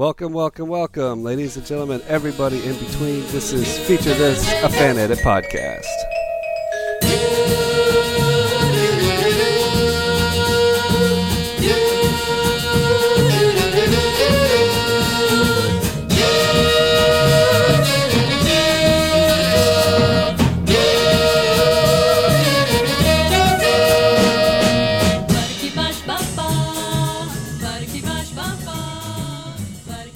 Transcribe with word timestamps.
Welcome, 0.00 0.32
welcome, 0.32 0.66
welcome, 0.70 1.22
ladies 1.22 1.58
and 1.58 1.66
gentlemen, 1.66 2.00
everybody 2.08 2.66
in 2.66 2.72
between. 2.78 3.20
This 3.32 3.52
is 3.52 3.78
Feature 3.86 4.14
This, 4.14 4.50
a 4.62 4.70
fan 4.70 4.96
edit 4.96 5.18
podcast. 5.18 5.84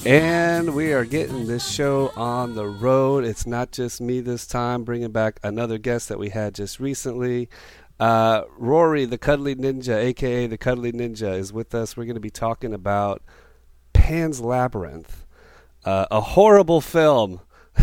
And 0.06 0.74
we 0.74 0.92
are 0.92 1.06
getting 1.06 1.46
this 1.46 1.66
show 1.66 2.12
on 2.14 2.54
the 2.54 2.66
road. 2.66 3.24
It's 3.24 3.46
not 3.46 3.72
just 3.72 4.02
me 4.02 4.20
this 4.20 4.46
time, 4.46 4.84
bringing 4.84 5.12
back 5.12 5.40
another 5.42 5.78
guest 5.78 6.10
that 6.10 6.18
we 6.18 6.28
had 6.28 6.54
just 6.54 6.78
recently. 6.78 7.48
Uh, 7.98 8.42
Rory, 8.58 9.06
the 9.06 9.16
Cuddly 9.16 9.54
Ninja, 9.54 9.96
aka 9.96 10.46
the 10.46 10.58
Cuddly 10.58 10.92
Ninja, 10.92 11.38
is 11.38 11.54
with 11.54 11.74
us. 11.74 11.96
We're 11.96 12.04
going 12.04 12.16
to 12.16 12.20
be 12.20 12.28
talking 12.28 12.74
about 12.74 13.22
Pan's 13.94 14.42
Labyrinth, 14.42 15.24
uh, 15.86 16.04
a 16.10 16.20
horrible 16.20 16.82
film. 16.82 17.40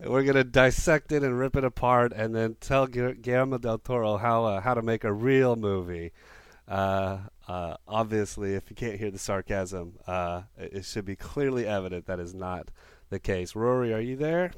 We're 0.00 0.22
going 0.22 0.36
to 0.36 0.44
dissect 0.44 1.12
it 1.12 1.22
and 1.22 1.38
rip 1.38 1.54
it 1.54 1.64
apart, 1.64 2.14
and 2.14 2.34
then 2.34 2.56
tell 2.60 2.86
Guillermo 2.86 3.58
del 3.58 3.76
Toro 3.76 4.16
how 4.16 4.46
uh, 4.46 4.62
how 4.62 4.72
to 4.72 4.80
make 4.80 5.04
a 5.04 5.12
real 5.12 5.54
movie. 5.54 6.12
Uh, 6.66 7.18
uh, 7.48 7.76
obviously, 7.88 8.54
if 8.54 8.68
you 8.68 8.76
can't 8.76 8.98
hear 8.98 9.10
the 9.10 9.18
sarcasm, 9.18 9.94
uh, 10.06 10.42
it 10.58 10.84
should 10.84 11.06
be 11.06 11.16
clearly 11.16 11.66
evident 11.66 12.06
that 12.06 12.20
is 12.20 12.34
not 12.34 12.68
the 13.08 13.18
case. 13.18 13.56
Rory, 13.56 13.92
are 13.94 14.00
you 14.00 14.16
there? 14.16 14.52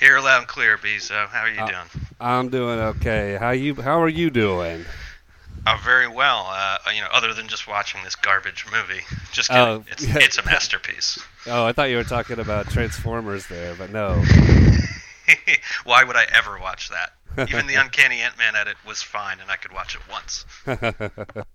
Here 0.00 0.18
loud 0.18 0.38
and 0.38 0.48
clear, 0.48 0.78
Beezo. 0.78 1.28
How 1.28 1.42
are 1.42 1.50
you 1.50 1.60
uh, 1.60 1.66
doing? 1.66 2.06
I'm 2.18 2.48
doing 2.48 2.78
okay. 2.78 3.36
How 3.38 3.50
you? 3.50 3.74
How 3.74 4.00
are 4.00 4.08
you 4.08 4.30
doing? 4.30 4.84
Oh, 5.66 5.80
very 5.84 6.08
well. 6.08 6.46
Uh, 6.48 6.78
you 6.92 7.02
know, 7.02 7.08
other 7.12 7.34
than 7.34 7.46
just 7.46 7.68
watching 7.68 8.02
this 8.02 8.16
garbage 8.16 8.64
movie. 8.72 9.02
Just 9.30 9.50
kidding. 9.50 9.62
Oh, 9.62 9.84
it's, 9.88 10.04
yeah. 10.04 10.18
it's 10.18 10.38
a 10.38 10.44
masterpiece. 10.46 11.22
Oh, 11.46 11.66
I 11.66 11.72
thought 11.72 11.90
you 11.90 11.98
were 11.98 12.04
talking 12.04 12.40
about 12.40 12.68
Transformers 12.70 13.46
there, 13.46 13.74
but 13.76 13.90
no. 13.90 14.24
Why 15.84 16.04
would 16.04 16.16
I 16.16 16.26
ever 16.32 16.58
watch 16.58 16.90
that? 16.90 17.12
Even 17.48 17.66
the 17.66 17.74
Uncanny 17.74 18.20
Ant 18.20 18.36
Man 18.36 18.54
edit 18.54 18.76
was 18.86 19.02
fine, 19.02 19.40
and 19.40 19.50
I 19.50 19.56
could 19.56 19.72
watch 19.72 19.96
it 19.96 20.02
once. 20.10 20.44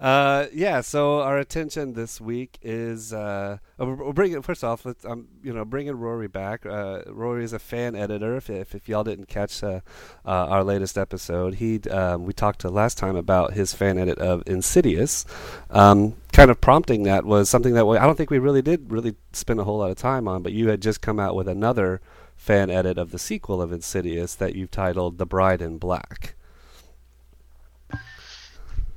uh, 0.00 0.46
yeah. 0.52 0.82
So 0.82 1.20
our 1.20 1.38
attention 1.38 1.94
this 1.94 2.20
week 2.20 2.58
is 2.60 3.14
uh, 3.14 3.58
bringing 3.78 4.42
first 4.42 4.62
off. 4.62 4.84
Let's, 4.84 5.02
um, 5.06 5.28
you 5.42 5.54
know, 5.54 5.64
bringing 5.64 5.94
Rory 5.94 6.28
back. 6.28 6.66
Uh, 6.66 7.00
Rory 7.06 7.44
is 7.44 7.54
a 7.54 7.58
fan 7.58 7.96
editor. 7.96 8.36
If, 8.36 8.50
if, 8.50 8.74
if 8.74 8.90
y'all 8.90 9.04
didn't 9.04 9.28
catch 9.28 9.62
uh, 9.64 9.80
uh, 10.26 10.28
our 10.28 10.64
latest 10.64 10.98
episode, 10.98 11.54
he 11.54 11.80
um, 11.88 12.26
we 12.26 12.34
talked 12.34 12.60
to 12.60 12.68
last 12.68 12.98
time 12.98 13.16
about 13.16 13.54
his 13.54 13.72
fan 13.72 13.96
edit 13.96 14.18
of 14.18 14.42
Insidious. 14.46 15.24
Um, 15.70 16.16
kind 16.34 16.50
of 16.50 16.60
prompting 16.60 17.04
that 17.04 17.24
was 17.24 17.48
something 17.48 17.72
that 17.72 17.86
we, 17.86 17.96
I 17.96 18.04
don't 18.04 18.16
think 18.16 18.30
we 18.30 18.38
really 18.38 18.62
did 18.62 18.92
really 18.92 19.14
spend 19.32 19.60
a 19.60 19.64
whole 19.64 19.78
lot 19.78 19.90
of 19.90 19.96
time 19.96 20.28
on. 20.28 20.42
But 20.42 20.52
you 20.52 20.68
had 20.68 20.82
just 20.82 21.00
come 21.00 21.18
out 21.18 21.34
with 21.34 21.48
another 21.48 22.02
fan 22.40 22.70
edit 22.70 22.96
of 22.96 23.10
the 23.10 23.18
sequel 23.18 23.60
of 23.60 23.70
Insidious 23.70 24.34
that 24.34 24.54
you've 24.54 24.70
titled 24.70 25.18
The 25.18 25.26
Bride 25.26 25.60
in 25.60 25.76
Black. 25.76 26.34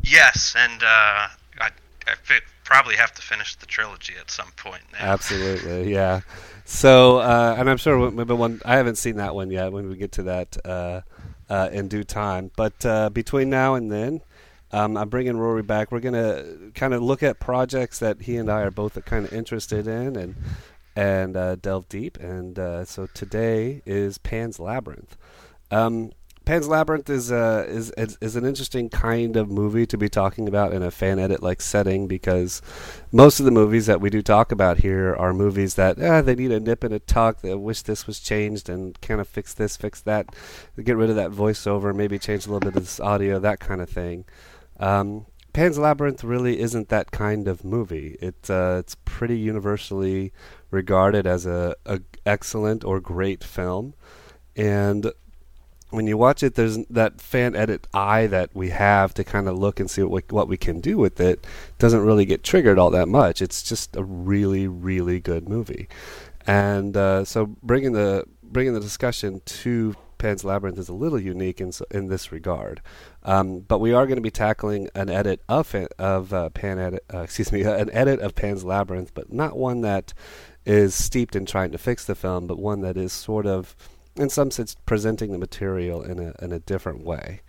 Yes, 0.01 0.55
and 0.57 0.81
uh, 0.81 1.27
I, 1.59 1.69
I 2.07 2.39
probably 2.63 2.95
have 2.95 3.13
to 3.13 3.21
finish 3.21 3.55
the 3.57 3.65
trilogy 3.65 4.13
at 4.19 4.31
some 4.31 4.51
point 4.55 4.83
now. 4.93 4.99
Absolutely, 4.99 5.93
yeah. 5.93 6.21
So, 6.63 7.17
uh, 7.17 7.55
and 7.57 7.69
I'm 7.69 7.75
sure 7.75 8.09
maybe 8.11 8.33
one 8.33 8.61
I 8.63 8.77
haven't 8.77 8.97
seen 8.97 9.17
that 9.17 9.35
one 9.35 9.51
yet. 9.51 9.73
When 9.73 9.89
we 9.89 9.97
get 9.97 10.13
to 10.13 10.23
that 10.23 10.57
uh, 10.65 11.01
uh 11.49 11.69
in 11.71 11.89
due 11.89 12.05
time, 12.05 12.49
but 12.55 12.85
uh, 12.85 13.09
between 13.09 13.49
now 13.49 13.75
and 13.75 13.91
then, 13.91 14.21
um, 14.71 14.95
I'm 14.95 15.09
bringing 15.09 15.35
Rory 15.35 15.63
back. 15.63 15.91
We're 15.91 15.99
gonna 15.99 16.45
kind 16.75 16.93
of 16.93 17.01
look 17.01 17.21
at 17.23 17.41
projects 17.41 17.99
that 17.99 18.21
he 18.21 18.37
and 18.37 18.49
I 18.49 18.61
are 18.61 18.71
both 18.71 19.03
kind 19.05 19.25
of 19.25 19.33
interested 19.33 19.85
in, 19.85 20.15
and 20.15 20.35
and 20.95 21.35
uh, 21.35 21.55
delve 21.55 21.89
deep. 21.89 22.17
And 22.19 22.57
uh, 22.57 22.85
so 22.85 23.07
today 23.13 23.81
is 23.85 24.17
Pan's 24.17 24.59
Labyrinth. 24.59 25.17
Um, 25.71 26.11
Pan's 26.45 26.67
Labyrinth 26.67 27.09
is, 27.09 27.31
uh, 27.31 27.65
is, 27.69 27.91
is 27.91 28.17
is 28.19 28.35
an 28.35 28.45
interesting 28.45 28.89
kind 28.89 29.37
of 29.37 29.49
movie 29.49 29.85
to 29.85 29.97
be 29.97 30.09
talking 30.09 30.49
about 30.49 30.73
in 30.73 30.83
a 30.83 30.91
fan 30.91 31.17
edit 31.17 31.41
like 31.41 31.61
setting 31.61 32.05
because 32.05 32.61
most 33.13 33.39
of 33.39 33.45
the 33.45 33.51
movies 33.51 33.85
that 33.85 34.01
we 34.01 34.09
do 34.09 34.21
talk 34.21 34.51
about 34.51 34.79
here 34.79 35.15
are 35.15 35.33
movies 35.33 35.75
that 35.75 36.01
ah, 36.03 36.21
they 36.21 36.35
need 36.35 36.51
a 36.51 36.59
nip 36.59 36.83
and 36.83 36.93
a 36.93 36.99
tuck. 36.99 37.39
They 37.39 37.55
wish 37.55 37.83
this 37.83 38.07
was 38.07 38.19
changed 38.19 38.67
and 38.67 38.99
kind 38.99 39.21
of 39.21 39.27
fix 39.27 39.53
this, 39.53 39.77
fix 39.77 40.01
that, 40.01 40.35
get 40.83 40.97
rid 40.97 41.09
of 41.09 41.15
that 41.15 41.31
voiceover, 41.31 41.95
maybe 41.95 42.19
change 42.19 42.45
a 42.45 42.49
little 42.49 42.71
bit 42.71 42.75
of 42.75 42.83
this 42.83 42.99
audio, 42.99 43.39
that 43.39 43.61
kind 43.61 43.79
of 43.79 43.89
thing. 43.89 44.25
Um, 44.81 45.27
Pan's 45.53 45.77
Labyrinth 45.77 46.23
really 46.23 46.59
isn't 46.59 46.89
that 46.89 47.11
kind 47.11 47.47
of 47.47 47.63
movie. 47.63 48.17
It 48.19 48.49
uh, 48.49 48.77
it's 48.79 48.97
pretty 49.05 49.37
universally 49.37 50.33
regarded 50.73 51.25
as 51.27 51.45
a, 51.45 51.75
a 51.85 52.01
excellent 52.25 52.83
or 52.83 52.99
great 52.99 53.43
film, 53.43 53.93
and 54.55 55.11
when 55.93 56.07
you 56.07 56.17
watch 56.17 56.41
it, 56.41 56.55
there's 56.55 56.77
that 56.87 57.21
fan 57.21 57.55
edit 57.55 57.87
eye 57.93 58.25
that 58.27 58.49
we 58.55 58.69
have 58.69 59.13
to 59.13 59.23
kind 59.23 59.47
of 59.47 59.57
look 59.57 59.79
and 59.79 59.89
see 59.89 60.01
what 60.01 60.11
we, 60.11 60.35
what 60.35 60.47
we 60.47 60.57
can 60.57 60.81
do 60.81 60.97
with 60.97 61.19
it. 61.19 61.45
Doesn't 61.77 62.01
really 62.01 62.25
get 62.25 62.43
triggered 62.43 62.79
all 62.79 62.89
that 62.89 63.07
much. 63.07 63.41
It's 63.41 63.61
just 63.61 63.95
a 63.95 64.03
really, 64.03 64.67
really 64.67 65.19
good 65.19 65.47
movie, 65.47 65.87
and 66.47 66.97
uh, 66.97 67.23
so 67.25 67.45
bringing 67.61 67.93
the 67.93 68.25
bringing 68.41 68.73
the 68.73 68.79
discussion 68.79 69.41
to 69.45 69.95
Pan's 70.17 70.45
Labyrinth 70.45 70.79
is 70.79 70.89
a 70.89 70.93
little 70.93 71.19
unique 71.19 71.59
in 71.59 71.71
in 71.91 72.07
this 72.07 72.31
regard. 72.31 72.81
Um, 73.23 73.59
but 73.59 73.79
we 73.79 73.93
are 73.93 74.05
going 74.07 74.15
to 74.15 74.21
be 74.21 74.31
tackling 74.31 74.89
an 74.95 75.09
edit 75.09 75.41
of 75.49 75.75
of 75.99 76.33
uh, 76.33 76.49
Pan 76.49 76.79
edit, 76.79 77.03
uh, 77.13 77.19
excuse 77.19 77.51
me, 77.51 77.61
an 77.63 77.91
edit 77.91 78.19
of 78.19 78.33
Pan's 78.33 78.63
Labyrinth, 78.63 79.13
but 79.13 79.31
not 79.31 79.57
one 79.57 79.81
that 79.81 80.13
is 80.65 80.95
steeped 80.95 81.35
in 81.35 81.45
trying 81.45 81.71
to 81.71 81.77
fix 81.77 82.05
the 82.05 82.15
film, 82.15 82.47
but 82.47 82.57
one 82.57 82.81
that 82.81 82.97
is 82.97 83.11
sort 83.11 83.45
of, 83.45 83.75
in 84.15 84.29
some 84.29 84.51
sense, 84.51 84.75
presenting 84.85 85.31
the 85.31 85.37
material 85.37 86.01
in 86.01 86.19
a 86.19 86.33
in 86.43 86.51
a 86.51 86.59
different 86.59 87.03
way. 87.03 87.41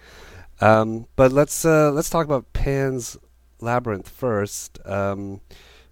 Um, 0.61 1.07
but 1.17 1.33
let's 1.33 1.65
uh, 1.65 1.91
let's 1.93 2.11
talk 2.11 2.25
about 2.25 2.53
Pan's 2.53 3.17
Labyrinth 3.61 4.09
first. 4.09 4.79
Um, 4.87 5.41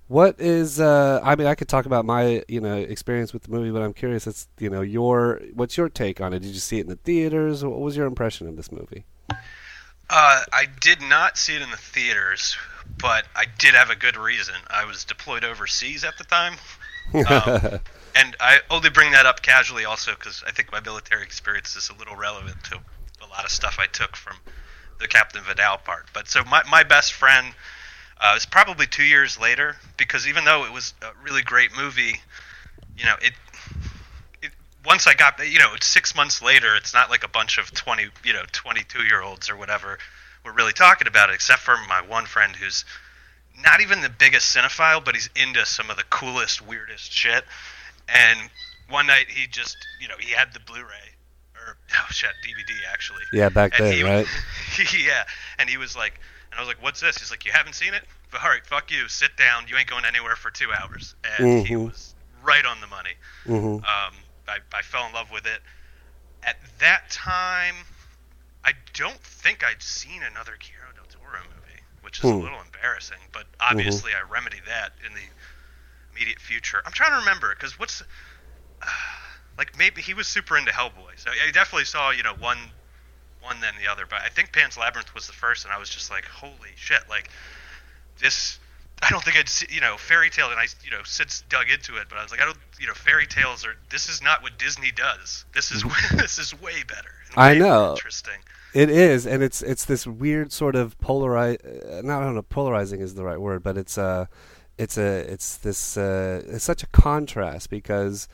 what 0.09 0.41
is? 0.41 0.79
Uh, 0.79 1.21
I 1.23 1.37
mean, 1.37 1.47
I 1.47 1.55
could 1.55 1.69
talk 1.69 1.87
about 1.87 2.05
my 2.05 2.45
you 2.49 2.61
know 2.61 2.77
experience 2.77 3.33
with 3.33 3.45
the 3.45 3.51
movie, 3.51 3.71
but 3.71 3.83
I'm 3.83 3.95
curious. 3.95 4.27
It's 4.27 4.49
you 4.59 4.71
know 4.71 4.83
your 4.83 5.41
what's 5.55 5.77
your 5.77 5.89
take 5.89 6.21
on 6.21 6.33
it? 6.33 6.41
Did 6.41 6.53
you 6.53 6.61
see 6.61 6.79
it 6.79 6.83
in 6.83 6.89
the 6.89 6.97
theaters? 6.97 7.65
What 7.65 7.81
was 7.81 7.97
your 7.97 8.07
impression 8.07 8.47
of 8.47 8.57
this 8.57 8.71
movie? 8.71 9.05
Uh, 10.11 10.43
I 10.53 10.67
did 10.81 11.01
not 11.01 11.39
see 11.39 11.57
it 11.57 11.63
in 11.63 11.71
the 11.71 11.79
theaters, 11.79 12.59
but 13.01 13.25
I 13.35 13.47
did 13.59 13.75
have 13.75 13.89
a 13.89 13.97
good 13.97 14.19
reason. 14.19 14.55
I 14.69 14.85
was 14.85 15.05
deployed 15.05 15.45
overseas 15.45 16.05
at 16.05 16.19
the 16.19 16.25
time, 16.25 16.55
um, 17.15 17.81
and 18.15 18.37
I 18.41 18.61
only 18.71 18.91
bring 18.91 19.13
that 19.13 19.27
up 19.27 19.43
casually 19.43 19.85
also 19.85 20.13
because 20.13 20.43
I 20.47 20.53
think 20.53 20.73
my 20.73 20.81
military 20.81 21.23
experience 21.23 21.77
is 21.77 21.91
a 21.91 21.95
little 21.95 22.17
relevant 22.17 22.63
to 22.65 22.77
a 23.23 23.27
lot 23.29 23.45
of 23.45 23.51
stuff 23.51 23.79
I 23.79 23.87
took 23.87 24.17
from 24.17 24.37
the 25.01 25.09
Captain 25.09 25.43
Vidal 25.43 25.79
part. 25.79 26.07
But 26.13 26.29
so 26.29 26.45
my, 26.45 26.63
my 26.71 26.83
best 26.83 27.13
friend 27.13 27.55
uh, 28.21 28.33
was 28.35 28.47
probably 28.47 28.87
two 28.87 29.05
years 29.05 29.39
later 29.39 29.77
because 29.97 30.27
even 30.27 30.45
though 30.45 30.65
it 30.65 30.73
was 30.73 30.95
a 31.03 31.11
really 31.23 31.43
great 31.43 31.77
movie, 31.77 32.21
you 32.97 33.05
know, 33.05 33.17
it, 33.21 33.33
it 34.43 34.53
once 34.85 35.07
I 35.07 35.15
got, 35.15 35.39
you 35.49 35.59
know, 35.59 35.75
six 35.81 36.15
months 36.15 36.43
later, 36.43 36.77
it's 36.77 36.95
not 36.95 37.11
like 37.11 37.25
a 37.25 37.29
bunch 37.29 37.59
of 37.59 37.73
20, 37.73 38.09
you 38.25 38.33
know, 38.33 38.43
22 38.53 39.03
year 39.05 39.23
olds 39.23 39.51
or 39.51 39.57
whatever 39.57 39.99
were 40.45 40.53
really 40.53 40.73
talking 40.73 41.07
about 41.07 41.31
it, 41.31 41.35
except 41.35 41.61
for 41.61 41.77
my 41.89 42.01
one 42.03 42.27
friend 42.27 42.55
who's 42.57 42.85
not 43.63 43.81
even 43.81 44.01
the 44.01 44.11
biggest 44.11 44.55
cinephile, 44.55 45.05
but 45.05 45.15
he's 45.15 45.31
into 45.37 45.65
some 45.67 45.91
of 45.91 45.97
the 45.97 46.05
coolest, 46.05 46.67
weirdest 46.67 47.13
shit. 47.13 47.45
And 48.09 48.39
one 48.89 49.07
night 49.07 49.27
he 49.29 49.47
just, 49.47 49.77
you 50.01 50.09
know, 50.09 50.17
he 50.19 50.33
had 50.33 50.53
the 50.53 50.61
Blu-ray 50.61 51.13
or 51.67 51.77
oh 51.99 52.07
shit, 52.11 52.31
DVD 52.45 52.71
actually. 52.91 53.23
Yeah, 53.33 53.49
back 53.49 53.79
and 53.79 53.89
then, 53.89 53.95
he, 53.95 54.03
right? 54.03 54.27
yeah, 54.99 55.25
and 55.59 55.69
he 55.69 55.77
was 55.77 55.97
like, 55.97 56.21
and 56.51 56.59
I 56.59 56.61
was 56.61 56.69
like, 56.69 56.83
"What's 56.83 57.01
this?" 57.01 57.19
He's 57.19 57.31
like, 57.31 57.47
"You 57.47 57.53
haven't 57.53 57.75
seen 57.75 57.95
it? 57.95 58.03
All 58.35 58.49
right, 58.49 58.65
fuck 58.67 58.91
you. 58.91 59.09
Sit 59.09 59.37
down. 59.37 59.67
You 59.69 59.77
ain't 59.77 59.89
going 59.89 60.05
anywhere 60.05 60.37
for 60.37 60.51
two 60.51 60.69
hours." 60.71 61.15
And 61.25 61.47
mm-hmm. 61.47 61.65
he 61.65 61.77
was 61.77 62.15
right 62.45 62.65
on 62.65 62.81
the 62.81 62.87
money. 62.87 63.15
Mm-hmm. 63.47 63.77
Um, 63.77 64.15
I, 64.49 64.59
I 64.75 64.83
fell 64.83 65.07
in 65.07 65.15
love 65.15 65.31
with 65.31 65.47
it. 65.47 65.61
At 66.43 66.57
that 66.81 67.09
time, 67.11 67.75
I 68.65 68.73
don't 68.95 69.21
think 69.21 69.65
I'd 69.65 69.83
seen 69.83 70.23
another 70.23 70.59
Guillermo 70.59 70.82
del 70.82 70.82
Toro 70.82 70.82
movie, 70.82 70.82
which 72.13 72.19
is 72.19 72.31
hmm. 72.31 72.41
a 72.41 72.43
little 72.43 72.61
embarrassing. 72.61 73.17
But 73.33 73.47
obviously, 73.59 74.13
mm-hmm. 74.13 74.31
I 74.31 74.33
remedy 74.33 74.59
that 74.67 74.93
in 75.07 75.15
the 75.15 75.21
immediate 76.15 76.39
future. 76.39 76.83
I'm 76.85 76.93
trying 76.93 77.13
to 77.13 77.19
remember 77.19 77.55
because 77.55 77.79
what's 77.79 78.03
uh, 78.83 78.87
like 79.59 79.79
maybe 79.79 80.03
he 80.03 80.13
was 80.13 80.29
super 80.29 80.59
into 80.59 80.73
Hellboy, 80.73 81.17
so 81.17 81.31
I 81.31 81.51
definitely 81.53 81.87
saw 81.87 82.11
you 82.11 82.23
know 82.23 82.35
one 82.35 82.59
one 83.41 83.61
then 83.63 83.75
the 83.83 83.91
other. 83.91 84.05
But 84.09 84.21
I 84.23 84.29
think 84.29 84.53
Pan's 84.53 84.77
Labyrinth 84.77 85.15
was 85.15 85.27
the 85.27 85.33
first, 85.33 85.65
and 85.65 85.73
I 85.73 85.79
was 85.79 85.89
just 85.89 86.11
like, 86.11 86.27
holy 86.27 86.73
shit! 86.77 87.09
Like 87.09 87.31
this 88.21 88.59
I 89.03 89.09
don't 89.09 89.25
think 89.25 89.37
I'd 89.39 89.49
see, 89.49 89.67
you 89.71 89.81
know 89.81 89.97
fairy 89.97 90.29
tale, 90.29 90.51
and 90.51 90.61
I 90.61 90.67
you 90.85 90.91
know 90.91 91.01
since 91.05 91.45
dug 91.49 91.71
into 91.71 91.97
it, 91.97 92.09
but 92.11 92.19
I 92.19 92.23
was 92.23 92.31
like, 92.31 92.43
I 92.43 92.45
don't 92.45 92.59
you 92.79 92.87
know 92.87 92.95
fairy 92.95 93.27
tales 93.27 93.65
are 93.65 93.75
this 93.91 94.11
is 94.11 94.23
not 94.23 94.43
what 94.43 94.59
Disney 94.59 94.93
does. 94.93 95.47
This 95.55 95.73
is 95.73 95.83
this 96.13 96.39
is 96.39 96.59
way 96.61 96.83
better. 96.87 97.15
I 97.37 97.55
know. 97.55 97.93
Interesting. 97.93 98.39
It 98.75 98.89
is, 98.89 99.27
and 99.27 99.43
it's 99.43 99.63
it's 99.63 99.85
this 99.85 100.07
weird 100.07 100.51
sort 100.51 100.77
of 100.77 100.99
polarize. 100.99 101.59
Uh, 101.65 102.01
not 102.03 102.23
I 102.23 102.25
don't 102.25 102.35
know, 102.35 102.43
polarizing 102.43 103.01
is 103.01 103.15
the 103.15 103.25
right 103.25 103.41
word, 103.41 103.63
but 103.63 103.77
it's 103.77 103.99
uh 103.99 104.27
it's 104.79 104.97
a 104.97 105.31
it's 105.31 105.59
this 105.59 105.97
uh, 105.97 106.43
it's 106.47 106.65
such 106.65 106.83
a 106.83 106.87
contrast 106.89 107.69
because 107.69 108.27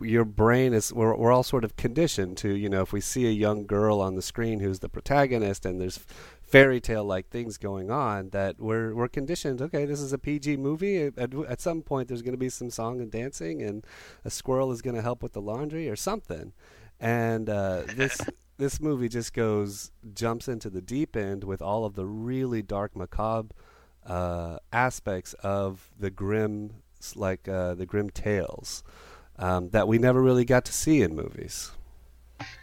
your 0.00 0.24
brain 0.24 0.72
is 0.72 0.92
we're, 0.92 1.14
we're 1.16 1.32
all 1.32 1.42
sort 1.42 1.64
of 1.64 1.76
conditioned 1.76 2.36
to 2.38 2.56
you 2.56 2.68
know 2.68 2.80
if 2.80 2.92
we 2.92 3.00
see 3.00 3.26
a 3.26 3.30
young 3.30 3.66
girl 3.66 4.00
on 4.00 4.14
the 4.14 4.22
screen 4.22 4.60
who's 4.60 4.78
the 4.78 4.88
protagonist 4.88 5.66
and 5.66 5.80
there's 5.80 5.98
fairy 6.42 6.80
tale 6.80 7.04
like 7.04 7.28
things 7.28 7.58
going 7.58 7.90
on 7.90 8.30
that 8.30 8.58
we're 8.58 8.94
we're 8.94 9.08
conditioned 9.08 9.60
okay 9.60 9.84
this 9.84 10.00
is 10.00 10.12
a 10.12 10.18
PG 10.18 10.56
movie 10.56 11.02
at, 11.02 11.34
at 11.34 11.60
some 11.60 11.82
point 11.82 12.08
there's 12.08 12.22
going 12.22 12.34
to 12.34 12.38
be 12.38 12.48
some 12.48 12.70
song 12.70 13.00
and 13.00 13.10
dancing 13.10 13.60
and 13.62 13.84
a 14.24 14.30
squirrel 14.30 14.72
is 14.72 14.80
going 14.80 14.96
to 14.96 15.02
help 15.02 15.22
with 15.22 15.32
the 15.34 15.40
laundry 15.42 15.88
or 15.90 15.96
something 15.96 16.52
and 17.00 17.50
uh, 17.50 17.82
this 17.94 18.20
this 18.58 18.80
movie 18.80 19.08
just 19.08 19.34
goes 19.34 19.90
jumps 20.14 20.48
into 20.48 20.70
the 20.70 20.80
deep 20.80 21.16
end 21.16 21.44
with 21.44 21.60
all 21.60 21.84
of 21.84 21.94
the 21.94 22.06
really 22.06 22.62
dark 22.62 22.96
macabre 22.96 23.54
uh, 24.06 24.58
aspects 24.72 25.34
of 25.34 25.90
the 25.98 26.10
Grimm 26.10 26.82
like 27.14 27.48
uh, 27.48 27.74
the 27.74 27.86
Grimm 27.86 28.10
tales 28.10 28.82
um, 29.38 29.70
that 29.70 29.86
we 29.86 29.98
never 29.98 30.22
really 30.22 30.44
got 30.44 30.64
to 30.64 30.72
see 30.72 31.02
in 31.02 31.14
movies. 31.14 31.72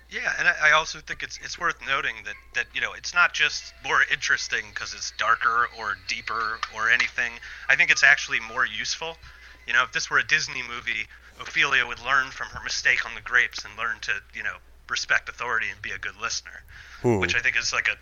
Yeah, 0.09 0.31
and 0.37 0.47
I, 0.47 0.73
also 0.73 0.99
think 0.99 1.23
it's 1.23 1.39
it's 1.43 1.57
worth 1.57 1.75
noting 1.87 2.13
that 2.25 2.35
that 2.53 2.67
you 2.75 2.81
know 2.81 2.93
it's 2.93 3.15
not 3.15 3.33
just 3.33 3.73
more 3.83 4.01
interesting 4.11 4.65
because 4.69 4.93
it's 4.93 5.11
darker 5.17 5.67
or 5.79 5.97
deeper 6.07 6.59
or 6.75 6.91
anything. 6.91 7.31
I 7.67 7.75
think 7.75 7.89
it's 7.89 8.03
actually 8.03 8.39
more 8.39 8.65
useful. 8.65 9.17
You 9.65 9.73
know, 9.73 9.81
if 9.83 9.91
this 9.91 10.11
were 10.11 10.19
a 10.19 10.23
Disney 10.27 10.61
movie, 10.61 11.07
Ophelia 11.41 11.87
would 11.87 11.99
learn 12.05 12.27
from 12.27 12.47
her 12.49 12.63
mistake 12.63 13.07
on 13.07 13.15
the 13.15 13.21
grapes 13.21 13.65
and 13.65 13.75
learn 13.75 13.97
to 14.01 14.11
you 14.35 14.43
know 14.43 14.57
respect 14.89 15.29
authority 15.29 15.67
and 15.71 15.81
be 15.81 15.91
a 15.91 15.97
good 15.97 16.15
listener, 16.21 16.63
hmm. 17.01 17.19
which 17.19 17.35
I 17.35 17.39
think 17.39 17.57
is 17.57 17.73
like 17.73 17.87
a 17.87 17.95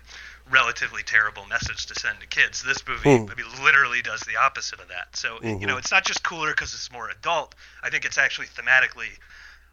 relatively 0.50 1.02
terrible 1.02 1.44
message 1.46 1.86
to 1.86 1.94
send 1.94 2.20
to 2.20 2.26
kids. 2.26 2.62
This 2.62 2.86
movie 2.86 3.18
hmm. 3.18 3.26
maybe 3.26 3.42
literally 3.62 4.02
does 4.02 4.20
the 4.20 4.36
opposite 4.36 4.80
of 4.80 4.88
that. 4.88 5.16
So 5.16 5.38
mm-hmm. 5.38 5.60
you 5.60 5.66
know, 5.66 5.76
it's 5.76 5.90
not 5.90 6.04
just 6.04 6.22
cooler 6.22 6.50
because 6.50 6.74
it's 6.74 6.90
more 6.92 7.08
adult. 7.08 7.54
I 7.82 7.90
think 7.90 8.04
it's 8.04 8.18
actually 8.18 8.48
thematically 8.48 9.18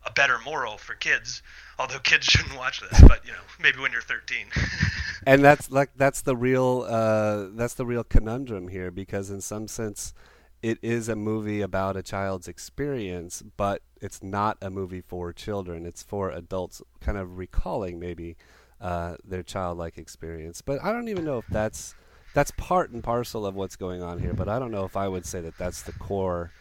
a 0.05 0.11
better 0.11 0.37
moral 0.45 0.77
for 0.77 0.93
kids. 0.93 1.41
Although 1.77 1.99
kids 1.99 2.25
shouldn't 2.29 2.55
watch 2.55 2.81
this, 2.81 3.01
but 3.07 3.25
you 3.25 3.31
know, 3.31 3.39
maybe 3.59 3.79
when 3.79 3.91
you're 3.91 4.01
13. 4.01 4.47
and 5.25 5.43
that's 5.43 5.69
like 5.71 5.91
that's 5.95 6.21
the 6.21 6.35
real 6.35 6.85
uh, 6.87 7.47
that's 7.53 7.73
the 7.73 7.85
real 7.85 8.03
conundrum 8.03 8.67
here 8.67 8.91
because 8.91 9.29
in 9.29 9.41
some 9.41 9.67
sense 9.67 10.13
it 10.61 10.77
is 10.81 11.09
a 11.09 11.15
movie 11.15 11.61
about 11.61 11.95
a 11.95 12.03
child's 12.03 12.47
experience, 12.47 13.43
but 13.57 13.81
it's 14.01 14.21
not 14.21 14.57
a 14.61 14.69
movie 14.69 15.01
for 15.01 15.31
children. 15.31 15.85
It's 15.85 16.03
for 16.03 16.29
adults, 16.31 16.81
kind 16.99 17.17
of 17.17 17.37
recalling 17.37 17.99
maybe 17.99 18.35
uh, 18.81 19.15
their 19.23 19.43
childlike 19.43 19.97
experience. 19.97 20.61
But 20.61 20.83
I 20.83 20.91
don't 20.91 21.07
even 21.07 21.25
know 21.25 21.37
if 21.37 21.47
that's 21.47 21.95
that's 22.33 22.51
part 22.51 22.91
and 22.91 23.03
parcel 23.03 23.45
of 23.45 23.55
what's 23.55 23.75
going 23.75 24.03
on 24.03 24.19
here. 24.19 24.33
But 24.33 24.49
I 24.49 24.59
don't 24.59 24.71
know 24.71 24.85
if 24.85 24.95
I 24.95 25.07
would 25.07 25.25
say 25.25 25.41
that 25.41 25.57
that's 25.57 25.81
the 25.81 25.93
core 25.93 26.51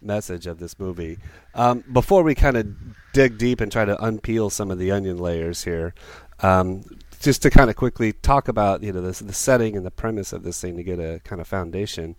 message 0.00 0.46
of 0.46 0.58
this 0.58 0.78
movie. 0.78 1.18
Um, 1.54 1.84
before 1.92 2.22
we 2.22 2.34
kind 2.34 2.56
of 2.56 2.66
dig 3.12 3.38
deep 3.38 3.60
and 3.60 3.70
try 3.70 3.84
to 3.84 3.96
unpeel 3.96 4.52
some 4.52 4.70
of 4.70 4.78
the 4.78 4.90
onion 4.90 5.18
layers 5.18 5.64
here, 5.64 5.94
um, 6.40 6.84
just 7.20 7.42
to 7.42 7.50
kind 7.50 7.68
of 7.68 7.76
quickly 7.76 8.12
talk 8.12 8.48
about 8.48 8.82
you 8.82 8.92
know 8.92 9.00
the, 9.00 9.24
the 9.24 9.32
setting 9.32 9.76
and 9.76 9.84
the 9.84 9.90
premise 9.90 10.32
of 10.32 10.42
this 10.42 10.60
thing 10.60 10.76
to 10.76 10.82
get 10.82 10.98
a 10.98 11.20
kind 11.24 11.40
of 11.40 11.48
foundation. 11.48 12.16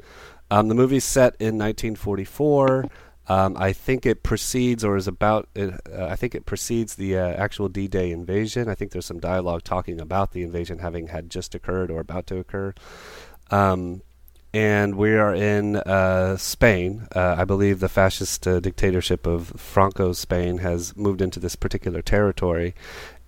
Um, 0.51 0.67
the 0.67 0.75
movie's 0.75 1.03
set 1.03 1.35
in 1.39 1.57
1944. 1.57 2.85
Um, 3.27 3.55
I 3.57 3.73
think 3.73 4.07
it 4.07 4.23
precedes 4.23 4.83
or 4.83 4.97
is 4.97 5.07
about. 5.07 5.47
Uh, 5.55 5.71
I 5.93 6.15
think 6.15 6.33
it 6.33 6.47
precedes 6.47 6.95
the 6.95 7.17
uh, 7.17 7.27
actual 7.27 7.69
D-Day 7.69 8.11
invasion. 8.11 8.67
I 8.67 8.73
think 8.73 8.91
there's 8.91 9.05
some 9.05 9.19
dialogue 9.19 9.63
talking 9.63 10.01
about 10.01 10.31
the 10.31 10.41
invasion 10.41 10.79
having 10.79 11.07
had 11.07 11.29
just 11.29 11.53
occurred 11.53 11.91
or 11.91 11.99
about 11.99 12.25
to 12.27 12.37
occur. 12.37 12.73
Um, 13.51 14.01
and 14.51 14.95
we 14.95 15.13
are 15.13 15.35
in 15.35 15.75
uh, 15.75 16.37
Spain. 16.37 17.07
Uh, 17.15 17.35
I 17.37 17.45
believe 17.45 17.79
the 17.79 17.89
fascist 17.89 18.47
uh, 18.47 18.59
dictatorship 18.59 19.27
of 19.27 19.53
Franco's 19.57 20.17
Spain 20.17 20.57
has 20.57 20.97
moved 20.97 21.21
into 21.21 21.39
this 21.39 21.55
particular 21.55 22.01
territory, 22.01 22.73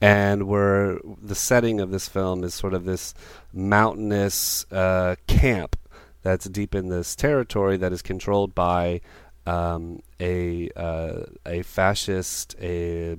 and 0.01 0.47
where 0.47 0.97
the 1.21 1.35
setting 1.35 1.79
of 1.79 1.91
this 1.91 2.07
film 2.07 2.43
is 2.43 2.55
sort 2.55 2.73
of 2.73 2.85
this 2.85 3.13
mountainous 3.53 4.65
uh, 4.71 5.15
camp 5.27 5.75
that's 6.21 6.47
deep 6.47 6.75
in 6.75 6.89
this 6.89 7.15
territory 7.15 7.77
that 7.77 7.91
is 7.93 8.01
controlled 8.01 8.53
by 8.55 9.01
um, 9.45 10.01
a 10.19 10.69
uh, 10.75 11.23
a 11.45 11.61
fascist 11.63 12.55
a 12.61 13.17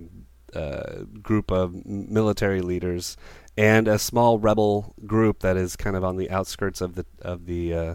uh, 0.54 1.02
group 1.22 1.50
of 1.50 1.84
military 1.86 2.60
leaders 2.60 3.16
and 3.56 3.88
a 3.88 3.98
small 3.98 4.38
rebel 4.38 4.94
group 5.06 5.40
that 5.40 5.56
is 5.56 5.76
kind 5.76 5.96
of 5.96 6.04
on 6.04 6.16
the 6.16 6.30
outskirts 6.30 6.80
of 6.80 6.94
the 6.94 7.04
of 7.20 7.46
the 7.46 7.74
uh, 7.74 7.94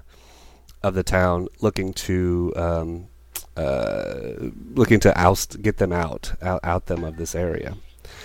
of 0.83 0.93
the 0.93 1.03
town, 1.03 1.47
looking 1.61 1.93
to 1.93 2.53
um, 2.55 3.07
uh, 3.55 4.33
looking 4.73 4.99
to 4.99 5.17
oust, 5.19 5.61
get 5.61 5.77
them 5.77 5.91
out, 5.91 6.33
out, 6.41 6.59
out 6.63 6.85
them 6.85 7.03
of 7.03 7.17
this 7.17 7.33
area. 7.33 7.75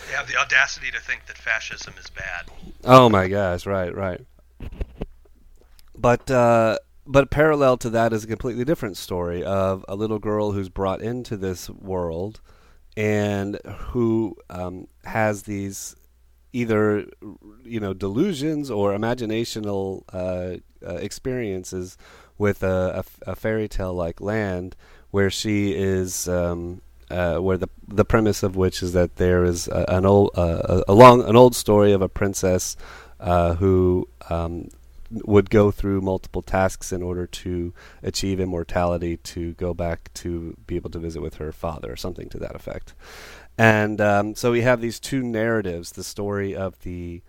They 0.08 0.14
have 0.14 0.28
the 0.28 0.36
audacity 0.36 0.90
to 0.90 1.00
think 1.00 1.26
that 1.26 1.38
fascism 1.38 1.94
is 1.98 2.10
bad. 2.10 2.46
Oh 2.84 3.08
my 3.08 3.28
gosh! 3.28 3.66
Right, 3.66 3.94
right. 3.94 4.20
But 6.02 6.28
uh, 6.32 6.78
but 7.06 7.30
parallel 7.30 7.76
to 7.78 7.90
that 7.90 8.12
is 8.12 8.24
a 8.24 8.26
completely 8.26 8.64
different 8.64 8.96
story 8.96 9.44
of 9.44 9.84
a 9.88 9.94
little 9.94 10.18
girl 10.18 10.50
who's 10.50 10.68
brought 10.68 11.00
into 11.00 11.36
this 11.36 11.70
world 11.70 12.40
and 12.96 13.60
who 13.64 14.36
um, 14.50 14.88
has 15.04 15.44
these 15.44 15.94
either 16.52 17.06
you 17.62 17.78
know 17.78 17.94
delusions 17.94 18.68
or 18.68 18.92
imaginational 18.92 20.02
uh, 20.12 20.56
uh, 20.84 20.96
experiences 20.96 21.96
with 22.36 22.64
a, 22.64 23.04
a, 23.26 23.30
a 23.30 23.36
fairy 23.36 23.68
tale 23.68 23.94
like 23.94 24.20
land 24.20 24.74
where 25.12 25.30
she 25.30 25.72
is 25.72 26.26
um, 26.26 26.82
uh, 27.12 27.38
where 27.38 27.56
the 27.56 27.68
the 27.86 28.04
premise 28.04 28.42
of 28.42 28.56
which 28.56 28.82
is 28.82 28.92
that 28.92 29.16
there 29.16 29.44
is 29.44 29.68
a, 29.68 29.84
an 29.86 30.04
old 30.04 30.32
uh, 30.34 30.82
a, 30.88 30.92
long 30.92 31.22
an 31.22 31.36
old 31.36 31.54
story 31.54 31.92
of 31.92 32.02
a 32.02 32.08
princess 32.08 32.76
uh, 33.20 33.54
who 33.54 34.08
um, 34.30 34.68
would 35.24 35.50
go 35.50 35.70
through 35.70 36.00
multiple 36.00 36.42
tasks 36.42 36.92
in 36.92 37.02
order 37.02 37.26
to 37.26 37.72
achieve 38.02 38.40
immortality 38.40 39.16
to 39.18 39.52
go 39.54 39.74
back 39.74 40.12
to 40.14 40.56
be 40.66 40.76
able 40.76 40.90
to 40.90 40.98
visit 40.98 41.20
with 41.20 41.34
her 41.34 41.52
father 41.52 41.92
or 41.92 41.96
something 41.96 42.28
to 42.30 42.38
that 42.38 42.54
effect. 42.54 42.94
And 43.58 44.00
um, 44.00 44.34
so 44.34 44.50
we 44.50 44.62
have 44.62 44.80
these 44.80 44.98
two 44.98 45.22
narratives: 45.22 45.92
the 45.92 46.04
story 46.04 46.56
of 46.56 46.80
the 46.80 47.22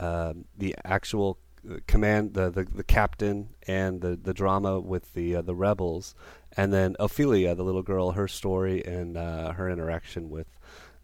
uh, 0.00 0.34
the 0.56 0.74
actual 0.84 1.38
command, 1.86 2.34
the, 2.34 2.50
the, 2.50 2.64
the 2.64 2.84
captain, 2.84 3.50
and 3.66 4.00
the, 4.00 4.16
the 4.16 4.34
drama 4.34 4.80
with 4.80 5.12
the 5.14 5.36
uh, 5.36 5.42
the 5.42 5.54
rebels, 5.54 6.14
and 6.56 6.72
then 6.72 6.96
Ophelia, 6.98 7.54
the 7.54 7.64
little 7.64 7.82
girl, 7.82 8.12
her 8.12 8.28
story 8.28 8.84
and 8.84 9.16
uh, 9.16 9.52
her 9.52 9.68
interaction 9.70 10.30
with 10.30 10.57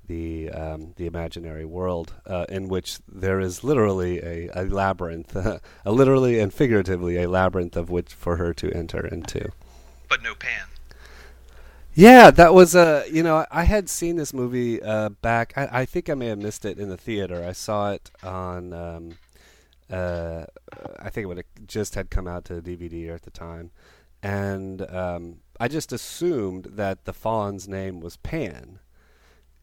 the 0.06 0.50
um, 0.50 0.92
the 0.96 1.06
imaginary 1.06 1.64
world, 1.64 2.14
uh, 2.26 2.46
in 2.48 2.68
which 2.68 2.98
there 3.08 3.40
is 3.40 3.64
literally 3.64 4.20
a, 4.20 4.50
a 4.54 4.64
labyrinth, 4.64 5.34
a 5.84 5.92
literally 5.92 6.38
and 6.40 6.52
figuratively 6.52 7.16
a 7.22 7.28
labyrinth 7.28 7.76
of 7.76 7.90
which 7.90 8.12
for 8.12 8.36
her 8.36 8.52
to 8.54 8.72
enter 8.72 9.06
into. 9.06 9.50
But 10.08 10.22
no 10.22 10.34
Pan. 10.34 10.66
Yeah, 11.94 12.32
that 12.32 12.52
was 12.52 12.74
a. 12.74 12.80
Uh, 12.80 13.04
you 13.10 13.22
know, 13.22 13.46
I 13.52 13.64
had 13.64 13.88
seen 13.88 14.16
this 14.16 14.34
movie 14.34 14.82
uh, 14.82 15.10
back. 15.10 15.52
I, 15.56 15.68
I, 15.70 15.84
think 15.84 16.10
I 16.10 16.14
may 16.14 16.26
have 16.26 16.38
missed 16.38 16.64
it 16.64 16.78
in 16.78 16.88
the 16.88 16.96
theater. 16.96 17.44
I 17.44 17.52
saw 17.52 17.92
it 17.92 18.10
on. 18.22 18.72
Um, 18.72 19.18
uh, 19.90 20.44
I 20.98 21.10
think 21.10 21.24
it 21.24 21.26
would 21.26 21.44
just 21.68 21.94
had 21.94 22.10
come 22.10 22.26
out 22.26 22.46
to 22.46 22.54
DVD 22.54 23.14
at 23.14 23.22
the 23.22 23.30
time, 23.30 23.70
and 24.22 24.82
um, 24.90 25.36
I 25.60 25.68
just 25.68 25.92
assumed 25.92 26.64
that 26.72 27.04
the 27.04 27.12
fawn's 27.12 27.68
name 27.68 28.00
was 28.00 28.16
Pan, 28.16 28.80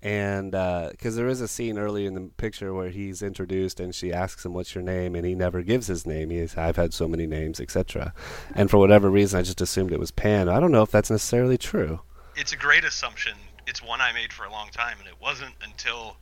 and 0.01 0.51
because 0.51 1.15
uh, 1.15 1.17
there 1.17 1.27
is 1.27 1.41
a 1.41 1.47
scene 1.47 1.77
early 1.77 2.05
in 2.05 2.13
the 2.13 2.21
picture 2.37 2.73
where 2.73 2.89
he's 2.89 3.21
introduced 3.21 3.79
and 3.79 3.93
she 3.93 4.11
asks 4.11 4.45
him 4.45 4.53
what's 4.53 4.73
your 4.73 4.83
name 4.83 5.15
and 5.15 5.25
he 5.25 5.35
never 5.35 5.61
gives 5.61 5.87
his 5.87 6.05
name 6.05 6.29
he's 6.29 6.57
i've 6.57 6.75
had 6.75 6.93
so 6.93 7.07
many 7.07 7.27
names 7.27 7.59
etc 7.59 8.13
and 8.55 8.71
for 8.71 8.77
whatever 8.77 9.09
reason 9.09 9.39
i 9.39 9.43
just 9.43 9.61
assumed 9.61 9.91
it 9.91 9.99
was 9.99 10.11
pan 10.11 10.49
i 10.49 10.59
don't 10.59 10.71
know 10.71 10.81
if 10.81 10.91
that's 10.91 11.11
necessarily 11.11 11.57
true 11.57 12.01
it's 12.35 12.53
a 12.53 12.57
great 12.57 12.83
assumption. 12.83 13.37
It's 13.67 13.83
one 13.83 14.01
I 14.01 14.11
made 14.13 14.33
for 14.33 14.45
a 14.45 14.51
long 14.51 14.69
time, 14.69 14.97
and 14.99 15.07
it 15.07 15.15
wasn't 15.21 15.53
until 15.61 16.17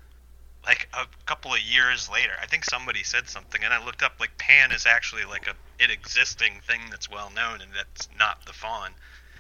like 0.65 0.89
a 0.93 1.05
couple 1.25 1.53
of 1.53 1.62
years 1.62 2.09
later. 2.09 2.33
I 2.41 2.45
think 2.45 2.65
somebody 2.65 3.03
said 3.03 3.29
something, 3.29 3.63
and 3.63 3.74
I 3.74 3.83
looked 3.83 4.03
up 4.03 4.13
like 4.19 4.38
Pan 4.38 4.71
is 4.71 4.86
actually 4.86 5.25
like 5.25 5.48
a 5.48 5.55
an 5.81 5.89
existing 5.91 6.62
thing 6.67 6.81
that's 6.89 7.09
well 7.09 7.31
known, 7.33 7.62
and 7.62 7.71
that's 7.74 8.09
not 8.17 8.45
the 8.45 8.53
fawn. 8.53 8.91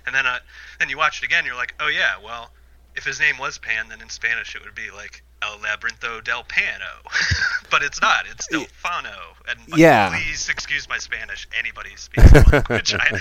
And 0.05 0.15
then 0.15 0.25
uh, 0.25 0.39
then 0.79 0.89
you 0.89 0.97
watch 0.97 1.21
it 1.21 1.25
again, 1.25 1.45
you're 1.45 1.55
like, 1.55 1.75
oh 1.79 1.89
yeah, 1.89 2.13
well, 2.23 2.51
if 2.95 3.05
his 3.05 3.19
name 3.19 3.37
was 3.37 3.57
Pan, 3.57 3.87
then 3.89 4.01
in 4.01 4.09
Spanish 4.09 4.55
it 4.55 4.63
would 4.63 4.75
be 4.75 4.91
like 4.91 5.23
El 5.41 5.57
Laberinto 5.59 6.23
del 6.23 6.43
Pano, 6.43 7.01
but 7.71 7.81
it's 7.81 8.01
not. 8.01 8.25
It's 8.29 8.47
del 8.47 8.65
Fauno. 8.83 9.17
And 9.49 9.59
like, 9.69 9.79
Yeah. 9.79 10.09
please 10.09 10.49
excuse 10.49 10.87
my 10.89 10.97
Spanish. 10.97 11.47
Anybody 11.57 11.91
speaks 11.95 12.31
the 12.31 12.49
language. 12.51 12.93
I, 12.93 13.19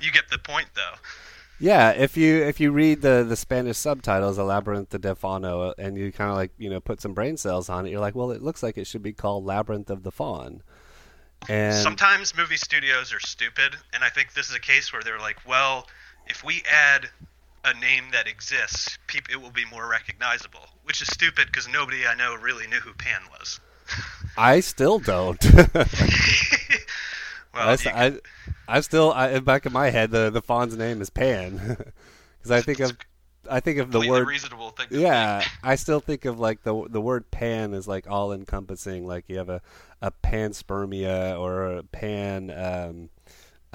you 0.00 0.12
get 0.12 0.28
the 0.30 0.38
point, 0.38 0.68
though. 0.74 0.94
Yeah, 1.58 1.90
if 1.92 2.18
you 2.18 2.42
if 2.44 2.60
you 2.60 2.70
read 2.70 3.00
the 3.00 3.24
the 3.26 3.34
Spanish 3.34 3.78
subtitles, 3.78 4.38
El 4.38 4.44
Labyrinth 4.44 4.90
de 4.90 5.14
Fauno, 5.14 5.72
and 5.78 5.96
you 5.96 6.12
kind 6.12 6.30
of 6.30 6.36
like 6.36 6.52
you 6.58 6.68
know 6.68 6.80
put 6.80 7.00
some 7.00 7.14
brain 7.14 7.38
cells 7.38 7.70
on 7.70 7.86
it, 7.86 7.90
you're 7.90 8.00
like, 8.00 8.14
well, 8.14 8.30
it 8.30 8.42
looks 8.42 8.62
like 8.62 8.76
it 8.76 8.86
should 8.86 9.02
be 9.02 9.14
called 9.14 9.44
Labyrinth 9.46 9.88
of 9.88 10.02
the 10.02 10.12
Faun. 10.12 10.62
And 11.48 11.74
Sometimes 11.74 12.36
movie 12.36 12.56
studios 12.58 13.12
are 13.14 13.20
stupid, 13.20 13.74
and 13.94 14.04
I 14.04 14.10
think 14.10 14.34
this 14.34 14.50
is 14.50 14.54
a 14.54 14.60
case 14.60 14.92
where 14.92 15.00
they're 15.02 15.18
like, 15.18 15.38
well, 15.48 15.86
if 16.26 16.44
we 16.44 16.62
add 16.70 17.08
a 17.66 17.74
name 17.74 18.04
that 18.12 18.26
exists, 18.26 18.98
peop- 19.06 19.30
it 19.30 19.40
will 19.40 19.50
be 19.50 19.64
more 19.64 19.88
recognizable. 19.88 20.60
Which 20.84 21.02
is 21.02 21.08
stupid 21.08 21.46
because 21.46 21.68
nobody 21.68 22.06
I 22.06 22.14
know 22.14 22.34
really 22.36 22.66
knew 22.66 22.78
who 22.78 22.94
Pan 22.94 23.20
was. 23.30 23.60
I 24.38 24.60
still 24.60 24.98
don't. 24.98 25.44
well, 25.74 25.84
I, 27.54 27.72
you 27.72 27.90
I, 27.90 28.18
I 28.68 28.80
still 28.80 29.12
I, 29.12 29.30
in 29.30 29.44
back 29.44 29.66
of 29.66 29.72
my 29.72 29.90
head 29.90 30.10
the 30.10 30.30
the 30.30 30.42
fawn's 30.42 30.76
name 30.76 31.00
is 31.00 31.10
Pan 31.10 31.56
because 32.38 32.50
I 32.50 32.60
think 32.60 32.80
of 32.80 32.96
I 33.50 33.60
think 33.60 33.78
of 33.78 33.90
the 33.90 34.00
word 34.00 34.26
reasonable 34.26 34.70
thing. 34.70 34.88
To 34.88 34.98
yeah 34.98 35.40
think. 35.40 35.52
I 35.62 35.74
still 35.76 36.00
think 36.00 36.24
of 36.24 36.38
like 36.38 36.62
the 36.62 36.86
the 36.88 37.00
word 37.00 37.30
pan 37.30 37.74
is 37.74 37.86
like 37.88 38.08
all 38.10 38.32
encompassing 38.32 39.06
like 39.06 39.24
you 39.28 39.38
have 39.38 39.48
a 39.48 39.62
a 40.02 40.10
panspermia 40.10 41.38
or 41.38 41.78
a 41.78 41.82
pan 41.82 42.50
um 42.50 43.10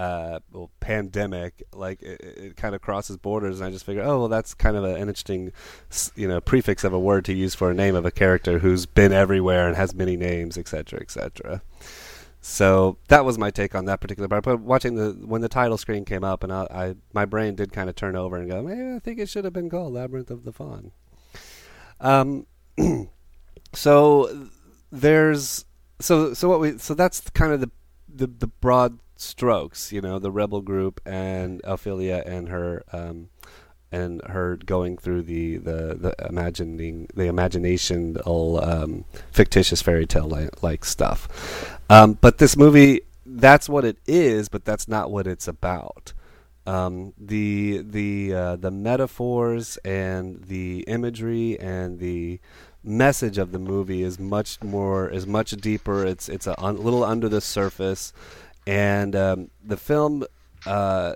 uh 0.01 0.39
well, 0.51 0.71
pandemic 0.79 1.61
like 1.73 2.01
it, 2.01 2.21
it 2.21 2.55
kind 2.55 2.73
of 2.73 2.81
crosses 2.81 3.17
borders 3.17 3.59
and 3.59 3.67
I 3.67 3.71
just 3.71 3.85
figure 3.85 4.01
oh 4.01 4.19
well 4.19 4.27
that's 4.29 4.53
kind 4.53 4.75
of 4.75 4.83
an 4.83 4.97
interesting 4.97 5.51
you 6.15 6.27
know 6.27 6.41
prefix 6.41 6.83
of 6.83 6.93
a 6.93 6.99
word 6.99 7.25
to 7.25 7.33
use 7.33 7.53
for 7.53 7.69
a 7.69 7.73
name 7.73 7.95
of 7.95 8.05
a 8.05 8.11
character 8.11 8.59
who's 8.59 8.85
been 8.85 9.13
everywhere 9.13 9.67
and 9.67 9.75
has 9.75 9.93
many 9.93 10.17
names 10.17 10.57
etc 10.57 10.99
etc 10.99 11.61
so 12.43 12.97
that 13.07 13.23
was 13.23 13.37
my 13.37 13.51
take 13.51 13.75
on 13.75 13.85
that 13.85 14.01
particular 14.01 14.27
part. 14.27 14.43
But 14.43 14.61
watching 14.61 14.95
the 14.95 15.11
when 15.23 15.41
the 15.41 15.47
title 15.47 15.77
screen 15.77 16.05
came 16.05 16.23
up, 16.23 16.43
and 16.43 16.51
I, 16.51 16.67
I 16.71 16.95
my 17.13 17.23
brain 17.23 17.53
did 17.53 17.71
kind 17.71 17.87
of 17.87 17.95
turn 17.95 18.15
over 18.15 18.35
and 18.35 18.49
go, 18.49 18.63
"Man, 18.63 18.95
I 18.95 18.99
think 18.99 19.19
it 19.19 19.29
should 19.29 19.45
have 19.45 19.53
been 19.53 19.69
called 19.69 19.93
Labyrinth 19.93 20.31
of 20.31 20.43
the 20.43 20.51
Fawn." 20.51 20.91
Um, 21.99 22.47
so 23.73 24.49
there's 24.91 25.65
so 25.99 26.33
so 26.33 26.49
what 26.49 26.59
we 26.59 26.79
so 26.79 26.95
that's 26.95 27.21
kind 27.29 27.53
of 27.53 27.61
the 27.61 27.69
the, 28.13 28.25
the 28.25 28.47
broad 28.47 28.97
strokes, 29.21 29.91
you 29.91 30.01
know, 30.01 30.19
the 30.19 30.31
rebel 30.31 30.61
group 30.61 30.99
and 31.05 31.61
Ophelia 31.63 32.23
and 32.25 32.49
her 32.49 32.83
um, 32.91 33.29
and 33.91 34.21
her 34.27 34.57
going 34.57 34.97
through 34.97 35.23
the 35.23 35.57
the, 35.57 35.95
the 35.95 36.15
imagining 36.27 37.07
the 37.13 37.25
imagination 37.25 38.17
um, 38.25 39.05
fictitious 39.31 39.81
fairy 39.81 40.05
tale 40.05 40.27
like, 40.27 40.63
like 40.63 40.85
stuff. 40.85 41.79
Um, 41.89 42.13
but 42.13 42.37
this 42.37 42.55
movie, 42.55 43.01
that's 43.25 43.67
what 43.67 43.85
it 43.85 43.97
is, 44.07 44.49
but 44.49 44.65
that's 44.65 44.87
not 44.87 45.11
what 45.11 45.27
it's 45.27 45.47
about. 45.47 46.13
Um, 46.65 47.13
the 47.17 47.81
the 47.83 48.33
uh, 48.33 48.55
the 48.55 48.71
metaphors 48.71 49.77
and 49.77 50.43
the 50.43 50.81
imagery 50.87 51.59
and 51.59 51.99
the 51.99 52.39
message 52.83 53.37
of 53.37 53.51
the 53.51 53.59
movie 53.59 54.03
is 54.03 54.19
much 54.19 54.61
more 54.61 55.09
is 55.09 55.27
much 55.27 55.51
deeper. 55.51 56.05
It's 56.05 56.29
it's 56.29 56.47
a 56.47 56.59
un, 56.63 56.81
little 56.81 57.03
under 57.03 57.27
the 57.27 57.41
surface, 57.41 58.13
and 58.71 59.17
um, 59.17 59.49
the 59.65 59.75
film 59.75 60.23
uh, 60.65 61.13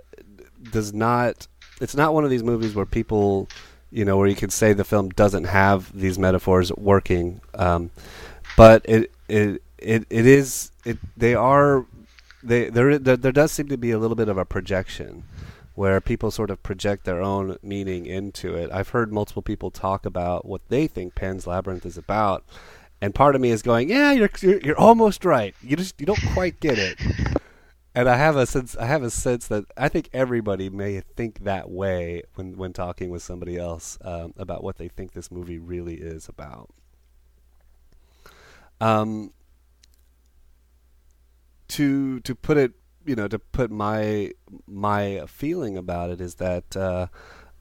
does 0.70 0.92
not. 0.92 1.46
It's 1.80 1.96
not 1.96 2.12
one 2.12 2.22
of 2.22 2.28
these 2.28 2.42
movies 2.42 2.74
where 2.74 2.84
people, 2.84 3.48
you 3.90 4.04
know, 4.04 4.18
where 4.18 4.28
you 4.28 4.36
could 4.36 4.52
say 4.52 4.74
the 4.74 4.84
film 4.84 5.08
doesn't 5.08 5.44
have 5.44 5.90
these 5.98 6.18
metaphors 6.18 6.70
working, 6.72 7.40
um, 7.54 7.90
but 8.58 8.84
it 8.84 9.10
it 9.28 9.62
it 9.78 10.04
it 10.10 10.26
is 10.26 10.70
it 10.84 10.98
they 11.16 11.34
are 11.34 11.86
they 12.42 12.68
there, 12.68 12.98
there 12.98 13.16
there 13.16 13.32
does 13.32 13.52
seem 13.52 13.68
to 13.68 13.78
be 13.78 13.90
a 13.90 13.98
little 13.98 14.16
bit 14.16 14.28
of 14.28 14.36
a 14.36 14.44
projection 14.44 15.24
where 15.74 15.98
people 16.00 16.30
sort 16.30 16.50
of 16.50 16.62
project 16.62 17.04
their 17.04 17.22
own 17.22 17.56
meaning 17.62 18.04
into 18.04 18.54
it. 18.54 18.70
I've 18.70 18.90
heard 18.90 19.12
multiple 19.12 19.42
people 19.42 19.70
talk 19.70 20.04
about 20.04 20.44
what 20.44 20.60
they 20.68 20.86
think 20.86 21.14
Pan's 21.14 21.46
Labyrinth 21.46 21.86
is 21.86 21.96
about, 21.96 22.44
and 23.00 23.14
part 23.14 23.34
of 23.34 23.40
me 23.40 23.48
is 23.50 23.62
going, 23.62 23.88
"Yeah, 23.88 24.12
you're 24.12 24.30
you're, 24.42 24.60
you're 24.60 24.78
almost 24.78 25.24
right. 25.24 25.54
You 25.62 25.74
just 25.76 25.98
you 25.98 26.04
don't 26.04 26.22
quite 26.34 26.60
get 26.60 26.78
it." 26.78 26.98
And 27.96 28.10
I 28.10 28.16
have 28.16 28.36
a 28.36 28.44
sense 28.44 28.76
I 28.76 28.84
have 28.84 29.02
a 29.02 29.10
sense 29.10 29.48
that 29.48 29.64
I 29.74 29.88
think 29.88 30.10
everybody 30.12 30.68
may 30.68 31.00
think 31.00 31.44
that 31.44 31.70
way 31.70 32.24
when 32.34 32.58
when 32.58 32.74
talking 32.74 33.08
with 33.08 33.22
somebody 33.22 33.56
else 33.56 33.96
um, 34.02 34.34
about 34.36 34.62
what 34.62 34.76
they 34.76 34.88
think 34.88 35.12
this 35.12 35.30
movie 35.30 35.58
really 35.58 35.94
is 35.94 36.28
about. 36.28 36.68
Um, 38.82 39.32
to 41.68 42.20
to 42.20 42.34
put 42.34 42.58
it, 42.58 42.72
you 43.06 43.16
know, 43.16 43.28
to 43.28 43.38
put 43.38 43.70
my 43.70 44.32
my 44.66 45.22
feeling 45.26 45.78
about 45.78 46.10
it 46.10 46.20
is 46.20 46.34
that 46.34 46.76
uh, 46.76 47.06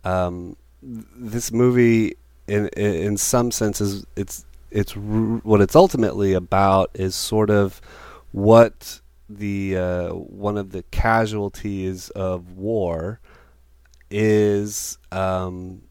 um, 0.03 0.57
th- 0.81 1.05
this 1.15 1.53
movie, 1.53 2.17
in 2.45 2.67
in 2.75 3.15
some 3.15 3.51
senses, 3.51 4.05
it's 4.17 4.45
it's 4.69 4.97
what 4.97 5.61
it's 5.61 5.77
ultimately 5.77 6.33
about 6.33 6.91
is 6.93 7.15
sort 7.15 7.49
of 7.49 7.79
what 8.33 8.99
the 9.29 9.77
uh, 9.77 10.09
one 10.09 10.57
of 10.57 10.71
the 10.71 10.83
casualties 10.83 12.09
of 12.11 12.53
war 12.53 13.19
is 14.09 14.97
um, 15.11 15.81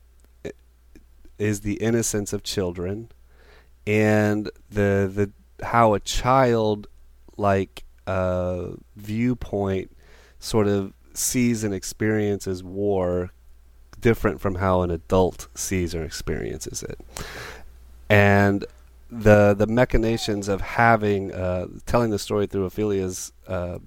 is 1.38 1.60
the 1.60 1.74
innocence 1.74 2.32
of 2.32 2.42
children 2.42 3.10
and 3.86 4.50
the 4.70 5.10
the 5.12 5.30
how 5.64 5.94
a 5.94 6.00
child 6.00 6.86
like 7.36 7.84
uh, 8.06 8.68
viewpoint 8.96 9.90
sort 10.38 10.66
of 10.66 10.92
sees 11.14 11.64
and 11.64 11.74
experiences 11.74 12.62
war 12.62 13.30
different 14.00 14.40
from 14.40 14.56
how 14.56 14.82
an 14.82 14.90
adult 14.90 15.48
sees 15.54 15.94
or 15.94 16.04
experiences 16.04 16.82
it. 16.82 17.00
And 18.10 18.64
the 19.22 19.54
the 19.54 19.66
machinations 19.66 20.48
of 20.48 20.60
having 20.60 21.32
uh, 21.32 21.66
telling 21.86 22.10
the 22.10 22.18
story 22.18 22.46
through 22.46 22.66
Ophelia's 22.66 23.32
uh, 23.46 23.78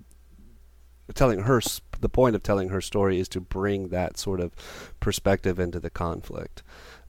telling 1.13 1.41
her 1.41 1.61
the 1.99 2.09
point 2.09 2.35
of 2.35 2.43
telling 2.43 2.69
her 2.69 2.81
story 2.81 3.19
is 3.19 3.27
to 3.29 3.41
bring 3.41 3.89
that 3.89 4.17
sort 4.17 4.39
of 4.39 4.53
perspective 4.99 5.59
into 5.59 5.79
the 5.79 5.89
conflict. 5.89 6.63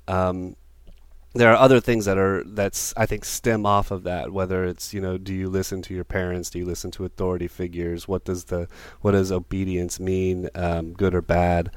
Um, 0.06 0.56
there 1.34 1.50
are 1.52 1.56
other 1.56 1.78
things 1.78 2.06
that 2.06 2.18
are 2.18 2.42
that's 2.44 2.94
I 2.96 3.06
think 3.06 3.24
stem 3.24 3.66
off 3.66 3.90
of 3.90 4.02
that. 4.04 4.32
Whether 4.32 4.64
it's 4.64 4.92
you 4.92 5.00
know, 5.00 5.18
do 5.18 5.32
you 5.34 5.48
listen 5.48 5.82
to 5.82 5.94
your 5.94 6.04
parents? 6.04 6.50
Do 6.50 6.58
you 6.58 6.64
listen 6.64 6.90
to 6.92 7.04
authority 7.04 7.48
figures? 7.48 8.08
What 8.08 8.24
does 8.24 8.44
the 8.44 8.68
what 9.00 9.12
does 9.12 9.30
obedience 9.30 10.00
mean, 10.00 10.48
um, 10.54 10.92
good 10.92 11.14
or 11.14 11.22
bad? 11.22 11.70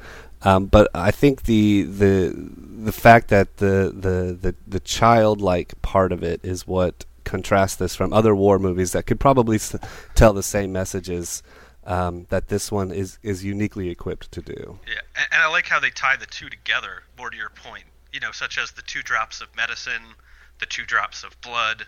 Um, 0.44 0.66
but 0.66 0.90
I 0.94 1.12
think 1.12 1.44
the 1.44 1.84
the 1.84 2.34
the 2.36 2.92
fact 2.92 3.28
that 3.30 3.58
the 3.58 3.94
the 3.96 4.38
the, 4.40 4.56
the 4.68 4.80
childlike 4.80 5.80
part 5.82 6.12
of 6.12 6.24
it 6.24 6.42
is 6.44 6.66
what 6.66 7.06
contrasts 7.24 7.76
this 7.76 7.96
from 7.96 8.12
other 8.12 8.36
war 8.36 8.58
movies 8.58 8.92
that 8.94 9.06
could 9.06 9.20
probably 9.20 9.56
s- 9.56 9.76
tell 10.16 10.34
the 10.34 10.44
same 10.44 10.72
messages 10.72 11.44
um, 11.86 12.26
that 12.30 12.48
this 12.48 12.72
one 12.72 12.92
is 12.92 13.20
is 13.24 13.44
uniquely 13.44 13.90
equipped 13.90 14.32
to 14.32 14.42
do. 14.42 14.80
Yeah, 14.88 15.02
and, 15.16 15.28
and 15.32 15.44
I 15.44 15.48
like 15.48 15.68
how 15.68 15.80
they 15.80 15.92
tie 15.92 16.16
the 16.16 16.26
two 16.26 16.50
together. 16.50 17.04
More 17.18 17.30
to 17.30 17.38
your 17.38 17.50
point, 17.50 17.86
you 18.12 18.20
know, 18.20 18.32
such 18.32 18.58
as 18.58 18.72
the 18.72 18.82
two 18.82 19.04
drops 19.04 19.42
of 19.42 19.56
medicine, 19.56 20.16
the 20.60 20.66
two 20.66 20.86
drops 20.86 21.24
of 21.24 21.40
blood 21.42 21.86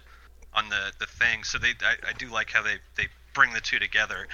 on 0.54 0.70
the 0.70 0.92
the 1.00 1.08
thing. 1.08 1.44
So 1.44 1.58
they, 1.58 1.74
I, 1.82 2.10
I 2.10 2.14
do 2.14 2.28
like 2.28 2.52
how 2.52 2.62
they 2.62 2.78
they 2.96 3.08
bring 3.34 3.54
the 3.54 3.62
two 3.62 3.80
together. 3.80 4.28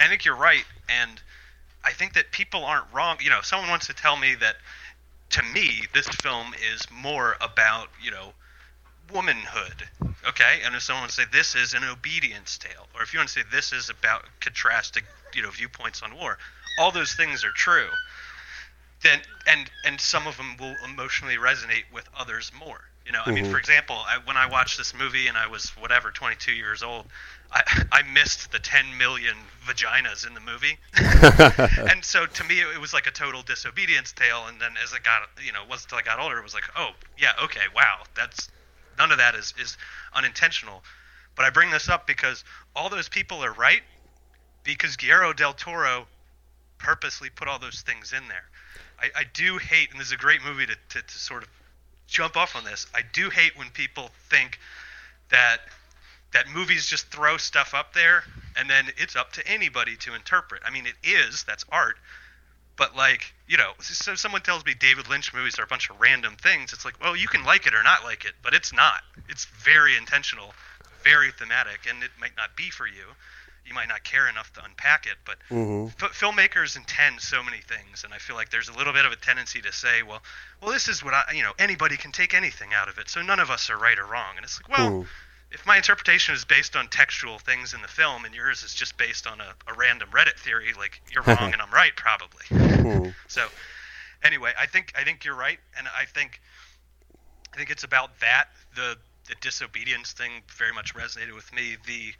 I 0.00 0.08
think 0.08 0.24
you're 0.24 0.36
right, 0.36 0.64
and 0.88 1.20
I 1.84 1.92
think 1.92 2.14
that 2.14 2.32
people 2.32 2.64
aren't 2.64 2.92
wrong. 2.92 3.18
You 3.20 3.30
know, 3.30 3.38
if 3.38 3.46
someone 3.46 3.68
wants 3.70 3.86
to 3.86 3.94
tell 3.94 4.16
me 4.16 4.34
that, 4.36 4.56
to 5.30 5.42
me, 5.42 5.86
this 5.92 6.08
film 6.08 6.54
is 6.72 6.86
more 6.90 7.36
about 7.40 7.88
you 8.02 8.10
know 8.10 8.34
womanhood. 9.12 9.88
Okay, 10.26 10.60
and 10.64 10.74
if 10.74 10.82
someone 10.82 11.02
wants 11.02 11.16
to 11.16 11.22
say 11.22 11.28
this 11.30 11.54
is 11.54 11.74
an 11.74 11.84
obedience 11.84 12.58
tale, 12.58 12.88
or 12.94 13.02
if 13.02 13.12
you 13.12 13.18
want 13.18 13.28
to 13.28 13.34
say 13.40 13.46
this 13.50 13.72
is 13.72 13.88
about 13.88 14.26
contrasting, 14.40 15.04
you 15.34 15.42
know, 15.42 15.50
viewpoints 15.50 16.02
on 16.02 16.14
war, 16.16 16.38
all 16.76 16.90
those 16.90 17.14
things 17.14 17.44
are 17.44 17.52
true. 17.52 17.90
Then 19.02 19.22
and 19.46 19.70
and 19.84 20.00
some 20.00 20.26
of 20.26 20.36
them 20.36 20.56
will 20.56 20.76
emotionally 20.84 21.36
resonate 21.36 21.90
with 21.92 22.08
others 22.16 22.52
more. 22.52 22.88
You 23.04 23.12
know, 23.12 23.22
I 23.24 23.32
mean, 23.32 23.44
Mhm. 23.44 23.50
for 23.50 23.58
example, 23.58 23.96
I, 24.06 24.18
when 24.18 24.36
I 24.36 24.46
watched 24.46 24.76
this 24.76 24.92
movie 24.94 25.26
and 25.28 25.36
I 25.38 25.46
was 25.46 25.70
whatever 25.76 26.10
22 26.10 26.52
years 26.52 26.82
old, 26.82 27.06
I, 27.50 27.84
I 27.92 28.02
missed 28.02 28.52
the 28.52 28.58
10 28.58 28.98
million 28.98 29.36
vaginas 29.66 30.26
in 30.26 30.34
the 30.34 30.40
movie, 30.40 30.78
and 31.90 32.04
so 32.04 32.26
to 32.26 32.44
me 32.44 32.60
it 32.60 32.80
was 32.80 32.92
like 32.92 33.06
a 33.06 33.10
total 33.10 33.42
disobedience 33.42 34.12
tale. 34.12 34.44
And 34.48 34.60
then 34.60 34.74
as 34.82 34.92
I 34.92 34.98
got, 34.98 35.28
you 35.42 35.52
know, 35.52 35.62
it 35.62 35.68
wasn't 35.68 35.92
until 35.92 35.98
I 35.98 36.02
got 36.16 36.22
older, 36.22 36.38
it 36.38 36.42
was 36.42 36.54
like, 36.54 36.68
oh 36.76 36.90
yeah, 37.18 37.32
okay, 37.44 37.62
wow, 37.74 38.02
that's 38.14 38.48
none 38.98 39.12
of 39.12 39.18
that 39.18 39.34
is 39.34 39.54
is 39.60 39.76
unintentional. 40.14 40.82
But 41.36 41.44
I 41.44 41.50
bring 41.50 41.70
this 41.70 41.88
up 41.88 42.06
because 42.06 42.44
all 42.74 42.88
those 42.88 43.08
people 43.08 43.44
are 43.44 43.52
right 43.52 43.82
because 44.64 44.96
Guillermo 44.96 45.32
del 45.32 45.54
Toro 45.54 46.06
purposely 46.78 47.30
put 47.30 47.48
all 47.48 47.58
those 47.58 47.80
things 47.82 48.12
in 48.12 48.28
there. 48.28 48.44
I, 49.00 49.20
I 49.20 49.24
do 49.32 49.58
hate, 49.58 49.90
and 49.90 50.00
this 50.00 50.08
is 50.08 50.12
a 50.12 50.16
great 50.16 50.42
movie 50.44 50.66
to, 50.66 50.74
to, 50.74 51.02
to 51.02 51.18
sort 51.18 51.42
of 51.42 51.48
jump 52.06 52.36
off 52.36 52.56
on 52.56 52.64
this. 52.64 52.86
I 52.94 53.02
do 53.12 53.30
hate 53.30 53.56
when 53.56 53.70
people 53.70 54.10
think 54.28 54.58
that 55.30 55.60
that 56.32 56.48
movies 56.48 56.86
just 56.86 57.08
throw 57.08 57.36
stuff 57.36 57.74
up 57.74 57.94
there 57.94 58.24
and 58.56 58.68
then 58.68 58.86
it's 58.96 59.16
up 59.16 59.32
to 59.32 59.46
anybody 59.46 59.96
to 59.96 60.14
interpret. 60.14 60.62
I 60.66 60.70
mean, 60.70 60.86
it 60.86 60.96
is 61.02 61.44
that's 61.44 61.64
art, 61.70 61.96
but 62.76 62.96
like 62.96 63.34
you 63.46 63.56
know, 63.56 63.72
so 63.80 64.14
someone 64.14 64.42
tells 64.42 64.64
me 64.64 64.74
David 64.74 65.08
Lynch 65.08 65.32
movies 65.32 65.58
are 65.58 65.64
a 65.64 65.66
bunch 65.66 65.88
of 65.90 66.00
random 66.00 66.36
things. 66.36 66.72
It's 66.72 66.84
like, 66.84 67.00
well, 67.00 67.16
you 67.16 67.28
can 67.28 67.44
like 67.44 67.66
it 67.66 67.74
or 67.74 67.82
not 67.82 68.04
like 68.04 68.24
it, 68.24 68.34
but 68.42 68.52
it's 68.54 68.72
not. 68.72 69.00
It's 69.28 69.46
very 69.46 69.96
intentional, 69.96 70.54
very 71.02 71.30
thematic, 71.32 71.86
and 71.88 72.02
it 72.02 72.10
might 72.20 72.36
not 72.36 72.56
be 72.56 72.70
for 72.70 72.86
you. 72.86 73.04
You 73.66 73.74
might 73.74 73.88
not 73.88 74.02
care 74.04 74.28
enough 74.28 74.52
to 74.54 74.64
unpack 74.64 75.06
it, 75.06 75.16
but 75.24 75.36
Mm-hmm. 75.50 75.88
f- 76.02 76.12
filmmakers 76.12 76.76
intend 76.76 77.20
so 77.20 77.42
many 77.42 77.58
things, 77.58 78.04
and 78.04 78.14
I 78.14 78.18
feel 78.18 78.36
like 78.36 78.50
there's 78.50 78.68
a 78.68 78.76
little 78.76 78.92
bit 78.92 79.04
of 79.04 79.12
a 79.12 79.16
tendency 79.16 79.60
to 79.62 79.72
say, 79.72 80.02
well, 80.02 80.22
well, 80.62 80.72
this 80.72 80.88
is 80.88 81.02
what 81.04 81.14
I, 81.14 81.24
you 81.34 81.42
know, 81.42 81.52
anybody 81.58 81.96
can 81.96 82.12
take 82.12 82.34
anything 82.34 82.70
out 82.74 82.88
of 82.88 82.98
it, 82.98 83.08
so 83.08 83.22
none 83.22 83.40
of 83.40 83.50
us 83.50 83.68
are 83.70 83.76
right 83.78 83.98
or 83.98 84.04
wrong. 84.06 84.36
And 84.36 84.44
it's 84.44 84.58
like, 84.62 84.70
well, 84.78 85.02
Hmm. 85.02 85.06
If 85.50 85.66
my 85.66 85.76
interpretation 85.76 86.34
is 86.34 86.44
based 86.44 86.76
on 86.76 86.88
textual 86.88 87.38
things 87.38 87.72
in 87.72 87.80
the 87.80 87.88
film, 87.88 88.24
and 88.24 88.34
yours 88.34 88.62
is 88.62 88.74
just 88.74 88.98
based 88.98 89.26
on 89.26 89.40
a, 89.40 89.54
a 89.66 89.74
random 89.74 90.08
Reddit 90.10 90.38
theory, 90.38 90.72
like 90.76 91.00
you're 91.12 91.22
wrong 91.26 91.52
and 91.52 91.62
I'm 91.62 91.70
right, 91.70 91.94
probably. 91.96 92.44
Hmm. 92.48 93.08
So, 93.28 93.46
anyway, 94.22 94.52
I 94.58 94.66
think 94.66 94.92
I 94.98 95.04
think 95.04 95.24
you're 95.24 95.36
right, 95.36 95.58
and 95.76 95.86
I 95.96 96.06
think 96.06 96.40
I 97.52 97.56
think 97.56 97.70
it's 97.70 97.84
about 97.84 98.18
that. 98.20 98.46
The 98.74 98.96
the 99.28 99.34
disobedience 99.40 100.12
thing 100.12 100.42
very 100.56 100.72
much 100.72 100.94
resonated 100.94 101.34
with 101.34 101.52
me. 101.52 101.76
The 101.86 102.12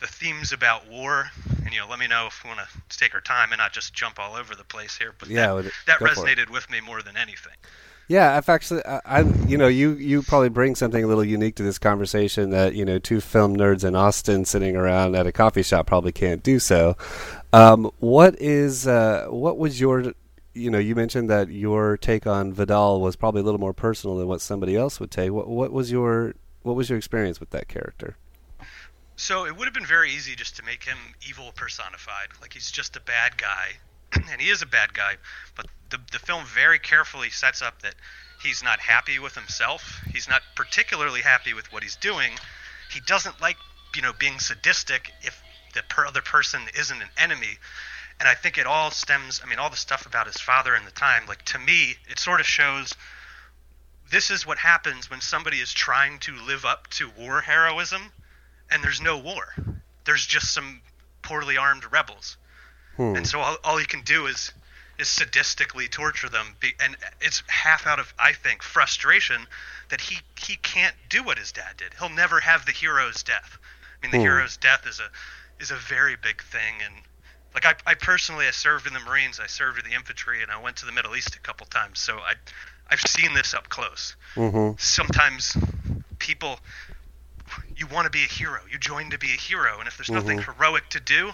the 0.00 0.06
themes 0.06 0.52
about 0.52 0.88
war, 0.88 1.30
and 1.64 1.72
you 1.72 1.80
know, 1.80 1.86
let 1.88 1.98
me 1.98 2.06
know 2.06 2.26
if 2.26 2.42
we 2.42 2.48
want 2.48 2.60
to 2.60 2.98
take 2.98 3.14
our 3.14 3.20
time 3.20 3.52
and 3.52 3.58
not 3.58 3.72
just 3.72 3.94
jump 3.94 4.18
all 4.18 4.36
over 4.36 4.54
the 4.54 4.64
place 4.64 4.96
here. 4.96 5.14
But 5.16 5.28
Yeah, 5.28 5.54
that, 5.54 5.72
that 5.86 5.98
go 6.00 6.06
for 6.06 6.26
it. 6.28 6.38
resonated 6.38 6.50
with 6.50 6.68
me 6.70 6.80
more 6.80 7.02
than 7.02 7.16
anything. 7.16 7.54
Yeah, 8.06 8.36
I've 8.36 8.48
actually, 8.48 8.84
I, 8.84 9.00
I, 9.04 9.20
you 9.46 9.56
know, 9.56 9.66
you 9.66 9.92
you 9.92 10.22
probably 10.22 10.50
bring 10.50 10.74
something 10.74 11.02
a 11.02 11.06
little 11.06 11.24
unique 11.24 11.56
to 11.56 11.62
this 11.62 11.78
conversation 11.78 12.50
that 12.50 12.74
you 12.74 12.84
know 12.84 12.98
two 12.98 13.20
film 13.20 13.56
nerds 13.56 13.82
in 13.84 13.96
Austin 13.96 14.44
sitting 14.44 14.76
around 14.76 15.16
at 15.16 15.26
a 15.26 15.32
coffee 15.32 15.62
shop 15.62 15.86
probably 15.86 16.12
can't 16.12 16.42
do 16.42 16.58
so. 16.58 16.96
Um, 17.52 17.90
what 18.00 18.34
is 18.40 18.86
uh, 18.86 19.26
what 19.30 19.56
was 19.56 19.80
your, 19.80 20.12
you 20.52 20.70
know, 20.70 20.78
you 20.78 20.94
mentioned 20.94 21.30
that 21.30 21.48
your 21.48 21.96
take 21.96 22.26
on 22.26 22.52
Vidal 22.52 23.00
was 23.00 23.16
probably 23.16 23.40
a 23.40 23.44
little 23.44 23.60
more 23.60 23.72
personal 23.72 24.16
than 24.18 24.28
what 24.28 24.42
somebody 24.42 24.76
else 24.76 25.00
would 25.00 25.10
take. 25.10 25.32
What 25.32 25.48
what 25.48 25.72
was 25.72 25.90
your 25.90 26.34
what 26.62 26.76
was 26.76 26.90
your 26.90 26.98
experience 26.98 27.40
with 27.40 27.50
that 27.50 27.68
character? 27.68 28.16
So 29.16 29.46
it 29.46 29.56
would 29.56 29.66
have 29.66 29.74
been 29.74 29.86
very 29.86 30.10
easy 30.10 30.34
just 30.34 30.56
to 30.56 30.62
make 30.64 30.84
him 30.84 30.98
evil 31.26 31.52
personified, 31.54 32.28
like 32.40 32.52
he's 32.52 32.70
just 32.70 32.96
a 32.96 33.00
bad 33.00 33.36
guy, 33.36 33.74
and 34.30 34.40
he 34.40 34.48
is 34.48 34.62
a 34.62 34.66
bad 34.66 34.94
guy. 34.94 35.16
But 35.56 35.66
the 35.90 36.00
the 36.12 36.18
film 36.18 36.44
very 36.46 36.78
carefully 36.78 37.30
sets 37.30 37.62
up 37.62 37.82
that 37.82 37.94
he's 38.42 38.62
not 38.62 38.80
happy 38.80 39.18
with 39.18 39.34
himself. 39.34 40.00
He's 40.12 40.28
not 40.28 40.42
particularly 40.54 41.22
happy 41.22 41.54
with 41.54 41.72
what 41.72 41.82
he's 41.82 41.96
doing. 41.96 42.32
He 42.90 43.00
doesn't 43.00 43.40
like 43.40 43.56
you 43.94 44.02
know 44.02 44.12
being 44.12 44.38
sadistic 44.38 45.10
if 45.22 45.42
the 45.74 45.82
per- 45.82 46.06
other 46.06 46.22
person 46.22 46.62
isn't 46.78 47.02
an 47.02 47.10
enemy. 47.16 47.58
And 48.20 48.28
I 48.28 48.34
think 48.34 48.58
it 48.58 48.66
all 48.66 48.92
stems. 48.92 49.40
I 49.44 49.48
mean, 49.48 49.58
all 49.58 49.70
the 49.70 49.76
stuff 49.76 50.06
about 50.06 50.26
his 50.26 50.38
father 50.38 50.74
and 50.74 50.86
the 50.86 50.92
time. 50.92 51.26
Like 51.26 51.42
to 51.46 51.58
me, 51.58 51.96
it 52.08 52.18
sort 52.18 52.40
of 52.40 52.46
shows 52.46 52.94
this 54.10 54.30
is 54.30 54.46
what 54.46 54.58
happens 54.58 55.10
when 55.10 55.20
somebody 55.20 55.58
is 55.58 55.72
trying 55.72 56.18
to 56.20 56.36
live 56.36 56.64
up 56.64 56.86
to 56.88 57.10
war 57.18 57.40
heroism 57.40 58.12
and 58.70 58.82
there's 58.82 59.00
no 59.00 59.18
war. 59.18 59.54
There's 60.04 60.26
just 60.26 60.52
some 60.52 60.82
poorly 61.22 61.56
armed 61.56 61.90
rebels, 61.90 62.36
Hmm. 62.96 63.16
and 63.16 63.26
so 63.26 63.40
all, 63.40 63.56
all 63.64 63.80
you 63.80 63.86
can 63.86 64.02
do 64.02 64.26
is 64.26 64.52
is 64.98 65.08
sadistically 65.08 65.90
torture 65.90 66.28
them. 66.28 66.56
Be, 66.60 66.74
and 66.80 66.96
it's 67.20 67.42
half 67.48 67.86
out 67.86 67.98
of 67.98 68.12
I 68.18 68.32
think 68.32 68.62
frustration 68.62 69.46
that 69.90 70.00
he 70.00 70.18
he 70.40 70.56
can't 70.56 70.94
do 71.08 71.22
what 71.22 71.38
his 71.38 71.52
dad 71.52 71.76
did. 71.76 71.94
He'll 71.98 72.08
never 72.08 72.40
have 72.40 72.66
the 72.66 72.72
hero's 72.72 73.22
death. 73.22 73.58
I 74.02 74.06
mean, 74.06 74.12
the 74.12 74.18
Hmm. 74.18 74.22
hero's 74.22 74.56
death 74.56 74.86
is 74.86 75.00
a 75.00 75.10
is 75.62 75.70
a 75.70 75.76
very 75.76 76.16
big 76.16 76.42
thing, 76.42 76.74
and 76.84 76.94
like 77.54 77.64
I, 77.66 77.74
I 77.86 77.94
personally 77.94 78.46
I 78.46 78.50
served 78.50 78.86
in 78.86 78.92
the 78.94 79.00
Marines, 79.00 79.40
I 79.40 79.46
served 79.46 79.78
in 79.78 79.84
the 79.88 79.94
infantry, 79.94 80.42
and 80.42 80.50
I 80.50 80.60
went 80.60 80.76
to 80.78 80.86
the 80.86 80.92
Middle 80.92 81.16
East 81.16 81.34
a 81.36 81.40
couple 81.40 81.66
times, 81.66 81.98
so 82.00 82.18
I 82.18 82.34
I've 82.90 83.00
seen 83.00 83.34
this 83.34 83.54
up 83.54 83.68
close 83.68 84.16
hmm 84.34 84.72
sometimes 84.76 85.56
people 86.18 86.58
you 87.76 87.86
want 87.86 88.04
to 88.06 88.10
be 88.10 88.24
a 88.24 88.28
hero 88.28 88.60
you 88.70 88.78
join 88.78 89.10
to 89.10 89.18
be 89.18 89.28
a 89.28 89.36
hero 89.36 89.78
and 89.78 89.88
if 89.88 89.96
there's 89.96 90.12
nothing 90.12 90.38
Mhm. 90.38 90.44
heroic 90.44 90.88
to 90.90 91.00
do 91.00 91.32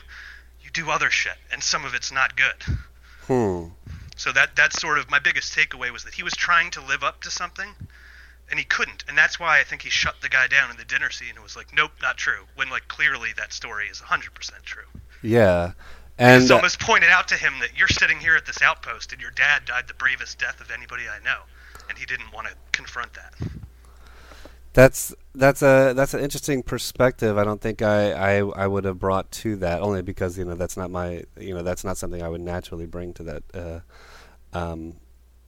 you 0.77 0.85
do 0.85 0.91
other 0.91 1.11
shit 1.11 1.37
and 1.53 1.63
some 1.63 1.85
of 1.85 1.95
it's 1.95 2.13
not 2.13 2.37
good. 2.37 2.77
Hmm. 3.27 3.69
so 4.17 4.33
that 4.33 4.57
that's 4.57 4.81
sort 4.81 4.99
of 4.99 5.09
my 5.11 5.21
biggest 5.21 5.57
takeaway 5.57 5.93
was 5.93 6.05
that 6.05 6.15
he 6.15 6.23
was 6.23 6.35
trying 6.35 6.71
to 6.73 6.81
live 6.81 7.05
up 7.05 7.23
to 7.23 7.31
something 7.31 7.69
and 8.51 8.59
he 8.59 8.65
couldn't. 8.65 9.05
And 9.09 9.17
that's 9.17 9.39
why 9.39 9.61
i 9.61 9.65
think 9.65 9.83
he 9.83 9.91
shut 9.91 10.17
the 10.21 10.29
guy 10.29 10.49
down 10.49 10.71
in 10.71 10.77
the 10.77 10.85
dinner 10.85 11.11
scene 11.11 11.35
and 11.35 11.43
was 11.43 11.57
like 11.57 11.75
nope 11.75 11.93
not 12.03 12.17
true 12.17 12.45
when 12.57 12.71
like 12.71 12.89
clearly 12.89 13.31
that 13.37 13.53
story 13.53 13.87
is 13.87 14.01
100% 14.01 14.63
true. 14.63 14.85
Yeah, 15.23 15.73
and 16.19 16.43
it's 16.43 16.51
almost 16.51 16.81
pointed 16.81 17.11
out 17.11 17.29
to 17.29 17.35
him 17.35 17.55
that 17.61 17.79
you're 17.79 17.89
sitting 17.89 18.19
here 18.19 18.37
at 18.37 18.47
this 18.47 18.63
outpost 18.63 19.13
and 19.13 19.21
your 19.21 19.31
dad 19.33 19.65
died 19.67 19.87
the 19.87 19.95
bravest 19.95 20.39
death 20.39 20.61
of 20.61 20.71
anybody 20.71 21.05
i 21.09 21.23
know 21.25 21.41
and 21.89 21.99
he 21.99 22.07
didn't 22.07 22.33
want 22.33 22.47
to 22.47 22.55
confront 22.73 23.13
that 23.15 23.35
That's 24.73 25.15
that's 25.35 25.63
a 25.63 25.93
that's 25.95 26.15
an 26.15 26.21
interesting 26.21 26.63
perspective. 26.63 27.37
I 27.39 27.45
don't 27.45 27.61
think 27.61 27.83
I, 27.83 28.13
I 28.13 28.37
I 28.39 28.67
would 28.67 28.85
have 28.85 28.99
brought 28.99 29.31
to 29.33 29.57
that 29.57 29.83
only 29.83 30.03
because 30.03 30.39
you 30.39 30.45
know 30.45 30.55
that's 30.55 30.77
not 30.77 30.91
my 30.91 31.25
you 31.39 31.55
know 31.55 31.63
that's 31.63 31.85
not 31.85 31.97
something 31.97 32.23
I 32.23 32.29
would 32.29 32.41
naturally 32.41 32.87
bring 32.87 33.13
to 33.15 33.23
that 33.25 33.43
uh, 33.55 33.81
um, 34.57 34.95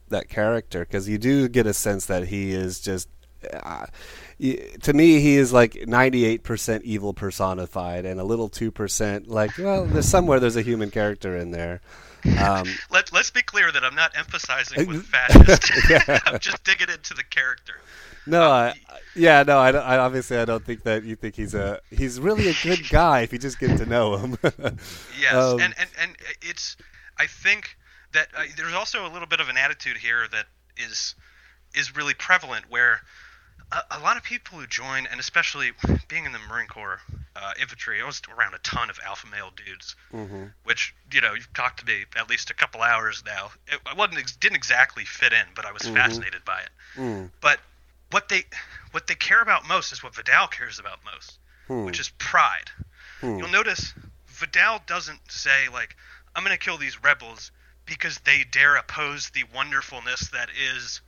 that 0.09 0.27
character 0.29 0.81
because 0.81 1.07
you 1.07 1.17
do 1.17 1.47
get 1.47 1.65
a 1.67 1.73
sense 1.73 2.05
that 2.07 2.27
he 2.27 2.51
is 2.51 2.81
just 2.81 3.07
uh, 3.53 3.85
to 4.39 4.93
me 4.93 5.19
he 5.19 5.37
is 5.37 5.53
like 5.53 5.87
ninety 5.87 6.25
eight 6.25 6.43
percent 6.43 6.83
evil 6.83 7.13
personified 7.13 8.05
and 8.05 8.19
a 8.19 8.23
little 8.25 8.49
two 8.49 8.71
percent 8.71 9.27
like 9.29 9.57
well 9.57 9.85
there's 9.85 10.07
somewhere 10.07 10.39
there's 10.39 10.57
a 10.57 10.61
human 10.61 10.91
character 10.91 11.37
in 11.37 11.51
there. 11.51 11.79
Um, 12.39 12.67
Let, 12.89 13.11
let's 13.11 13.31
be 13.31 13.41
clear 13.41 13.69
that 13.71 13.83
I'm 13.83 13.95
not 13.95 14.11
emphasizing 14.17 14.87
with 14.87 15.09
Uh, 15.13 15.27
fascist. 15.27 15.71
Yeah. 15.89 16.19
I'm 16.25 16.39
just 16.39 16.63
digging 16.63 16.87
into 16.89 17.13
the 17.13 17.23
character. 17.23 17.73
No, 18.25 18.49
I, 18.49 18.73
I- 18.89 18.99
yeah, 19.15 19.43
no, 19.43 19.57
I, 19.59 19.71
I 19.71 19.97
obviously 19.99 20.37
I 20.37 20.45
don't 20.45 20.65
think 20.65 20.83
that 20.83 21.03
you 21.03 21.15
think 21.15 21.35
he's 21.35 21.53
a 21.53 21.79
he's 21.91 22.19
really 22.19 22.47
a 22.47 22.53
good 22.55 22.89
guy 22.89 23.21
if 23.21 23.31
you 23.31 23.39
just 23.39 23.59
get 23.59 23.75
to 23.77 23.85
know 23.85 24.17
him. 24.17 24.37
Yes, 25.07 25.33
Um, 25.33 25.59
and, 25.59 25.73
and 25.77 25.89
and 26.01 26.17
it's. 26.41 26.75
I 27.17 27.27
think 27.27 27.77
that 28.13 28.29
uh, 28.35 28.43
there's 28.57 28.73
also 28.73 29.05
a 29.05 29.09
little 29.11 29.27
bit 29.27 29.39
of 29.39 29.49
an 29.49 29.57
attitude 29.57 29.97
here 29.97 30.27
that 30.31 30.45
is 30.77 31.15
is 31.75 31.95
really 31.95 32.13
prevalent 32.13 32.65
where 32.69 33.01
a, 33.71 33.81
a 33.91 33.99
lot 33.99 34.17
of 34.17 34.23
people 34.23 34.57
who 34.59 34.67
join, 34.67 35.07
and 35.07 35.19
especially 35.19 35.71
being 36.07 36.25
in 36.25 36.31
the 36.31 36.39
Marine 36.49 36.67
Corps 36.67 36.99
uh, 37.35 37.53
infantry, 37.59 38.01
I 38.01 38.05
was 38.05 38.21
around 38.35 38.53
a 38.55 38.59
ton 38.59 38.89
of 38.89 38.99
alpha 39.05 39.27
male 39.27 39.51
dudes, 39.55 39.95
hmm 40.11 40.45
which 40.63 40.95
you 41.11 41.21
know 41.21 41.33
you've 41.33 41.53
talked 41.53 41.79
to 41.81 41.85
me 41.85 42.05
at 42.15 42.29
least 42.29 42.49
a 42.49 42.53
couple 42.53 42.81
hours 42.81 43.23
now. 43.25 43.51
It, 43.67 43.79
I 43.85 43.93
wasn't 43.93 44.39
didn't 44.39 44.55
exactly 44.57 45.05
fit 45.05 45.33
in, 45.33 45.45
but 45.55 45.65
I 45.65 45.71
was 45.71 45.83
Mhm. 45.83 45.93
fascinated 45.93 46.43
by 46.45 46.61
it. 46.61 46.69
Mm. 46.97 47.29
But 47.41 47.59
what 48.13 48.29
they 48.29 48.43
what 48.91 49.07
they 49.07 49.15
care 49.15 49.41
about 49.41 49.67
most 49.67 49.91
is 49.91 50.03
what 50.03 50.15
Vidal 50.15 50.47
cares 50.47 50.79
about 50.79 50.99
most, 51.03 51.39
Hmm. 51.67 51.85
which 51.85 51.99
is 51.99 52.09
pride. 52.19 52.69
Hmm. 53.21 53.39
You'll 53.39 53.49
notice 53.49 53.93
Vidal 54.27 54.79
doesn't 54.85 55.31
say 55.31 55.67
like 55.71 55.95
I'm 56.35 56.43
going 56.43 56.57
to 56.57 56.63
kill 56.63 56.77
these 56.77 57.03
rebels 57.03 57.51
because 57.85 58.19
they 58.19 58.43
dare 58.49 58.75
oppose 58.75 59.29
the 59.31 59.43
wonderfulness 59.53 60.29
that 60.29 60.49
is 60.75 61.01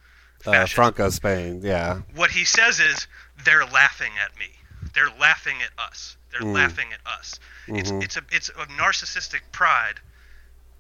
uh. 0.45 0.65
Franco 0.65 1.09
Spain, 1.09 1.61
yeah. 1.63 2.01
what 2.13 2.31
he 2.31 2.43
says 2.45 2.79
is 2.79 3.07
they're 3.45 3.65
laughing 3.65 4.11
at 4.23 4.37
me. 4.37 4.47
They're 4.93 5.09
laughing 5.19 5.57
at 5.63 5.71
us. 5.83 6.17
They're 6.31 6.41
Mm. 6.41 6.53
laughing 6.53 6.87
at 6.93 6.99
us. 7.05 7.39
Mhm. 7.67 7.79
It's 7.79 7.91
it's 7.91 8.17
a 8.17 8.21
it's 8.31 8.49
a 8.49 8.65
narcissistic 8.67 9.41
pride, 9.51 9.99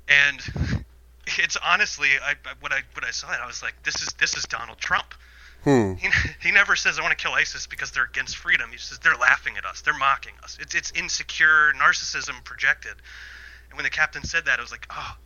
and 0.07 0.39
it's 1.27 1.55
honestly 1.57 2.09
I, 2.21 2.31
I 2.31 2.53
when 2.59 2.71
I 2.73 2.81
when 2.93 3.03
I 3.05 3.11
saw 3.11 3.31
it 3.31 3.39
I 3.41 3.47
was 3.47 3.61
like 3.63 3.81
this 3.83 4.01
is 4.01 4.09
this 4.19 4.35
is 4.37 4.43
Donald 4.45 4.79
Trump. 4.79 5.13
Hmm. 5.65 5.93
He, 5.95 6.09
he 6.41 6.51
never 6.51 6.75
says 6.77 6.99
I 6.99 7.01
want 7.03 7.17
to 7.17 7.21
kill 7.21 7.33
ISIS 7.35 7.67
because 7.67 7.91
they're 7.91 8.05
against 8.05 8.37
freedom. 8.37 8.71
He 8.71 8.77
says 8.77 8.99
they're 8.99 9.17
laughing 9.17 9.57
at 9.57 9.65
us. 9.65 9.81
They're 9.81 9.97
mocking 9.97 10.35
us. 10.43 10.57
It's 10.61 10.75
it's 10.75 10.91
insecure 10.93 11.73
narcissism 11.73 12.43
projected. 12.45 12.93
And 13.69 13.77
when 13.77 13.83
the 13.83 13.89
captain 13.91 14.23
said 14.23 14.45
that, 14.45 14.59
I 14.59 14.61
was 14.63 14.71
like, 14.71 14.87
oh, 14.91 15.17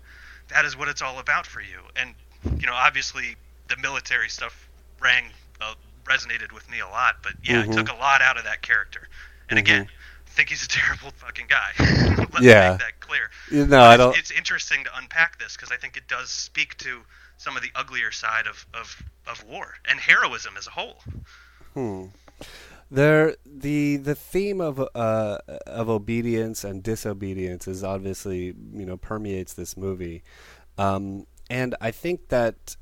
that 0.50 0.66
is 0.66 0.78
what 0.78 0.88
it's 0.90 1.02
all 1.02 1.20
about 1.20 1.46
for 1.48 1.62
you. 1.62 1.82
And 1.96 2.16
you 2.60 2.68
know, 2.68 2.74
obviously 2.74 3.38
the 3.68 3.78
military 3.78 4.30
stuff 4.30 4.70
rang 5.02 5.26
uh, 5.62 5.76
resonated 6.06 6.54
with 6.54 6.70
me 6.70 6.80
a 6.80 6.88
lot. 6.88 7.18
But 7.24 7.34
yeah, 7.44 7.64
Mhm. 7.64 7.70
it 7.70 7.72
took 7.72 7.90
a 7.90 7.96
lot 7.96 8.22
out 8.22 8.38
of 8.38 8.46
that 8.46 8.62
character. 8.62 9.10
And 9.50 9.60
Mhm. 9.60 9.60
again, 9.60 9.88
I 10.28 10.32
think 10.32 10.50
he's 10.50 10.64
a 10.64 10.68
terrible 10.70 11.12
fucking 11.12 11.48
guy. 11.50 11.72
Let 12.34 12.34
Yeah. 12.40 12.46
me 12.46 12.70
make 12.70 12.80
that 12.80 13.00
clear. 13.02 13.30
But 13.78 13.92
I 13.92 13.98
don't. 13.98 14.18
it's 14.18 14.32
interesting 14.32 14.86
to 14.86 14.98
unpack 14.98 15.40
this 15.40 15.56
because 15.56 15.72
I 15.72 15.78
think 15.78 15.98
it 15.98 16.08
does 16.08 16.30
speak 16.30 16.78
to 16.80 17.06
some 17.38 17.56
of 17.58 17.64
the 17.64 17.72
uglier 17.76 18.12
side 18.12 18.48
of, 18.48 18.66
of, 18.74 19.02
of 19.28 19.44
war 19.46 19.76
and 19.90 20.00
heroism 20.00 20.56
as 20.58 20.68
a 20.68 20.72
whole. 20.72 20.98
Hmm. 21.74 22.06
There, 22.92 23.36
the 23.46 23.98
the 23.98 24.16
theme 24.16 24.62
of 24.62 24.80
uh, 24.96 25.38
of 25.68 25.90
obedience 25.90 26.64
and 26.64 26.82
disobedience 26.82 27.68
is 27.68 27.84
obviously 27.84 28.56
you 28.74 28.86
know 28.86 28.98
permeates 28.98 29.54
this 29.54 29.78
movie, 29.78 30.24
um, 30.80 31.28
and 31.52 31.76
I 31.80 31.92
think 31.92 32.30
that 32.30 32.78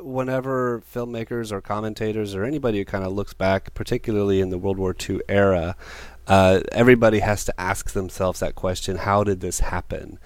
whenever 0.00 0.80
filmmakers 0.80 1.52
or 1.52 1.60
commentators 1.60 2.34
or 2.34 2.44
anybody 2.44 2.78
who 2.78 2.84
kind 2.84 3.04
of 3.04 3.12
looks 3.12 3.34
back, 3.34 3.74
particularly 3.74 4.40
in 4.40 4.50
the 4.50 4.58
World 4.58 4.78
War 4.78 4.94
II 4.98 5.20
era, 5.28 5.76
uh, 6.26 6.60
everybody 6.72 7.20
has 7.20 7.44
to 7.44 7.60
ask 7.60 7.92
themselves 7.92 8.40
that 8.40 8.56
question: 8.56 8.96
How 8.96 9.22
did 9.22 9.40
this 9.40 9.60
happen? 9.60 10.18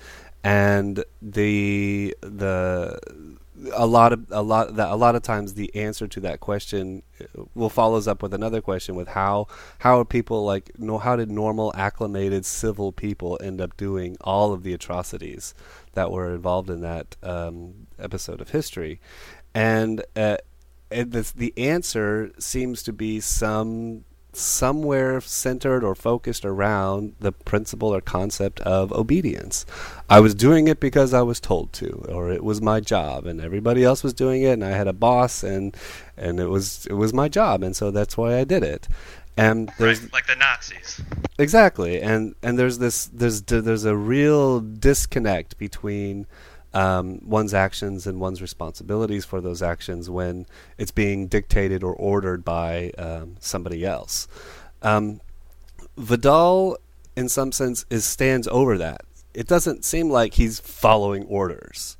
And 0.42 1.04
the 1.20 2.16
the 2.22 3.35
a 3.72 3.86
lot 3.86 4.12
of 4.12 4.26
a 4.30 4.42
lot 4.42 4.76
that 4.76 4.90
a 4.90 4.96
lot 4.96 5.14
of 5.14 5.22
times 5.22 5.54
the 5.54 5.74
answer 5.74 6.06
to 6.06 6.20
that 6.20 6.40
question 6.40 7.02
uh, 7.20 7.44
will 7.54 7.70
follows 7.70 8.06
up 8.06 8.22
with 8.22 8.34
another 8.34 8.60
question 8.60 8.94
with 8.94 9.08
how 9.08 9.46
how 9.78 9.98
are 9.98 10.04
people 10.04 10.44
like 10.44 10.70
no 10.78 10.98
how 10.98 11.16
did 11.16 11.30
normal 11.30 11.72
acclimated 11.74 12.44
civil 12.44 12.92
people 12.92 13.38
end 13.42 13.60
up 13.60 13.76
doing 13.76 14.16
all 14.20 14.52
of 14.52 14.62
the 14.62 14.74
atrocities 14.74 15.54
that 15.94 16.10
were 16.10 16.34
involved 16.34 16.70
in 16.70 16.82
that 16.82 17.16
um, 17.22 17.86
episode 17.98 18.40
of 18.40 18.50
history? 18.50 19.00
And 19.54 20.04
uh, 20.14 20.36
this, 20.90 21.32
the 21.32 21.54
answer 21.56 22.32
seems 22.38 22.82
to 22.84 22.92
be 22.92 23.20
some 23.20 24.04
somewhere 24.36 25.20
centered 25.20 25.82
or 25.82 25.94
focused 25.94 26.44
around 26.44 27.14
the 27.20 27.32
principle 27.32 27.94
or 27.94 28.00
concept 28.00 28.60
of 28.60 28.92
obedience. 28.92 29.64
I 30.10 30.20
was 30.20 30.34
doing 30.34 30.68
it 30.68 30.78
because 30.78 31.14
I 31.14 31.22
was 31.22 31.40
told 31.40 31.72
to, 31.74 32.06
or 32.08 32.30
it 32.30 32.44
was 32.44 32.60
my 32.60 32.80
job, 32.80 33.26
and 33.26 33.40
everybody 33.40 33.82
else 33.82 34.02
was 34.02 34.12
doing 34.12 34.42
it, 34.42 34.52
and 34.52 34.64
I 34.64 34.70
had 34.70 34.88
a 34.88 34.92
boss, 34.92 35.42
and 35.42 35.76
and 36.16 36.38
it 36.38 36.48
was 36.48 36.86
it 36.86 36.94
was 36.94 37.12
my 37.12 37.28
job, 37.28 37.62
and 37.62 37.74
so 37.74 37.90
that's 37.90 38.16
why 38.16 38.38
I 38.38 38.44
did 38.44 38.62
it. 38.62 38.88
And 39.38 39.70
there's 39.78 40.02
right, 40.02 40.12
like 40.12 40.26
the 40.26 40.36
Nazis. 40.36 41.00
Exactly, 41.38 42.00
and 42.00 42.34
and 42.42 42.58
there's 42.58 42.78
this 42.78 43.06
there's 43.06 43.42
there's 43.42 43.84
a 43.84 43.96
real 43.96 44.60
disconnect 44.60 45.58
between 45.58 46.26
um, 46.76 47.20
one's 47.24 47.54
actions 47.54 48.06
and 48.06 48.20
one's 48.20 48.42
responsibilities 48.42 49.24
for 49.24 49.40
those 49.40 49.62
actions 49.62 50.10
when 50.10 50.44
it's 50.76 50.90
being 50.90 51.26
dictated 51.26 51.82
or 51.82 51.94
ordered 51.94 52.44
by 52.44 52.90
um, 52.98 53.36
somebody 53.40 53.82
else. 53.82 54.28
Um, 54.82 55.22
Vidal, 55.96 56.76
in 57.16 57.30
some 57.30 57.50
sense, 57.50 57.86
is 57.88 58.04
stands 58.04 58.46
over 58.48 58.76
that. 58.76 59.00
It 59.32 59.46
doesn't 59.46 59.86
seem 59.86 60.10
like 60.10 60.34
he's 60.34 60.60
following 60.60 61.24
orders, 61.24 61.96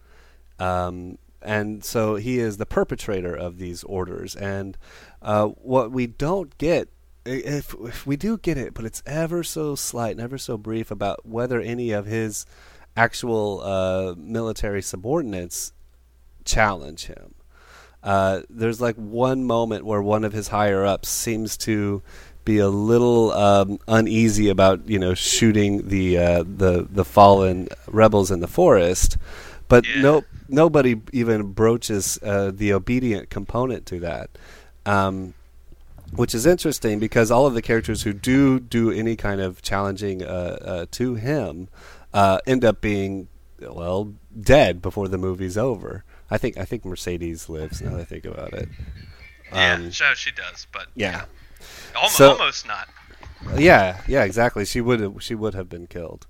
um, 0.59 1.17
and 1.41 1.83
so 1.83 2.17
he 2.17 2.39
is 2.39 2.59
the 2.59 2.67
perpetrator 2.67 3.35
of 3.35 3.57
these 3.57 3.83
orders. 3.85 4.37
And 4.37 4.77
uh, 5.23 5.47
what 5.47 5.91
we 5.91 6.07
don't 6.07 6.57
get 6.59 6.91
if, 7.25 7.75
if 7.81 8.07
we 8.07 8.17
do 8.17 8.37
get 8.37 8.59
it, 8.59 8.75
but 8.75 8.85
it's 8.85 9.03
ever 9.07 9.43
so 9.43 9.75
slight 9.75 10.13
and 10.13 10.21
ever 10.21 10.37
so 10.37 10.59
brief 10.59 10.91
about 10.91 11.25
whether 11.27 11.61
any 11.63 11.93
of 11.93 12.05
his 12.05 12.45
actual 12.97 13.61
uh, 13.63 14.15
military 14.17 14.83
subordinates 14.83 15.73
challenge 16.45 17.07
him. 17.07 17.35
Uh, 18.03 18.43
there's 18.49 18.81
like 18.81 18.95
one 18.97 19.45
moment 19.45 19.85
where 19.85 20.01
one 20.01 20.25
of 20.25 20.33
his 20.33 20.49
higher 20.49 20.85
ups 20.85 21.09
seems 21.09 21.57
to 21.57 22.03
be 22.45 22.59
a 22.59 22.69
little 22.69 23.33
um, 23.33 23.79
uneasy 23.89 24.49
about 24.49 24.89
you 24.89 24.99
know 24.99 25.13
shooting 25.13 25.89
the 25.89 26.17
uh, 26.17 26.45
the 26.47 26.87
the 26.89 27.05
fallen 27.05 27.69
rebels 27.89 28.31
in 28.31 28.41
the 28.41 28.47
forest, 28.47 29.19
but 29.69 29.85
yeah. 29.87 30.01
no 30.01 30.25
nobody 30.49 31.01
even 31.13 31.53
broaches 31.53 32.19
uh, 32.23 32.53
the 32.55 32.73
obedient 32.73 33.29
component 33.29 33.85
to 33.87 34.01
that. 34.01 34.31
Um, 34.87 35.35
which 36.15 36.37
is 36.37 36.47
interesting 36.47 37.01
because 37.01 37.33
all 37.33 37.47
of 37.47 37.55
the 37.55 37.63
characters 37.63 38.05
who 38.05 38.13
do 38.13 38.61
do 38.61 38.93
any 38.93 39.17
kind 39.17 39.41
of 39.41 39.61
challenging 39.61 40.23
uh, 40.23 40.59
uh, 40.61 40.87
to 40.93 41.17
him 41.17 41.69
uh, 42.17 42.39
end 42.47 42.65
up 42.65 42.81
being 42.81 43.29
well 43.61 44.15
dead 44.41 44.81
before 44.81 45.07
the 45.07 45.19
movie's 45.19 45.59
over. 45.59 46.03
I 46.31 46.39
think 46.39 46.57
I 46.57 46.65
think 46.65 46.85
Mercedes 46.85 47.49
lives 47.51 47.83
now 47.83 47.91
that 47.91 48.01
I 48.01 48.05
think 48.05 48.25
about 48.25 48.55
it. 48.55 48.69
Um, 49.53 49.91
yeah, 49.93 50.15
she 50.15 50.33
does, 50.33 50.67
but 50.73 50.87
yeah, 50.95 51.27
almost, 51.95 52.17
so, 52.17 52.33
almost 52.33 52.67
not. 52.67 52.89
Yeah, 53.57 54.01
yeah, 54.09 54.25
exactly. 54.25 54.65
She 54.65 54.81
would 54.81 55.01
have, 55.01 55.23
she 55.23 55.35
would 55.35 55.55
have 55.55 55.69
been 55.69 55.87
killed. 55.87 56.27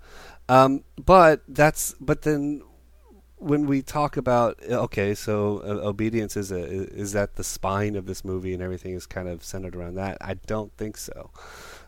Um, 0.49 0.83
but 1.03 1.43
that's 1.47 1.95
but 2.01 2.23
then 2.23 2.63
when 3.39 3.67
we 3.67 3.83
talk 3.83 4.17
about 4.17 4.59
okay, 4.69 5.15
so 5.15 5.59
uh, 5.59 5.87
obedience 5.87 6.37
is 6.37 6.51
a 6.51 6.59
is 6.59 7.13
that 7.13 7.37
the 7.37 7.45
spine 7.45 7.97
of 7.97 8.07
this 8.07 8.25
movie 8.25 8.55
and 8.55 8.63
everything 8.63 8.95
is 8.95 9.07
kind 9.07 9.29
of 9.29 9.45
centered 9.45 9.77
around 9.77 9.95
that? 9.97 10.19
I 10.21 10.35
don't 10.35 10.73
think 10.77 10.97
so 10.97 11.31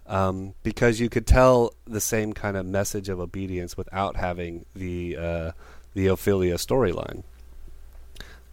um, 0.08 0.54
because 0.62 0.98
you 0.98 1.08
could 1.08 1.26
tell 1.26 1.74
the 1.86 2.00
same 2.00 2.32
kind 2.32 2.56
of 2.56 2.66
message 2.66 3.08
of 3.08 3.20
obedience 3.20 3.76
without 3.76 4.16
having 4.16 4.64
the 4.74 5.16
uh, 5.16 5.52
the 5.94 6.06
Ophelia 6.06 6.54
storyline. 6.54 7.22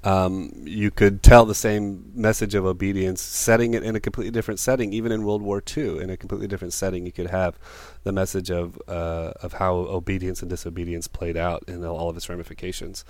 Um, 0.06 0.52
you 0.64 0.92
could 0.92 1.24
tell 1.24 1.46
the 1.46 1.56
same 1.56 2.12
message 2.14 2.54
of 2.54 2.64
obedience, 2.64 3.22
setting 3.22 3.74
it 3.74 3.84
in 3.84 3.96
a 3.96 4.00
completely 4.00 4.32
different 4.32 4.60
setting, 4.60 4.94
even 4.94 5.12
in 5.12 5.26
World 5.26 5.42
War 5.42 5.64
II, 5.76 6.00
in 6.00 6.12
a 6.12 6.18
completely 6.18 6.48
different 6.48 6.74
setting. 6.74 7.08
You 7.08 7.12
could 7.12 7.32
have 7.32 7.58
the 8.04 8.12
message 8.12 8.52
of 8.52 8.80
uh, 8.88 9.34
of 9.42 9.54
how 9.54 9.74
obedience 9.74 10.42
and 10.42 10.50
disobedience 10.50 11.08
played 11.08 11.36
out 11.36 11.64
in 11.68 11.84
all 11.84 12.10
of 12.10 12.16
its 12.16 12.30
ramifications. 12.30 13.04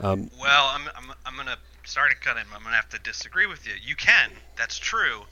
Um, 0.00 0.30
well, 0.38 0.70
I'm 0.72 0.88
I'm, 0.94 1.16
I'm 1.24 1.34
going 1.34 1.46
to 1.46 1.56
sorry 1.84 2.10
to 2.10 2.16
cut 2.16 2.36
in. 2.36 2.42
I'm 2.54 2.62
going 2.62 2.72
to 2.72 2.76
have 2.76 2.90
to 2.90 2.98
disagree 2.98 3.46
with 3.46 3.66
you. 3.66 3.72
You 3.82 3.96
can, 3.96 4.30
that's 4.56 4.78
true, 4.78 5.22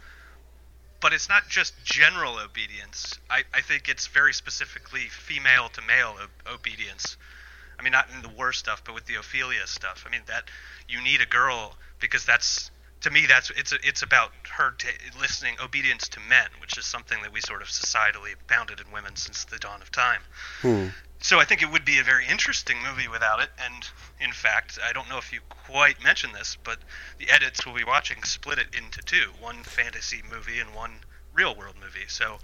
but 1.01 1.13
it's 1.13 1.29
not 1.29 1.49
just 1.49 1.75
general 1.85 2.39
obedience. 2.39 3.19
I, 3.29 3.43
I 3.55 3.61
think 3.61 3.89
it's 3.89 4.07
very 4.07 4.33
specifically 4.33 5.03
female 5.03 5.69
to 5.71 5.83
male 5.83 6.17
o- 6.19 6.55
obedience. 6.55 7.17
I 7.81 7.83
mean, 7.83 7.93
not 7.93 8.09
in 8.14 8.21
the 8.21 8.29
war 8.29 8.53
stuff, 8.53 8.83
but 8.85 8.95
with 8.95 9.07
the 9.07 9.14
Ophelia 9.14 9.66
stuff. 9.66 10.05
I 10.07 10.11
mean, 10.11 10.21
that 10.27 10.51
you 10.87 11.01
need 11.03 11.23
a 11.23 11.27
girl 11.27 11.77
because 11.99 12.27
that's 12.27 12.71
to 13.01 13.11
me 13.11 13.25
that's 13.27 13.49
it's 13.51 13.73
it's 13.83 14.03
about 14.03 14.33
her 14.51 14.73
t- 14.77 14.88
listening 15.19 15.57
obedience 15.64 16.07
to 16.09 16.21
men, 16.29 16.49
which 16.61 16.77
is 16.77 16.85
something 16.85 17.23
that 17.23 17.33
we 17.33 17.40
sort 17.40 17.62
of 17.62 17.69
societally 17.69 18.35
bounded 18.49 18.81
in 18.81 18.93
women 18.93 19.16
since 19.16 19.45
the 19.45 19.59
dawn 19.59 19.81
of 19.81 19.90
time. 19.90 20.21
Hmm. 20.61 20.88
So 21.23 21.40
I 21.40 21.47
think 21.47 21.62
it 21.62 21.71
would 21.71 21.87
be 21.87 21.99
a 21.99 22.05
very 22.05 22.27
interesting 22.27 22.77
movie 22.83 23.09
without 23.09 23.40
it. 23.40 23.49
And 23.59 23.88
in 24.21 24.33
fact, 24.33 24.79
I 24.87 24.93
don't 24.93 25.09
know 25.09 25.19
if 25.19 25.33
you 25.33 25.40
quite 25.49 26.03
mentioned 26.03 26.35
this, 26.35 26.59
but 26.62 26.79
the 27.19 27.31
edits 27.31 27.64
we'll 27.64 27.75
be 27.75 27.85
watching 27.85 28.23
split 28.25 28.59
it 28.59 28.75
into 28.77 29.01
two: 29.01 29.31
one 29.40 29.62
fantasy 29.62 30.23
movie 30.31 30.61
and 30.61 30.75
one 30.75 31.01
real 31.33 31.57
world 31.57 31.77
movie. 31.81 32.09
So 32.09 32.40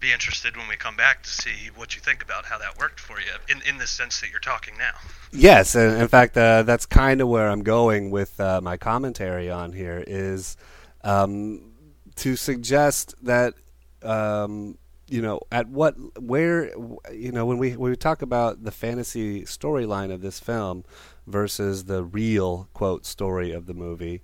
be 0.00 0.12
interested 0.12 0.56
when 0.56 0.68
we 0.68 0.76
come 0.76 0.96
back 0.96 1.22
to 1.22 1.30
see 1.30 1.70
what 1.74 1.94
you 1.94 2.00
think 2.00 2.22
about 2.22 2.44
how 2.44 2.58
that 2.58 2.78
worked 2.78 3.00
for 3.00 3.20
you 3.20 3.32
in 3.48 3.62
in 3.68 3.78
the 3.78 3.86
sense 3.86 4.20
that 4.20 4.30
you're 4.30 4.40
talking 4.40 4.74
now. 4.78 4.94
Yes, 5.32 5.74
and 5.74 6.00
in 6.00 6.08
fact, 6.08 6.36
uh, 6.36 6.62
that's 6.62 6.86
kind 6.86 7.20
of 7.20 7.28
where 7.28 7.48
I'm 7.48 7.62
going 7.62 8.10
with 8.10 8.38
uh, 8.40 8.60
my 8.60 8.76
commentary 8.76 9.50
on 9.50 9.72
here 9.72 10.02
is 10.06 10.56
um, 11.04 11.72
to 12.16 12.36
suggest 12.36 13.14
that 13.22 13.54
um, 14.02 14.78
you 15.08 15.22
know 15.22 15.40
at 15.50 15.68
what 15.68 15.94
where 16.20 16.70
you 17.12 17.32
know 17.32 17.46
when 17.46 17.58
we 17.58 17.76
when 17.76 17.90
we 17.90 17.96
talk 17.96 18.22
about 18.22 18.62
the 18.62 18.70
fantasy 18.70 19.42
storyline 19.42 20.12
of 20.12 20.20
this 20.20 20.38
film 20.38 20.84
versus 21.26 21.84
the 21.84 22.04
real 22.04 22.68
quote 22.74 23.06
story 23.06 23.52
of 23.52 23.66
the 23.66 23.74
movie 23.74 24.22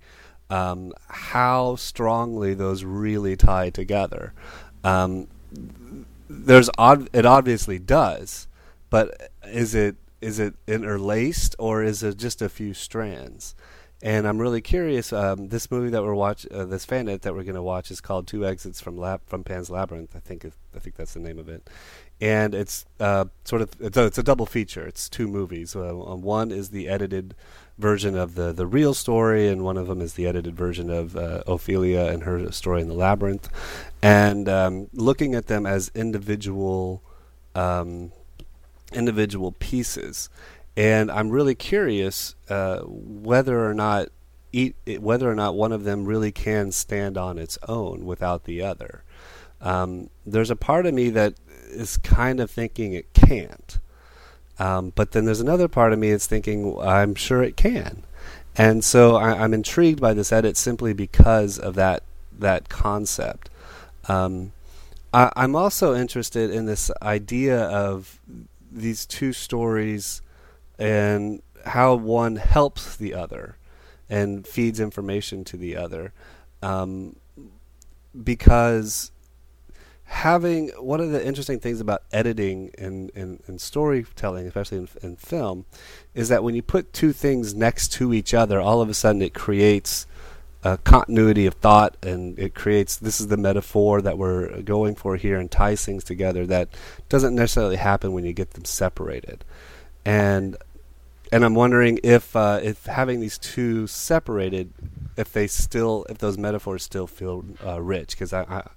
um, 0.49 0.93
how 1.07 1.75
strongly 1.75 2.53
those 2.53 2.83
really 2.83 3.35
tie 3.35 3.69
together 3.69 4.33
um, 4.83 5.27
there's 6.29 6.69
odd 6.77 7.09
it 7.13 7.25
obviously 7.25 7.79
does 7.79 8.47
but 8.89 9.31
is 9.45 9.75
it 9.75 9.95
is 10.21 10.39
it 10.39 10.55
interlaced 10.67 11.55
or 11.59 11.83
is 11.83 12.01
it 12.03 12.17
just 12.17 12.41
a 12.41 12.49
few 12.49 12.73
strands 12.73 13.55
and 14.01 14.27
I'm 14.27 14.37
really 14.37 14.61
curious. 14.61 15.13
Um, 15.13 15.47
this 15.47 15.71
movie 15.71 15.89
that 15.89 16.03
we're 16.03 16.13
watch, 16.13 16.45
uh, 16.51 16.65
this 16.65 16.85
fan 16.85 17.05
that 17.05 17.23
we're 17.25 17.43
going 17.43 17.55
to 17.55 17.63
watch 17.63 17.89
is 17.89 18.01
called 18.01 18.27
Two 18.27 18.45
Exits 18.45 18.81
from 18.81 18.97
Lab 18.97 19.21
from 19.25 19.43
Pan's 19.43 19.69
Labyrinth. 19.69 20.15
I 20.15 20.19
think 20.19 20.45
I 20.75 20.79
think 20.79 20.95
that's 20.95 21.13
the 21.13 21.19
name 21.19 21.39
of 21.39 21.49
it, 21.49 21.67
and 22.19 22.53
it's 22.53 22.85
uh, 22.99 23.25
sort 23.45 23.61
of 23.61 23.69
it's 23.79 23.97
a, 23.97 24.05
it's 24.05 24.17
a, 24.17 24.23
double 24.23 24.45
feature. 24.45 24.85
It's 24.85 25.09
two 25.09 25.27
movies. 25.27 25.75
Uh, 25.75 25.93
one 25.93 26.51
is 26.51 26.69
the 26.69 26.87
edited 26.87 27.35
version 27.77 28.17
of 28.17 28.35
the 28.35 28.51
the 28.51 28.65
real 28.65 28.93
story, 28.93 29.47
and 29.47 29.63
one 29.63 29.77
of 29.77 29.87
them 29.87 30.01
is 30.01 30.13
the 30.13 30.27
edited 30.27 30.55
version 30.55 30.89
of 30.89 31.15
uh, 31.15 31.43
Ophelia 31.47 32.05
and 32.05 32.23
her 32.23 32.51
story 32.51 32.81
in 32.81 32.87
the 32.87 32.93
labyrinth. 32.93 33.49
And 34.01 34.47
um, 34.47 34.87
looking 34.93 35.35
at 35.35 35.47
them 35.47 35.65
as 35.65 35.91
individual 35.95 37.01
um, 37.53 38.11
individual 38.93 39.51
pieces 39.53 40.29
and 40.77 41.09
I'm 41.09 41.29
really 41.29 41.55
curious 41.55 42.35
uh, 42.49 42.79
whether 42.81 43.65
or 43.65 43.73
not 43.73 44.09
whether 44.99 45.29
or 45.29 45.35
not 45.35 45.55
one 45.55 45.73
of 45.73 45.83
them 45.83 46.05
really 46.05 46.31
can 46.31 46.71
stand 46.71 47.17
on 47.17 47.37
its 47.37 47.57
own 47.67 48.05
without 48.05 48.45
the 48.45 48.61
other. 48.61 49.03
Um, 49.59 50.09
there's 50.25 50.49
a 50.49 50.55
part 50.55 50.85
of 50.85 50.93
me 50.93 51.09
that 51.09 51.33
is 51.69 51.97
kind 51.97 52.39
of 52.39 52.49
thinking 52.49 52.93
it 52.93 53.13
can't, 53.13 53.79
um, 54.59 54.91
but 54.95 55.11
then 55.11 55.25
there's 55.25 55.41
another 55.41 55.67
part 55.67 55.93
of 55.93 55.99
me 55.99 56.11
that's 56.11 56.27
thinking 56.27 56.77
I'm 56.79 57.15
sure 57.15 57.43
it 57.43 57.57
can, 57.57 58.03
and 58.55 58.83
so 58.83 59.15
I, 59.15 59.43
am 59.43 59.53
intrigued 59.53 60.01
by 60.01 60.13
this 60.13 60.31
edit 60.31 60.57
simply 60.57 60.93
because 60.93 61.59
of 61.59 61.75
that 61.75 62.03
that 62.37 62.69
concept. 62.69 63.49
Um, 64.07 64.51
I, 65.13 65.31
I'm 65.35 65.55
also 65.55 65.95
interested 65.95 66.51
in 66.51 66.65
this 66.65 66.91
idea 67.01 67.61
of 67.63 68.19
these 68.71 69.05
two 69.05 69.33
stories 69.33 70.21
and 70.77 71.41
how 71.65 71.95
one 71.95 72.35
helps 72.35 72.95
the 72.95 73.13
other. 73.13 73.57
and 74.09 74.45
feeds 74.45 74.79
information 74.79 75.43
to 75.45 75.57
the 75.57 75.75
other. 75.75 76.13
Um, 76.61 77.15
because 78.23 79.11
having 80.05 80.69
one 80.79 80.99
of 80.99 81.11
the 81.11 81.25
interesting 81.25 81.59
things 81.59 81.81
about 81.81 82.03
editing 82.11 82.71
and, 82.77 83.11
and, 83.15 83.59
storytelling, 83.59 84.45
especially 84.47 84.77
in, 84.77 84.87
in, 85.01 85.15
film, 85.15 85.65
is 86.13 86.29
that 86.29 86.43
when 86.43 86.53
you 86.55 86.61
put 86.61 86.93
two 86.93 87.11
things 87.11 87.55
next 87.55 87.91
to 87.93 88.13
each 88.13 88.33
other, 88.33 88.61
all 88.61 88.81
of 88.81 88.89
a 88.89 88.93
sudden 88.93 89.21
it 89.21 89.33
creates 89.33 90.05
a 90.63 90.77
continuity 90.79 91.45
of 91.45 91.53
thought 91.55 91.95
and 92.01 92.37
it 92.39 92.55
creates 92.55 92.97
this 92.97 93.19
is 93.19 93.27
the 93.27 93.37
metaphor 93.37 94.01
that 94.01 94.17
we're 94.17 94.61
going 94.63 94.95
for 94.95 95.15
here 95.15 95.39
and 95.39 95.51
ties 95.51 95.85
things 95.85 96.03
together 96.03 96.45
that 96.47 96.69
doesn't 97.07 97.35
necessarily 97.35 97.75
happen 97.75 98.13
when 98.13 98.25
you 98.25 98.33
get 98.33 98.51
them 98.51 98.65
separated. 98.65 99.45
And 100.03 100.57
and 101.31 101.43
I'm 101.43 101.55
wondering 101.55 101.99
if 102.03 102.35
uh, 102.35 102.59
if 102.63 102.85
having 102.85 103.19
these 103.19 103.37
two 103.37 103.87
separated, 103.87 104.71
if 105.17 105.33
they 105.33 105.47
still 105.47 106.05
if 106.09 106.19
those 106.19 106.37
metaphors 106.37 106.83
still 106.83 107.07
feel 107.07 107.43
uh, 107.63 107.81
rich 107.81 108.11
because 108.11 108.33
I, 108.33 108.41
I 108.43 108.69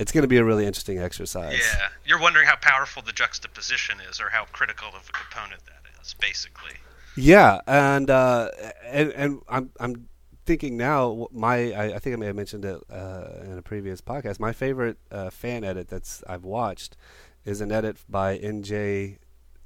it's 0.00 0.12
going 0.12 0.22
to 0.22 0.28
be 0.28 0.38
a 0.38 0.44
really 0.44 0.64
interesting 0.64 0.98
exercise. 0.98 1.60
Yeah, 1.60 1.88
you're 2.06 2.18
wondering 2.18 2.46
how 2.46 2.56
powerful 2.56 3.02
the 3.02 3.12
juxtaposition 3.12 3.98
is, 4.08 4.18
or 4.18 4.30
how 4.30 4.46
critical 4.46 4.88
of 4.88 5.06
a 5.08 5.12
component 5.12 5.62
that 5.66 5.82
is, 6.00 6.14
basically. 6.14 6.72
Yeah, 7.16 7.60
and 7.66 8.08
uh, 8.08 8.48
and 8.86 9.12
and 9.12 9.42
I'm 9.48 9.70
I'm 9.78 10.08
thinking 10.46 10.78
now. 10.78 11.28
My 11.32 11.72
I, 11.72 11.84
I 11.96 11.98
think 11.98 12.14
I 12.14 12.16
may 12.16 12.26
have 12.26 12.36
mentioned 12.36 12.64
it 12.64 12.80
uh, 12.90 13.26
in 13.44 13.58
a 13.58 13.62
previous 13.62 14.00
podcast. 14.00 14.40
My 14.40 14.54
favorite 14.54 14.96
uh, 15.10 15.28
fan 15.28 15.64
edit 15.64 15.88
that's 15.88 16.24
I've 16.26 16.44
watched 16.44 16.96
is 17.44 17.60
an 17.60 17.70
edit 17.70 17.98
by 18.08 18.38
NJSC 18.38 19.18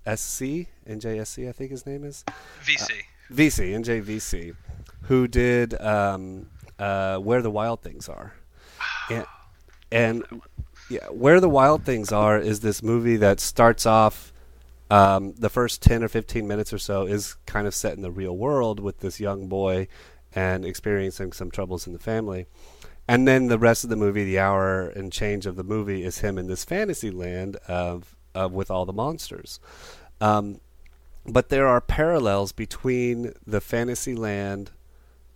NJSC 0.06 1.48
I 1.48 1.52
think 1.52 1.70
his 1.70 1.86
name 1.86 2.04
is 2.04 2.24
VC 2.64 3.02
VC 3.32 3.72
NJVC, 3.72 4.56
who 5.02 5.28
did 5.28 5.80
um, 5.80 6.50
uh, 6.78 7.18
Where 7.18 7.40
the 7.40 7.50
Wild 7.50 7.82
Things 7.82 8.08
Are. 8.08 8.34
And, 9.10 9.24
and 9.94 10.24
yeah, 10.90 11.06
where 11.08 11.40
the 11.40 11.48
wild 11.48 11.84
things 11.84 12.12
are 12.12 12.38
is 12.38 12.60
this 12.60 12.82
movie 12.82 13.16
that 13.16 13.40
starts 13.40 13.86
off. 13.86 14.32
Um, 14.90 15.32
the 15.38 15.48
first 15.48 15.82
ten 15.82 16.04
or 16.04 16.08
fifteen 16.08 16.46
minutes 16.46 16.72
or 16.72 16.78
so 16.78 17.06
is 17.06 17.36
kind 17.46 17.66
of 17.66 17.74
set 17.74 17.96
in 17.96 18.02
the 18.02 18.10
real 18.10 18.36
world 18.36 18.80
with 18.80 18.98
this 19.00 19.18
young 19.18 19.48
boy 19.48 19.88
and 20.34 20.64
experiencing 20.64 21.32
some 21.32 21.50
troubles 21.50 21.86
in 21.86 21.92
the 21.94 21.98
family. 21.98 22.46
And 23.08 23.26
then 23.26 23.48
the 23.48 23.58
rest 23.58 23.84
of 23.84 23.90
the 23.90 23.96
movie, 23.96 24.24
the 24.24 24.38
hour 24.38 24.88
and 24.88 25.12
change 25.12 25.46
of 25.46 25.56
the 25.56 25.64
movie, 25.64 26.04
is 26.04 26.18
him 26.18 26.38
in 26.38 26.46
this 26.48 26.64
fantasy 26.64 27.10
land 27.10 27.56
of, 27.68 28.16
of 28.34 28.52
with 28.52 28.70
all 28.70 28.86
the 28.86 28.92
monsters. 28.92 29.60
Um, 30.20 30.60
but 31.26 31.48
there 31.48 31.66
are 31.66 31.80
parallels 31.80 32.52
between 32.52 33.32
the 33.46 33.60
fantasy 33.60 34.14
land 34.14 34.70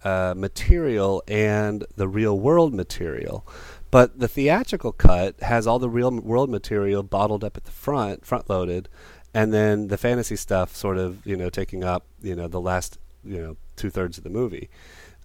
uh, 0.04 0.34
material 0.36 1.22
and 1.26 1.84
the 1.96 2.08
real 2.08 2.38
world 2.38 2.74
material. 2.74 3.46
But 3.90 4.18
the 4.18 4.28
theatrical 4.28 4.92
cut 4.92 5.40
has 5.40 5.66
all 5.66 5.78
the 5.78 5.88
real 5.88 6.10
world 6.10 6.50
material 6.50 7.02
bottled 7.02 7.42
up 7.42 7.56
at 7.56 7.64
the 7.64 7.70
front, 7.70 8.24
front 8.24 8.50
loaded, 8.50 8.88
and 9.32 9.52
then 9.52 9.88
the 9.88 9.96
fantasy 9.96 10.36
stuff 10.36 10.74
sort 10.74 10.98
of 10.98 11.24
you 11.26 11.36
know 11.36 11.50
taking 11.50 11.84
up 11.84 12.04
you 12.20 12.34
know 12.34 12.48
the 12.48 12.60
last 12.60 12.98
you 13.24 13.40
know 13.40 13.56
two 13.76 13.90
thirds 13.90 14.18
of 14.18 14.24
the 14.24 14.30
movie. 14.30 14.68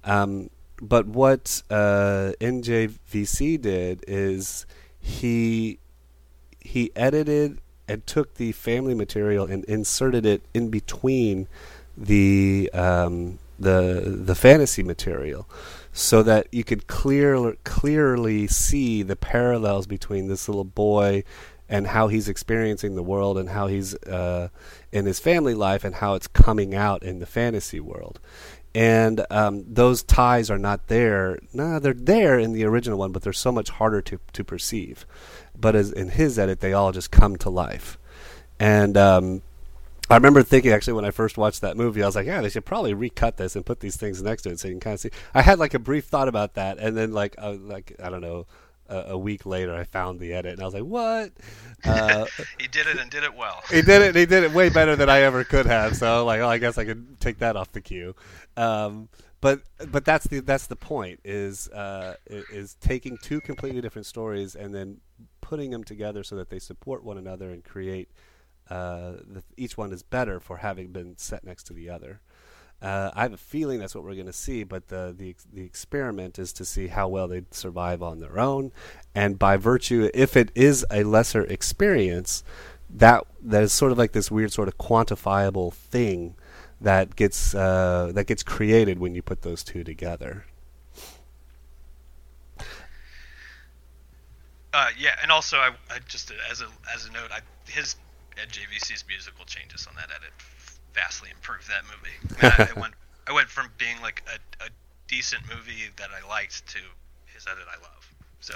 Um, 0.03 0.49
but 0.81 1.07
what 1.07 1.63
uh, 1.69 2.33
NJVC 2.39 3.61
did 3.61 4.03
is 4.07 4.65
he 4.99 5.79
he 6.59 6.91
edited 6.95 7.59
and 7.87 8.05
took 8.07 8.35
the 8.35 8.53
family 8.53 8.93
material 8.93 9.45
and 9.45 9.65
inserted 9.65 10.25
it 10.25 10.41
in 10.53 10.69
between 10.69 11.47
the 11.97 12.69
um, 12.73 13.39
the 13.59 14.03
the 14.05 14.35
fantasy 14.35 14.83
material 14.83 15.47
so 15.93 16.23
that 16.23 16.47
you 16.51 16.63
could 16.63 16.87
clear, 16.87 17.55
clearly 17.63 18.47
see 18.47 19.03
the 19.03 19.15
parallels 19.15 19.85
between 19.85 20.27
this 20.27 20.49
little 20.49 20.63
boy 20.63 21.23
and 21.69 21.87
how 21.87 22.07
he's 22.07 22.27
experiencing 22.27 22.95
the 22.95 23.03
world 23.03 23.37
and 23.37 23.49
how 23.49 23.67
he's 23.67 23.95
uh, 24.05 24.49
in 24.91 25.05
his 25.05 25.19
family 25.19 25.53
life 25.53 25.83
and 25.83 25.95
how 25.95 26.15
it's 26.15 26.27
coming 26.27 26.73
out 26.73 27.03
in 27.03 27.19
the 27.19 27.25
fantasy 27.25 27.79
world. 27.79 28.19
And 28.75 29.23
um, 29.29 29.63
those 29.71 30.01
ties 30.01 30.49
are 30.49 30.57
not 30.57 30.87
there. 30.87 31.37
No, 31.53 31.77
they're 31.77 31.93
there 31.93 32.39
in 32.39 32.53
the 32.53 32.65
original 32.65 32.97
one, 32.97 33.11
but 33.11 33.21
they're 33.21 33.31
so 33.31 33.51
much 33.51 33.69
harder 33.69 34.01
to, 34.01 34.19
to 34.33 34.43
perceive. 34.43 35.05
But 35.55 35.75
as 35.75 35.91
in 35.91 36.09
his 36.09 36.39
edit, 36.39 36.59
they 36.59 36.73
all 36.73 36.91
just 36.91 37.11
come 37.11 37.37
to 37.37 37.51
life. 37.51 37.99
And 38.59 38.97
um, 38.97 39.43
I 40.09 40.15
remember 40.15 40.43
thinking 40.43 40.71
actually 40.71 40.93
when 40.93 41.05
I 41.05 41.11
first 41.11 41.37
watched 41.37 41.61
that 41.61 41.77
movie, 41.77 42.03
I 42.03 42.05
was 42.05 42.15
like, 42.15 42.27
yeah, 42.27 42.41
they 42.41 42.49
should 42.49 42.65
probably 42.65 42.93
recut 42.93 43.37
this 43.37 43.55
and 43.55 43.65
put 43.65 43.79
these 43.79 43.95
things 43.95 44.21
next 44.21 44.43
to 44.43 44.49
it 44.49 44.59
so 44.59 44.67
you 44.67 44.73
can 44.73 44.79
kind 44.81 44.93
of 44.95 44.99
see. 44.99 45.09
I 45.33 45.41
had 45.41 45.59
like 45.59 45.73
a 45.73 45.79
brief 45.79 46.05
thought 46.05 46.27
about 46.27 46.55
that, 46.55 46.77
and 46.77 46.95
then 46.95 47.13
like 47.13 47.35
uh, 47.37 47.53
like 47.53 47.95
I 48.01 48.09
don't 48.09 48.21
know. 48.21 48.45
a 48.89 49.17
week 49.17 49.45
later, 49.45 49.73
I 49.73 49.85
found 49.85 50.19
the 50.19 50.33
edit, 50.33 50.53
and 50.53 50.61
I 50.61 50.65
was 50.65 50.73
like, 50.73 50.83
"What?" 50.83 51.31
Uh, 51.85 52.25
he 52.57 52.67
did 52.69 52.87
it 52.87 52.97
and 52.97 53.11
did 53.11 53.23
it 53.25 53.33
well. 53.35 53.61
he 53.69 53.81
did 53.81 54.01
it. 54.01 54.15
He 54.15 54.25
did 54.25 54.43
it 54.43 54.53
way 54.53 54.69
better 54.79 54.95
than 54.95 55.09
I 55.09 55.21
ever 55.21 55.43
could 55.43 55.65
have. 55.65 55.97
So, 55.97 56.23
like, 56.23 56.39
oh, 56.39 56.47
I 56.47 56.57
guess 56.57 56.77
I 56.77 56.85
could 56.85 57.19
take 57.19 57.39
that 57.39 57.57
off 57.57 57.73
the 57.73 57.81
queue. 57.81 58.15
Um, 58.55 59.09
but 59.41 59.61
but 59.89 60.05
that's 60.05 60.25
the 60.27 60.39
that's 60.39 60.67
the 60.67 60.77
point 60.77 61.19
is 61.25 61.67
uh, 61.69 62.15
is 62.27 62.75
taking 62.75 63.17
two 63.17 63.41
completely 63.41 63.81
different 63.81 64.05
stories 64.05 64.55
and 64.55 64.73
then 64.73 65.01
putting 65.41 65.71
them 65.71 65.83
together 65.83 66.23
so 66.23 66.37
that 66.37 66.49
they 66.49 66.59
support 66.59 67.03
one 67.03 67.17
another 67.17 67.49
and 67.51 67.65
create 67.65 68.09
uh, 68.69 69.13
the, 69.27 69.43
each 69.57 69.77
one 69.77 69.91
is 69.91 70.03
better 70.03 70.39
for 70.39 70.57
having 70.57 70.91
been 70.91 71.17
set 71.17 71.43
next 71.43 71.63
to 71.63 71.73
the 71.73 71.89
other. 71.89 72.21
Uh, 72.81 73.11
I 73.15 73.21
have 73.23 73.33
a 73.33 73.37
feeling 73.37 73.79
that's 73.79 73.95
what 73.95 74.03
we're 74.03 74.13
going 74.13 74.25
to 74.25 74.33
see, 74.33 74.65
but 74.65 74.89
the, 74.89 75.15
the 75.17 75.35
the 75.53 75.63
experiment 75.63 76.37
is 76.37 76.51
to 76.53 76.65
see 76.65 76.87
how 76.87 77.07
well 77.07 77.29
they 77.29 77.43
survive 77.51 78.03
on 78.03 78.19
their 78.19 78.37
own, 78.37 78.73
and 79.15 79.39
by 79.39 79.55
virtue, 79.55 80.09
if 80.13 80.35
it 80.35 80.51
is 80.53 80.85
a 80.91 81.03
lesser 81.03 81.43
experience, 81.43 82.43
that 82.89 83.25
that 83.41 83.63
is 83.63 83.71
sort 83.71 83.93
of 83.93 83.97
like 83.97 84.11
this 84.11 84.29
weird 84.29 84.51
sort 84.51 84.67
of 84.67 84.77
quantifiable 84.77 85.73
thing 85.73 86.35
that 86.81 87.15
gets 87.15 87.55
uh, 87.55 88.11
that 88.13 88.27
gets 88.27 88.43
created 88.43 88.99
when 88.99 89.15
you 89.15 89.21
put 89.21 89.43
those 89.43 89.63
two 89.63 89.85
together. 89.85 90.45
Uh, 94.73 94.89
yeah, 94.97 95.15
and 95.21 95.31
also 95.31 95.57
I, 95.57 95.69
I, 95.89 95.99
just 96.07 96.33
as 96.51 96.61
a 96.61 96.67
as 96.93 97.05
a 97.05 97.11
note, 97.11 97.31
I, 97.31 97.39
his 97.71 97.95
JVC's 98.35 99.03
musical 99.07 99.45
changes 99.45 99.87
on 99.87 99.95
that 99.95 100.09
edit 100.09 100.31
vastly 100.93 101.29
improved 101.31 101.67
that 101.69 101.83
movie. 101.83 102.37
I, 102.41 102.69
I, 102.75 102.79
went 102.79 102.93
I 103.27 103.33
went 103.33 103.49
from 103.49 103.69
being 103.77 103.99
like 104.01 104.23
a, 104.27 104.65
a 104.65 104.69
decent 105.07 105.43
movie 105.49 105.89
that 105.97 106.09
I 106.09 106.27
liked 106.27 106.67
to 106.67 106.79
his 107.25 107.45
edit 107.47 107.65
I 107.69 107.81
love. 107.81 108.13
So 108.39 108.55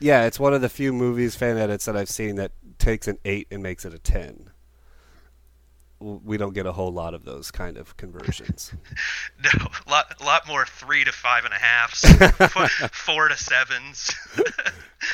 yeah, 0.00 0.24
it's 0.24 0.40
one 0.40 0.54
of 0.54 0.60
the 0.60 0.68
few 0.68 0.92
movies 0.92 1.36
fan 1.36 1.58
edits 1.58 1.84
that 1.84 1.96
I've 1.96 2.08
seen 2.08 2.36
that 2.36 2.52
takes 2.78 3.06
an 3.08 3.18
eight 3.24 3.46
and 3.50 3.62
makes 3.62 3.84
it 3.84 3.94
a 3.94 3.98
ten. 3.98 4.50
We 6.00 6.38
don't 6.38 6.54
get 6.54 6.64
a 6.64 6.72
whole 6.72 6.90
lot 6.90 7.12
of 7.12 7.26
those 7.26 7.50
kind 7.50 7.76
of 7.76 7.94
conversions. 7.98 8.72
no, 9.44 9.50
a 9.86 9.90
lot, 9.90 10.24
lot 10.24 10.48
more 10.48 10.64
three 10.64 11.04
to 11.04 11.12
five 11.12 11.44
and 11.44 11.52
a 11.52 11.58
halfs, 11.58 12.00
four 12.92 13.28
to 13.28 13.36
sevens. 13.36 14.10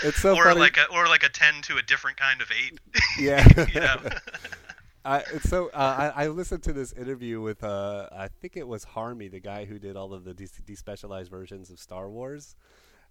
It's 0.03 0.21
so 0.21 0.37
or 0.37 0.45
funny. 0.45 0.61
like 0.61 0.77
a 0.77 0.87
or 0.93 1.07
like 1.07 1.23
a 1.23 1.29
ten 1.29 1.63
to 1.63 1.77
a 1.77 1.83
different 1.83 2.17
kind 2.17 2.41
of 2.41 2.51
eight. 2.51 2.79
Yeah. 3.19 3.47
you 3.75 3.81
know. 3.81 4.01
I, 5.05 5.19
it's 5.33 5.49
so 5.49 5.71
uh, 5.73 6.13
I, 6.17 6.25
I 6.25 6.29
listened 6.29 6.65
to 6.65 6.73
this 6.73 6.93
interview 6.93 7.41
with 7.41 7.63
uh, 7.63 8.09
I 8.11 8.27
think 8.27 8.57
it 8.57 8.67
was 8.67 8.83
Harmy, 8.83 9.29
the 9.29 9.39
guy 9.39 9.65
who 9.65 9.79
did 9.79 9.97
all 9.97 10.13
of 10.13 10.25
the 10.25 10.35
despecialized 10.35 11.31
versions 11.31 11.71
of 11.71 11.79
Star 11.79 12.11
Wars, 12.11 12.57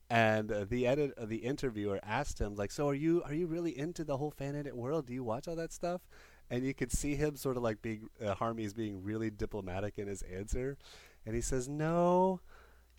and 0.10 0.52
uh, 0.52 0.66
the 0.66 0.86
edit 0.86 1.14
uh, 1.18 1.26
the 1.26 1.38
interviewer 1.38 2.02
asked 2.04 2.40
him 2.40 2.56
like, 2.56 2.72
"So 2.72 2.90
are 2.90 2.94
you 2.94 3.24
are 3.24 3.34
you 3.34 3.48
really 3.48 3.78
into 3.78 4.04
the 4.04 4.18
whole 4.18 4.32
fan 4.32 4.58
edit 4.58 4.76
world? 4.76 5.08
Do 5.08 5.14
you 5.14 5.24
watch 5.24 5.48
all 5.48 5.56
that 5.56 5.72
stuff?" 5.72 6.02
And 6.50 6.66
you 6.66 6.74
could 6.74 6.92
see 6.92 7.16
him 7.16 7.38
sort 7.38 7.56
of 7.56 7.64
like 7.64 7.82
being 7.82 8.10
uh, 8.24 8.36
Harmy 8.36 8.66
is 8.66 8.74
being 8.74 9.02
really 9.02 9.30
diplomatic 9.30 9.98
in 9.98 10.08
his 10.10 10.22
answer, 10.24 10.78
and 11.26 11.34
he 11.34 11.40
says, 11.40 11.70
"No, 11.70 12.42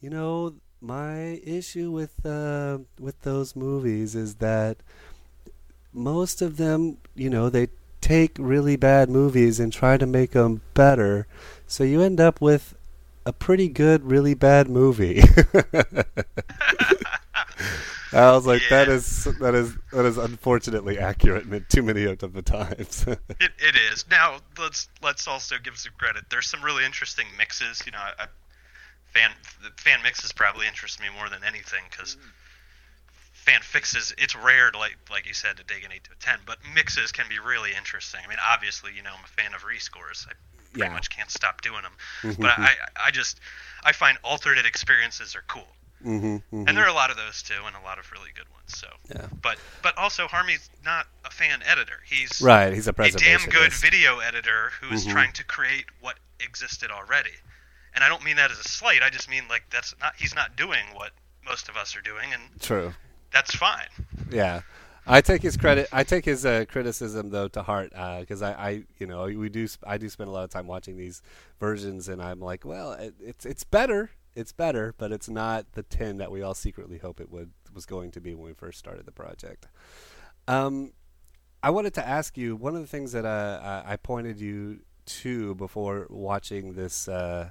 you 0.00 0.08
know 0.08 0.54
my 0.80 1.40
issue 1.44 1.90
with 1.90 2.24
uh, 2.24 2.78
with 2.98 3.20
those 3.22 3.56
movies 3.56 4.14
is 4.14 4.36
that 4.36 4.78
most 5.92 6.42
of 6.42 6.56
them, 6.56 6.98
you 7.14 7.30
know, 7.30 7.48
they 7.48 7.68
take 8.00 8.36
really 8.38 8.76
bad 8.76 9.08
movies 9.08 9.58
and 9.58 9.72
try 9.72 9.96
to 9.96 10.06
make 10.06 10.32
them 10.32 10.60
better, 10.74 11.26
so 11.66 11.84
you 11.84 12.02
end 12.02 12.20
up 12.20 12.40
with 12.40 12.74
a 13.24 13.32
pretty 13.32 13.68
good, 13.68 14.04
really 14.04 14.34
bad 14.34 14.68
movie. 14.68 15.22
I 18.12 18.32
was 18.32 18.46
like, 18.46 18.62
yeah. 18.62 18.84
that 18.84 18.88
is 18.88 19.24
that 19.40 19.54
is 19.54 19.76
that 19.92 20.04
is 20.04 20.16
unfortunately 20.16 20.98
accurate 20.98 21.68
too 21.68 21.82
many 21.82 22.04
of 22.04 22.18
the 22.32 22.42
times. 22.42 23.04
it, 23.06 23.18
it 23.58 23.76
is. 23.92 24.04
Now 24.10 24.38
let's 24.58 24.88
let's 25.02 25.26
also 25.28 25.56
give 25.62 25.76
some 25.76 25.92
credit. 25.98 26.24
There's 26.30 26.46
some 26.46 26.62
really 26.62 26.84
interesting 26.84 27.26
mixes. 27.36 27.82
You 27.84 27.92
know, 27.92 27.98
I, 27.98 28.26
fan 29.16 29.30
the 29.62 29.70
fan 29.80 30.02
mixes 30.02 30.32
probably 30.32 30.66
interest 30.66 31.00
me 31.00 31.06
more 31.16 31.28
than 31.28 31.42
anything 31.44 31.84
because 31.90 32.16
fan 33.32 33.60
fixes 33.62 34.12
it's 34.18 34.34
rare 34.34 34.70
to 34.70 34.78
like 34.78 34.96
like 35.10 35.26
you 35.26 35.34
said 35.34 35.56
to 35.56 35.64
dig 35.64 35.84
an 35.84 35.92
eight 35.92 36.04
to 36.04 36.10
a 36.12 36.16
ten, 36.16 36.38
but 36.46 36.58
mixes 36.74 37.12
can 37.12 37.26
be 37.28 37.38
really 37.38 37.72
interesting. 37.74 38.20
I 38.24 38.28
mean, 38.28 38.38
obviously, 38.46 38.92
you 38.94 39.02
know, 39.02 39.10
I'm 39.16 39.24
a 39.24 39.28
fan 39.28 39.54
of 39.54 39.62
rescores. 39.62 40.26
I 40.28 40.32
pretty 40.72 40.88
Yeah. 40.88 40.92
much 40.92 41.08
can't 41.08 41.30
stop 41.30 41.62
doing 41.62 41.82
them. 41.82 41.92
Mhm. 42.22 42.40
But 42.40 42.50
I, 42.58 42.74
I 43.06 43.10
just 43.10 43.40
I 43.84 43.92
find 43.92 44.18
alternate 44.22 44.66
experiences 44.66 45.34
are 45.36 45.44
cool, 45.48 45.68
hmm 46.02 46.36
and 46.52 46.76
there 46.76 46.84
are 46.84 46.88
a 46.88 46.92
lot 46.92 47.10
of 47.10 47.16
those 47.16 47.42
too, 47.42 47.62
and 47.66 47.76
a 47.76 47.80
lot 47.80 47.98
of 47.98 48.10
really 48.12 48.30
good 48.34 48.48
ones. 48.50 48.76
So, 48.76 48.88
Yeah. 49.08 49.26
but 49.42 49.58
but 49.82 49.96
also 49.96 50.26
Harmy's 50.26 50.68
not 50.84 51.06
a 51.24 51.30
fan 51.30 51.62
editor. 51.64 52.00
He's 52.04 52.40
Right, 52.42 52.74
he's 52.74 52.88
a 52.88 52.90
a 52.90 53.10
damn 53.10 53.48
good 53.48 53.72
video 53.72 54.18
editor 54.18 54.72
who 54.80 54.92
is 54.92 55.06
Mhm. 55.06 55.12
trying 55.12 55.32
to 55.34 55.44
create 55.44 55.86
what 56.00 56.18
existed 56.40 56.90
already. 56.90 57.34
And 57.96 58.04
I 58.04 58.08
don't 58.08 58.22
mean 58.22 58.36
that 58.36 58.52
as 58.52 58.58
a 58.58 58.64
slight. 58.64 59.02
I 59.02 59.10
just 59.10 59.28
mean 59.28 59.44
like 59.48 59.64
that's 59.70 59.94
not 60.00 60.14
he's 60.16 60.34
not 60.34 60.54
doing 60.54 60.84
what 60.94 61.10
most 61.44 61.68
of 61.68 61.76
us 61.76 61.96
are 61.96 62.02
doing, 62.02 62.32
and 62.32 62.42
True. 62.60 62.92
that's 63.32 63.54
fine. 63.54 63.88
Yeah, 64.30 64.60
I 65.06 65.20
take 65.20 65.42
his 65.42 65.56
credit. 65.56 65.88
I 65.92 66.04
take 66.04 66.24
his 66.24 66.44
uh, 66.44 66.66
criticism 66.68 67.30
though 67.30 67.48
to 67.48 67.62
heart 67.62 67.90
because 68.20 68.42
I, 68.42 68.52
I, 68.52 68.82
you 68.98 69.06
know, 69.06 69.24
we 69.24 69.48
do. 69.48 69.66
sp- 69.70 69.86
I 69.86 69.98
do 69.98 70.08
spend 70.08 70.28
a 70.28 70.32
lot 70.32 70.44
of 70.44 70.50
time 70.50 70.66
watching 70.66 70.96
these 70.96 71.22
versions, 71.58 72.08
and 72.08 72.20
I'm 72.20 72.40
like, 72.40 72.64
well, 72.64 72.92
it, 72.92 73.14
it's 73.20 73.46
it's 73.46 73.64
better. 73.64 74.10
It's 74.34 74.52
better, 74.52 74.94
but 74.98 75.12
it's 75.12 75.30
not 75.30 75.72
the 75.72 75.82
ten 75.82 76.18
that 76.18 76.30
we 76.30 76.42
all 76.42 76.54
secretly 76.54 76.98
hope 76.98 77.20
it 77.20 77.30
would 77.30 77.52
was 77.72 77.86
going 77.86 78.10
to 78.10 78.20
be 78.20 78.34
when 78.34 78.48
we 78.48 78.52
first 78.52 78.78
started 78.78 79.06
the 79.06 79.12
project. 79.12 79.68
Um, 80.48 80.92
I 81.62 81.70
wanted 81.70 81.94
to 81.94 82.06
ask 82.06 82.36
you 82.36 82.56
one 82.56 82.74
of 82.74 82.82
the 82.82 82.86
things 82.86 83.12
that 83.12 83.24
uh, 83.24 83.82
I 83.86 83.92
I 83.92 83.96
pointed 83.96 84.40
you 84.40 84.80
to 85.06 85.54
before 85.54 86.06
watching 86.10 86.74
this 86.74 87.08
uh, 87.08 87.50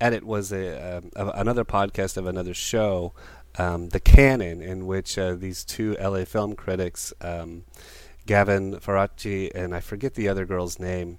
edit 0.00 0.24
was 0.24 0.52
a, 0.52 0.98
um, 0.98 1.10
a 1.16 1.28
another 1.40 1.64
podcast 1.64 2.16
of 2.16 2.26
another 2.26 2.54
show, 2.54 3.12
um, 3.58 3.88
the 3.90 4.00
Canon, 4.00 4.62
in 4.62 4.86
which 4.86 5.18
uh, 5.18 5.34
these 5.34 5.64
two 5.64 5.96
LA 6.00 6.24
film 6.24 6.54
critics, 6.54 7.12
um, 7.20 7.64
Gavin 8.26 8.74
Faraci 8.76 9.50
and 9.54 9.74
I 9.74 9.80
forget 9.80 10.14
the 10.14 10.28
other 10.28 10.46
girl's 10.46 10.78
name, 10.78 11.18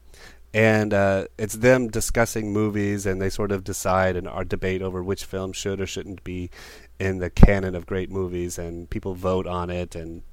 and 0.53 0.93
uh, 0.93 1.25
it's 1.37 1.55
them 1.55 1.89
discussing 1.89 2.51
movies, 2.51 3.05
and 3.05 3.21
they 3.21 3.29
sort 3.29 3.51
of 3.51 3.63
decide 3.63 4.15
and 4.15 4.27
are 4.27 4.43
debate 4.43 4.81
over 4.81 5.03
which 5.03 5.25
film 5.25 5.53
should 5.53 5.79
or 5.79 5.85
shouldn't 5.85 6.23
be 6.23 6.49
in 6.99 7.19
the 7.19 7.29
canon 7.29 7.75
of 7.75 7.85
great 7.85 8.09
movies, 8.09 8.57
and 8.57 8.89
people 8.89 9.15
vote 9.15 9.47
on 9.47 9.69
it, 9.69 9.95
and 9.95 10.23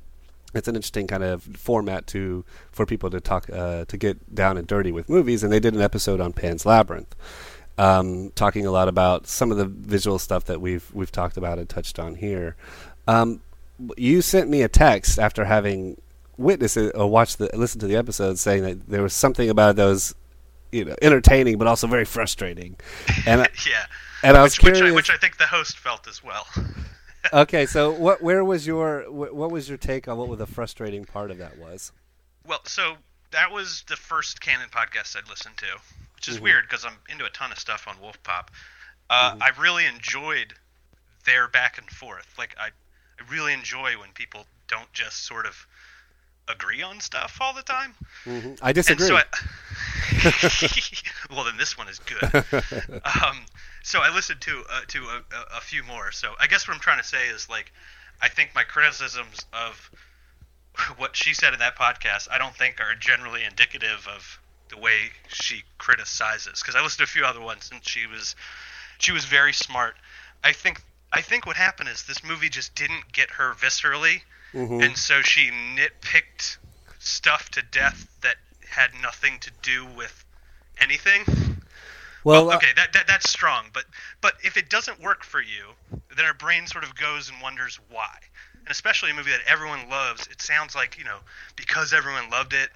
it's 0.55 0.69
an 0.69 0.77
interesting 0.77 1.07
kind 1.07 1.23
of 1.23 1.43
format 1.43 2.07
to 2.09 2.45
for 2.73 2.87
people 2.87 3.11
to 3.11 3.21
talk 3.21 3.51
uh, 3.51 3.85
to 3.85 3.97
get 3.97 4.35
down 4.35 4.57
and 4.57 4.67
dirty 4.67 4.93
with 4.93 5.09
movies. 5.09 5.43
And 5.43 5.53
they 5.53 5.61
did 5.61 5.75
an 5.75 5.81
episode 5.81 6.21
on 6.21 6.33
Pan's 6.33 6.65
Labyrinth, 6.65 7.15
um, 7.79 8.31
talking 8.35 8.67
a 8.67 8.71
lot 8.71 8.89
about 8.89 9.27
some 9.27 9.51
of 9.51 9.57
the 9.57 9.65
visual 9.67 10.19
stuff 10.19 10.45
that 10.45 10.61
we've 10.61 10.91
we've 10.93 11.13
talked 11.13 11.37
about 11.37 11.59
and 11.59 11.69
touched 11.69 11.99
on 11.99 12.17
here. 12.17 12.57
Um, 13.07 13.41
you 13.97 14.21
sent 14.23 14.51
me 14.51 14.63
a 14.63 14.69
text 14.69 15.19
after 15.19 15.45
having 15.45 16.01
witnessed 16.37 16.77
it 16.77 16.93
or 16.95 17.09
watched 17.11 17.39
the 17.39 17.49
listened 17.55 17.81
to 17.81 17.87
the 17.87 17.97
episode, 17.97 18.39
saying 18.39 18.63
that 18.65 18.89
there 18.89 19.03
was 19.03 19.13
something 19.15 19.49
about 19.49 19.77
those, 19.77 20.15
you 20.73 20.85
know, 20.85 20.97
entertaining 21.01 21.59
but 21.59 21.67
also 21.67 21.87
very 21.87 22.05
frustrating. 22.05 22.77
And 23.27 23.43
I- 23.43 23.49
yeah, 23.69 23.87
and 24.23 24.37
I 24.37 24.43
was 24.43 24.59
which, 24.59 24.65
which, 24.65 24.75
curious. 24.75 24.93
I, 24.93 24.97
which 24.97 25.11
I 25.11 25.17
think 25.17 25.39
the 25.39 25.45
host 25.47 25.79
felt 25.79 26.07
as 26.09 26.23
well. 26.25 26.47
okay, 27.33 27.67
so 27.67 27.91
what 27.93 28.23
where 28.23 28.45
was 28.45 28.67
your 28.67 29.03
wh- 29.05 29.35
what 29.35 29.51
was 29.51 29.69
your 29.69 29.79
take 29.79 30.09
on 30.09 30.19
what 30.19 30.29
was 30.29 30.39
the 30.39 30.47
frustrating 30.47 31.05
part 31.05 31.31
of 31.31 31.39
that 31.39 31.59
was? 31.59 31.93
Well, 32.47 32.61
so 32.65 32.97
that 33.31 33.53
was 33.53 33.85
the 33.89 33.97
first 33.97 34.41
canon 34.41 34.69
podcast 34.71 35.17
I'd 35.17 35.29
listened 35.29 35.57
to, 35.59 35.67
which 36.19 36.27
is 36.27 36.39
Mhm. 36.39 36.43
weird 36.43 36.65
because 36.69 36.85
I'm 36.85 36.99
into 37.09 37.25
a 37.27 37.31
ton 37.31 37.53
of 37.53 37.61
stuff 37.61 37.87
on 37.87 37.97
Wolfpop. 37.99 38.49
Uh, 39.09 39.37
Mhm. 39.37 39.43
I 39.43 39.49
really 39.51 39.87
enjoyed 39.87 40.53
their 41.25 41.47
back 41.47 41.79
and 41.79 41.89
forth. 41.89 42.27
Like 42.37 42.57
I, 42.59 42.67
I 42.67 43.23
really 43.31 43.53
enjoy 43.53 43.97
when 43.97 44.11
people 44.15 44.45
don't 44.67 44.93
just 44.93 45.25
sort 45.27 45.47
of 45.47 45.65
agree 46.49 46.83
on 46.83 46.99
stuff 47.01 47.39
all 47.41 47.55
the 47.55 47.63
time. 47.63 47.95
hmm 48.25 48.55
I 48.61 48.73
disagree. 48.73 49.07
So 49.07 49.17
I, 49.17 49.23
well, 51.31 51.45
then 51.45 51.57
this 51.57 51.79
one 51.79 51.87
is 51.87 52.01
good. 52.01 52.25
um, 53.05 53.47
so 53.85 54.01
I 54.01 54.13
listened 54.13 54.41
to 54.41 54.65
uh, 54.69 54.81
to 54.89 55.05
a, 55.05 55.17
a, 55.37 55.59
a 55.59 55.61
few 55.61 55.85
more. 55.85 56.11
So 56.11 56.35
I 56.41 56.49
guess 56.49 56.67
what 56.67 56.75
I'm 56.75 56.81
trying 56.81 56.99
to 56.99 57.07
say 57.07 57.29
is 57.29 57.49
like, 57.49 57.71
I 58.21 58.29
think 58.29 58.57
my 58.57 58.65
criticisms 58.65 59.47
of 59.53 59.89
what 60.97 61.15
she 61.15 61.33
said 61.33 61.53
in 61.53 61.61
that 61.61 61.77
podcast, 61.77 62.27
I 62.29 62.39
don't 62.39 62.57
think 62.57 62.81
are 62.81 62.97
generally 62.97 63.45
indicative 63.45 64.09
of 64.13 64.41
the 64.69 64.79
way 64.79 65.11
she 65.29 65.65
criticizes. 65.79 66.61
Because 66.61 66.75
I 66.77 66.83
listened 66.83 66.99
to 66.99 67.05
a 67.05 67.07
few 67.15 67.25
other 67.25 67.41
ones, 67.41 67.71
and 67.73 67.85
she 67.87 68.07
was 68.07 68.37
she 68.99 69.13
was 69.13 69.25
very 69.25 69.53
smart. 69.53 69.97
I 70.43 70.53
think 70.53 70.83
I 71.13 71.21
think 71.23 71.47
what 71.47 71.57
happened 71.57 71.89
is 71.89 72.05
this 72.05 72.23
movie 72.25 72.49
just 72.49 72.75
didn't 72.75 73.13
get 73.13 73.31
her 73.33 73.53
viscerally, 73.55 74.23
Mhm. 74.55 74.81
and 74.81 74.97
so 74.97 75.23
she 75.23 75.51
nitpicked 75.51 76.59
stuff 76.99 77.51
to 77.51 77.63
death 77.63 78.09
that 78.23 78.37
had 78.71 78.95
nothing 78.95 79.39
to 79.41 79.51
do 79.63 79.85
with 79.87 80.25
anything. 80.81 81.25
well, 82.25 82.45
Well, 82.45 82.53
okay, 82.53 82.73
that, 82.77 82.93
that 82.93 83.07
that's 83.07 83.29
strong, 83.31 83.67
but 83.73 83.85
but 84.21 84.35
if 84.43 84.57
it 84.57 84.69
doesn't 84.71 85.01
work 85.01 85.25
for 85.25 85.41
you, 85.41 85.75
then 86.15 86.25
our 86.25 86.35
brain 86.35 86.67
sort 86.67 86.85
of 86.85 86.95
goes 86.95 87.29
and 87.31 87.41
wonders 87.41 87.79
why. 87.91 88.19
And 88.65 88.71
especially 88.73 89.11
a 89.11 89.15
movie 89.15 89.31
that 89.31 89.41
everyone 89.47 89.89
loves, 89.89 90.27
it 90.29 90.41
sounds 90.43 90.75
like 90.75 90.99
you 90.99 91.05
know 91.05 91.19
because 91.57 91.93
everyone 91.93 92.31
loved 92.31 92.53
it. 92.55 92.71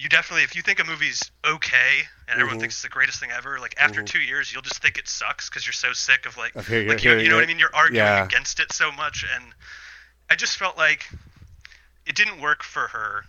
You 0.00 0.08
definitely, 0.08 0.44
if 0.44 0.56
you 0.56 0.62
think 0.62 0.80
a 0.80 0.84
movie's 0.84 1.30
okay 1.44 2.08
and 2.26 2.30
everyone 2.40 2.56
Mhm. 2.56 2.60
thinks 2.60 2.76
it's 2.76 2.82
the 2.82 2.88
greatest 2.88 3.20
thing 3.20 3.30
ever, 3.32 3.60
like 3.60 3.74
after 3.76 4.00
Mhm. 4.02 4.06
two 4.06 4.20
years, 4.20 4.50
you'll 4.50 4.62
just 4.62 4.80
think 4.80 4.96
it 4.96 5.06
sucks 5.06 5.50
because 5.50 5.66
you're 5.66 5.74
so 5.74 5.92
sick 5.92 6.24
of 6.24 6.38
like, 6.38 6.54
hearing- 6.64 6.88
like 6.88 7.04
you, 7.04 7.18
you 7.18 7.28
know 7.28 7.34
what 7.34 7.44
I 7.44 7.46
mean? 7.46 7.58
You're 7.58 7.74
arguing 7.76 8.06
Yeah. 8.06 8.24
against 8.24 8.60
it 8.60 8.72
so 8.72 8.90
much, 8.90 9.24
and 9.24 9.54
I 10.30 10.36
just 10.36 10.56
felt 10.56 10.78
like 10.78 11.06
it 12.06 12.14
didn't 12.14 12.40
work 12.40 12.62
for 12.62 12.88
her, 12.88 13.26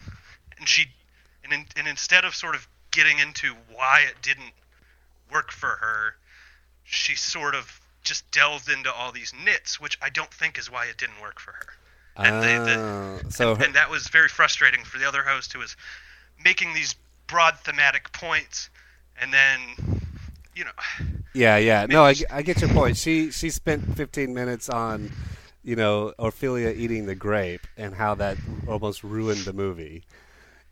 and 0.57 0.69
she, 0.69 0.95
and 1.43 1.51
in, 1.51 1.67
and 1.75 1.89
instead 1.89 2.23
of 2.23 2.33
sort 2.33 2.55
of 2.55 2.69
getting 2.91 3.19
into 3.19 3.53
why 3.67 4.01
it 4.01 4.21
didn't 4.21 4.53
work 5.29 5.51
for 5.51 5.75
her, 5.75 6.15
she 6.85 7.15
sort 7.15 7.53
of 7.53 7.81
just 8.01 8.31
delved 8.31 8.69
into 8.69 8.91
all 8.93 9.11
these 9.11 9.33
nits, 9.33 9.77
which 9.77 9.97
I 10.01 10.09
don't 10.09 10.33
think 10.33 10.57
is 10.57 10.69
why 10.69 10.85
it 10.85 10.97
didn't 10.97 11.19
work 11.19 11.41
for 11.41 11.51
her. 11.51 11.73
And 12.15 12.41
they- 12.41 12.57
the- 12.59 13.29
so 13.29 13.55
her- 13.55 13.63
and 13.65 13.75
that 13.75 13.89
was 13.89 14.07
very 14.07 14.29
frustrating 14.29 14.85
for 14.85 14.99
the 14.99 15.05
other 15.07 15.23
host 15.23 15.51
who 15.51 15.59
was 15.59 15.75
making 16.43 16.73
these 16.73 16.95
broad 17.27 17.57
thematic 17.59 18.11
points, 18.13 18.69
and 19.21 19.31
then, 19.33 19.59
you 20.55 20.63
know, 20.65 20.71
yeah, 21.33 21.57
yeah. 21.57 21.85
No, 21.87 22.03
I, 22.03 22.15
I 22.29 22.41
get 22.41 22.59
your 22.61 22.69
point. 22.71 22.97
She 22.97 23.31
she 23.31 23.49
spent 23.49 23.95
15 23.95 24.33
minutes 24.33 24.67
on, 24.69 25.11
you 25.63 25.75
know, 25.75 26.13
Ophelia 26.19 26.69
eating 26.71 27.05
the 27.05 27.15
grape 27.15 27.65
and 27.77 27.95
how 27.95 28.15
that 28.15 28.37
almost 28.67 29.03
ruined 29.03 29.41
the 29.45 29.53
movie. 29.53 30.03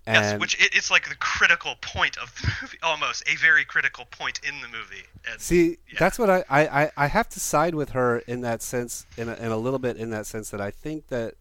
yes, 0.06 0.40
which 0.40 0.56
it, 0.62 0.76
it's 0.76 0.90
like 0.92 1.08
the 1.08 1.16
critical 1.16 1.76
point 1.82 2.18
of 2.18 2.34
the 2.42 2.52
movie, 2.62 2.78
almost 2.84 3.24
a 3.30 3.36
very 3.38 3.64
critical 3.64 4.06
point 4.12 4.40
in 4.48 4.60
the 4.62 4.68
movie. 4.68 5.04
And, 5.32 5.40
See, 5.40 5.78
Yeah. 5.88 6.00
that's 6.00 6.18
what 6.20 6.30
I, 6.30 6.44
I, 6.50 6.84
I- 6.84 6.92
I 6.98 7.08
have 7.08 7.30
to 7.30 7.40
side 7.40 7.76
with 7.76 7.92
her 7.92 8.20
in 8.20 8.42
that 8.42 8.62
sense, 8.62 9.06
in 9.18 9.30
a, 9.30 9.36
in 9.36 9.52
a 9.52 9.58
little 9.58 9.80
bit 9.80 9.96
in 9.98 10.10
that 10.10 10.26
sense 10.26 10.50
that 10.50 10.60
I 10.60 10.72
think 10.72 11.08
that 11.08 11.36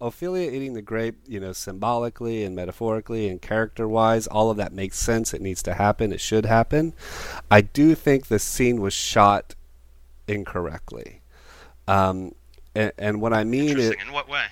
Ophelia 0.00 0.50
eating 0.50 0.74
the 0.74 0.82
grape, 0.82 1.16
you 1.26 1.40
know, 1.40 1.52
symbolically 1.52 2.44
and 2.44 2.54
metaphorically 2.54 3.28
and 3.28 3.40
character 3.40 3.88
wise, 3.88 4.26
all 4.26 4.50
of 4.50 4.58
that 4.58 4.72
makes 4.72 4.98
sense. 4.98 5.32
It 5.32 5.40
needs 5.40 5.62
to 5.64 5.74
happen. 5.74 6.12
It 6.12 6.20
should 6.20 6.44
happen. 6.44 6.92
I 7.50 7.62
do 7.62 7.94
think 7.94 8.26
the 8.26 8.38
scene 8.38 8.80
was 8.80 8.92
shot 8.92 9.54
incorrectly. 10.28 11.22
Um, 11.88 12.34
and, 12.74 12.92
and 12.98 13.20
what 13.20 13.32
I 13.32 13.44
mean 13.44 13.78
is, 13.78 13.92
in 13.92 14.12
what 14.12 14.28
way? 14.28 14.44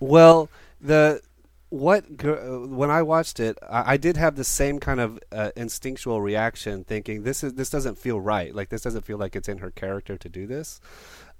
well, 0.00 0.48
the 0.80 1.20
what 1.68 2.04
when 2.22 2.90
I 2.90 3.02
watched 3.02 3.40
it, 3.40 3.58
I, 3.68 3.94
I 3.94 3.96
did 3.96 4.16
have 4.16 4.36
the 4.36 4.44
same 4.44 4.78
kind 4.78 5.00
of 5.00 5.18
uh, 5.30 5.50
instinctual 5.56 6.22
reaction, 6.22 6.84
thinking 6.84 7.22
this 7.22 7.44
is 7.44 7.54
this 7.54 7.70
doesn't 7.70 7.98
feel 7.98 8.20
right. 8.20 8.54
Like 8.54 8.70
this 8.70 8.82
doesn't 8.82 9.04
feel 9.04 9.18
like 9.18 9.36
it's 9.36 9.48
in 9.48 9.58
her 9.58 9.70
character 9.70 10.16
to 10.16 10.28
do 10.28 10.46
this. 10.46 10.80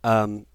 Um, 0.05 0.47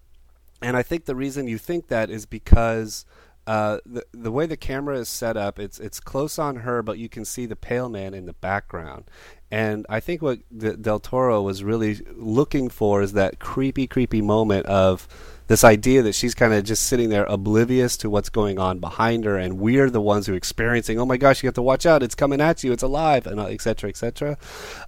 and 0.61 0.77
I 0.77 0.83
think 0.83 1.05
the 1.05 1.15
reason 1.15 1.47
you 1.47 1.57
think 1.57 1.87
that 1.87 2.09
is 2.09 2.25
because 2.25 3.05
uh, 3.47 3.79
the 3.85 4.05
the 4.13 4.31
way 4.31 4.45
the 4.45 4.57
camera 4.57 4.97
is 4.97 5.09
set 5.09 5.35
up, 5.35 5.59
it's 5.59 5.79
it's 5.79 5.99
close 5.99 6.37
on 6.37 6.57
her, 6.57 6.83
but 6.83 6.97
you 6.97 7.09
can 7.09 7.25
see 7.25 7.45
the 7.45 7.55
pale 7.55 7.89
man 7.89 8.13
in 8.13 8.25
the 8.25 8.33
background. 8.33 9.05
And 9.49 9.85
I 9.89 9.99
think 9.99 10.21
what 10.21 10.39
D- 10.55 10.75
Del 10.79 10.99
Toro 10.99 11.41
was 11.41 11.63
really 11.63 11.99
looking 12.15 12.69
for 12.69 13.01
is 13.01 13.13
that 13.13 13.39
creepy, 13.39 13.87
creepy 13.87 14.21
moment 14.21 14.65
of 14.67 15.07
this 15.47 15.65
idea 15.65 16.01
that 16.03 16.15
she's 16.15 16.33
kind 16.33 16.53
of 16.53 16.63
just 16.63 16.85
sitting 16.85 17.09
there 17.09 17.25
oblivious 17.25 17.97
to 17.97 18.09
what's 18.09 18.29
going 18.29 18.57
on 18.59 18.79
behind 18.79 19.25
her, 19.25 19.37
and 19.37 19.59
we're 19.59 19.89
the 19.89 19.99
ones 19.99 20.27
who 20.27 20.33
are 20.33 20.37
experiencing. 20.37 20.99
Oh 20.99 21.05
my 21.05 21.17
gosh, 21.17 21.43
you 21.43 21.47
have 21.47 21.55
to 21.55 21.61
watch 21.61 21.85
out! 21.85 22.03
It's 22.03 22.15
coming 22.15 22.39
at 22.39 22.63
you! 22.63 22.71
It's 22.71 22.83
alive, 22.83 23.27
and 23.27 23.39
etc. 23.39 23.59
cetera, 23.59 23.89
et 23.89 23.97
cetera. 23.97 24.37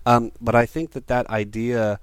Um, 0.06 0.32
but 0.40 0.56
I 0.56 0.66
think 0.66 0.92
that 0.92 1.08
that 1.08 1.28
idea 1.30 2.00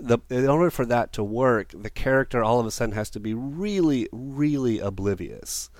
the 0.00 0.18
in 0.30 0.48
order 0.48 0.70
for 0.70 0.86
that 0.86 1.12
to 1.14 1.24
work, 1.24 1.72
the 1.74 1.90
character 1.90 2.42
all 2.42 2.60
of 2.60 2.66
a 2.66 2.70
sudden 2.70 2.94
has 2.94 3.10
to 3.10 3.20
be 3.20 3.34
really, 3.34 4.08
really 4.12 4.78
oblivious, 4.78 5.70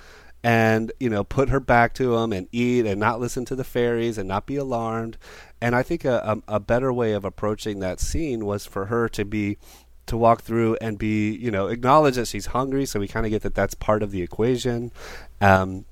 and 0.43 0.93
you 1.01 1.09
know, 1.11 1.25
put 1.25 1.49
her 1.49 1.61
back 1.61 1.95
to 1.95 2.17
him 2.17 2.33
and 2.33 2.49
eat 2.53 2.87
and 2.87 3.01
not 3.01 3.21
listen 3.21 3.45
to 3.47 3.57
the 3.57 3.65
fairies 3.65 4.19
and 4.19 4.29
not 4.29 4.47
be 4.47 4.57
alarmed. 4.57 5.17
And 5.61 5.75
I 5.75 5.83
think 5.83 6.05
a, 6.05 6.41
a, 6.49 6.57
a 6.57 6.61
better 6.61 6.93
way 6.93 7.13
of 7.13 7.25
approaching 7.25 7.81
that 7.81 8.01
scene 8.01 8.45
was 8.45 8.67
for 8.67 8.87
her 8.87 9.09
to 9.11 9.25
be 9.25 9.59
to 10.07 10.17
walk 10.17 10.43
through 10.43 10.77
and 10.81 10.99
be, 10.99 11.35
you 11.35 11.51
know, 11.51 11.69
acknowledge 11.69 12.17
that 12.17 12.29
she's 12.29 12.47
hungry. 12.47 12.85
So 12.85 13.01
we 13.01 13.09
kind 13.09 13.25
of 13.25 13.31
get 13.31 13.43
that 13.43 13.55
that's 13.55 13.75
part 13.75 14.03
of 14.03 14.11
the 14.11 14.21
equation. 14.23 14.93
Um, 15.41 15.87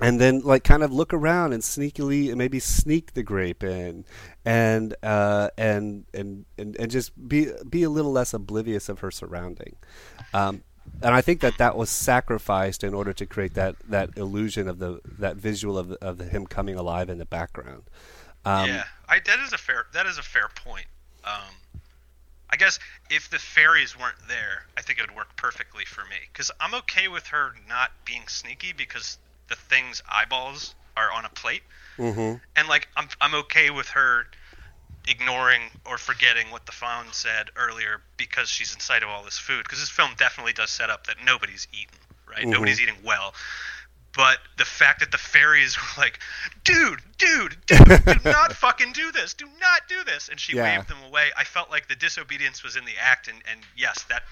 and 0.00 0.20
then 0.20 0.40
like 0.40 0.64
kind 0.64 0.82
of 0.82 0.92
look 0.92 1.12
around 1.12 1.52
and 1.52 1.62
sneakily 1.62 2.28
and 2.28 2.38
maybe 2.38 2.58
sneak 2.58 3.12
the 3.14 3.22
grape 3.22 3.62
in 3.62 4.04
and 4.44 4.94
uh, 5.02 5.48
and, 5.58 6.04
and 6.14 6.44
and 6.58 6.76
and 6.76 6.90
just 6.90 7.28
be 7.28 7.48
be 7.68 7.82
a 7.82 7.90
little 7.90 8.12
less 8.12 8.32
oblivious 8.34 8.88
of 8.88 9.00
her 9.00 9.10
surrounding 9.10 9.76
um, 10.32 10.62
and 11.02 11.14
I 11.14 11.20
think 11.20 11.40
that 11.40 11.58
that 11.58 11.76
was 11.76 11.88
sacrificed 11.88 12.84
in 12.84 12.94
order 12.94 13.12
to 13.12 13.26
create 13.26 13.54
that, 13.54 13.76
that 13.88 14.10
illusion 14.16 14.68
of 14.68 14.78
the 14.78 15.00
that 15.18 15.36
visual 15.36 15.78
of 15.78 15.92
of 15.92 16.20
him 16.20 16.46
coming 16.46 16.76
alive 16.76 17.08
in 17.08 17.18
the 17.18 17.26
background. 17.26 17.84
Um, 18.44 18.68
yeah, 18.68 18.84
I, 19.08 19.20
that 19.20 19.38
is 19.40 19.52
a 19.52 19.58
fair 19.58 19.86
that 19.92 20.06
is 20.06 20.18
a 20.18 20.22
fair 20.22 20.48
point. 20.54 20.86
Um, 21.24 21.54
I 22.50 22.56
guess 22.56 22.78
if 23.10 23.30
the 23.30 23.38
fairies 23.38 23.98
weren't 23.98 24.28
there, 24.28 24.66
I 24.76 24.82
think 24.82 24.98
it 24.98 25.06
would 25.06 25.16
work 25.16 25.36
perfectly 25.36 25.84
for 25.84 26.02
me 26.02 26.16
because 26.32 26.50
I'm 26.60 26.74
okay 26.74 27.08
with 27.08 27.26
her 27.28 27.52
not 27.68 27.92
being 28.04 28.26
sneaky 28.26 28.72
because 28.72 29.18
the 29.50 29.56
thing's 29.56 30.02
eyeballs 30.10 30.74
are 30.96 31.12
on 31.12 31.26
a 31.26 31.28
plate, 31.28 31.62
mm-hmm. 31.98 32.36
and 32.56 32.68
like 32.68 32.88
I'm 32.96 33.08
I'm 33.20 33.34
okay 33.34 33.70
with 33.70 33.88
her 33.90 34.26
ignoring 35.08 35.62
or 35.84 35.98
forgetting 35.98 36.50
what 36.50 36.66
the 36.66 36.72
fawn 36.72 37.06
said 37.12 37.50
earlier 37.56 38.00
because 38.16 38.48
she's 38.48 38.74
in 38.74 38.80
sight 38.80 39.02
of 39.02 39.08
all 39.08 39.24
this 39.24 39.38
food. 39.38 39.64
Because 39.64 39.80
this 39.80 39.88
film 39.88 40.10
definitely 40.16 40.52
does 40.52 40.70
set 40.70 40.90
up 40.90 41.06
that 41.06 41.16
nobody's 41.24 41.66
eaten, 41.72 41.96
right? 42.28 42.40
Mm-hmm. 42.40 42.50
Nobody's 42.50 42.80
eating 42.80 42.96
well. 43.04 43.34
But 44.12 44.38
the 44.58 44.64
fact 44.64 45.00
that 45.00 45.12
the 45.12 45.18
fairies 45.18 45.76
were 45.96 46.02
like, 46.02 46.18
dude, 46.64 47.00
dude, 47.18 47.56
dude, 47.66 48.04
do 48.04 48.16
not 48.24 48.52
fucking 48.52 48.92
do 48.92 49.12
this. 49.12 49.34
Do 49.34 49.46
not 49.60 49.82
do 49.88 50.02
this. 50.04 50.28
And 50.28 50.38
she 50.38 50.56
yeah. 50.56 50.76
waved 50.76 50.88
them 50.88 51.02
away. 51.06 51.30
I 51.36 51.44
felt 51.44 51.70
like 51.70 51.88
the 51.88 51.96
disobedience 51.96 52.62
was 52.62 52.76
in 52.76 52.84
the 52.84 52.94
act. 53.00 53.28
And, 53.28 53.38
and 53.50 53.60
yes, 53.76 54.04
that 54.08 54.22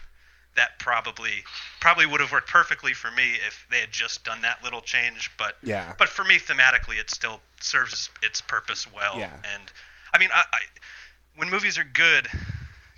that 0.58 0.78
probably 0.80 1.44
probably 1.80 2.04
would 2.04 2.20
have 2.20 2.32
worked 2.32 2.50
perfectly 2.50 2.92
for 2.92 3.10
me 3.12 3.34
if 3.46 3.66
they 3.70 3.78
had 3.78 3.92
just 3.92 4.24
done 4.24 4.42
that 4.42 4.62
little 4.62 4.80
change. 4.80 5.30
But 5.38 5.56
yeah. 5.62 5.94
but 5.98 6.08
for 6.08 6.24
me, 6.24 6.38
thematically, 6.38 6.98
it 6.98 7.10
still 7.10 7.40
serves 7.60 8.10
its 8.22 8.40
purpose 8.40 8.86
well. 8.92 9.18
Yeah. 9.18 9.32
And 9.54 9.62
I 10.12 10.18
mean, 10.18 10.30
I, 10.34 10.40
I, 10.52 10.58
when 11.36 11.48
movies 11.48 11.78
are 11.78 11.84
good, 11.84 12.28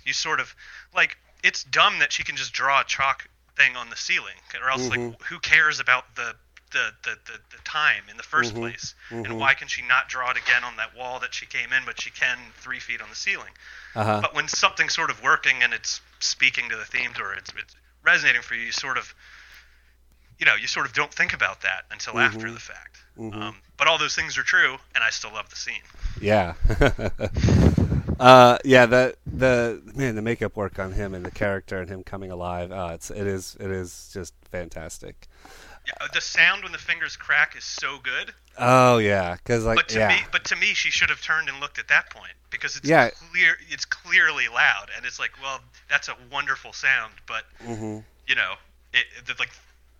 you 0.03 0.13
sort 0.13 0.39
of 0.39 0.53
like 0.95 1.17
it's 1.43 1.63
dumb 1.63 1.99
that 1.99 2.11
she 2.11 2.23
can 2.23 2.35
just 2.35 2.51
draw 2.51 2.81
a 2.81 2.83
chalk 2.83 3.27
thing 3.55 3.75
on 3.75 3.91
the 3.91 3.95
ceiling, 3.95 4.35
or 4.61 4.69
else 4.69 4.87
mm-hmm. 4.89 5.09
like 5.09 5.21
who 5.21 5.39
cares 5.39 5.79
about 5.79 6.15
the 6.15 6.35
the, 6.71 6.91
the, 7.03 7.17
the, 7.25 7.37
the 7.49 7.61
time 7.65 8.03
in 8.09 8.15
the 8.15 8.23
1st 8.23 8.51
mm-hmm. 8.51 8.59
place, 8.59 8.95
mm-hmm. 9.09 9.25
and 9.25 9.37
why 9.37 9.53
can 9.53 9.67
she 9.67 9.81
not 9.81 10.07
draw 10.07 10.31
it 10.31 10.37
again 10.37 10.63
on 10.63 10.77
that 10.77 10.95
wall 10.97 11.19
that 11.19 11.33
she 11.33 11.45
came 11.45 11.73
in, 11.73 11.83
but 11.85 11.99
she 11.99 12.09
can 12.11 12.37
three 12.55 12.79
feet 12.79 13.01
on 13.01 13.09
the 13.09 13.15
ceiling? 13.15 13.51
Uh-huh. 13.93 14.21
But 14.21 14.33
when 14.33 14.47
something's 14.47 14.93
sort 14.93 15.09
of 15.09 15.21
working 15.21 15.63
and 15.63 15.73
it's 15.73 15.99
speaking 16.23 16.69
to 16.69 16.75
the 16.75 16.85
themes 16.85 17.19
or 17.19 17.33
it's, 17.33 17.51
it's 17.57 17.75
resonating 18.03 18.41
for 18.41 18.55
you, 18.55 18.63
you 18.63 18.71
sort 18.71 18.97
of 18.97 19.13
you 20.41 20.45
know, 20.45 20.55
you 20.55 20.65
sort 20.65 20.87
of 20.87 20.93
don't 20.93 21.13
think 21.13 21.33
about 21.33 21.61
that 21.61 21.83
until 21.91 22.13
mm-hmm. 22.13 22.35
after 22.35 22.51
the 22.51 22.59
fact. 22.59 22.97
Mm-hmm. 23.17 23.39
Um, 23.39 23.55
but 23.77 23.87
all 23.87 23.99
those 23.99 24.15
things 24.15 24.39
are 24.39 24.43
true, 24.43 24.77
and 24.95 25.03
I 25.03 25.11
still 25.11 25.31
love 25.31 25.49
the 25.51 25.55
scene. 25.55 25.83
Yeah, 26.19 26.55
uh, 28.19 28.57
yeah. 28.65 28.87
The 28.87 29.15
the 29.27 29.81
man, 29.95 30.15
the 30.15 30.21
makeup 30.23 30.55
work 30.55 30.79
on 30.79 30.93
him 30.93 31.13
and 31.13 31.23
the 31.23 31.31
character 31.31 31.79
and 31.79 31.89
him 31.89 32.03
coming 32.03 32.31
alive. 32.31 32.71
Uh, 32.71 32.91
it's 32.93 33.11
it 33.11 33.27
is 33.27 33.55
it 33.59 33.69
is 33.69 34.09
just 34.13 34.33
fantastic. 34.49 35.27
Yeah, 35.87 35.93
uh, 35.99 36.07
the 36.13 36.21
sound 36.21 36.63
when 36.63 36.71
the 36.71 36.77
fingers 36.77 37.15
crack 37.15 37.55
is 37.57 37.63
so 37.63 37.97
good. 38.03 38.33
Oh 38.57 38.97
yeah, 38.99 39.35
because 39.35 39.65
like 39.65 39.77
but 39.77 39.89
to 39.89 39.99
yeah. 39.99 40.09
me, 40.09 40.15
but 40.31 40.43
to 40.45 40.55
me, 40.55 40.67
she 40.67 40.91
should 40.91 41.09
have 41.09 41.21
turned 41.21 41.49
and 41.49 41.59
looked 41.59 41.79
at 41.79 41.87
that 41.87 42.09
point 42.11 42.33
because 42.51 42.75
it's 42.77 42.87
yeah. 42.87 43.09
clear, 43.31 43.57
it's 43.69 43.85
clearly 43.85 44.47
loud, 44.47 44.87
and 44.95 45.05
it's 45.05 45.19
like, 45.19 45.31
well, 45.41 45.59
that's 45.89 46.09
a 46.09 46.15
wonderful 46.31 46.73
sound, 46.73 47.13
but 47.27 47.45
mm-hmm. 47.63 47.99
you 48.27 48.35
know, 48.35 48.53
it, 48.93 49.05
it, 49.27 49.39
like 49.39 49.49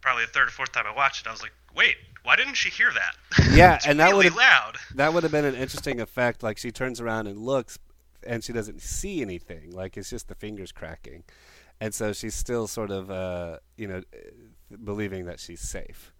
probably 0.01 0.25
the 0.25 0.31
third 0.31 0.47
or 0.49 0.51
fourth 0.51 0.71
time 0.71 0.85
I 0.85 0.95
watched 0.95 1.25
it, 1.25 1.29
I 1.29 1.31
was 1.31 1.41
like, 1.41 1.53
wait, 1.75 1.95
why 2.23 2.35
didn't 2.35 2.55
she 2.55 2.69
hear 2.69 2.91
that? 2.93 3.15
Yeah, 3.51 3.79
and 3.85 3.99
that 3.99 4.11
really 4.11 4.29
would 4.29 4.37
loud. 4.37 4.77
That 4.95 5.13
would 5.13 5.23
have 5.23 5.31
been 5.31 5.43
an 5.43 5.55
interesting 5.55 5.99
effect. 5.99 6.41
Like 6.41 6.57
she 6.57 6.71
turns 6.71 7.01
around 7.01 7.27
and 7.27 7.37
looks, 7.37 7.77
and 8.25 8.41
she 8.41 8.53
doesn't 8.53 8.81
see 8.81 9.21
anything. 9.21 9.71
Like 9.71 9.97
it's 9.97 10.09
just 10.09 10.29
the 10.29 10.35
fingers 10.35 10.71
cracking, 10.71 11.23
and 11.81 11.93
so 11.93 12.13
she's 12.13 12.33
still 12.33 12.67
sort 12.67 12.91
of, 12.91 13.11
uh, 13.11 13.57
you 13.75 13.87
know, 13.87 14.03
believing 14.83 15.25
that 15.25 15.39
she's 15.39 15.61
safe. 15.61 16.13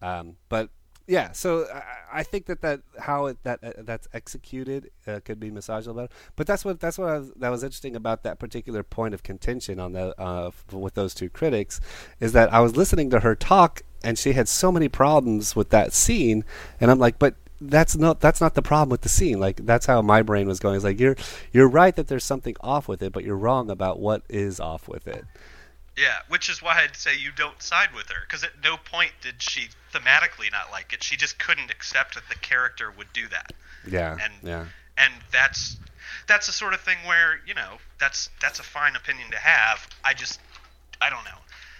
Um, 0.00 0.36
but 0.48 0.70
yeah, 1.06 1.32
so 1.32 1.66
I, 1.72 2.20
I, 2.20 2.22
think 2.22 2.46
that, 2.46 2.60
that 2.62 2.80
how 2.98 3.26
it, 3.26 3.38
that 3.42 3.62
uh, 3.62 3.72
that's 3.78 4.08
executed 4.12 4.90
uh, 5.06 5.20
could 5.24 5.40
be 5.40 5.50
massaged 5.50 5.88
a 5.88 5.94
bit. 5.94 6.12
But 6.36 6.46
that's 6.46 6.64
what 6.64 6.80
that's 6.80 6.98
what 6.98 7.06
was, 7.06 7.32
that 7.36 7.48
was 7.50 7.62
interesting 7.62 7.96
about 7.96 8.22
that 8.22 8.38
particular 8.38 8.82
point 8.82 9.14
of 9.14 9.22
contention 9.22 9.80
on 9.80 9.92
the 9.92 10.20
uh, 10.20 10.50
with 10.70 10.94
those 10.94 11.14
two 11.14 11.28
critics 11.28 11.80
is 12.20 12.32
that 12.32 12.52
I 12.52 12.60
was 12.60 12.76
listening 12.76 13.10
to 13.10 13.20
her 13.20 13.34
talk 13.34 13.82
and 14.04 14.18
she 14.18 14.32
had 14.32 14.48
so 14.48 14.72
many 14.72 14.88
problems 14.88 15.54
with 15.54 15.70
that 15.70 15.92
scene, 15.92 16.44
and 16.80 16.90
I'm 16.90 16.98
like, 16.98 17.18
but 17.18 17.36
that's 17.60 17.96
not 17.96 18.20
that's 18.20 18.40
not 18.40 18.54
the 18.54 18.62
problem 18.62 18.90
with 18.90 19.02
the 19.02 19.08
scene. 19.08 19.38
Like 19.38 19.64
that's 19.64 19.86
how 19.86 20.02
my 20.02 20.22
brain 20.22 20.46
was 20.46 20.60
going. 20.60 20.76
It's 20.76 20.84
like 20.84 21.00
you're 21.00 21.16
you're 21.52 21.68
right 21.68 21.94
that 21.96 22.08
there's 22.08 22.24
something 22.24 22.56
off 22.60 22.88
with 22.88 23.02
it, 23.02 23.12
but 23.12 23.24
you're 23.24 23.36
wrong 23.36 23.70
about 23.70 24.00
what 24.00 24.22
is 24.28 24.60
off 24.60 24.88
with 24.88 25.06
it. 25.06 25.24
Yeah, 25.96 26.18
which 26.28 26.48
is 26.48 26.62
why 26.62 26.82
I'd 26.82 26.96
say 26.96 27.16
you 27.16 27.30
don't 27.36 27.60
side 27.62 27.90
with 27.94 28.08
her 28.08 28.22
because 28.26 28.42
at 28.44 28.52
no 28.64 28.76
point 28.78 29.12
did 29.20 29.42
she 29.42 29.68
thematically 29.92 30.50
not 30.50 30.70
like 30.70 30.92
it. 30.92 31.02
She 31.02 31.16
just 31.16 31.38
couldn't 31.38 31.70
accept 31.70 32.14
that 32.14 32.28
the 32.30 32.34
character 32.36 32.90
would 32.90 33.12
do 33.12 33.28
that. 33.28 33.52
Yeah. 33.86 34.16
And 34.22 34.32
yeah. 34.42 34.64
And 34.96 35.12
that's 35.30 35.76
that's 36.26 36.46
the 36.46 36.52
sort 36.52 36.72
of 36.72 36.80
thing 36.80 36.98
where 37.06 37.40
you 37.46 37.54
know 37.54 37.76
that's 38.00 38.30
that's 38.40 38.58
a 38.58 38.62
fine 38.62 38.96
opinion 38.96 39.30
to 39.32 39.36
have. 39.36 39.86
I 40.02 40.14
just 40.14 40.40
I 41.00 41.10
don't 41.10 41.24
know. 41.24 41.30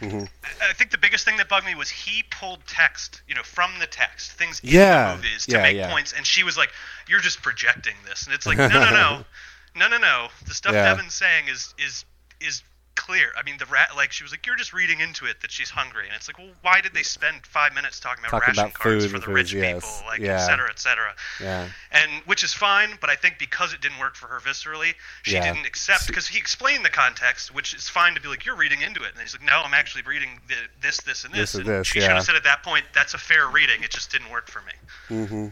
Mm-hmm. 0.03 0.25
I 0.69 0.73
think 0.73 0.91
the 0.91 0.99
biggest 0.99 1.25
thing 1.25 1.37
that 1.37 1.49
bugged 1.49 1.65
me 1.65 1.77
was 1.77 1.89
he 1.89 2.25
pulled 2.25 2.59
text, 2.67 3.23
you 3.29 3.37
know, 3.37 3.45
from 3.45 3.71
the 3.79 3.87
text, 3.87 4.33
things 4.33 4.61
yeah. 4.65 5.13
in 5.13 5.21
the 5.21 5.23
movies 5.23 5.47
to 5.47 5.53
yeah, 5.53 5.63
make 5.63 5.77
yeah. 5.77 5.93
points, 5.93 6.13
and 6.13 6.27
she 6.27 6.43
was 6.43 6.57
like, 6.57 6.71
"You're 7.09 7.21
just 7.21 7.41
projecting 7.41 7.95
this," 8.05 8.27
and 8.27 8.35
it's 8.35 8.45
like, 8.45 8.59
no, 8.59 8.67
no, 8.67 8.91
no, 8.91 9.25
no, 9.77 9.89
no, 9.89 9.99
no. 9.99 10.29
The 10.49 10.55
stuff 10.55 10.73
Yeah. 10.73 10.93
Devin's 10.93 11.15
saying 11.15 11.47
is 11.47 11.73
is 11.79 12.05
is 12.41 12.65
clear. 12.95 13.33
I 13.37 13.43
mean, 13.43 13.57
the 13.59 13.67
rat 13.67 13.91
like 13.97 14.13
she 14.13 14.23
was 14.25 14.33
like, 14.33 14.47
"You're 14.47 14.57
just 14.57 14.73
reading 14.73 15.01
into 15.01 15.27
it 15.27 15.41
that 15.41 15.51
she's 15.51 15.71
hungry," 15.71 16.07
and 16.07 16.15
it's 16.15 16.29
like, 16.29 16.39
well, 16.39 16.49
why 16.63 16.81
did 16.81 16.95
they 16.95 17.03
spend 17.03 17.47
five 17.47 17.75
minutes 17.75 18.01
talking 18.01 18.23
about 18.25 18.31
Talking 18.31 18.53
ration 18.53 18.65
about 18.65 18.75
cards 18.75 19.05
food 19.05 19.11
for 19.13 19.19
the 19.19 19.27
foods, 19.27 19.35
rich 19.35 19.53
yes. 19.55 19.75
people, 19.75 20.07
like 20.07 20.21
Yeah. 20.21 20.35
et 20.35 20.47
cetera, 20.47 20.69
et 20.71 20.79
cetera, 20.79 21.15
Yeah. 21.41 21.69
and 21.91 22.11
which 22.27 22.45
is 22.45 22.53
fine. 22.53 22.99
But 23.01 23.11
I 23.11 23.17
think 23.17 23.39
because 23.39 23.73
it 23.73 23.81
didn't 23.81 23.99
work 23.99 24.15
for 24.15 24.27
her 24.29 24.41
viscerally, 24.41 24.95
she 25.23 25.35
Yeah. 25.35 25.53
didn't 25.53 25.67
accept 25.67 26.07
because 26.07 26.27
he 26.29 26.39
explained 26.39 26.85
the 26.85 26.91
context, 26.91 27.53
which 27.53 27.75
is 27.75 27.89
fine 27.89 28.15
to 28.15 28.21
be 28.21 28.29
like, 28.29 28.45
"You're 28.45 28.57
reading 28.57 28.83
into 28.83 29.03
it," 29.03 29.13
and 29.13 29.21
he's 29.21 29.35
like, 29.35 29.45
"No, 29.45 29.63
I'm 29.63 29.75
actually 29.75 30.03
reading 30.03 30.41
the, 30.49 30.55
this, 30.81 30.99
this, 30.99 31.25
and 31.25 31.33
this." 31.33 31.53
This 31.53 31.55
and 31.55 31.69
and 31.69 31.79
this, 31.81 31.87
she 31.89 31.99
yeah. 32.01 32.07
should 32.07 32.15
have 32.17 32.25
said 32.25 32.37
at 32.37 32.45
that 32.45 32.63
point, 32.63 32.85
"That's 32.95 33.15
a 33.15 33.19
fair 33.19 33.49
reading. 33.49 33.83
It 33.83 33.91
just 33.91 34.11
didn't 34.13 34.31
work 34.31 34.49
for 34.51 34.61
me." 34.63 34.73
Mm-hmm. 35.11 35.49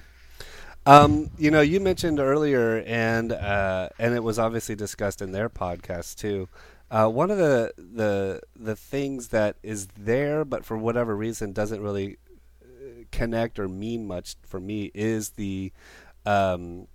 Um, 0.86 1.30
you 1.38 1.50
know, 1.50 1.60
you 1.60 1.78
mentioned 1.78 2.18
earlier, 2.20 2.82
and 2.86 3.32
uh, 3.32 3.90
and 3.98 4.14
it 4.14 4.22
was 4.22 4.38
obviously 4.38 4.74
discussed 4.74 5.20
in 5.20 5.32
their 5.32 5.50
podcast 5.50 6.16
too. 6.16 6.48
Uh, 6.90 7.08
one 7.08 7.30
of 7.30 7.38
the 7.38 7.72
the 7.76 8.40
the 8.56 8.74
things 8.74 9.28
that 9.28 9.56
is 9.62 9.86
there, 9.98 10.44
but 10.44 10.64
for 10.64 10.76
whatever 10.76 11.14
reason 11.16 11.52
doesn't 11.52 11.80
really 11.80 12.16
uh, 12.62 13.04
connect 13.12 13.58
or 13.58 13.68
mean 13.68 14.06
much 14.06 14.34
for 14.42 14.58
me 14.58 14.90
is 14.94 15.30
the 15.30 15.72
um, 16.26 16.88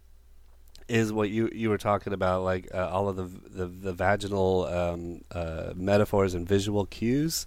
is 0.87 1.13
what 1.13 1.29
you 1.29 1.49
you 1.53 1.69
were 1.69 1.77
talking 1.77 2.11
about, 2.13 2.43
like 2.43 2.67
uh, 2.73 2.89
all 2.89 3.07
of 3.07 3.15
the 3.15 3.23
the, 3.23 3.65
the 3.67 3.93
vaginal 3.93 4.65
um, 4.65 5.21
uh, 5.31 5.71
metaphors 5.75 6.33
and 6.33 6.47
visual 6.47 6.85
cues. 6.85 7.45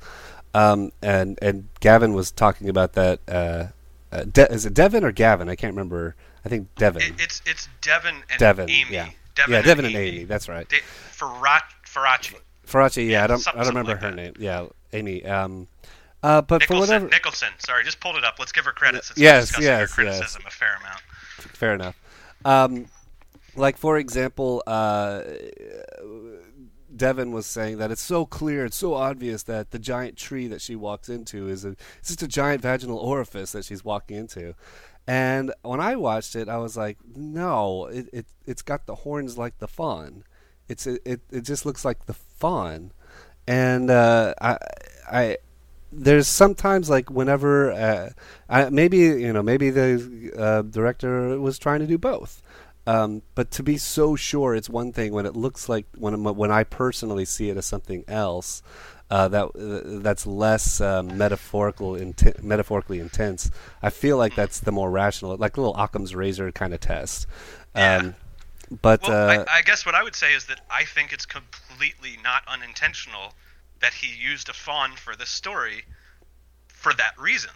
Um, 0.55 0.93
and 1.03 1.39
and 1.43 1.69
Gavin 1.81 2.15
was 2.15 2.31
talking 2.31 2.69
about 2.71 2.95
that. 2.95 3.21
Uh, 3.29 3.67
uh, 4.11 4.25
De- 4.25 4.51
is 4.51 4.65
it 4.65 4.73
Devin 4.73 5.05
or 5.05 5.13
Gavin? 5.13 5.49
I 5.51 5.55
can't 5.55 5.75
remember. 5.75 6.17
I 6.45 6.49
think 6.49 6.75
Devin. 6.77 7.03
It, 7.03 7.13
it's 7.19 7.43
it's 7.45 7.69
Devin 7.83 8.15
and 8.31 8.39
Devin, 8.41 8.71
Amy. 8.71 8.87
yeah. 8.91 9.11
Devin 9.35 9.53
yeah, 9.53 9.59
and 9.59 9.67
Devin 9.67 9.85
Amy. 9.85 9.95
and 9.95 10.05
Amy. 10.05 10.25
That's 10.25 10.49
right. 10.49 10.69
De- 10.69 10.81
Farach, 11.17 11.63
Faraci. 11.99 12.35
Faraci. 12.67 13.05
Yeah, 13.07 13.11
Yeah, 13.11 13.25
I 13.25 13.27
don't. 13.27 13.49
I 13.49 13.53
don't 13.53 13.67
remember 13.69 13.93
something 13.93 14.11
her 14.11 14.17
like 14.17 14.17
name. 14.17 14.35
Yeah, 14.39 14.67
Amy. 14.93 15.25
Um, 15.25 15.69
uh, 16.23 16.43
but 16.43 16.63
for 16.65 16.75
Nicholson. 16.75 16.81
whatever. 16.81 17.09
Nicholson. 17.09 17.49
Sorry, 17.59 17.85
just 17.85 18.01
pulled 18.01 18.17
it 18.17 18.25
up. 18.25 18.37
Let's 18.39 18.53
give 18.53 18.65
her 18.65 18.73
credit 18.73 19.05
since 19.05 19.19
Yes, 19.19 19.53
we're 19.53 19.61
discussing 19.61 19.73
her 19.73 19.81
yes, 19.81 19.93
criticism 19.93 20.43
a 20.47 20.51
fair 20.51 20.77
amount. 20.77 21.01
Fair 21.55 21.75
enough. 21.75 22.01
Um, 22.45 22.87
like 23.57 23.77
for 23.77 23.99
example, 23.99 24.63
uh, 24.67 25.23
Devin 26.95 27.33
was 27.33 27.47
saying 27.47 27.79
that 27.79 27.91
it's 27.91 28.01
so 28.03 28.25
clear, 28.27 28.65
it's 28.65 28.77
so 28.77 28.95
obvious 28.95 29.45
that 29.45 29.71
the 29.71 29.79
giant 29.79 30.17
tree 30.17 30.47
that 30.49 30.61
she 30.61 30.75
walks 30.75 31.09
into 31.09 31.49
is 31.49 31.65
a, 31.65 31.77
it's 31.99 32.09
just 32.09 32.23
a 32.23 32.29
giant 32.29 32.63
vaginal 32.63 32.99
orifice 32.99 33.53
that 33.53 33.65
she's 33.65 33.85
walking 33.85 34.17
into. 34.17 34.55
And 35.07 35.55
when 35.63 35.81
I 35.81 35.97
watched 35.97 36.37
it, 36.37 36.49
I 36.49 36.59
was 36.59 36.77
like, 36.77 36.99
no, 37.17 37.87
it, 37.87 38.09
it 38.13 38.27
it's 38.47 38.63
got 38.63 38.87
the 38.87 38.95
horns 38.97 39.39
like 39.39 39.59
the 39.59 39.69
fawn. 39.69 40.25
It's 40.69 40.87
it 40.87 41.21
it, 41.31 41.43
just 41.43 41.65
looks 41.67 41.85
like 41.85 42.07
the 42.07 42.15
fawn, 42.15 42.93
and 43.47 43.91
uh, 43.91 44.35
I 44.41 44.59
I 45.11 45.37
there's 45.93 46.29
sometimes 46.29 46.91
like 46.91 47.11
whenever 47.11 47.73
uh, 47.73 48.11
I, 48.49 48.69
maybe 48.71 48.99
you 48.99 49.33
know 49.33 49.43
maybe 49.43 49.71
the 49.71 50.33
uh, 50.37 50.63
director 50.63 51.41
was 51.41 51.59
trying 51.59 51.81
to 51.81 51.87
do 51.87 51.99
both. 51.99 52.43
Um, 52.87 53.23
but 53.35 53.51
to 53.53 53.63
be 53.63 53.77
so 53.77 54.17
sure 54.17 54.55
it's 54.55 54.71
one 54.71 54.93
thing 54.93 55.13
when 55.13 55.27
it 55.27 55.37
looks 55.37 55.69
like 55.69 55.87
when 55.97 56.23
when 56.25 56.51
I 56.51 56.65
personally 56.65 57.25
see 57.27 57.51
it 57.51 57.57
as 57.57 57.67
something 57.67 58.05
else. 58.09 58.63
uh, 59.11 59.29
that 59.29 59.45
uh, 59.57 60.01
that's 60.03 60.27
less 60.27 60.81
um, 60.81 61.17
metaphorical, 61.17 61.93
inten- 61.93 62.43
metaphorically 62.43 63.01
intense. 63.01 63.51
I 63.83 63.91
feel 63.91 64.17
like 64.19 64.35
that's 64.35 64.61
the 64.61 64.73
more 64.73 64.91
rational, 64.91 65.37
like 65.37 65.57
a 65.57 65.61
little 65.61 65.77
Occam's 65.77 66.15
razor 66.15 66.53
kind 66.53 66.75
of 66.75 66.81
test. 66.81 67.27
Yeah. 67.75 68.13
But 68.71 69.03
Well, 69.03 69.13
uh, 69.13 69.45
I, 69.49 69.59
I 69.59 69.63
guess 69.63 69.87
what 69.87 69.95
I 69.95 70.03
would 70.03 70.15
say 70.17 70.35
is 70.35 70.47
that 70.47 70.61
I 70.71 70.85
think 70.85 71.13
it's 71.13 71.27
completely 71.27 72.19
not 72.23 72.43
unintentional 72.47 73.35
that 73.81 73.95
he 73.95 74.09
used 74.15 74.49
a 74.49 74.53
fawn 74.53 74.97
for 74.97 75.17
this 75.17 75.31
story 75.31 75.85
for 76.69 76.93
that 76.95 77.19
reason. 77.19 77.51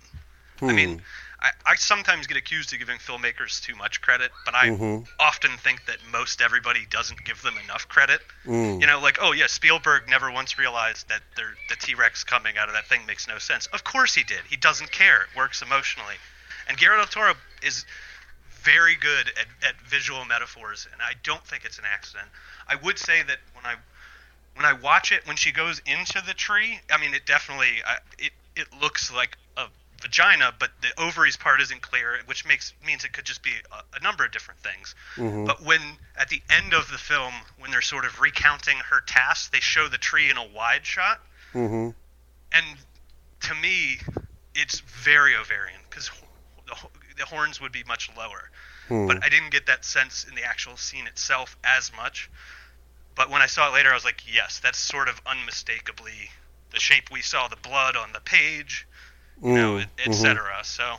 I 0.69 0.73
Hmm. 0.73 0.77
mean, 0.77 1.03
I, 1.41 1.51
I 1.67 1.75
sometimes 1.75 2.27
get 2.27 2.37
accused 2.37 2.73
of 2.73 2.79
giving 2.79 2.99
filmmakers 2.99 3.61
too 3.63 3.75
much 3.75 4.01
credit, 4.01 4.33
but 4.45 4.55
I 4.55 4.69
Mhm. 4.69 5.07
often 5.19 5.57
think 5.59 5.87
that 5.87 5.99
most 6.11 6.41
everybody 6.41 6.87
doesn't 6.87 7.25
give 7.25 7.43
them 7.43 7.59
enough 7.59 7.89
credit. 7.89 8.23
Mm. 8.47 8.81
You 8.81 8.87
know, 8.87 9.01
like, 9.01 9.19
oh 9.21 9.33
yeah, 9.33 9.47
Spielberg 9.49 10.09
never 10.09 10.31
once 10.31 10.59
realized 10.59 11.09
that 11.09 11.23
the 11.35 11.77
T 11.77 11.95
Rex 11.95 12.25
coming 12.25 12.59
out 12.59 12.69
of 12.69 12.75
that 12.75 12.87
thing 12.87 13.07
makes 13.07 13.27
no 13.27 13.39
sense. 13.39 13.67
Of 13.67 13.85
course 13.85 14.15
he 14.15 14.23
did. 14.23 14.41
He 14.49 14.57
doesn't 14.57 14.93
care. 14.93 15.23
It 15.23 15.37
works 15.37 15.63
emotionally. 15.63 16.17
And 16.69 16.79
Guillermo 16.79 16.99
del 16.99 17.07
Toro 17.07 17.35
is 17.63 17.85
very 18.63 18.95
good 18.95 19.29
at, 19.29 19.69
at 19.69 19.81
visual 19.83 20.25
metaphors, 20.25 20.87
and 20.93 21.01
I 21.03 21.13
don't 21.23 21.45
think 21.45 21.65
it's 21.65 21.79
an 21.79 21.85
accident. 21.91 22.29
I 22.69 22.77
would 22.77 22.99
say 22.99 23.23
that 23.23 23.39
when 23.55 23.67
I 23.67 23.75
when 24.55 24.67
I 24.67 24.75
watch 24.75 25.13
it, 25.13 25.27
when 25.27 25.37
she 25.37 25.51
goes 25.53 25.81
into 25.87 26.23
the 26.27 26.35
tree, 26.35 26.81
I 26.91 26.99
mean, 26.99 27.15
it 27.15 27.27
definitely 27.27 27.83
I, 27.87 27.99
it 28.19 28.33
it 28.57 28.69
looks 28.81 29.13
like 29.13 29.37
a 29.57 29.67
vagina, 30.01 30.53
but 30.59 30.71
the 30.83 30.89
ovaries 31.01 31.37
part 31.37 31.61
isn't 31.61 31.81
clear, 31.83 32.19
which 32.27 32.47
makes 32.47 32.73
means 32.85 33.05
it 33.05 33.13
could 33.13 33.25
just 33.25 33.43
be 33.43 33.53
a, 33.73 33.97
a 33.97 34.03
number 34.03 34.25
of 34.25 34.33
different 34.33 34.61
things. 34.61 34.95
Mhm. 35.17 35.47
But 35.47 35.63
when 35.63 35.81
at 36.17 36.29
the 36.29 36.43
end 36.51 36.75
of 36.75 36.91
the 36.91 36.99
film, 36.99 37.35
when 37.59 37.71
they're 37.71 37.83
sort 37.83 38.05
of 38.05 38.21
recounting 38.21 38.77
her 38.91 39.01
tasks, 39.01 39.49
they 39.49 39.61
show 39.61 39.89
the 39.89 39.99
tree 39.99 40.31
in 40.31 40.37
a 40.37 40.47
wide 40.47 40.87
shot, 40.87 41.21
hmm 41.53 41.91
and 42.55 42.67
to 43.41 43.55
me, 43.55 43.99
it's 44.55 44.81
very 44.81 45.35
ovarian 45.35 45.81
because 45.89 46.11
the, 47.23 47.35
horns 47.37 47.61
would 47.61 47.73
be 47.73 47.85
much 47.85 48.11
lower. 48.17 48.51
Hmm. 48.89 49.07
But 49.07 49.25
I 49.25 49.29
didn't 49.29 49.51
get 49.51 49.67
that 49.67 49.85
sense 49.85 50.27
in 50.29 50.35
the 50.35 50.43
actual 50.43 50.77
scene 50.77 51.07
itself 51.07 51.57
as 51.65 51.91
much. 51.97 52.31
But 53.15 53.31
when 53.31 53.43
I 53.43 53.47
saw 53.47 53.69
it 53.69 53.75
later, 53.75 53.91
I 53.91 53.95
was 53.95 54.05
like, 54.05 54.23
yes, 54.27 54.61
that's 54.63 54.79
sort 54.79 55.09
of 55.09 55.21
unmistakably 55.27 56.31
the 56.73 56.81
shape 56.81 57.11
we 57.11 57.21
saw 57.23 57.49
the 57.49 57.57
blood 57.57 57.97
on 57.97 58.13
the 58.13 58.21
page, 58.21 58.87
you 59.43 59.53
know, 59.53 59.77
Mm, 59.77 59.87
et, 59.99 60.11
mhm. 60.11 60.65
So, 60.65 60.97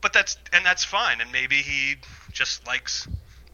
but 0.00 0.12
that's 0.12 0.36
and 0.52 0.64
that's 0.64 0.84
fine. 0.84 1.20
And 1.20 1.32
maybe 1.32 1.56
he 1.56 1.96
just 2.32 2.66
likes 2.66 3.08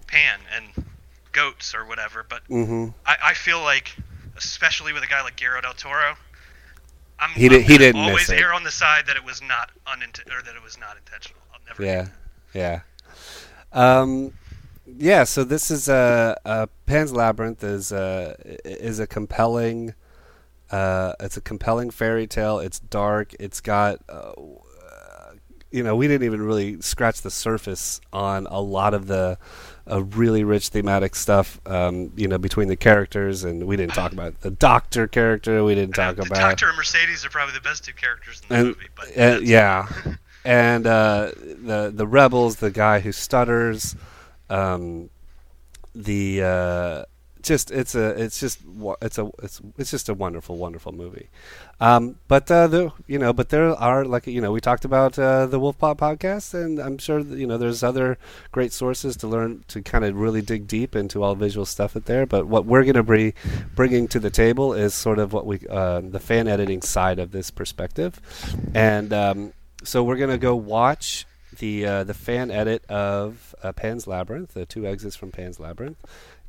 Pan 0.07 0.41
and 0.55 0.87
goats 1.33 1.75
or 1.75 1.85
whatever. 1.85 2.25
But 2.29 2.43
hmm 2.49 2.89
I, 3.07 3.17
I 3.27 3.35
feel 3.35 3.63
like, 3.63 3.95
especially 4.37 4.93
with 4.93 5.03
a 5.05 5.07
guy 5.07 5.23
like 5.23 5.37
Guillermo 5.37 5.63
del 5.63 5.75
Toro, 5.75 6.17
I'm, 7.19 7.31
He 7.31 7.49
did, 7.49 7.63
I'm 7.63 7.69
he 7.69 7.79
didn't 7.79 8.01
always 8.01 8.31
err 8.31 8.53
on 8.53 8.65
the 8.65 8.71
side 8.73 9.07
that 9.07 9.17
it 9.17 9.25
was 9.25 9.41
not 9.41 9.71
uninten- 9.87 10.33
or 10.37 10.43
that 10.43 10.57
it 10.57 10.63
was 10.63 10.79
not 10.79 10.97
intentional. 10.97 11.44
Never. 11.67 11.85
Yeah, 11.85 12.09
yeah. 12.55 12.81
Um, 13.73 14.33
yeah. 14.87 15.25
So 15.25 15.45
this 15.45 15.71
is 15.71 15.89
a 15.89 16.39
uh, 16.45 16.67
Pan's 16.87 17.12
Labyrinth 17.12 17.62
is 17.65 17.93
uh, 17.93 18.35
is 18.65 19.01
a 19.01 19.07
compelling. 19.07 19.95
Uh, 20.71 21.12
it's 21.21 21.37
a 21.37 21.41
compelling 21.41 21.91
fairy 21.91 22.27
tale. 22.27 22.59
It's 22.59 22.81
dark. 22.81 23.35
It's 23.39 23.61
got. 23.61 24.01
Uh, 24.09 24.33
you 25.75 25.83
know, 25.83 25.97
we 25.97 26.07
didn't 26.07 26.25
even 26.25 26.41
really 26.41 26.81
scratch 26.81 27.23
the 27.23 27.33
surface 27.33 28.01
on 28.12 28.47
a 28.47 28.61
lot 28.61 28.95
of 28.95 29.09
the 29.09 29.37
uh, 29.91 30.05
really 30.05 30.45
rich 30.45 30.69
thematic 30.69 31.17
stuff. 31.17 31.61
Um, 31.67 32.12
you 32.15 32.29
know, 32.29 32.39
between 32.39 32.69
the 32.69 32.77
characters, 32.77 33.43
and 33.43 33.67
we 33.67 33.77
didn't 33.77 33.95
talk 33.95 34.12
about 34.12 34.41
the 34.43 34.53
Doctor 34.53 35.09
character. 35.09 35.65
We 35.65 35.75
didn't 35.75 35.95
talk 35.97 36.15
the 36.15 36.23
about 36.23 36.39
Doctor 36.39 36.69
and 36.69 36.77
Mercedes 36.77 37.27
are 37.27 37.29
probably 37.29 37.55
the 37.55 37.61
best 37.61 37.85
two 37.85 37.93
characters 37.93 38.41
in 38.43 38.49
the 38.49 38.55
and 38.55 38.69
movie. 38.69 38.87
But 38.95 39.19
uh, 39.19 39.41
yeah, 39.43 39.89
and 40.45 40.87
uh, 40.87 41.33
the 41.37 41.93
the 41.95 42.07
rebels, 42.07 42.57
the 42.57 42.71
guy 42.71 43.01
who 43.01 43.13
stutters, 43.13 43.97
um, 44.51 45.11
the 45.95 46.43
uh, 46.43 47.05
just 47.45 47.71
it's 47.71 47.95
a 47.95 48.09
it's 48.21 48.41
just 48.41 48.61
it's 49.03 49.19
a 49.19 49.31
it's 49.43 49.61
it's 49.79 49.91
just 49.91 50.09
a 50.09 50.15
wonderful 50.15 50.57
wonderful 50.57 50.93
movie. 50.93 51.29
Um, 51.81 52.17
but 52.27 52.51
uh, 52.51 52.67
the 52.67 52.93
you 53.07 53.19
know, 53.19 53.33
but 53.33 53.51
there 53.51 53.71
are 53.71 54.05
like 54.05 54.27
you 54.27 54.41
know 54.41 54.51
we 54.51 54.61
talked 54.61 54.85
about 54.85 55.19
uh, 55.19 55.47
the 55.47 55.61
Wolfpop 55.61 55.99
podcast, 55.99 56.55
and 56.55 56.79
I'm 56.79 56.99
sure 56.99 57.23
that, 57.23 57.39
you 57.39 57.47
know 57.47 57.59
there's 57.59 57.83
other 57.83 58.19
great 58.51 58.73
sources 58.73 59.17
to 59.19 59.29
learn 59.29 59.65
to 59.69 59.83
kind 59.83 60.05
of 60.05 60.17
really 60.17 60.43
dig 60.43 60.67
deep 60.67 60.97
into 60.97 61.23
all 61.23 61.35
visual 61.35 61.67
stuff 61.67 61.97
out 61.97 62.07
there. 62.07 62.27
But 62.27 62.47
what 62.47 62.65
we're 62.65 62.83
going 62.83 62.95
to 62.95 63.03
be 63.03 63.35
bringing 63.75 64.09
to 64.09 64.19
the 64.19 64.31
table 64.31 64.73
is 64.73 64.95
sort 64.95 65.19
of 65.19 65.33
what 65.33 65.47
we 65.47 65.61
uh, 65.69 66.01
the 66.01 66.21
fan 66.21 66.49
editing 66.49 66.81
side 66.83 67.19
of 67.19 67.33
this 67.33 67.51
perspective, 67.51 68.21
and 68.75 69.13
um, 69.13 69.53
so 69.85 70.03
we're 70.03 70.16
to 70.30 70.39
go 70.39 70.57
watch 70.57 71.26
the 71.59 71.87
uh, 71.87 72.05
the 72.05 72.14
fan 72.14 72.51
edit 72.51 72.85
of 72.87 73.55
uh, 73.62 73.72
Pan's 73.72 74.07
Labyrinth, 74.07 74.55
the 74.55 74.66
two 74.66 74.87
exits 74.87 75.16
from 75.16 75.30
Pan's 75.30 75.61
Labyrinth. 75.61 75.99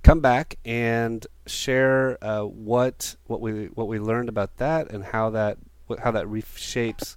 Come 0.03 0.19
back 0.19 0.57
and 0.65 1.25
share 1.45 2.17
uh, 2.23 2.43
what 2.43 3.15
what 3.27 3.41
we 3.41 3.65
what 3.67 3.87
we 3.87 3.99
learned 3.99 4.29
about 4.29 4.57
that 4.57 4.91
and 4.91 5.03
how 5.03 5.29
that 5.31 5.57
what, 5.87 5.99
how 5.99 6.11
that 6.11 6.25
reshapes 6.25 7.15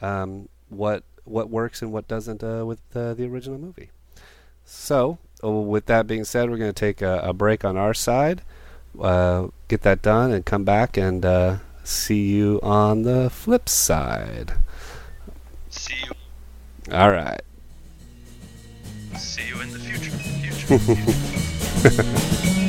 um, 0.00 0.48
what 0.68 1.02
what 1.24 1.50
works 1.50 1.82
and 1.82 1.92
what 1.92 2.06
doesn't 2.06 2.42
uh, 2.44 2.64
with 2.64 2.80
the 2.90 3.26
original 3.28 3.58
movie. 3.58 3.90
So, 4.64 5.18
uh, 5.42 5.50
with 5.50 5.86
that 5.86 6.06
being 6.06 6.24
said, 6.24 6.50
we're 6.50 6.56
going 6.56 6.72
to 6.72 6.80
take 6.80 7.02
a, 7.02 7.20
a 7.20 7.32
break 7.32 7.64
on 7.64 7.76
our 7.76 7.94
side, 7.94 8.42
uh, 9.00 9.48
get 9.68 9.82
that 9.82 10.02
done, 10.02 10.32
and 10.32 10.44
come 10.44 10.64
back 10.64 10.96
and 10.96 11.60
see 11.84 12.22
you 12.28 12.60
on 12.62 13.02
the 13.02 13.30
flip 13.30 13.68
side. 13.68 14.54
See 15.76 15.94
you 16.04 16.94
All 16.94 17.10
right. 17.10 17.40
see 19.16 19.46
you 19.48 19.60
in 19.60 19.70
the 19.72 19.78
future. 19.78 20.10
Future. 20.10 20.78
future. 20.78 22.62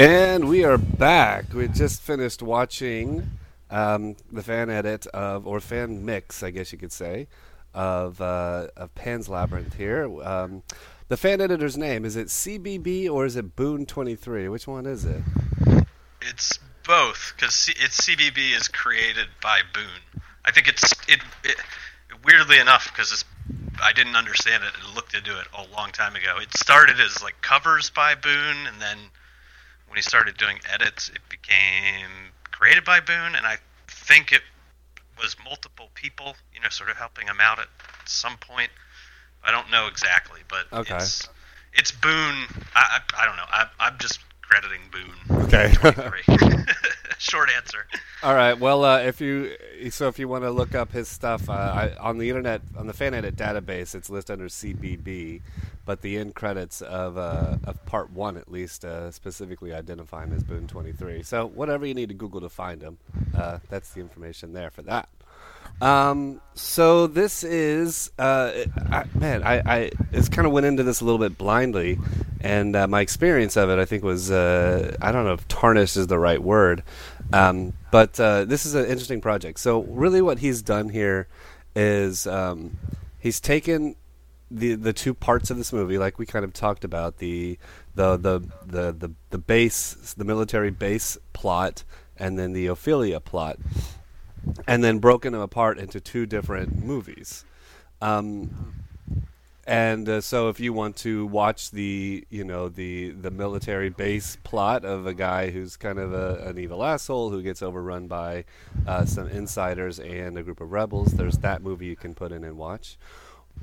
And 0.00 0.48
we 0.48 0.64
are 0.64 0.78
back. 0.78 1.52
We 1.52 1.68
just 1.68 2.00
finished 2.00 2.40
watching 2.40 3.32
um, 3.68 4.16
the 4.32 4.42
fan 4.42 4.70
edit 4.70 5.06
of, 5.08 5.46
or 5.46 5.60
fan 5.60 6.06
mix, 6.06 6.42
I 6.42 6.48
guess 6.48 6.72
you 6.72 6.78
could 6.78 6.90
say, 6.90 7.28
of 7.74 8.18
uh, 8.18 8.68
of 8.78 8.94
Pan's 8.94 9.28
Labyrinth 9.28 9.74
here. 9.74 10.04
Um, 10.22 10.62
the 11.08 11.18
fan 11.18 11.42
editor's 11.42 11.76
name 11.76 12.06
is 12.06 12.16
it 12.16 12.28
CBB 12.28 13.10
or 13.10 13.26
is 13.26 13.36
it 13.36 13.54
Boone 13.56 13.84
Twenty 13.84 14.14
Three? 14.14 14.48
Which 14.48 14.66
one 14.66 14.86
is 14.86 15.04
it? 15.04 15.20
It's 16.22 16.58
both 16.86 17.34
because 17.36 17.54
C- 17.54 17.74
it's 17.76 18.00
CBB 18.00 18.56
is 18.56 18.68
created 18.68 19.26
by 19.42 19.60
Boone. 19.74 20.22
I 20.46 20.50
think 20.50 20.66
it's 20.66 20.94
it, 21.08 21.20
it 21.44 21.56
weirdly 22.24 22.58
enough 22.58 22.90
because 22.90 23.22
I 23.82 23.92
didn't 23.92 24.16
understand 24.16 24.64
it 24.64 24.70
and 24.82 24.94
looked 24.94 25.12
into 25.12 25.38
it 25.38 25.46
a 25.52 25.66
long 25.76 25.90
time 25.90 26.16
ago. 26.16 26.38
It 26.40 26.56
started 26.56 26.98
as 27.00 27.22
like 27.22 27.42
covers 27.42 27.90
by 27.90 28.14
Boone, 28.14 28.66
and 28.66 28.80
then 28.80 28.96
when 29.90 29.96
he 29.96 30.02
started 30.02 30.36
doing 30.36 30.60
edits, 30.72 31.08
it 31.08 31.20
became 31.28 32.30
created 32.52 32.84
by 32.84 33.00
Boone, 33.00 33.34
and 33.34 33.44
I 33.44 33.56
think 33.88 34.30
it 34.30 34.42
was 35.20 35.34
multiple 35.44 35.90
people, 35.94 36.36
you 36.54 36.60
know, 36.60 36.68
sort 36.68 36.90
of 36.90 36.96
helping 36.96 37.26
him 37.26 37.38
out 37.40 37.58
at 37.58 37.66
some 38.06 38.36
point. 38.36 38.70
I 39.42 39.50
don't 39.50 39.68
know 39.68 39.88
exactly, 39.88 40.42
but 40.48 40.66
Okay. 40.72 40.94
it's 40.94 41.28
it's 41.74 41.90
Boone. 41.90 42.46
I, 42.76 43.00
I, 43.00 43.22
I 43.22 43.26
don't 43.26 43.36
know. 43.36 43.48
I, 43.48 43.66
I'm 43.80 43.98
just 43.98 44.20
crediting 44.50 44.80
Boone. 44.90 45.44
Okay. 45.44 45.72
Short 47.18 47.50
answer. 47.54 47.86
All 48.22 48.34
right. 48.34 48.58
Well, 48.58 48.84
uh, 48.84 49.00
if 49.00 49.20
you 49.20 49.54
so 49.90 50.08
if 50.08 50.18
you 50.18 50.26
want 50.26 50.44
to 50.44 50.50
look 50.50 50.74
up 50.74 50.90
his 50.92 51.06
stuff 51.06 51.48
uh, 51.48 51.52
I, 51.52 51.94
on 52.00 52.18
the 52.18 52.28
internet 52.28 52.62
on 52.76 52.86
the 52.86 52.92
fan 52.92 53.14
edit 53.14 53.36
database, 53.36 53.94
it's 53.94 54.10
listed 54.10 54.34
under 54.34 54.48
CBB, 54.48 55.42
but 55.84 56.00
the 56.00 56.16
end 56.18 56.34
credits 56.34 56.80
of 56.82 57.18
uh, 57.18 57.58
of 57.64 57.84
part 57.86 58.10
one 58.10 58.36
at 58.36 58.50
least 58.50 58.84
uh, 58.84 59.10
specifically 59.10 59.72
identify 59.72 60.24
him 60.24 60.32
as 60.32 60.42
Boone 60.42 60.66
Twenty 60.66 60.92
Three. 60.92 61.22
So 61.22 61.46
whatever 61.46 61.86
you 61.86 61.94
need 61.94 62.08
to 62.08 62.14
Google 62.14 62.40
to 62.40 62.48
find 62.48 62.82
him, 62.82 62.98
uh, 63.36 63.58
that's 63.68 63.90
the 63.90 64.00
information 64.00 64.52
there 64.52 64.70
for 64.70 64.82
that. 64.82 65.08
Um, 65.80 66.40
so 66.54 67.06
this 67.06 67.42
is, 67.42 68.10
uh, 68.18 68.52
I, 68.90 69.04
man, 69.14 69.42
I, 69.42 69.62
I 69.64 69.90
just 70.12 70.30
kind 70.30 70.46
of 70.46 70.52
went 70.52 70.66
into 70.66 70.82
this 70.82 71.00
a 71.00 71.04
little 71.04 71.18
bit 71.18 71.38
blindly, 71.38 71.98
and 72.40 72.74
uh, 72.74 72.86
my 72.88 73.00
experience 73.00 73.56
of 73.56 73.70
it, 73.70 73.78
I 73.78 73.84
think, 73.84 74.02
was, 74.02 74.30
uh, 74.30 74.96
I 75.00 75.12
don't 75.12 75.24
know 75.24 75.34
if 75.34 75.46
tarnished 75.48 75.96
is 75.96 76.06
the 76.06 76.18
right 76.18 76.42
word, 76.42 76.82
um, 77.32 77.74
but 77.90 78.18
uh, 78.18 78.44
this 78.44 78.64
is 78.66 78.74
an 78.74 78.86
interesting 78.86 79.20
project. 79.20 79.60
So 79.60 79.82
really, 79.82 80.22
what 80.22 80.38
he's 80.38 80.62
done 80.62 80.88
here 80.88 81.28
is 81.74 82.26
um, 82.26 82.78
he's 83.18 83.40
taken 83.40 83.96
the 84.50 84.74
the 84.74 84.92
two 84.92 85.14
parts 85.14 85.50
of 85.50 85.56
this 85.56 85.72
movie, 85.72 85.96
like 85.98 86.18
we 86.18 86.26
kind 86.26 86.44
of 86.44 86.52
talked 86.52 86.84
about 86.84 87.18
the 87.18 87.58
the 87.94 88.16
the 88.16 88.40
the 88.66 88.92
the, 88.92 89.12
the 89.30 89.38
base, 89.38 90.14
the 90.16 90.24
military 90.24 90.70
base 90.70 91.16
plot, 91.32 91.84
and 92.16 92.38
then 92.38 92.52
the 92.52 92.66
Ophelia 92.66 93.20
plot, 93.20 93.58
and 94.66 94.82
then 94.82 94.98
broken 94.98 95.32
them 95.32 95.42
apart 95.42 95.78
into 95.78 96.00
two 96.00 96.26
different 96.26 96.82
movies. 96.82 97.44
Um, 98.02 98.74
and 99.70 100.08
uh, 100.08 100.20
so, 100.20 100.48
if 100.48 100.58
you 100.58 100.72
want 100.72 100.96
to 100.96 101.26
watch 101.26 101.70
the, 101.70 102.26
you 102.28 102.42
know, 102.42 102.68
the 102.68 103.10
the 103.10 103.30
military 103.30 103.88
base 103.88 104.36
plot 104.42 104.84
of 104.84 105.06
a 105.06 105.14
guy 105.14 105.50
who's 105.50 105.76
kind 105.76 106.00
of 106.00 106.12
a, 106.12 106.42
an 106.48 106.58
evil 106.58 106.82
asshole 106.82 107.30
who 107.30 107.40
gets 107.40 107.62
overrun 107.62 108.08
by 108.08 108.44
uh, 108.84 109.04
some 109.04 109.28
insiders 109.28 110.00
and 110.00 110.36
a 110.36 110.42
group 110.42 110.60
of 110.60 110.72
rebels, 110.72 111.12
there's 111.12 111.38
that 111.38 111.62
movie 111.62 111.86
you 111.86 111.94
can 111.94 112.14
put 112.16 112.32
in 112.32 112.42
and 112.42 112.58
watch. 112.58 112.98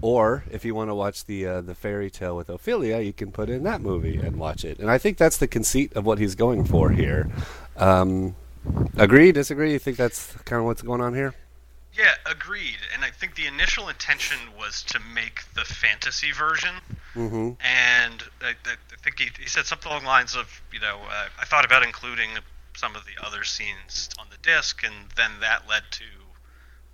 Or 0.02 0.46
if 0.50 0.64
you 0.64 0.74
want 0.74 0.90
to 0.90 0.96
watch 0.96 1.26
the 1.26 1.46
uh, 1.46 1.60
the 1.60 1.76
fairy 1.76 2.10
tale 2.10 2.38
with 2.38 2.48
Ophelia, 2.48 3.02
you 3.02 3.12
can 3.12 3.34
put 3.34 3.50
in 3.50 3.64
that 3.64 3.82
movie 3.82 4.16
and 4.16 4.38
watch 4.38 4.64
it. 4.64 4.80
And 4.80 4.90
I 4.90 4.98
think 4.98 5.18
that's 5.18 5.38
the 5.38 5.48
conceit 5.48 5.92
of 5.94 6.06
what 6.06 6.20
he's 6.20 6.36
going 6.36 6.64
for 6.64 6.90
here. 6.90 7.30
Um, 7.76 8.38
agree? 8.96 9.34
Disagree? 9.34 9.74
You 9.74 9.80
think 9.80 9.98
that's 9.98 10.32
kind 10.46 10.62
of 10.62 10.66
what's 10.68 10.82
going 10.82 11.02
on 11.02 11.16
here? 11.16 11.36
Yeah, 11.98 12.14
agreed. 12.26 12.78
And 12.94 13.04
I 13.04 13.10
think 13.10 13.36
the 13.36 13.48
initial 13.48 13.90
intention 13.90 14.38
was 14.58 14.84
to 14.84 15.00
make 15.00 15.42
the 15.56 15.62
fantasy 15.62 16.32
version. 16.32 16.76
Mm-hmm. 17.16 17.52
And 17.60 18.24
I, 18.42 18.54
I 18.70 18.96
think 19.02 19.20
he, 19.20 19.30
he 19.40 19.48
said 19.48 19.66
something 19.66 19.90
along 19.90 20.04
the 20.04 20.08
lines 20.08 20.36
of, 20.36 20.62
you 20.72 20.80
know, 20.80 21.00
uh, 21.10 21.28
I 21.40 21.46
thought 21.46 21.66
about 21.66 21.82
including 21.84 22.30
some 22.76 22.96
of 22.96 23.04
the 23.06 23.26
other 23.26 23.44
scenes 23.44 24.10
on 24.20 24.28
the 24.30 24.38
disc, 24.44 24.84
and 24.86 24.94
then 25.16 25.32
that 25.42 25.68
led 25.68 25.84
to 25.92 26.04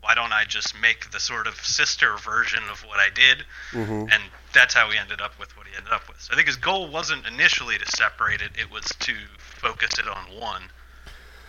why 0.04 0.16
don't 0.16 0.34
I 0.34 0.44
just 0.44 0.80
make 0.80 1.12
the 1.12 1.20
sort 1.20 1.48
of 1.48 1.56
sister 1.56 2.18
version 2.18 2.62
of 2.70 2.82
what 2.82 3.00
I 3.00 3.10
did? 3.10 3.46
Mm-hmm. 3.72 4.12
And 4.12 4.24
that's 4.54 4.74
how 4.74 4.90
he 4.90 4.98
ended 4.98 5.22
up 5.22 5.40
with 5.40 5.56
what 5.58 5.66
he 5.66 5.76
ended 5.78 5.94
up 5.94 6.08
with. 6.10 6.20
So 6.20 6.34
I 6.34 6.36
think 6.36 6.48
his 6.48 6.58
goal 6.58 6.90
wasn't 6.90 7.26
initially 7.26 7.78
to 7.78 7.86
separate 7.86 8.42
it, 8.42 8.52
it 8.60 8.70
was 8.70 8.84
to 8.84 9.14
focus 9.38 9.98
it 10.00 10.08
on 10.08 10.40
one. 10.40 10.64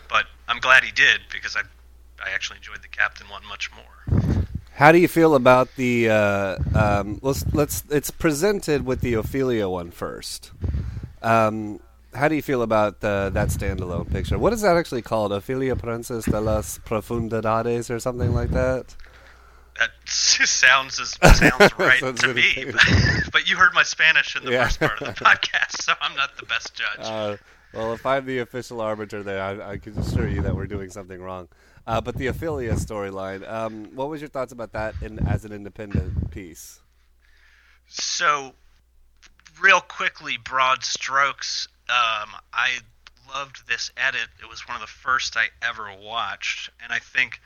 But 0.09 0.27
I'm 0.47 0.61
glad 0.61 0.85
he 0.85 0.93
did 0.93 1.23
because 1.33 1.57
I 1.57 1.63
I 2.25 2.31
actually 2.35 2.57
enjoyed 2.59 2.83
the 2.83 2.89
captain 2.89 3.29
one 3.29 3.43
much 3.49 3.71
more. 3.73 4.45
How 4.75 4.91
do 4.93 4.99
you 4.99 5.09
feel 5.09 5.35
about 5.35 5.69
the? 5.77 6.09
Uh, 6.11 6.57
um, 6.75 7.19
let's 7.23 7.45
let's. 7.55 7.85
It's 7.91 8.11
presented 8.11 8.85
with 8.85 9.01
the 9.03 9.15
Ophelia 9.15 9.69
one 9.69 9.91
first. 9.91 10.51
Um, 11.23 11.81
how 12.13 12.29
do 12.29 12.35
you 12.35 12.43
feel 12.43 12.63
about 12.63 13.03
uh, 13.05 13.31
that 13.31 13.49
standalone 13.49 14.11
picture? 14.11 14.39
What 14.39 14.53
is 14.53 14.63
that 14.63 14.77
actually 14.77 15.03
called? 15.03 15.33
Ophelia 15.33 15.77
Princess 15.77 16.25
de 16.25 16.41
las 16.41 16.79
Profundidades 16.85 17.91
or 17.91 17.99
something 18.01 18.33
like 18.35 18.51
that? 18.51 18.95
That 19.79 19.91
sounds 20.07 21.01
as, 21.01 21.17
sounds 21.37 21.73
right 21.79 22.01
Sounds 22.01 22.21
to 22.21 22.35
me. 22.35 22.67
But, 22.67 22.83
but 23.33 23.49
you 23.49 23.57
heard 23.57 23.75
my 23.75 23.83
Spanish 23.83 24.37
in 24.37 24.45
the 24.45 24.53
Yeah. 24.53 24.65
first 24.65 24.81
part 24.81 25.01
of 25.03 25.07
the 25.15 25.25
podcast, 25.25 25.83
so 25.83 25.93
I'm 26.01 26.17
not 26.17 26.37
the 26.37 26.47
best 26.47 26.75
judge. 26.75 27.01
Uh, 27.01 27.37
well, 27.73 27.93
if 27.93 28.07
I'm 28.07 28.25
the 28.27 28.39
official 28.39 28.81
arbiter 28.81 29.23
there, 29.25 29.43
I, 29.43 29.73
I 29.73 29.79
can 29.79 29.99
assure 29.99 30.29
you 30.29 30.43
that 30.43 30.55
we're 30.55 30.67
doing 30.69 30.91
something 30.91 31.21
wrong. 31.21 31.49
Uh, 31.87 32.01
but 32.01 32.17
the 32.17 32.27
Ophelia 32.29 32.73
storyline, 32.75 33.49
um, 33.51 33.91
what 33.95 34.09
was 34.09 34.21
your 34.21 34.31
thoughts 34.31 34.53
about 34.53 34.73
that 34.73 34.95
in, 35.03 35.19
as 35.27 35.45
an 35.45 35.53
independent 35.53 36.31
piece? 36.31 36.81
So, 37.89 38.55
real 39.61 39.81
quickly, 39.81 40.39
broad 40.39 40.83
strokes. 40.83 41.69
Um, 41.89 42.31
I 42.53 42.79
loved 43.35 43.69
this 43.69 43.91
edit. 43.97 44.29
It 44.43 44.49
was 44.49 44.67
one 44.67 44.77
of 44.77 44.81
the 44.81 44.87
first 44.87 45.37
I 45.37 45.49
ever 45.63 45.91
watched, 46.03 46.71
and 46.83 46.93
I 46.93 47.01
think 47.01 47.41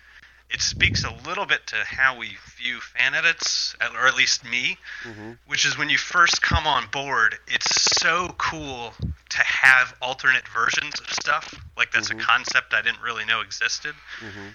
it 0.51 0.63
speaks 0.63 1.05
a 1.05 1.15
little 1.27 1.45
bit 1.45 1.67
to 1.67 1.77
how 1.77 2.17
we 2.17 2.37
view 2.57 2.81
fan 2.81 3.15
edits, 3.15 3.77
or 3.95 4.07
at 4.07 4.17
least 4.17 4.45
me. 4.45 4.79
Mm-hmm. 5.05 5.33
Which 5.47 5.67
is 5.67 5.77
when 5.77 5.91
you 5.91 5.99
first 5.99 6.41
come 6.41 6.67
on 6.67 6.87
board, 6.91 7.37
it's 7.47 8.01
so 8.01 8.35
cool 8.39 8.95
to 9.31 9.39
have 9.39 9.95
alternate 10.01 10.49
versions 10.49 10.99
of 11.01 11.11
stuff. 11.11 11.55
Like 11.77 11.93
that's 11.93 12.11
a 12.11 12.15
mm-hmm. 12.15 12.23
concept 12.23 12.73
I 12.73 12.83
didn't 12.83 13.03
really 13.03 13.25
know 13.25 13.41
existed. 13.41 13.95
Mm-hmm. 14.21 14.49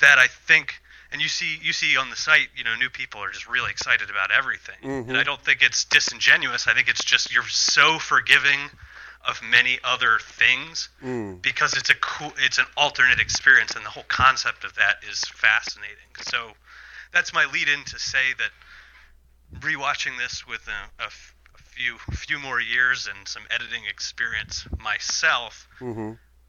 That 0.00 0.18
I 0.18 0.26
think, 0.26 0.74
and 1.12 1.22
you 1.22 1.28
see, 1.28 1.58
you 1.62 1.72
see 1.72 1.96
on 1.96 2.10
the 2.10 2.16
site, 2.16 2.48
you 2.54 2.62
know, 2.64 2.76
new 2.76 2.90
people 2.90 3.22
are 3.22 3.30
just 3.30 3.48
really 3.48 3.70
excited 3.70 4.10
about 4.10 4.30
everything. 4.30 4.76
And 5.08 5.16
I 5.16 5.24
don't 5.24 5.40
think 5.40 5.62
it's 5.62 5.84
disingenuous. 5.84 6.68
I 6.68 6.74
think 6.74 6.88
it's 6.88 7.04
just 7.04 7.32
you're 7.32 7.48
so 7.48 7.98
forgiving 7.98 8.58
of 9.28 9.40
many 9.42 9.78
other 9.84 10.18
things 10.20 10.88
because 11.42 11.74
it's 11.74 11.90
a 11.90 11.94
cool, 11.96 12.32
it's 12.38 12.58
an 12.58 12.64
alternate 12.76 13.20
experience, 13.20 13.76
and 13.76 13.84
the 13.84 13.90
whole 13.90 14.06
concept 14.08 14.64
of 14.64 14.74
that 14.76 14.96
is 15.08 15.20
fascinating. 15.20 16.10
So 16.22 16.52
that's 17.12 17.32
my 17.34 17.44
lead 17.52 17.68
in 17.68 17.84
to 17.84 17.98
say 17.98 18.32
that 18.38 18.50
rewatching 19.60 20.18
this 20.18 20.46
with 20.46 20.66
a, 20.68 21.02
a 21.02 21.06
f- 21.06 21.34
a 21.54 21.62
few 21.62 21.98
few 22.12 22.38
more 22.38 22.60
years 22.60 23.06
and 23.08 23.26
some 23.28 23.42
editing 23.50 23.82
experience 23.88 24.66
myself, 24.78 25.68
Mm-hmm. 25.80 26.00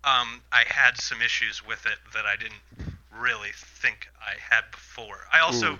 um, 0.03 0.41
I 0.51 0.63
had 0.67 0.97
some 0.97 1.21
issues 1.21 1.65
with 1.65 1.85
it 1.85 1.97
that 2.13 2.25
I 2.25 2.35
didn't 2.35 2.95
really 3.19 3.51
think 3.53 4.07
I 4.19 4.33
had 4.53 4.63
before. 4.71 5.17
I 5.33 5.39
also 5.39 5.77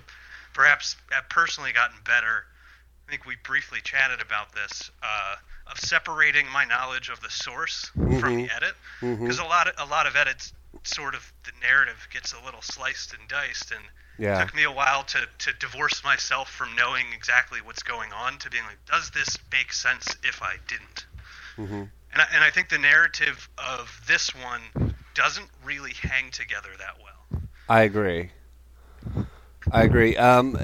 perhaps 0.54 0.98
have 1.12 1.30
personally 1.30 1.72
gotten 1.72 1.98
better. 2.04 2.46
I 3.10 3.12
think 3.12 3.26
we 3.26 3.38
briefly 3.44 3.80
chatted 3.84 4.22
about 4.22 4.54
this 4.54 4.92
uh, 5.02 5.36
of 5.66 5.80
separating 5.80 6.46
my 6.54 6.64
knowledge 6.64 7.10
of 7.10 7.20
the 7.22 7.30
source 7.32 7.90
from 8.20 8.36
the 8.36 8.48
edit 8.56 8.76
because 9.24 9.40
a 9.40 9.44
lot 9.46 9.68
of 9.68 9.74
a 9.80 9.90
lot 9.90 10.06
of 10.06 10.16
edits 10.16 10.54
sort 10.84 11.16
of 11.16 11.34
the 11.44 11.52
narrative 11.60 12.08
gets 12.14 12.34
a 12.34 12.46
little 12.46 12.62
sliced 12.62 13.16
and 13.16 13.28
diced 13.28 13.72
and 13.72 13.82
Yeah. 14.20 14.38
it 14.38 14.46
took 14.46 14.56
me 14.56 14.64
a 14.64 14.72
while 14.72 15.04
to, 15.06 15.28
to 15.40 15.54
divorce 15.60 16.04
myself 16.04 16.52
from 16.52 16.76
knowing 16.76 17.06
exactly 17.12 17.62
what's 17.64 17.82
going 17.82 18.14
on 18.14 18.38
to 18.40 18.50
being 18.52 18.64
like 18.66 18.78
does 18.86 19.10
this 19.10 19.40
make 19.52 19.74
sense 19.74 20.16
if 20.24 20.44
I 20.44 20.58
didn't 20.68 21.06
and 22.14 22.22
I, 22.22 22.28
and 22.36 22.44
I 22.44 22.52
think 22.52 22.70
the 22.70 22.78
narrative 22.78 23.50
of 23.58 24.02
this 24.08 24.36
one 24.36 24.94
doesn't 25.16 25.50
really 25.64 25.94
hang 26.00 26.30
together 26.30 26.70
that 26.78 26.98
well. 27.04 27.42
I 27.68 27.82
agree. 27.82 28.30
I 29.72 29.84
agree. 29.84 30.16
Um, 30.16 30.58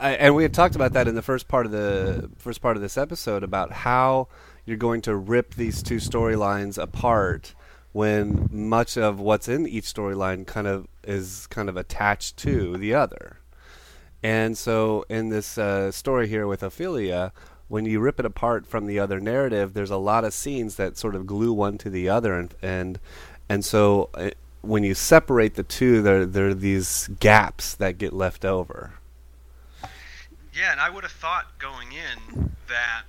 I, 0.00 0.12
and 0.12 0.34
we 0.34 0.42
had 0.44 0.54
talked 0.54 0.74
about 0.74 0.94
that 0.94 1.06
in 1.08 1.14
the 1.14 1.22
first 1.22 1.46
part 1.46 1.66
of 1.66 1.72
the 1.72 2.30
first 2.38 2.62
part 2.62 2.76
of 2.76 2.82
this 2.82 2.96
episode 2.96 3.44
about 3.44 3.70
how 3.70 4.28
you're 4.64 4.78
going 4.78 5.02
to 5.02 5.14
rip 5.14 5.54
these 5.54 5.82
two 5.82 5.96
storylines 5.96 6.82
apart 6.82 7.54
when 7.92 8.48
much 8.50 8.96
of 8.96 9.20
what's 9.20 9.46
in 9.46 9.66
each 9.66 9.84
storyline 9.84 10.46
kind 10.46 10.66
of 10.66 10.88
is 11.04 11.46
kind 11.48 11.68
of 11.68 11.76
attached 11.76 12.38
to 12.38 12.78
the 12.78 12.94
other. 12.94 13.40
And 14.22 14.56
so 14.56 15.04
in 15.10 15.28
this 15.28 15.58
uh, 15.58 15.90
story 15.90 16.28
here 16.28 16.46
with 16.46 16.62
Ophelia, 16.62 17.32
when 17.68 17.84
you 17.84 18.00
rip 18.00 18.18
it 18.18 18.26
apart 18.26 18.66
from 18.66 18.86
the 18.86 18.98
other 18.98 19.20
narrative, 19.20 19.74
there's 19.74 19.90
a 19.90 19.96
lot 19.96 20.24
of 20.24 20.32
scenes 20.32 20.76
that 20.76 20.96
sort 20.96 21.14
of 21.14 21.26
glue 21.26 21.52
one 21.52 21.76
to 21.78 21.90
the 21.90 22.08
other, 22.08 22.34
and 22.38 22.54
and 22.62 22.98
and 23.48 23.64
so 23.64 24.08
uh, 24.14 24.30
when 24.62 24.82
you 24.82 24.94
separate 24.94 25.54
the 25.54 25.62
two, 25.62 26.00
there 26.02 26.24
there 26.24 26.48
are 26.48 26.54
these 26.54 27.08
gaps 27.20 27.74
that 27.74 27.98
get 27.98 28.12
left 28.12 28.44
over. 28.44 28.94
Yeah, 30.60 30.72
and 30.72 30.80
I 30.80 30.90
would 30.90 31.04
have 31.04 31.12
thought 31.12 31.58
going 31.58 31.88
in 31.92 32.50
that 32.68 33.04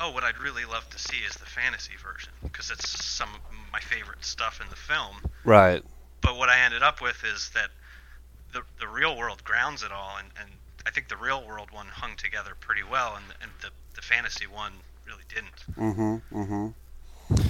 oh, 0.00 0.10
what 0.10 0.22
I'd 0.22 0.38
really 0.38 0.66
love 0.66 0.88
to 0.90 0.98
see 0.98 1.18
is 1.26 1.32
the 1.34 1.46
fantasy 1.46 1.94
version 1.96 2.32
because 2.42 2.70
it's 2.70 3.02
some 3.02 3.30
of 3.34 3.40
my 3.72 3.80
favorite 3.80 4.22
stuff 4.22 4.60
in 4.60 4.68
the 4.68 4.76
film. 4.76 5.16
Right. 5.44 5.82
But 6.20 6.36
what 6.36 6.50
I 6.50 6.60
ended 6.60 6.82
up 6.82 7.00
with 7.00 7.24
is 7.24 7.50
that 7.54 7.70
the 8.52 8.62
the 8.80 8.86
real 8.86 9.16
world 9.16 9.42
grounds 9.44 9.82
it 9.82 9.92
all, 9.92 10.16
and, 10.18 10.28
and 10.38 10.50
I 10.86 10.90
think 10.90 11.08
the 11.08 11.16
real 11.16 11.46
world 11.46 11.70
one 11.70 11.86
hung 11.86 12.16
together 12.16 12.52
pretty 12.60 12.82
well, 12.82 13.16
and 13.16 13.24
and 13.40 13.50
the 13.62 13.70
the 13.94 14.02
fantasy 14.02 14.46
one 14.46 14.72
really 15.06 15.24
didn't. 15.28 15.64
Mm-hmm. 15.78 16.38
Mm-hmm. 16.38 17.42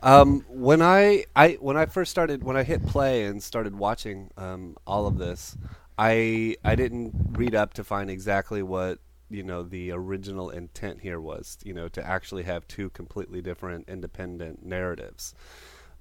Um, 0.00 0.44
when 0.48 0.80
I, 0.80 1.24
I 1.34 1.58
when 1.60 1.76
I 1.76 1.86
first 1.86 2.10
started 2.10 2.42
when 2.42 2.56
I 2.56 2.62
hit 2.62 2.86
play 2.86 3.26
and 3.26 3.42
started 3.42 3.76
watching 3.76 4.30
um, 4.38 4.76
all 4.86 5.06
of 5.06 5.18
this, 5.18 5.56
I 5.98 6.56
I 6.64 6.74
didn't 6.74 7.12
read 7.32 7.54
up 7.54 7.74
to 7.74 7.84
find 7.84 8.10
exactly 8.10 8.62
what 8.62 8.98
you 9.28 9.42
know 9.42 9.62
the 9.62 9.90
original 9.90 10.50
intent 10.50 11.00
here 11.00 11.20
was. 11.20 11.58
You 11.64 11.74
know, 11.74 11.88
to 11.88 12.06
actually 12.06 12.44
have 12.44 12.68
two 12.68 12.90
completely 12.90 13.42
different 13.42 13.88
independent 13.88 14.64
narratives. 14.64 15.34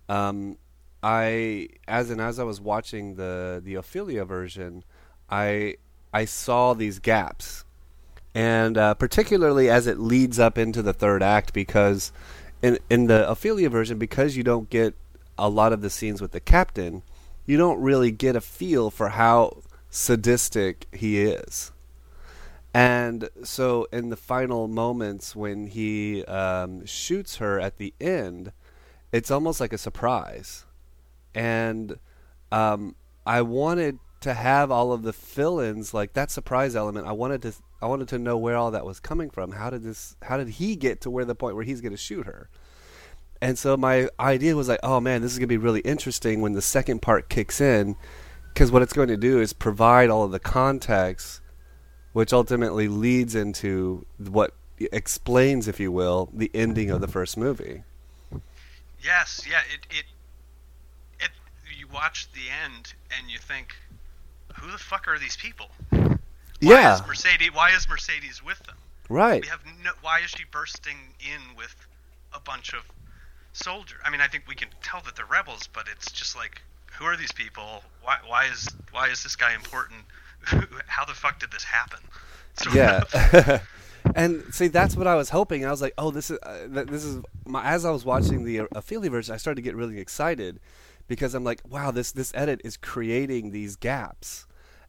Um, 0.08 0.58
I 1.02 1.70
as 1.88 2.10
and 2.10 2.22
as 2.22 2.40
I 2.40 2.44
was 2.44 2.62
watching 2.62 3.16
the 3.16 3.62
the 3.64 3.76
Ophelia 3.76 4.24
version, 4.24 4.84
I 5.30 5.78
I 6.14 6.26
saw 6.26 6.74
these 6.74 7.00
gaps 7.00 7.66
and 8.38 8.78
uh, 8.78 8.94
particularly 8.94 9.68
as 9.68 9.88
it 9.88 10.00
leads 10.00 10.38
up 10.38 10.60
into 10.60 10.84
the 10.84 10.94
third 10.94 11.24
act 11.24 11.54
because 11.54 12.12
in 12.62 12.78
in 12.88 13.08
the 13.08 13.28
Ophelia 13.28 13.68
version 13.68 13.98
because 13.98 14.38
you 14.38 14.44
don't 14.44 14.70
get 14.70 14.94
a 15.40 15.50
lot 15.50 15.74
of 15.74 15.82
the 15.82 15.90
scenes 15.90 16.22
with 16.22 16.32
the 16.34 16.40
captain 16.40 17.02
you 17.48 17.58
don't 17.58 17.82
really 17.82 18.12
get 18.12 18.36
a 18.36 18.42
feel 18.42 18.92
for 18.92 19.10
how 19.10 19.58
sadistic 19.90 20.88
he 20.94 21.22
is 21.22 21.72
and 22.74 23.30
so 23.44 23.88
in 23.92 24.10
the 24.10 24.18
final 24.18 24.68
moments 24.68 25.36
when 25.36 25.68
he 25.68 26.24
um, 26.26 26.86
shoots 26.86 27.38
her 27.38 27.60
at 27.60 27.78
the 27.78 27.94
end 28.00 28.52
it's 29.12 29.32
almost 29.32 29.60
like 29.60 29.74
a 29.74 29.78
surprise 29.78 30.66
and 31.34 31.98
um, 32.52 32.96
I 33.26 33.42
wanted 33.42 34.00
to 34.22 34.34
have 34.34 34.72
all 34.72 34.92
of 34.92 35.04
the 35.04 35.14
fill-ins 35.14 35.94
like 35.94 36.14
that 36.14 36.32
surprise 36.32 36.76
element. 36.76 37.08
I 37.08 37.12
wanted 37.12 37.42
to 37.44 37.54
I 37.82 37.86
wanted 37.86 38.08
to 38.10 38.20
know 38.20 38.38
where 38.38 38.56
all 38.56 38.72
that 38.72 38.86
was 38.86 39.00
coming 39.00 39.30
from. 39.30 39.52
How 39.52 39.70
did 39.70 39.84
this? 39.84 40.16
How 40.24 40.38
did 40.38 40.50
he 40.50 40.76
get 40.76 41.02
to 41.02 41.12
where 41.12 41.26
the 41.26 41.36
point 41.36 41.56
where 41.56 41.64
he's 41.64 41.82
going 41.82 41.92
to 41.92 41.98
shoot 41.98 42.26
her? 42.26 42.50
And 43.40 43.60
so 43.60 43.78
my 43.78 44.10
idea 44.20 44.56
was 44.56 44.68
like, 44.68 44.80
oh 44.82 45.00
man, 45.00 45.22
this 45.22 45.32
is 45.32 45.38
going 45.38 45.48
to 45.48 45.54
be 45.54 45.58
really 45.58 45.82
interesting 45.82 46.42
when 46.42 46.54
the 46.54 46.62
second 46.62 47.04
part 47.04 47.30
kicks 47.30 47.62
in, 47.62 47.96
because 48.54 48.72
what 48.72 48.82
it's 48.82 48.94
going 48.94 49.10
to 49.10 49.18
do 49.18 49.40
is 49.40 49.54
provide 49.54 50.10
all 50.10 50.24
of 50.24 50.32
the 50.32 50.40
context, 50.40 51.42
which 52.14 52.34
ultimately 52.34 52.88
leads 52.88 53.36
into 53.36 54.06
what 54.18 54.54
explains, 54.80 55.68
if 55.68 55.80
you 55.80 55.92
will, 55.92 56.30
the 56.34 56.52
ending 56.54 56.92
of 56.92 57.02
the 57.02 57.08
first 57.08 57.38
movie. 57.38 57.84
Yes, 59.02 59.46
yeah. 59.50 59.62
It 59.74 59.88
it 59.90 60.06
it. 61.20 61.30
You 61.78 61.88
watch 61.94 62.28
the 62.34 62.50
end 62.66 62.94
and 63.18 63.30
you 63.30 63.38
think, 63.38 63.76
who 64.56 64.72
the 64.72 64.78
fuck 64.78 65.08
are 65.08 65.20
these 65.20 65.38
people? 65.38 65.68
Why 65.90 66.18
yeah. 66.62 66.96
Is 66.96 67.08
Mercedes. 67.08 67.50
Why 67.54 67.70
is 67.72 67.88
Mercedes 67.88 68.44
with 68.44 68.60
them? 68.64 68.76
Right. 69.10 69.44
We 69.44 69.50
have 69.50 69.62
no. 69.84 69.92
Why 70.02 70.20
is 70.24 70.32
she 70.32 70.44
bursting 70.52 70.98
in 71.20 71.56
with 71.56 71.76
a 72.34 72.40
bunch 72.40 72.74
of 72.74 72.82
soldiers? 73.54 74.00
I 74.04 74.10
mean, 74.10 74.22
I 74.22 74.28
think 74.28 74.46
we 74.48 74.56
can 74.56 74.70
tell 74.84 75.02
that 75.02 75.16
they're 75.16 75.26
rebels, 75.26 75.70
but 75.72 75.86
it's 75.92 76.12
just 76.12 76.36
like, 76.36 76.62
who 76.98 77.06
are 77.06 77.16
these 77.16 77.32
people? 77.32 77.84
Why? 78.02 78.18
Why 78.26 78.46
is 78.46 78.70
why 78.92 79.10
is 79.10 79.24
this 79.24 79.36
guy 79.36 79.54
important? 79.54 80.02
How 80.88 81.06
the 81.06 81.14
fuck 81.14 81.40
did 81.40 81.52
this 81.52 81.64
happen? 81.64 82.00
Sort 82.56 82.76
yeah. 82.76 83.60
and 84.16 84.44
see, 84.52 84.68
that's 84.68 84.96
what 84.96 85.08
I 85.08 85.16
was 85.16 85.30
hoping. 85.30 85.66
I 85.66 85.72
was 85.72 85.82
like, 85.82 85.94
oh, 85.98 86.12
this 86.12 86.32
is 86.32 86.40
uh, 86.44 86.68
this 86.70 87.04
is 87.04 87.22
my, 87.46 87.64
as 87.64 87.86
I 87.86 87.92
was 87.92 88.06
watching 88.06 88.44
the 88.44 88.62
uh, 88.62 88.68
Ophelia 88.74 89.10
version, 89.10 89.34
I 89.34 89.38
started 89.38 89.58
to 89.58 89.62
get 89.62 89.76
really 89.76 90.00
excited 90.00 90.60
because 91.08 91.34
I'm 91.34 91.44
like, 91.44 91.62
wow, 91.68 91.92
this 91.92 92.12
this 92.12 92.32
edit 92.34 92.62
is 92.64 92.78
creating 92.78 93.52
these 93.52 93.76
gaps, 93.76 94.48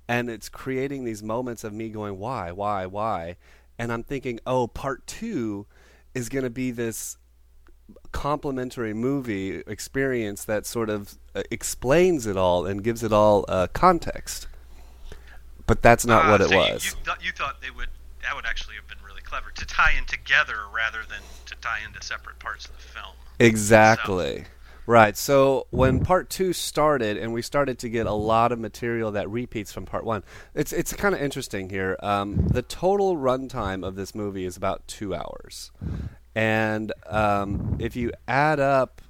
and 0.08 0.30
it's 0.30 0.48
creating 0.48 1.04
these 1.04 1.22
moments 1.22 1.64
of 1.64 1.72
me 1.72 1.90
going, 1.90 2.18
why, 2.18 2.52
why, 2.52 2.86
why, 2.86 3.36
and 3.78 3.92
I'm 3.92 4.02
thinking, 4.02 4.40
oh, 4.46 4.66
part 4.66 5.06
two 5.06 5.66
is 6.14 6.28
going 6.28 6.44
to 6.44 6.50
be 6.50 6.70
this 6.70 7.16
complementary 8.12 8.94
movie 8.94 9.62
experience 9.66 10.44
that 10.44 10.66
sort 10.66 10.90
of 10.90 11.16
uh, 11.34 11.42
explains 11.50 12.26
it 12.26 12.36
all 12.36 12.66
and 12.66 12.82
gives 12.82 13.02
it 13.02 13.12
all 13.12 13.44
uh, 13.48 13.66
context. 13.72 14.46
But 15.66 15.82
that's 15.82 16.06
not 16.06 16.24
Ah, 16.26 16.30
what 16.32 16.40
it 16.40 16.48
so 16.48 16.54
you- 16.54 16.72
was. 16.72 16.84
You, 16.84 16.90
thought 17.04 17.24
you 17.24 17.32
thought 17.32 17.60
they 17.60 17.70
would. 17.70 17.88
That 18.22 18.34
would 18.34 18.46
actually 18.46 18.74
have 18.76 18.88
been 18.88 18.98
really 19.06 19.20
clever 19.22 19.50
to 19.54 19.64
tie 19.66 19.92
in 19.96 20.04
together 20.06 20.56
rather 20.74 20.98
than 21.08 21.20
to 21.46 21.54
tie 21.60 21.78
into 21.86 22.02
separate 22.04 22.38
parts 22.38 22.66
of 22.66 22.72
the 22.72 22.82
film. 22.82 23.14
Exactly. 23.38 24.44
Right. 24.86 25.16
So 25.18 25.66
when 25.70 26.00
part 26.00 26.30
two 26.30 26.54
started, 26.54 27.18
and 27.18 27.32
we 27.34 27.42
started 27.42 27.78
to 27.80 27.90
get 27.90 28.06
a 28.06 28.12
lot 28.12 28.52
of 28.52 28.58
material 28.58 29.10
that 29.12 29.28
repeats 29.28 29.70
from 29.70 29.84
part 29.84 30.04
one, 30.04 30.24
it's 30.54 30.72
it's 30.72 30.92
kind 30.94 31.14
of 31.14 31.20
interesting 31.20 31.68
here. 31.68 31.96
Um, 32.02 32.48
the 32.48 32.62
total 32.62 33.16
runtime 33.16 33.86
of 33.86 33.96
this 33.96 34.14
movie 34.14 34.46
is 34.46 34.56
about 34.56 34.86
two 34.88 35.14
hours, 35.14 35.70
and 36.38 36.92
um, 37.08 37.76
if 37.80 37.96
you 37.96 38.12
add 38.28 38.60
up, 38.60 39.02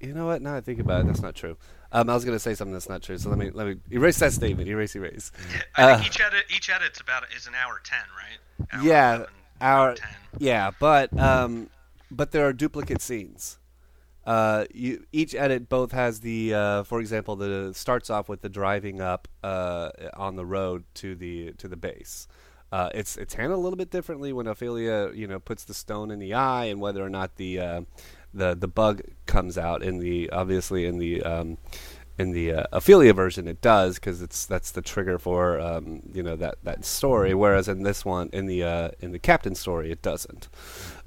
you 0.00 0.12
know 0.12 0.26
what? 0.26 0.42
Now 0.42 0.54
I 0.54 0.60
think 0.60 0.80
about 0.80 1.00
it, 1.00 1.06
that's 1.06 1.22
not 1.22 1.34
true. 1.34 1.56
Um, 1.92 2.10
I 2.10 2.14
was 2.14 2.26
going 2.26 2.36
to 2.36 2.40
say 2.40 2.54
something 2.54 2.74
that's 2.74 2.90
not 2.90 3.02
true. 3.02 3.16
So 3.16 3.30
let 3.30 3.38
me 3.38 3.50
let 3.50 3.66
me 3.66 3.76
erase 3.90 4.18
that 4.18 4.32
statement. 4.34 4.68
Erase, 4.68 4.94
erase. 4.94 5.32
I 5.76 5.84
Uh, 5.84 5.96
think 5.96 6.08
each 6.08 6.20
edit 6.20 6.44
each 6.54 6.68
edit's 6.68 7.00
about 7.00 7.22
is 7.34 7.46
an 7.46 7.54
hour 7.54 7.80
ten, 7.84 8.00
right? 8.18 8.68
Hour 8.72 8.84
yeah, 8.84 9.14
11, 9.14 9.34
our 9.62 9.94
ten. 9.94 10.08
yeah, 10.38 10.70
but 10.78 11.18
um, 11.18 11.70
but 12.10 12.32
there 12.32 12.46
are 12.46 12.52
duplicate 12.52 13.00
scenes. 13.00 13.58
Uh, 14.26 14.64
you 14.74 15.04
each 15.12 15.34
edit 15.34 15.68
both 15.68 15.92
has 15.92 16.20
the, 16.20 16.52
uh, 16.54 16.82
for 16.82 16.98
example, 17.00 17.36
the 17.36 17.72
starts 17.74 18.10
off 18.10 18.28
with 18.28 18.40
the 18.42 18.48
driving 18.48 19.00
up 19.00 19.28
uh, 19.42 19.90
on 20.14 20.36
the 20.36 20.44
road 20.44 20.84
to 20.94 21.14
the 21.14 21.52
to 21.52 21.68
the 21.68 21.76
base. 21.76 22.26
Uh, 22.74 22.90
it's 22.92 23.16
it's 23.16 23.34
handled 23.34 23.60
a 23.60 23.62
little 23.62 23.76
bit 23.76 23.90
differently 23.90 24.32
when 24.32 24.48
Ophelia, 24.48 25.12
you 25.14 25.28
know, 25.28 25.38
puts 25.38 25.62
the 25.62 25.74
stone 25.74 26.10
in 26.10 26.18
the 26.18 26.34
eye, 26.34 26.64
and 26.64 26.80
whether 26.80 27.04
or 27.04 27.08
not 27.08 27.36
the 27.36 27.60
uh, 27.60 27.80
the 28.32 28.56
the 28.56 28.66
bug 28.66 29.00
comes 29.26 29.56
out 29.56 29.80
in 29.80 30.00
the 30.00 30.28
obviously 30.30 30.84
in 30.84 30.98
the 30.98 31.22
um, 31.22 31.56
in 32.18 32.32
the 32.32 32.52
uh, 32.52 32.64
Ophelia 32.72 33.14
version 33.14 33.46
it 33.46 33.60
does 33.60 33.94
because 33.94 34.20
it's 34.22 34.44
that's 34.44 34.72
the 34.72 34.82
trigger 34.82 35.20
for 35.20 35.60
um, 35.60 36.02
you 36.12 36.20
know 36.24 36.34
that 36.34 36.56
that 36.64 36.84
story. 36.84 37.32
Whereas 37.32 37.68
in 37.68 37.84
this 37.84 38.04
one, 38.04 38.28
in 38.32 38.46
the 38.46 38.64
uh, 38.64 38.88
in 38.98 39.12
the 39.12 39.20
Captain 39.20 39.54
story, 39.54 39.92
it 39.92 40.02
doesn't. 40.02 40.48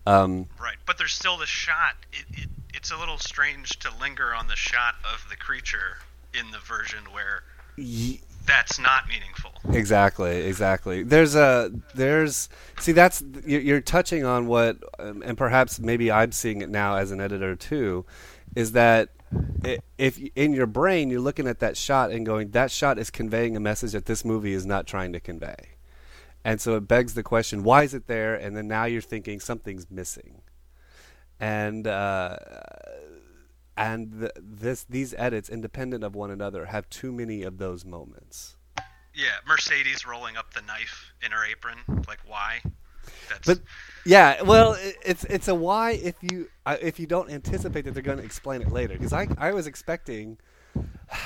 Um, 0.06 0.48
Right, 0.62 0.78
but 0.86 0.98
there's 0.98 1.12
still 1.12 1.38
the 1.38 1.46
shot. 1.46 1.98
It, 2.14 2.44
it 2.44 2.50
it's 2.74 2.92
a 2.92 2.98
little 2.98 3.18
strange 3.18 3.78
to 3.80 3.90
linger 4.00 4.34
on 4.34 4.48
the 4.48 4.56
shot 4.56 4.96
of 5.04 5.26
the 5.30 5.36
creature 5.36 5.98
in 6.34 6.52
the 6.52 6.60
version 6.60 7.00
where 7.12 7.44
y- 7.78 8.22
that's 8.48 8.80
not 8.80 9.08
meaningful. 9.08 9.52
Exactly, 9.70 10.46
exactly. 10.46 11.04
There's 11.04 11.36
a 11.36 11.72
there's 11.94 12.50
see 12.80 12.94
that's 12.94 13.24
you're, 13.46 13.82
touching 13.82 14.24
on 14.24 14.48
what, 14.48 14.78
um, 14.98 15.22
and 15.24 15.38
perhaps 15.38 15.80
maybe 15.80 16.12
I'm 16.12 16.32
seeing 16.32 16.62
it 16.62 16.70
now 16.70 16.96
as 16.96 17.12
an 17.12 17.20
editor 17.20 17.56
too, 17.56 18.06
is 18.56 18.72
that 18.72 19.10
if 19.98 20.18
in 20.36 20.54
your 20.54 20.68
brain 20.68 21.10
you're 21.10 21.22
looking 21.22 21.48
at 21.48 21.60
that 21.60 21.76
shot 21.76 22.12
and 22.12 22.26
going 22.26 22.52
that 22.52 22.72
shot 22.72 22.98
is 22.98 23.10
conveying 23.10 23.58
a 23.58 23.60
message 23.60 23.92
that 23.92 24.06
this 24.06 24.24
movie 24.24 24.54
is 24.54 24.66
not 24.66 24.88
trying 24.88 25.12
to 25.14 25.20
convey, 25.20 25.76
and 26.46 26.62
so 26.62 26.76
it 26.76 26.88
begs 26.88 27.14
the 27.14 27.24
question 27.24 27.64
why 27.64 27.84
is 27.84 27.94
it 27.94 28.08
there, 28.08 28.36
and 28.36 28.56
then 28.56 28.68
now 28.68 28.86
you're 28.86 29.02
thinking 29.02 29.40
something's 29.40 29.92
missing, 29.92 30.42
and. 31.40 31.88
Uh, 31.88 32.38
and 33.78 34.20
th- 34.20 34.32
this 34.38 34.84
these 34.84 35.14
edits, 35.18 35.50
independent 35.50 36.04
of 36.04 36.16
one 36.16 36.32
another, 36.32 36.66
have 36.66 36.90
too 36.90 37.12
many 37.12 37.44
of 37.44 37.58
those 37.58 37.86
moments. 37.86 38.58
Yeah, 39.14 39.30
Mercedes 39.48 40.06
rolling 40.06 40.38
up 40.38 40.54
the 40.54 40.62
knife 40.62 41.14
in 41.24 41.32
her 41.32 41.46
apron. 41.46 41.80
Like 42.08 42.20
why? 42.26 42.62
That's 43.30 43.46
But 43.48 43.60
yeah, 44.06 44.42
well, 44.42 44.78
it's 45.06 45.24
it's 45.26 45.48
a 45.48 45.56
why 45.56 45.92
if 45.92 46.16
you 46.22 46.50
uh, 46.66 46.78
if 46.82 47.00
you 47.00 47.08
don't 47.08 47.30
anticipate 47.30 47.86
that 47.86 47.94
they're 47.94 48.04
going 48.04 48.18
to 48.20 48.24
explain 48.24 48.62
it 48.62 48.72
later. 48.72 48.94
Because 48.94 49.14
I 49.14 49.28
I 49.38 49.54
was 49.54 49.68
expecting. 49.68 50.38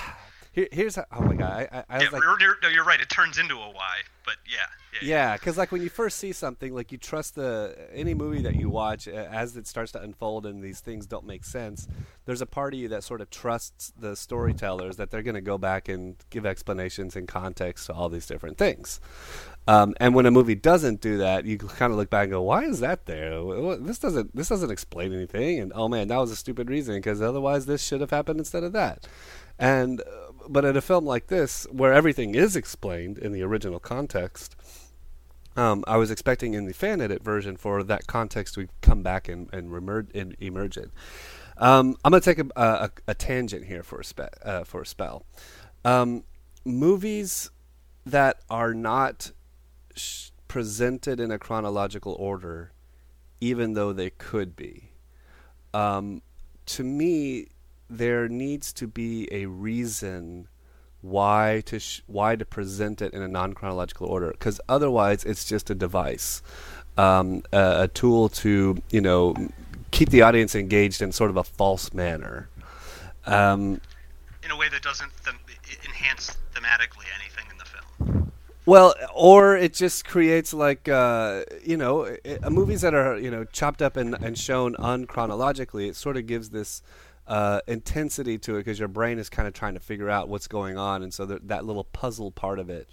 Here, 0.51 0.67
here's 0.71 0.95
how, 0.95 1.05
oh 1.11 1.21
my 1.21 1.35
god 1.35 1.51
I, 1.51 1.77
I, 1.77 1.83
I 1.89 1.97
yeah, 1.97 2.03
was 2.03 2.13
like 2.13 2.21
you're, 2.23 2.39
you're, 2.39 2.57
no, 2.61 2.69
you're 2.69 2.83
right. 2.83 2.99
It 2.99 3.09
turns 3.09 3.37
into 3.37 3.55
a 3.55 3.69
why, 3.71 4.01
but 4.25 4.35
yeah, 4.45 4.59
yeah, 5.01 5.07
yeah. 5.07 5.33
Because 5.37 5.57
like 5.57 5.71
when 5.71 5.81
you 5.81 5.89
first 5.89 6.17
see 6.17 6.33
something 6.33 6.73
like 6.73 6.91
you 6.91 6.97
trust 6.97 7.35
the 7.35 7.77
any 7.93 8.13
movie 8.13 8.41
that 8.41 8.55
you 8.55 8.69
watch 8.69 9.07
as 9.07 9.55
it 9.55 9.65
starts 9.65 9.93
to 9.93 10.01
unfold 10.01 10.45
and 10.45 10.61
these 10.61 10.81
things 10.81 11.05
don't 11.05 11.25
make 11.25 11.45
sense 11.45 11.87
there's 12.25 12.41
a 12.41 12.45
part 12.45 12.73
of 12.73 12.79
you 12.79 12.87
that 12.89 13.03
sort 13.03 13.19
of 13.19 13.29
trusts 13.29 13.91
the 13.99 14.15
storytellers 14.15 14.97
that 14.97 15.09
they're 15.09 15.23
going 15.23 15.35
to 15.35 15.41
go 15.41 15.57
back 15.57 15.89
and 15.89 16.15
give 16.29 16.45
explanations 16.45 17.15
and 17.15 17.27
context 17.27 17.87
to 17.87 17.93
all 17.93 18.09
these 18.09 18.27
different 18.27 18.57
things. 18.57 18.99
Um, 19.67 19.95
and 19.99 20.15
when 20.15 20.25
a 20.25 20.31
movie 20.31 20.55
doesn't 20.55 21.01
do 21.01 21.17
that 21.17 21.45
you 21.45 21.57
kind 21.57 21.91
of 21.91 21.97
look 21.97 22.09
back 22.09 22.23
and 22.23 22.31
go 22.31 22.41
why 22.41 22.63
is 22.63 22.79
that 22.79 23.05
there? 23.05 23.41
This 23.77 23.99
doesn't 23.99 24.35
this 24.35 24.49
doesn't 24.49 24.71
explain 24.71 25.13
anything. 25.13 25.59
And 25.59 25.71
oh 25.75 25.87
man 25.87 26.07
that 26.09 26.17
was 26.17 26.31
a 26.31 26.35
stupid 26.35 26.69
reason 26.69 26.95
because 26.95 27.21
otherwise 27.21 27.65
this 27.65 27.83
should 27.83 28.01
have 28.01 28.11
happened 28.11 28.39
instead 28.39 28.63
of 28.63 28.73
that. 28.73 29.07
And 29.57 30.01
uh, 30.01 30.30
but 30.51 30.65
in 30.65 30.75
a 30.75 30.81
film 30.81 31.05
like 31.05 31.27
this 31.27 31.65
where 31.71 31.93
everything 31.93 32.35
is 32.35 32.55
explained 32.55 33.17
in 33.17 33.31
the 33.31 33.41
original 33.41 33.79
context 33.79 34.55
um, 35.55 35.83
I 35.85 35.97
was 35.97 36.11
expecting 36.11 36.53
in 36.53 36.65
the 36.65 36.73
fan 36.73 37.01
edit 37.01 37.23
version 37.23 37.57
for 37.57 37.83
that 37.83 38.07
context 38.07 38.55
to 38.55 38.67
come 38.81 39.03
back 39.03 39.27
and 39.27 39.49
and, 39.53 39.69
remer- 39.69 40.13
and 40.15 40.35
emerge 40.39 40.77
it. 40.77 40.91
Um, 41.57 41.97
I'm 42.03 42.11
going 42.11 42.21
to 42.21 42.33
take 42.33 42.39
a, 42.39 42.47
a, 42.55 42.91
a 43.09 43.13
tangent 43.13 43.65
here 43.65 43.83
for 43.83 43.99
a 43.99 44.03
spe- 44.03 44.33
uh, 44.43 44.63
for 44.63 44.81
a 44.81 44.85
spell. 44.85 45.25
Um, 45.83 46.23
movies 46.65 47.51
that 48.05 48.39
are 48.49 48.73
not 48.73 49.31
sh- 49.95 50.29
presented 50.47 51.19
in 51.19 51.31
a 51.31 51.37
chronological 51.37 52.15
order, 52.17 52.71
even 53.39 53.73
though 53.73 53.93
they 53.93 54.09
could 54.09 54.55
be, 54.55 54.91
um, 55.73 56.21
to 56.65 56.83
me, 56.83 57.49
there 57.91 58.27
needs 58.27 58.71
to 58.73 58.87
be 58.87 59.27
a 59.31 59.45
reason 59.45 60.47
why 61.01 61.63
to 61.65 61.79
sh- 61.79 62.01
why 62.07 62.35
to 62.35 62.45
present 62.45 63.01
it 63.01 63.13
in 63.13 63.21
a 63.21 63.27
non 63.27 63.53
chronological 63.53 64.07
order 64.07 64.31
because 64.31 64.61
otherwise 64.69 65.23
it's 65.23 65.45
just 65.45 65.69
a 65.69 65.75
device, 65.75 66.41
um, 66.97 67.43
a, 67.51 67.83
a 67.83 67.87
tool 67.87 68.29
to 68.29 68.81
you 68.91 69.01
know 69.01 69.35
keep 69.91 70.09
the 70.09 70.21
audience 70.21 70.55
engaged 70.55 71.01
in 71.01 71.11
sort 71.11 71.29
of 71.29 71.37
a 71.37 71.43
false 71.43 71.93
manner. 71.93 72.49
Um, 73.25 73.81
in 74.43 74.51
a 74.51 74.57
way 74.57 74.69
that 74.69 74.81
doesn't 74.81 75.11
them- 75.23 75.39
enhance 75.85 76.37
thematically 76.53 77.05
anything 77.19 77.45
in 77.51 77.57
the 77.57 77.65
film. 77.65 78.31
Well, 78.65 78.93
or 79.13 79.57
it 79.57 79.73
just 79.73 80.05
creates 80.05 80.53
like 80.53 80.87
uh, 80.87 81.43
you 81.63 81.77
know 81.77 82.05
i 82.05 82.37
uh, 82.43 82.49
movies 82.49 82.81
that 82.81 82.93
are 82.93 83.17
you 83.17 83.31
know 83.31 83.43
chopped 83.45 83.81
up 83.81 83.97
and, 83.97 84.13
and 84.15 84.37
shown 84.37 84.75
unchronologically. 84.75 85.89
It 85.89 85.95
sort 85.95 86.15
of 86.15 86.27
gives 86.27 86.49
this 86.49 86.83
uh, 87.31 87.61
intensity 87.65 88.37
to 88.37 88.57
it 88.57 88.59
because 88.59 88.77
your 88.77 88.89
brain 88.89 89.17
is 89.17 89.29
kind 89.29 89.47
of 89.47 89.53
trying 89.53 89.73
to 89.73 89.79
figure 89.79 90.09
out 90.09 90.27
what's 90.27 90.49
going 90.49 90.77
on, 90.77 91.01
and 91.01 91.13
so 91.13 91.25
that 91.25 91.47
that 91.47 91.63
little 91.63 91.85
puzzle 91.85 92.29
part 92.29 92.59
of 92.59 92.69
it 92.69 92.89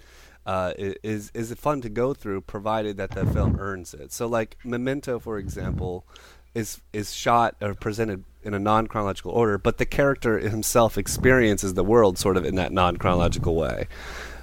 uh, 0.46 0.72
is 0.78 1.32
is 1.34 1.52
fun 1.54 1.80
to 1.80 1.88
go 1.88 2.14
through, 2.14 2.42
provided 2.42 2.96
that 2.98 3.10
the 3.10 3.26
film 3.26 3.58
earns 3.58 3.94
it. 3.94 4.12
So, 4.12 4.28
like 4.28 4.56
Memento, 4.62 5.18
for 5.18 5.38
example, 5.38 6.06
is 6.54 6.80
is 6.92 7.12
shot 7.12 7.56
or 7.60 7.74
presented 7.74 8.22
in 8.44 8.54
a 8.54 8.60
non 8.60 8.86
chronological 8.86 9.32
order, 9.32 9.58
but 9.58 9.78
the 9.78 9.86
character 9.86 10.38
himself 10.38 10.96
experiences 10.96 11.74
the 11.74 11.82
world 11.82 12.16
sort 12.16 12.36
of 12.36 12.44
in 12.44 12.54
that 12.54 12.70
non 12.70 12.96
chronological 12.96 13.56
way. 13.56 13.88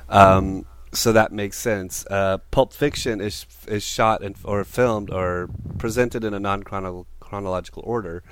Um, 0.09 0.65
so 0.91 1.13
that 1.13 1.31
makes 1.31 1.57
sense. 1.57 2.05
Uh, 2.09 2.39
Pulp 2.51 2.73
Fiction 2.73 3.21
is 3.21 3.45
is 3.65 3.81
shot 3.81 4.21
and 4.21 4.35
or 4.43 4.65
filmed 4.65 5.09
or 5.09 5.49
presented 5.77 6.25
in 6.25 6.33
a 6.33 6.39
non 6.39 6.63
chronological 6.63 7.83
order. 7.85 8.23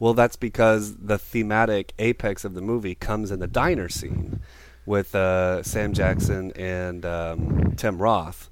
Well, 0.00 0.14
that's 0.14 0.36
because 0.36 0.96
the 0.96 1.18
thematic 1.18 1.92
apex 1.98 2.44
of 2.44 2.54
the 2.54 2.60
movie 2.60 2.94
comes 2.94 3.30
in 3.30 3.40
the 3.40 3.46
diner 3.48 3.88
scene 3.88 4.40
with 4.86 5.14
uh, 5.14 5.62
Sam 5.62 5.92
Jackson 5.92 6.52
and 6.52 7.04
um, 7.04 7.74
Tim 7.76 7.98
Roth, 7.98 8.48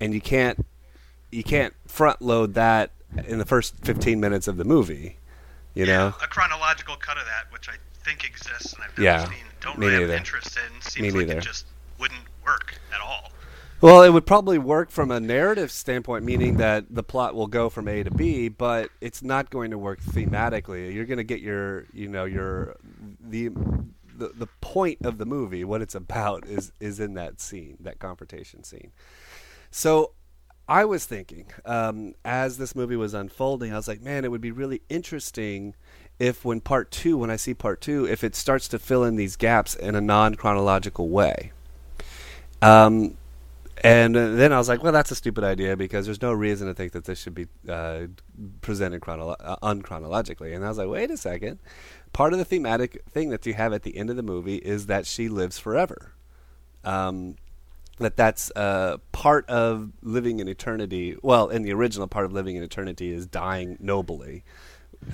and 0.00 0.14
you 0.14 0.20
can't 0.20 0.64
you 1.30 1.42
can't 1.44 1.74
front 1.86 2.22
load 2.22 2.54
that 2.54 2.92
in 3.26 3.38
the 3.38 3.44
first 3.44 3.74
15 3.84 4.18
minutes 4.20 4.48
of 4.48 4.56
the 4.56 4.64
movie. 4.64 5.18
You 5.74 5.84
yeah, 5.84 5.96
know, 5.98 6.14
a 6.22 6.26
chronological 6.26 6.96
cut 6.96 7.18
of 7.18 7.24
that, 7.26 7.52
which 7.52 7.68
I 7.68 7.74
think 8.04 8.24
exists 8.24 8.72
and 8.72 8.82
I've 8.84 8.96
never 8.96 9.02
Yeah, 9.02 9.24
seen, 9.26 9.44
don't 9.60 9.78
really 9.78 9.92
neither. 10.00 10.12
have 10.12 10.18
interest 10.18 10.56
in. 10.56 10.80
Seems 10.80 11.02
Me 11.02 11.10
like 11.10 11.26
neither. 11.26 11.38
it 11.38 11.42
just 11.42 11.66
wouldn't 12.00 12.22
work 12.44 12.74
at 12.94 13.00
all. 13.00 13.30
Well, 13.80 14.02
it 14.02 14.10
would 14.10 14.24
probably 14.24 14.58
work 14.58 14.90
from 14.90 15.10
a 15.10 15.20
narrative 15.20 15.70
standpoint, 15.70 16.24
meaning 16.24 16.56
that 16.56 16.86
the 16.88 17.02
plot 17.02 17.34
will 17.34 17.46
go 17.46 17.68
from 17.68 17.88
A 17.88 18.02
to 18.02 18.10
B, 18.10 18.48
but 18.48 18.90
it's 19.02 19.22
not 19.22 19.50
going 19.50 19.70
to 19.70 19.78
work 19.78 20.00
thematically. 20.00 20.94
You're 20.94 21.04
going 21.04 21.18
to 21.18 21.24
get 21.24 21.40
your, 21.40 21.84
you 21.92 22.08
know, 22.08 22.24
your 22.24 22.76
the 23.20 23.50
the 24.16 24.28
the 24.34 24.46
point 24.62 24.98
of 25.04 25.18
the 25.18 25.26
movie, 25.26 25.62
what 25.62 25.82
it's 25.82 25.94
about, 25.94 26.46
is 26.46 26.72
is 26.80 27.00
in 27.00 27.14
that 27.14 27.40
scene, 27.40 27.76
that 27.80 27.98
confrontation 27.98 28.64
scene. 28.64 28.92
So, 29.70 30.12
I 30.68 30.86
was 30.86 31.04
thinking, 31.04 31.46
um, 31.66 32.14
as 32.24 32.56
this 32.56 32.74
movie 32.74 32.96
was 32.96 33.12
unfolding, 33.12 33.74
I 33.74 33.76
was 33.76 33.88
like, 33.88 34.00
man, 34.00 34.24
it 34.24 34.30
would 34.30 34.40
be 34.40 34.52
really 34.52 34.80
interesting 34.88 35.74
if, 36.18 36.46
when 36.46 36.60
part 36.60 36.90
two, 36.90 37.18
when 37.18 37.30
I 37.30 37.36
see 37.36 37.52
part 37.52 37.82
two, 37.82 38.06
if 38.06 38.24
it 38.24 38.34
starts 38.34 38.68
to 38.68 38.78
fill 38.78 39.04
in 39.04 39.16
these 39.16 39.36
gaps 39.36 39.74
in 39.74 39.94
a 39.94 40.00
non 40.00 40.34
chronological 40.34 41.10
way. 41.10 41.52
Um, 42.62 43.18
and 43.86 44.16
uh, 44.16 44.30
then 44.32 44.52
I 44.52 44.58
was 44.58 44.68
like, 44.68 44.82
well, 44.82 44.92
that's 44.92 45.10
a 45.10 45.14
stupid 45.14 45.44
idea 45.44 45.76
because 45.76 46.06
there's 46.06 46.22
no 46.22 46.32
reason 46.32 46.66
to 46.66 46.74
think 46.74 46.92
that 46.92 47.04
this 47.04 47.20
should 47.20 47.34
be 47.34 47.46
uh, 47.68 48.06
presented 48.60 49.00
chronolo- 49.00 49.36
uh, 49.38 49.56
unchronologically. 49.62 50.54
And 50.54 50.64
I 50.64 50.68
was 50.68 50.78
like, 50.78 50.88
wait 50.88 51.10
a 51.10 51.16
second. 51.16 51.60
Part 52.12 52.32
of 52.32 52.38
the 52.38 52.44
thematic 52.44 53.04
thing 53.08 53.30
that 53.30 53.46
you 53.46 53.54
have 53.54 53.72
at 53.72 53.82
the 53.82 53.96
end 53.96 54.10
of 54.10 54.16
the 54.16 54.22
movie 54.22 54.56
is 54.56 54.86
that 54.86 55.06
she 55.06 55.28
lives 55.28 55.58
forever. 55.58 56.14
Um, 56.84 57.36
that 57.98 58.16
that's 58.16 58.50
uh, 58.56 58.98
part 59.12 59.48
of 59.48 59.92
living 60.02 60.40
in 60.40 60.48
eternity. 60.48 61.16
Well, 61.22 61.48
in 61.48 61.62
the 61.62 61.72
original 61.72 62.08
part 62.08 62.26
of 62.26 62.32
living 62.32 62.56
in 62.56 62.62
eternity 62.62 63.12
is 63.12 63.26
dying 63.26 63.78
nobly, 63.80 64.44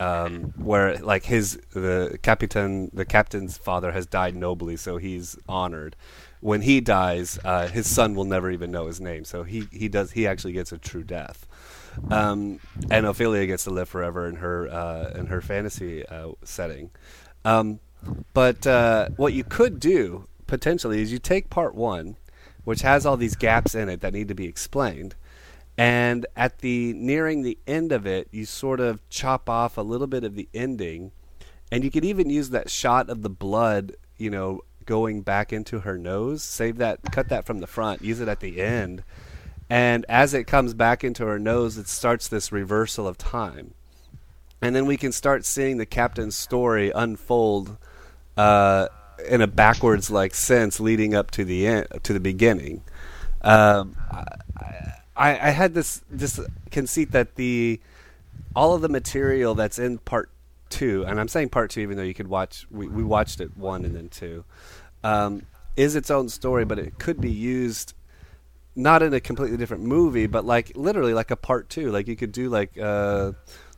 um, 0.01 0.53
where 0.57 0.97
like 0.99 1.25
his 1.25 1.61
the 1.73 2.19
captain 2.23 2.91
the 2.93 3.05
captain's 3.05 3.57
father 3.57 3.93
has 3.93 4.07
died 4.07 4.35
nobly, 4.35 4.77
so 4.77 4.97
he's 4.97 5.37
honored. 5.49 5.95
When 6.43 6.63
he 6.63 6.81
dies, 6.81 7.39
uh, 7.45 7.69
his 7.69 7.89
son 7.89 8.17
will 8.17 8.25
never 8.25 8.51
even 8.51 8.73
know 8.73 8.89
his 8.89 9.01
name, 9.01 9.25
so 9.25 9.45
he 9.45 9.69
he 9.71 9.89
does 9.89 10.11
he 10.11 10.27
actually 10.27 10.53
gets 10.53 10.73
a 10.73 10.77
true 10.79 11.05
death. 11.05 11.47
Um, 12.11 12.59
and 12.91 13.07
Ophelia 13.07 13.47
gets 13.47 13.63
to 13.65 13.71
live 13.71 13.89
forever 13.89 14.27
in 14.27 14.37
her 14.37 14.69
uh, 14.69 15.13
in 15.15 15.27
her 15.27 15.41
fantasy 15.41 16.05
uh, 16.05 16.33
setting. 16.43 16.91
Um, 17.45 17.79
but 18.35 18.67
uh, 18.67 19.11
what 19.17 19.35
you 19.35 19.45
could 19.45 19.79
do 19.79 20.27
potentially 20.49 21.01
is 21.01 21.13
you 21.13 21.21
take 21.21 21.49
part 21.49 21.77
one, 21.77 22.17
which 22.65 22.83
has 22.83 23.07
all 23.07 23.17
these 23.17 23.37
gaps 23.37 23.77
in 23.77 23.89
it 23.89 24.01
that 24.01 24.13
need 24.13 24.27
to 24.27 24.35
be 24.35 24.47
explained, 24.47 25.15
and 25.79 26.27
at 26.35 26.59
the 26.59 26.93
nearing 26.95 27.43
the 27.43 27.57
end 27.69 27.93
of 27.93 28.05
it, 28.05 28.27
you 28.33 28.47
sort 28.47 28.81
of 28.81 29.09
chop 29.09 29.49
off 29.49 29.79
a 29.79 29.83
little 29.83 30.09
bit 30.09 30.25
of 30.25 30.35
the 30.35 30.49
ending, 30.53 31.13
and 31.71 31.85
you 31.85 31.91
could 31.93 32.05
even 32.05 32.29
use 32.29 32.51
that 32.51 32.69
shot 32.69 33.09
of 33.09 33.23
the 33.23 33.31
blood, 33.31 33.95
you 34.17 34.29
know, 34.29 34.63
going 34.87 35.23
back 35.23 35.53
into 35.53 35.81
her 35.81 35.99
nose. 35.99 36.43
Save 36.43 36.79
that, 36.79 37.01
cut 37.13 37.29
that 37.29 37.47
from 37.47 37.61
the 37.61 37.67
front, 37.67 38.03
use 38.03 38.21
it 38.21 38.29
at 38.29 38.41
the 38.41 38.61
end, 38.61 39.03
and 39.73 40.05
as 40.09 40.35
it 40.35 40.45
comes 40.45 40.75
back 40.75 41.03
into 41.03 41.25
her 41.25 41.39
nose, 41.39 41.79
it 41.79 41.89
starts 41.89 42.29
this 42.29 42.53
reversal 42.53 43.09
of 43.09 43.17
time. 43.17 43.73
And 44.61 44.77
then 44.77 44.85
we 44.85 44.97
can 44.97 45.13
start 45.13 45.47
seeing 45.47 45.79
the 45.79 45.87
captain's 45.87 46.37
story 46.37 46.93
unfold 46.95 47.79
uh, 48.37 48.89
in 49.29 49.41
a 49.41 49.47
backwards 49.47 50.11
like 50.11 50.35
sense 50.35 50.79
leading 50.79 51.15
up 51.15 51.31
to 51.33 51.45
the 51.45 51.67
end 51.67 51.87
to 52.03 52.13
the 52.13 52.21
beginning. 52.21 52.83
Um, 53.41 53.97
I, 54.11 54.25
I, 55.17 55.31
I 55.31 55.51
had 55.51 55.75
this 55.75 56.03
this 56.11 56.39
conceit 56.71 57.13
that 57.13 57.37
the 57.37 57.81
all 58.55 58.75
of 58.75 58.83
the 58.83 58.89
material 58.89 59.55
that's 59.55 59.79
in 59.79 59.99
part 59.99 60.29
two 60.73 61.05
and 61.05 61.21
i'm 61.21 61.29
saying 61.29 61.49
part 61.49 61.71
two 61.71 61.81
even 61.81 61.97
though 61.97 62.03
you 62.03 62.15
could 62.15 62.29
watch 62.29 62.67
we, 62.71 62.89
we 62.89 63.05
watched 63.05 63.41
it 63.41 63.57
one 63.57 63.85
and 63.85 63.95
then 63.95 64.09
two 64.09 64.45
um, 65.05 65.43
is 65.77 65.95
its 65.95 66.11
own 66.11 66.29
story 66.29 66.65
but 66.65 66.79
it 66.79 66.99
could 66.99 67.21
be 67.21 67.31
used 67.31 67.95
not 68.75 69.03
in 69.03 69.13
a 69.13 69.21
completely 69.21 69.57
different 69.57 69.83
movie, 69.83 70.27
but 70.27 70.45
like 70.45 70.73
literally 70.77 71.15
like 71.15 71.31
a 71.31 71.37
part 71.37 71.69
two. 71.69 71.91
Like 71.91 72.09
you 72.09 72.17
could 72.17 72.33
do 72.33 72.49
like 72.49 72.79
uh, 72.79 73.33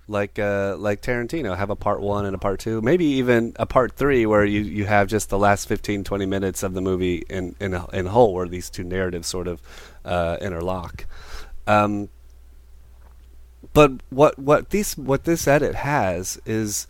like 0.07 0.39
uh, 0.39 0.77
like 0.79 1.03
Tarantino 1.03 1.57
have 1.57 1.71
a 1.71 1.77
part 1.77 2.01
one 2.01 2.27
and 2.27 2.35
a 2.35 2.39
part 2.39 2.61
two, 2.61 2.81
maybe 2.81 3.05
even 3.05 3.55
a 3.57 3.67
part 3.67 3.97
three 3.97 4.27
where 4.27 4.45
you, 4.45 4.61
you 4.61 4.85
have 4.85 5.09
just 5.09 5.31
the 5.31 5.39
last 5.39 5.67
15, 5.69 6.05
20 6.05 6.27
minutes 6.27 6.63
of 6.63 6.75
the 6.75 6.81
movie 6.81 7.25
in 7.29 7.57
in 7.61 7.79
in 7.93 8.07
whole, 8.07 8.35
where 8.35 8.49
these 8.49 8.71
two 8.71 8.85
narratives 8.85 9.27
sort 9.29 9.49
of 9.49 9.61
uh, 10.05 10.37
interlock. 10.41 11.07
Um, 11.67 12.09
but 13.75 13.93
what 14.11 14.39
what 14.39 14.71
these 14.71 14.97
what 14.99 15.25
this 15.25 15.49
edit 15.49 15.77
has 15.77 16.41
is 16.47 16.89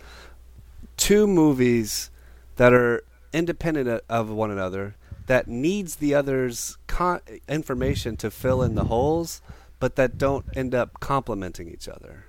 two 0.97 1.27
movies 1.27 2.11
that 2.57 2.73
are 2.73 3.03
independent 3.33 4.03
of 4.09 4.31
one 4.31 4.51
another 4.51 4.97
that 5.27 5.49
needs 5.49 5.97
the 5.97 6.15
other's 6.15 6.77
con- 6.87 7.21
information 7.49 8.17
to 8.17 8.31
fill 8.31 8.63
in 8.63 8.75
the 8.75 8.85
holes, 8.85 9.41
but 9.81 9.97
that 9.97 10.19
don't 10.19 10.45
end 10.55 10.75
up 10.75 11.01
complementing 11.01 11.69
each 11.69 11.89
other. 11.89 12.27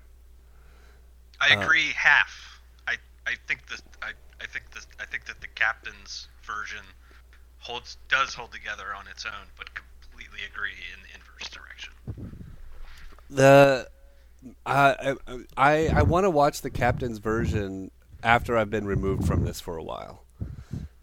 I 1.39 1.49
Uh, 1.49 1.53
agree 1.53 1.93
half. 1.93 2.62
I 2.88 2.97
I 3.26 3.36
think 3.47 3.68
that 3.68 3.82
I 4.01 4.14
I 4.41 4.47
think 4.47 4.72
that 4.72 4.86
I 4.99 5.06
think 5.06 5.26
that 5.26 5.39
the 5.41 5.47
captain's 5.47 6.28
version 6.43 6.86
holds 7.60 7.97
does 8.10 8.34
hold 8.36 8.51
together 8.53 8.93
on 8.95 9.08
its 9.08 9.26
own, 9.26 9.51
but 9.58 9.76
completely 9.76 10.43
agree 10.45 10.78
in 10.93 11.01
the 11.03 11.14
inverse 11.14 11.49
direction. 11.49 11.93
The 13.30 13.88
uh, 14.66 15.16
I 15.58 15.88
I 15.88 16.02
want 16.04 16.26
to 16.26 16.30
watch 16.30 16.62
the 16.62 16.70
captain's 16.70 17.20
version 17.20 17.91
after 18.24 18.58
I've 18.58 18.70
been 18.70 18.86
removed 18.86 19.26
from 19.26 19.43
this 19.43 19.60
for 19.62 19.78
a 19.78 19.84
while. 19.84 20.24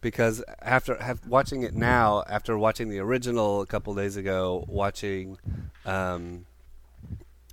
Because 0.00 0.42
after 0.60 1.00
have, 1.00 1.24
watching 1.28 1.62
it 1.62 1.74
now, 1.74 2.24
after 2.28 2.58
watching 2.58 2.88
the 2.88 2.98
original 2.98 3.60
a 3.60 3.66
couple 3.66 3.94
days 3.94 4.16
ago, 4.16 4.64
watching 4.66 5.38
um, 5.86 6.44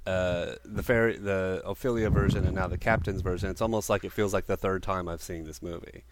uh, 0.08 0.54
the 0.66 0.82
fairy, 0.82 1.18
the 1.18 1.62
Ophelia 1.64 2.10
version, 2.10 2.46
and 2.46 2.56
now 2.56 2.66
the 2.66 2.80
captain's 2.80 3.22
version, 3.22 3.52
it's 3.52 3.62
almost 3.62 3.88
like 3.88 4.04
it 4.04 4.12
feels 4.12 4.34
like 4.34 4.48
the 4.48 4.58
third 4.58 4.82
time 4.82 5.08
I've 5.08 5.22
seen 5.22 5.44
this 5.44 5.62
movie, 5.62 6.04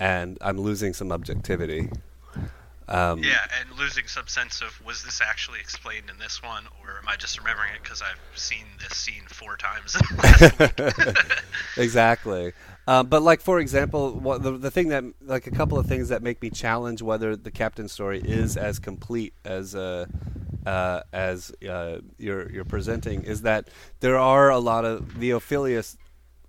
and 0.00 0.36
I'm 0.40 0.58
losing 0.58 0.92
some 0.92 1.12
objectivity. 1.12 1.88
Um, 2.88 3.22
Yeah, 3.22 3.38
and 3.60 3.78
losing 3.78 4.06
some 4.06 4.26
sense 4.26 4.60
of 4.60 4.84
was 4.84 5.02
this 5.02 5.20
actually 5.20 5.60
explained 5.60 6.10
in 6.10 6.18
this 6.18 6.42
one, 6.42 6.64
or 6.82 6.98
am 6.98 7.08
I 7.08 7.16
just 7.16 7.38
remembering 7.38 7.70
it 7.74 7.82
because 7.82 8.02
I've 8.02 8.20
seen 8.38 8.64
this 8.80 8.96
scene 8.96 9.22
four 9.28 9.56
times? 9.56 9.96
exactly. 11.76 12.52
Um, 12.86 13.06
but 13.06 13.22
like 13.22 13.40
for 13.40 13.60
example, 13.60 14.12
what, 14.12 14.42
the 14.42 14.52
the 14.52 14.70
thing 14.70 14.88
that 14.88 15.04
like 15.22 15.46
a 15.46 15.52
couple 15.52 15.78
of 15.78 15.86
things 15.86 16.08
that 16.08 16.22
make 16.22 16.42
me 16.42 16.50
challenge 16.50 17.00
whether 17.00 17.36
the 17.36 17.50
captain 17.50 17.88
story 17.88 18.20
is 18.20 18.56
as 18.56 18.78
complete 18.78 19.34
as 19.44 19.74
uh, 19.74 20.06
uh, 20.66 21.02
as 21.12 21.52
uh, 21.68 21.98
you're 22.18 22.50
you're 22.50 22.64
presenting 22.64 23.22
is 23.22 23.42
that 23.42 23.68
there 24.00 24.18
are 24.18 24.50
a 24.50 24.58
lot 24.58 24.84
of 24.84 25.20
the 25.20 25.30
Ophelia 25.30 25.84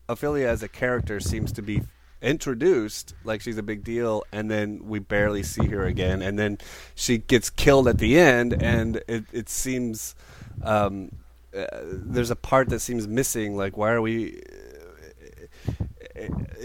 Ophelia 0.09 0.47
as 0.47 0.63
a 0.63 0.67
character 0.67 1.19
seems 1.19 1.51
to 1.53 1.61
be 1.61 1.84
introduced 2.24 3.13
like 3.24 3.41
she's 3.41 3.57
a 3.57 3.63
big 3.63 3.84
deal 3.84 4.24
and 4.32 4.49
then 4.49 4.88
we 4.88 4.97
barely 4.99 5.43
see 5.43 5.67
her 5.67 5.86
again 5.86 6.21
and 6.21 6.39
then 6.39 6.57
she 6.95 7.17
gets 7.17 7.49
killed 7.49 7.88
at 7.88 7.97
the 7.97 8.17
end 8.17 8.53
and 8.61 9.03
it, 9.07 9.26
it 9.32 9.49
seems 9.49 10.15
um, 10.63 11.11
uh, 11.55 11.65
there's 11.84 12.32
a 12.32 12.36
part 12.36 12.69
that 12.69 12.80
seems 12.80 13.07
missing 13.07 13.55
like 13.55 13.78
why 13.78 13.91
are 13.91 14.01
we 14.01 14.41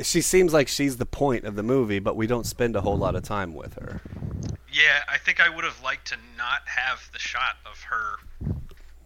she 0.02 0.20
seems 0.20 0.52
like 0.52 0.68
she's 0.68 0.96
the 0.98 1.06
point 1.06 1.44
of 1.44 1.56
the 1.56 1.62
movie 1.62 1.98
but 1.98 2.16
we 2.16 2.26
don't 2.26 2.46
spend 2.46 2.76
a 2.76 2.80
whole 2.80 2.96
lot 2.96 3.16
of 3.16 3.22
time 3.22 3.54
with 3.54 3.74
her 3.74 4.00
yeah, 4.78 5.02
I 5.08 5.18
think 5.18 5.40
I 5.40 5.48
would 5.48 5.64
have 5.64 5.82
liked 5.82 6.08
to 6.08 6.16
not 6.36 6.60
have 6.66 7.10
the 7.12 7.18
shot 7.18 7.56
of 7.66 7.82
her 7.84 8.16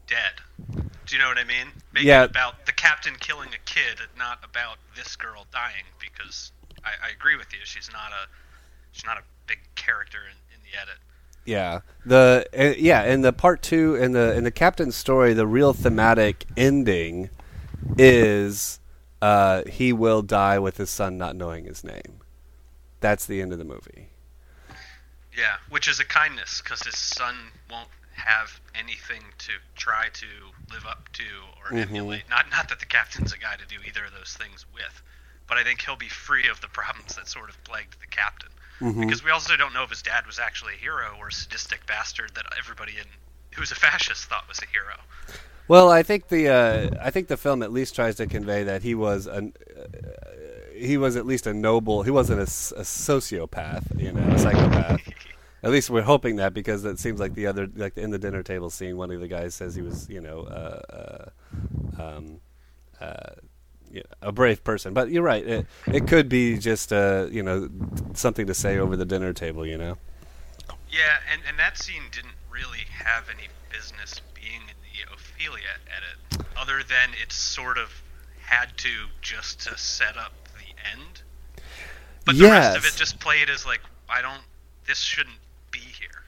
dead. 0.06 0.88
Do 1.12 1.18
you 1.18 1.24
know 1.24 1.28
what 1.28 1.36
I 1.36 1.44
mean? 1.44 1.66
Make 1.92 2.04
Yeah. 2.04 2.24
about 2.24 2.64
the 2.64 2.72
captain 2.72 3.16
killing 3.20 3.50
a 3.50 3.58
kid, 3.66 4.00
and 4.00 4.08
not 4.16 4.38
about 4.42 4.78
this 4.96 5.14
girl 5.14 5.46
dying. 5.52 5.84
Because 6.00 6.52
I, 6.86 7.08
I 7.08 7.10
agree 7.10 7.36
with 7.36 7.52
you, 7.52 7.58
she's 7.64 7.90
not 7.92 8.12
a 8.12 8.26
she's 8.92 9.04
not 9.04 9.18
a 9.18 9.22
big 9.46 9.58
character 9.74 10.20
in, 10.24 10.38
in 10.54 10.62
the 10.62 10.80
edit. 10.80 10.96
Yeah, 11.44 11.80
the 12.06 12.46
uh, 12.58 12.74
yeah, 12.78 13.04
in 13.04 13.20
the 13.20 13.30
part 13.30 13.60
two 13.60 13.94
in 13.94 14.12
the 14.12 14.34
in 14.34 14.44
the 14.44 14.50
captain's 14.50 14.96
story, 14.96 15.34
the 15.34 15.46
real 15.46 15.74
thematic 15.74 16.46
ending 16.56 17.28
is 17.98 18.80
uh, 19.20 19.64
he 19.68 19.92
will 19.92 20.22
die 20.22 20.58
with 20.58 20.78
his 20.78 20.88
son 20.88 21.18
not 21.18 21.36
knowing 21.36 21.66
his 21.66 21.84
name. 21.84 22.20
That's 23.00 23.26
the 23.26 23.42
end 23.42 23.52
of 23.52 23.58
the 23.58 23.66
movie. 23.66 24.08
Yeah, 25.36 25.56
which 25.68 25.88
is 25.88 26.00
a 26.00 26.06
kindness 26.06 26.62
because 26.64 26.80
his 26.84 26.96
son 26.96 27.34
won't 27.70 27.88
have 28.14 28.60
anything 28.74 29.22
to 29.38 29.52
try 29.74 30.08
to 30.12 30.26
live 30.72 30.86
up 30.86 31.08
to 31.12 31.24
or 31.58 31.70
Mhm. 31.76 31.82
emulate. 31.88 32.28
Not 32.28 32.50
not 32.50 32.68
that 32.68 32.80
the 32.80 32.86
captain's 32.86 33.32
a 33.32 33.38
guy 33.38 33.56
to 33.56 33.66
do 33.66 33.76
either 33.86 34.04
of 34.04 34.12
those 34.12 34.34
things 34.34 34.64
with, 34.72 35.02
but 35.46 35.56
I 35.58 35.64
think 35.64 35.82
he'll 35.82 35.96
be 35.96 36.08
free 36.08 36.48
of 36.48 36.60
the 36.60 36.68
problems 36.68 37.14
that 37.16 37.28
sort 37.28 37.48
of 37.50 37.62
plagued 37.64 38.00
the 38.00 38.06
captain. 38.06 38.50
Mhm. 38.80 39.00
Because 39.00 39.22
we 39.22 39.30
also 39.30 39.56
don't 39.56 39.72
know 39.72 39.84
if 39.84 39.90
his 39.90 40.02
dad 40.02 40.26
was 40.26 40.38
actually 40.38 40.74
a 40.74 40.78
hero 40.78 41.16
or 41.18 41.28
a 41.28 41.32
sadistic 41.32 41.86
bastard 41.86 42.34
that 42.34 42.46
everybody 42.58 42.98
in 42.98 43.06
who's 43.54 43.70
a 43.70 43.74
fascist 43.74 44.24
thought 44.28 44.48
was 44.48 44.58
a 44.62 44.66
hero. 44.66 44.94
Well, 45.68 45.90
I 45.90 46.02
think 46.02 46.28
the 46.28 46.48
uh, 46.48 46.90
I 47.00 47.10
think 47.10 47.28
the 47.28 47.36
film 47.36 47.62
at 47.62 47.72
least 47.72 47.94
tries 47.94 48.16
to 48.16 48.26
convey 48.26 48.64
that 48.64 48.82
he 48.82 48.94
was 48.94 49.26
an 49.26 49.54
uh, 49.76 49.84
he 50.74 50.96
was 50.96 51.16
at 51.16 51.24
least 51.26 51.46
a 51.46 51.54
noble. 51.54 52.02
He 52.02 52.10
wasn't 52.10 52.40
a 52.40 52.46
sociopath, 52.46 54.00
you 54.00 54.12
know, 54.12 54.34
a 54.34 54.38
psychopath. 54.38 55.00
At 55.62 55.70
least 55.70 55.90
we're 55.90 56.02
hoping 56.02 56.36
that 56.36 56.54
because 56.54 56.84
it 56.84 56.98
seems 56.98 57.20
like 57.20 57.34
the 57.34 57.46
other, 57.46 57.68
like 57.76 57.96
in 57.96 58.10
the 58.10 58.18
dinner 58.18 58.42
table 58.42 58.68
scene, 58.68 58.96
one 58.96 59.10
of 59.12 59.20
the 59.20 59.28
guys 59.28 59.54
says 59.54 59.74
he 59.76 59.82
was, 59.82 60.08
you 60.08 60.20
know, 60.20 60.40
uh, 60.40 61.30
uh, 61.98 62.02
um, 62.02 62.40
uh, 63.00 63.34
a 64.20 64.32
brave 64.32 64.64
person. 64.64 64.92
But 64.92 65.10
you're 65.10 65.22
right; 65.22 65.46
it, 65.46 65.66
it 65.86 66.08
could 66.08 66.28
be 66.28 66.58
just, 66.58 66.92
uh, 66.92 67.28
you 67.30 67.42
know, 67.42 67.68
something 68.14 68.46
to 68.46 68.54
say 68.54 68.78
over 68.78 68.96
the 68.96 69.04
dinner 69.04 69.32
table, 69.32 69.64
you 69.64 69.78
know. 69.78 69.98
Yeah, 70.90 71.18
and, 71.32 71.42
and 71.48 71.58
that 71.58 71.78
scene 71.78 72.02
didn't 72.10 72.34
really 72.50 72.86
have 73.04 73.28
any 73.30 73.48
business 73.70 74.20
being 74.34 74.62
in 74.62 74.76
the 74.82 75.14
Ophelia 75.14 75.78
edit, 75.86 76.44
other 76.56 76.82
than 76.82 77.10
it 77.22 77.32
sort 77.32 77.78
of 77.78 78.02
had 78.40 78.76
to 78.78 78.90
just 79.20 79.60
to 79.60 79.78
set 79.78 80.16
up 80.16 80.32
the 80.54 80.74
end. 80.92 81.22
But 82.24 82.36
the 82.36 82.44
rest 82.44 82.76
of 82.76 82.84
it 82.84 82.94
just 82.96 83.20
played 83.20 83.48
as 83.48 83.64
like, 83.64 83.80
I 84.08 84.22
don't, 84.22 84.42
this 84.86 84.98
shouldn't 84.98 85.38
be 85.72 85.80
here. 85.80 86.22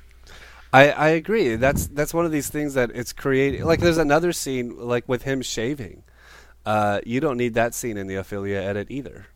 I, 0.72 0.90
I 0.90 1.08
agree. 1.10 1.54
That's 1.54 1.86
that's 1.86 2.12
one 2.12 2.26
of 2.26 2.32
these 2.32 2.48
things 2.48 2.74
that 2.74 2.90
it's 2.92 3.12
creating. 3.12 3.64
Like 3.64 3.78
there's 3.78 3.98
another 3.98 4.32
scene 4.32 4.76
like 4.76 5.08
with 5.08 5.22
him 5.22 5.40
shaving. 5.40 6.02
Uh, 6.66 7.00
you 7.06 7.20
don't 7.20 7.36
need 7.36 7.54
that 7.54 7.74
scene 7.74 7.96
in 7.96 8.08
the 8.08 8.16
Ophelia 8.16 8.60
edit 8.60 8.88
either. 8.90 9.26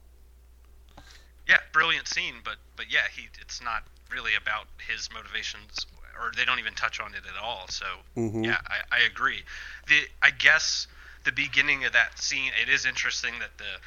Yeah, 1.48 1.58
brilliant 1.72 2.08
scene, 2.08 2.34
but 2.44 2.56
but 2.76 2.86
yeah, 2.90 3.06
he 3.14 3.28
it's 3.40 3.62
not 3.62 3.84
really 4.10 4.32
about 4.34 4.66
his 4.86 5.08
motivations, 5.14 5.86
or 6.20 6.32
they 6.36 6.44
don't 6.44 6.58
even 6.58 6.74
touch 6.74 6.98
on 7.00 7.14
it 7.14 7.22
at 7.28 7.40
all. 7.42 7.68
So 7.68 7.86
Mhm. 8.16 8.44
yeah, 8.44 8.58
I, 8.66 8.98
I 8.98 9.00
agree. 9.02 9.42
The 9.86 10.00
I 10.22 10.30
guess 10.30 10.86
the 11.24 11.32
beginning 11.32 11.84
of 11.84 11.92
that 11.92 12.18
scene, 12.18 12.52
it 12.60 12.68
is 12.68 12.84
interesting 12.84 13.34
that 13.40 13.56
the 13.58 13.78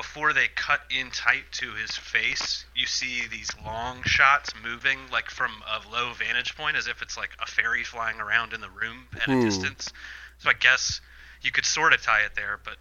before 0.00 0.32
they 0.32 0.46
cut 0.56 0.80
in 0.88 1.10
tight 1.10 1.44
to 1.52 1.72
his 1.74 1.90
face, 1.90 2.64
you 2.74 2.86
see 2.86 3.26
these 3.30 3.50
long 3.62 4.02
shots 4.04 4.50
moving 4.64 4.98
like 5.12 5.28
from 5.28 5.50
a 5.68 5.92
low 5.92 6.14
vantage 6.14 6.56
point, 6.56 6.74
as 6.74 6.86
if 6.86 7.02
it's 7.02 7.18
like 7.18 7.28
a 7.38 7.46
fairy 7.46 7.84
flying 7.84 8.18
around 8.18 8.54
in 8.54 8.62
the 8.62 8.70
room 8.70 9.06
at 9.16 9.24
Hmm. 9.24 9.32
a 9.32 9.44
distance. 9.44 9.92
So 10.38 10.48
I 10.48 10.54
guess 10.54 11.02
you 11.42 11.52
could 11.52 11.66
sort 11.66 11.92
of 11.92 12.00
tie 12.00 12.20
it 12.20 12.34
there, 12.34 12.58
but 12.64 12.76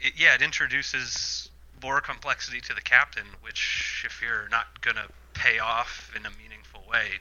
it, 0.00 0.14
yeah, 0.16 0.34
it 0.34 0.40
introduces 0.40 1.50
more 1.82 2.00
complexity 2.00 2.62
to 2.62 2.72
the 2.74 2.80
captain, 2.80 3.26
which 3.42 4.04
if 4.06 4.22
you're 4.22 4.48
not 4.48 4.80
gonna 4.80 5.08
pay 5.34 5.58
off 5.58 6.10
in 6.16 6.24
a 6.24 6.30
meaningful 6.42 6.82
way, 6.90 7.20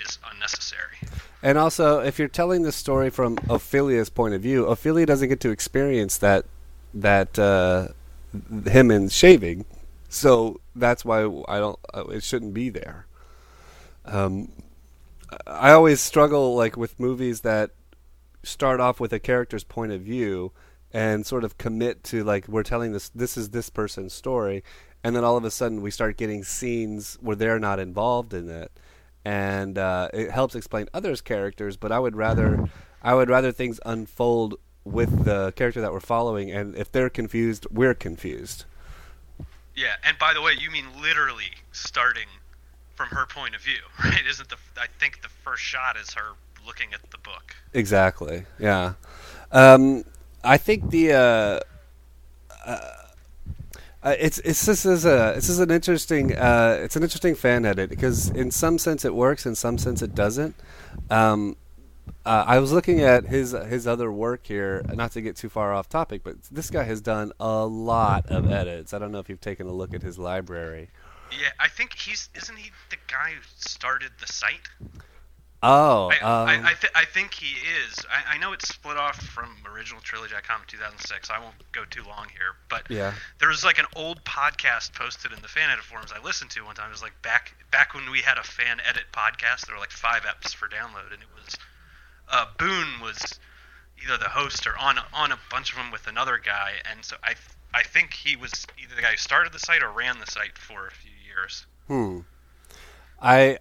is 0.00 0.18
unnecessary. 0.32 0.96
And 1.40 1.56
also, 1.56 2.00
if 2.00 2.18
you're 2.18 2.26
telling 2.26 2.62
the 2.62 2.72
story 2.72 3.10
from 3.10 3.38
Ophelia's 3.48 4.10
point 4.10 4.34
of 4.34 4.42
view, 4.42 4.66
Ophelia 4.66 5.06
doesn't 5.06 5.28
get 5.28 5.38
to 5.40 5.50
experience 5.50 6.16
that 6.18 6.46
that 6.94 7.38
uh, 7.38 7.88
him 8.66 8.90
in 8.90 9.08
shaving, 9.08 9.64
so 10.08 10.60
that's 10.74 11.04
why 11.04 11.20
I 11.48 11.58
don't. 11.58 11.78
Uh, 11.92 12.04
it 12.04 12.22
shouldn't 12.22 12.54
be 12.54 12.68
there. 12.68 13.06
Um, 14.04 14.52
I 15.46 15.72
always 15.72 16.00
struggle 16.00 16.56
like 16.56 16.76
with 16.76 16.98
movies 16.98 17.42
that 17.42 17.70
start 18.42 18.80
off 18.80 19.00
with 19.00 19.12
a 19.12 19.18
character's 19.18 19.64
point 19.64 19.92
of 19.92 20.00
view 20.00 20.52
and 20.92 21.26
sort 21.26 21.44
of 21.44 21.58
commit 21.58 22.02
to 22.02 22.24
like 22.24 22.48
we're 22.48 22.62
telling 22.62 22.92
this 22.92 23.10
this 23.10 23.36
is 23.36 23.50
this 23.50 23.68
person's 23.68 24.12
story 24.12 24.64
and 25.04 25.14
then 25.14 25.24
all 25.24 25.36
of 25.36 25.44
a 25.44 25.50
sudden 25.50 25.82
we 25.82 25.90
start 25.90 26.16
getting 26.16 26.42
scenes 26.42 27.18
where 27.20 27.36
they're 27.36 27.58
not 27.58 27.78
involved 27.78 28.32
in 28.32 28.48
it 28.48 28.72
and 29.24 29.76
uh, 29.76 30.08
it 30.14 30.30
helps 30.30 30.54
explain 30.54 30.88
others 30.94 31.20
characters 31.20 31.76
but 31.76 31.92
i 31.92 31.98
would 31.98 32.16
rather 32.16 32.68
i 33.02 33.12
would 33.12 33.28
rather 33.28 33.52
things 33.52 33.80
unfold 33.84 34.54
with 34.92 35.24
the 35.24 35.52
character 35.52 35.80
that 35.80 35.92
we're 35.92 36.00
following 36.00 36.50
and 36.50 36.74
if 36.76 36.90
they're 36.90 37.10
confused 37.10 37.66
we're 37.70 37.94
confused 37.94 38.64
Yeah, 39.74 39.94
and 40.02 40.18
by 40.18 40.34
the 40.34 40.42
way, 40.42 40.54
you 40.58 40.70
mean 40.72 40.86
literally 41.00 41.52
starting 41.70 42.26
from 42.96 43.08
her 43.10 43.26
point 43.26 43.54
of 43.54 43.60
view, 43.62 43.78
right? 44.04 44.26
Isn't 44.28 44.48
the 44.48 44.56
I 44.76 44.86
think 44.98 45.22
the 45.22 45.28
first 45.28 45.62
shot 45.62 45.96
is 45.96 46.14
her 46.14 46.32
looking 46.66 46.92
at 46.92 47.00
the 47.10 47.18
book. 47.18 47.54
Exactly. 47.72 48.44
Yeah. 48.58 48.94
Um, 49.52 50.04
I 50.42 50.56
think 50.56 50.90
the 50.90 51.12
uh, 51.12 51.60
uh, 52.66 52.80
uh, 54.02 54.14
it's 54.18 54.38
it's 54.40 54.66
this 54.66 54.84
is 54.84 55.04
a 55.04 55.32
this 55.36 55.48
is 55.48 55.60
an 55.60 55.70
interesting 55.70 56.34
uh, 56.36 56.78
it's 56.80 56.96
an 56.96 57.02
interesting 57.04 57.34
fan 57.36 57.64
edit 57.64 57.88
because 57.88 58.30
in 58.30 58.50
some 58.50 58.78
sense 58.78 59.04
it 59.04 59.14
works, 59.14 59.46
in 59.46 59.54
some 59.54 59.78
sense 59.78 60.02
it 60.02 60.14
doesn't. 60.14 60.56
Um, 61.08 61.56
uh, 62.24 62.44
I 62.46 62.58
was 62.58 62.72
looking 62.72 63.00
at 63.00 63.26
his 63.26 63.52
his 63.52 63.86
other 63.86 64.10
work 64.12 64.46
here, 64.46 64.84
not 64.94 65.12
to 65.12 65.20
get 65.20 65.36
too 65.36 65.48
far 65.48 65.72
off 65.72 65.88
topic, 65.88 66.22
but 66.22 66.42
this 66.50 66.70
guy 66.70 66.84
has 66.84 67.00
done 67.00 67.32
a 67.40 67.64
lot 67.66 68.26
of 68.26 68.50
edits. 68.50 68.92
I 68.92 68.98
don't 68.98 69.12
know 69.12 69.18
if 69.18 69.28
you've 69.28 69.40
taken 69.40 69.66
a 69.66 69.72
look 69.72 69.94
at 69.94 70.02
his 70.02 70.18
library. 70.18 70.90
Yeah, 71.30 71.50
I 71.60 71.68
think 71.68 71.94
he's 71.94 72.28
isn't 72.34 72.56
he 72.56 72.70
the 72.90 72.96
guy 73.06 73.32
who 73.32 73.42
started 73.56 74.12
the 74.20 74.26
site? 74.26 74.68
Oh, 75.60 76.08
I, 76.12 76.18
um, 76.22 76.48
I, 76.48 76.70
I, 76.70 76.74
th- 76.74 76.92
I 76.94 77.04
think 77.04 77.34
he 77.34 77.56
is. 77.82 77.98
I, 78.08 78.36
I 78.36 78.38
know 78.38 78.52
it's 78.52 78.68
split 78.68 78.96
off 78.96 79.16
from 79.16 79.56
original 79.66 80.00
trilogy.com 80.00 80.60
in 80.60 80.66
2006. 80.68 81.30
I 81.30 81.40
won't 81.40 81.56
go 81.72 81.82
too 81.90 82.04
long 82.04 82.28
here, 82.30 82.54
but 82.70 82.88
yeah. 82.88 83.12
there 83.40 83.48
was 83.48 83.64
like 83.64 83.78
an 83.78 83.86
old 83.96 84.22
podcast 84.22 84.94
posted 84.94 85.32
in 85.32 85.42
the 85.42 85.48
fan 85.48 85.68
edit 85.68 85.82
forums 85.82 86.12
I 86.14 86.22
listened 86.22 86.50
to 86.52 86.64
one 86.64 86.76
time. 86.76 86.88
It 86.88 86.92
was 86.92 87.02
like 87.02 87.20
back 87.22 87.54
back 87.72 87.92
when 87.94 88.08
we 88.12 88.20
had 88.20 88.38
a 88.38 88.44
fan 88.44 88.78
edit 88.88 89.04
podcast. 89.12 89.66
There 89.66 89.74
were 89.74 89.80
like 89.80 89.90
five 89.90 90.22
eps 90.22 90.54
for 90.54 90.68
download, 90.68 91.12
and 91.12 91.20
it 91.20 91.28
was 91.34 91.56
uh, 92.30 92.46
Boone 92.58 93.00
was 93.02 93.38
either 94.02 94.16
the 94.16 94.28
host 94.28 94.66
or 94.66 94.76
on 94.78 94.98
on 95.12 95.32
a 95.32 95.38
bunch 95.50 95.70
of 95.70 95.76
them 95.76 95.90
with 95.90 96.06
another 96.06 96.38
guy, 96.38 96.72
and 96.90 97.04
so 97.04 97.16
I 97.22 97.34
I 97.74 97.82
think 97.82 98.14
he 98.14 98.36
was 98.36 98.66
either 98.82 98.94
the 98.94 99.02
guy 99.02 99.12
who 99.12 99.16
started 99.16 99.52
the 99.52 99.58
site 99.58 99.82
or 99.82 99.90
ran 99.90 100.18
the 100.18 100.30
site 100.30 100.56
for 100.56 100.86
a 100.86 100.90
few 100.90 101.12
years. 101.26 101.66
Hmm. 101.86 102.20
I 103.20 103.58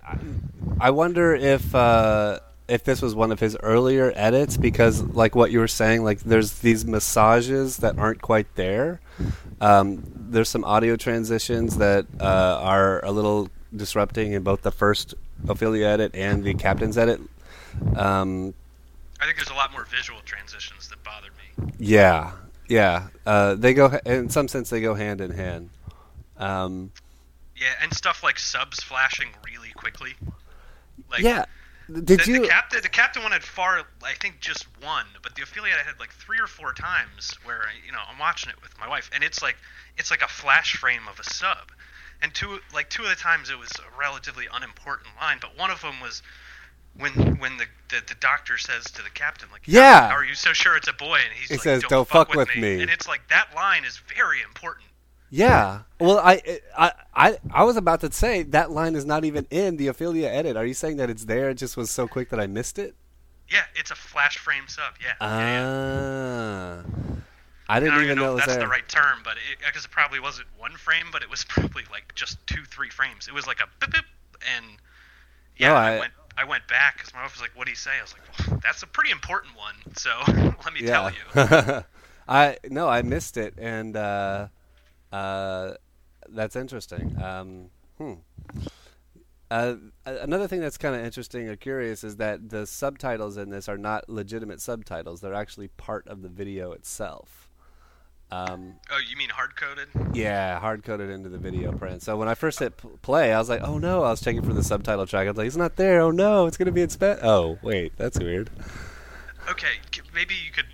I 0.79 0.91
wonder 0.91 1.33
if 1.33 1.73
uh, 1.73 2.39
if 2.67 2.83
this 2.83 3.01
was 3.01 3.15
one 3.15 3.31
of 3.31 3.39
his 3.39 3.57
earlier 3.63 4.11
edits 4.15 4.57
because, 4.57 5.01
like 5.01 5.35
what 5.35 5.51
you 5.51 5.59
were 5.59 5.67
saying, 5.67 6.03
like 6.03 6.19
there's 6.19 6.59
these 6.59 6.85
massages 6.85 7.77
that 7.77 7.97
aren't 7.97 8.21
quite 8.21 8.53
there. 8.55 8.99
Um, 9.59 10.03
there's 10.15 10.49
some 10.49 10.63
audio 10.63 10.95
transitions 10.95 11.77
that 11.77 12.05
uh, 12.19 12.59
are 12.61 13.03
a 13.03 13.11
little 13.11 13.49
disrupting 13.75 14.33
in 14.33 14.43
both 14.43 14.61
the 14.61 14.71
first 14.71 15.15
Ophelia 15.47 15.87
edit 15.87 16.13
and 16.13 16.43
the 16.43 16.53
Captain's 16.53 16.97
edit. 16.97 17.21
Um, 17.95 18.53
I 19.19 19.25
think 19.25 19.37
there's 19.37 19.49
a 19.49 19.55
lot 19.55 19.71
more 19.71 19.85
visual 19.85 20.19
transitions 20.25 20.89
that 20.89 21.03
bothered 21.03 21.31
me. 21.31 21.73
yeah, 21.79 22.31
yeah. 22.67 23.07
Uh, 23.25 23.55
they 23.55 23.73
go 23.73 23.99
in 24.05 24.29
some 24.29 24.47
sense 24.47 24.69
they 24.69 24.81
go 24.81 24.93
hand 24.93 25.21
in 25.21 25.31
hand. 25.31 25.69
Um, 26.37 26.91
Yeah, 27.55 27.73
and 27.81 27.93
stuff 27.93 28.23
like 28.23 28.37
subs 28.37 28.83
flashing 28.83 29.29
really 29.45 29.71
quickly. 29.71 30.13
Like, 31.09 31.21
yeah. 31.21 31.45
Did 31.91 32.19
the, 32.19 32.31
you? 32.31 32.41
the 32.41 32.47
captain 32.47 32.81
the 32.81 32.89
captain 32.89 33.23
one 33.23 33.31
had 33.31 33.43
far 33.43 33.83
I 34.03 34.13
think 34.19 34.41
just 34.41 34.67
one, 34.83 35.05
but 35.23 35.35
the 35.35 35.43
Ophelia 35.43 35.73
I 35.79 35.87
had 35.87 35.99
like 35.99 36.11
three 36.11 36.37
or 36.37 36.47
four 36.47 36.73
times 36.73 37.33
where 37.45 37.63
you 37.85 37.93
know 37.93 37.99
I'm 38.11 38.19
watching 38.19 38.49
it 38.49 38.61
with 38.61 38.77
my 38.77 38.89
wife, 38.89 39.09
and 39.13 39.23
it's 39.23 39.41
like 39.41 39.55
it's 39.97 40.11
like 40.11 40.21
a 40.21 40.27
flash 40.27 40.75
frame 40.75 41.07
of 41.09 41.17
a 41.17 41.23
sub, 41.23 41.71
and 42.21 42.33
two 42.33 42.59
like 42.73 42.89
two 42.89 43.03
of 43.03 43.09
the 43.09 43.15
times 43.15 43.49
it 43.49 43.57
was 43.57 43.71
a 43.79 43.99
relatively 43.99 44.47
unimportant 44.53 45.09
line, 45.21 45.37
but 45.39 45.57
one 45.57 45.71
of 45.71 45.81
them 45.81 46.01
was 46.01 46.21
when 46.99 47.37
when 47.39 47.57
the 47.57 47.65
the, 47.89 48.01
the 48.07 48.15
doctor 48.19 48.57
says 48.57 48.85
to 48.85 49.01
the 49.03 49.09
captain 49.09 49.47
like 49.51 49.61
Yeah. 49.65 50.09
how 50.09 50.15
are 50.15 50.25
you 50.25 50.33
so 50.35 50.51
sure 50.53 50.75
it's 50.75 50.87
a 50.87 50.93
boy 50.93 51.15
and 51.23 51.33
he's 51.39 51.47
He 51.49 51.53
like 51.55 51.61
says, 51.63 51.81
don't, 51.83 51.89
"Don't 51.89 52.07
fuck, 52.07 52.27
fuck 52.29 52.35
with, 52.37 52.47
with 52.49 52.55
me. 52.57 52.77
me." 52.77 52.81
and 52.81 52.91
it's 52.91 53.07
like 53.07 53.27
that 53.29 53.49
line 53.55 53.83
is 53.85 53.99
very 54.15 54.41
important. 54.41 54.85
Yeah. 55.29 55.81
Well, 55.99 56.19
I, 56.19 56.41
I, 56.77 56.91
I, 57.13 57.37
I 57.53 57.63
was 57.65 57.75
about 57.75 57.99
to 58.01 58.11
say 58.13 58.43
that 58.43 58.71
line 58.71 58.95
is 58.95 59.05
not 59.05 59.25
even 59.25 59.45
in 59.51 59.75
the 59.75 59.87
Ophelia 59.87 60.29
edit. 60.29 60.55
Are 60.55 60.65
you 60.65 60.73
saying 60.73 60.95
that 60.97 61.09
it's 61.09 61.25
there? 61.25 61.49
It 61.49 61.55
just 61.55 61.75
was 61.75 61.91
so 61.91 62.07
quick 62.07 62.29
that 62.29 62.39
I 62.39 62.47
missed 62.47 62.79
it. 62.79 62.95
Yeah, 63.49 63.63
it's 63.75 63.91
a 63.91 63.95
flash 63.95 64.37
frame 64.37 64.63
sub. 64.67 64.93
Yeah, 65.01 65.13
yeah, 65.19 65.37
yeah. 65.61 66.81
Ah. 66.87 67.17
I 67.69 67.79
didn't 67.81 67.95
I 67.95 68.03
even 68.05 68.17
know, 68.17 68.33
if 68.37 68.37
that's 68.45 68.53
there. 68.53 68.59
the 68.61 68.67
right 68.67 68.87
term, 68.87 69.19
but 69.25 69.35
it, 69.35 69.75
it 69.75 69.87
probably 69.91 70.21
wasn't 70.21 70.47
one 70.57 70.71
frame, 70.77 71.07
but 71.11 71.21
it 71.21 71.29
was 71.29 71.43
probably 71.49 71.83
like 71.91 72.15
just 72.15 72.37
two, 72.47 72.63
three 72.63 72.89
frames. 72.89 73.27
It 73.27 73.33
was 73.33 73.45
like 73.47 73.59
a 73.59 73.67
beep, 73.85 73.91
beep, 73.93 74.05
and 74.55 74.65
yeah, 75.57 75.69
No, 75.69 75.75
I, 75.75 75.91
I- 75.95 75.99
went 75.99 76.13
I 76.37 76.43
went 76.45 76.67
back 76.67 76.97
because 76.97 77.13
my 77.13 77.23
wife 77.23 77.33
was 77.33 77.41
like, 77.41 77.55
"What 77.55 77.65
do 77.65 77.71
you 77.71 77.75
say?" 77.75 77.91
I 77.97 78.01
was 78.01 78.13
like, 78.13 78.49
well, 78.49 78.59
"That's 78.63 78.83
a 78.83 78.87
pretty 78.87 79.11
important 79.11 79.57
one." 79.57 79.75
So 79.95 80.11
let 80.63 80.73
me 80.73 80.81
tell 80.81 81.11
yeah. 81.35 81.77
you. 81.77 81.83
I 82.27 82.57
no, 82.69 82.87
I 82.87 83.01
missed 83.01 83.37
it, 83.37 83.55
and 83.57 83.95
uh, 83.95 84.47
uh, 85.11 85.73
that's 86.29 86.55
interesting. 86.55 87.17
Um, 87.21 87.69
hmm. 87.97 88.13
Uh, 89.49 89.75
another 90.05 90.45
thing 90.47 90.59
that's 90.59 90.77
kind 90.77 90.93
of 90.93 91.05
interesting 91.05 91.47
or 91.47 91.55
curious 91.55 92.03
is 92.03 92.17
that 92.17 92.49
the 92.49 92.67
subtitles 92.67 93.37
in 93.37 93.49
this 93.49 93.69
are 93.69 93.77
not 93.77 94.09
legitimate 94.09 94.61
subtitles; 94.61 95.21
they're 95.21 95.33
actually 95.33 95.69
part 95.69 96.07
of 96.07 96.21
the 96.21 96.29
video 96.29 96.71
itself. 96.73 97.46
Um, 98.29 98.73
oh, 98.91 98.99
you 99.09 99.15
mean 99.15 99.29
hard 99.29 99.55
coded? 99.55 99.87
Yeah, 100.13 100.59
hard 100.59 100.83
coded 100.83 101.09
into 101.09 101.29
the 101.29 101.37
video 101.37 101.71
print. 101.71 102.01
So 102.01 102.17
when 102.17 102.27
I 102.27 102.35
first 102.35 102.59
hit 102.59 102.73
play, 103.01 103.33
I 103.33 103.39
was 103.39 103.47
like, 103.47 103.61
"Oh 103.61 103.77
no!" 103.77 104.03
I 104.03 104.09
was 104.09 104.21
checking 104.21 104.41
for 104.41 104.53
the 104.53 104.63
subtitle 104.63 105.05
track. 105.05 105.27
I 105.27 105.31
was 105.31 105.37
like, 105.37 105.47
"It's 105.47 105.55
not 105.55 105.77
there." 105.77 106.01
Oh 106.01 106.11
no! 106.11 106.45
It's 106.45 106.57
gonna 106.57 106.73
be 106.73 106.81
in 106.81 106.89
Spanish. 106.89 107.23
Oh 107.23 107.57
wait, 107.61 107.93
that's 107.97 108.19
weird. 108.19 108.49
Okay, 109.49 109.79
maybe 110.13 110.33
you 110.33 110.51
could, 110.51 110.65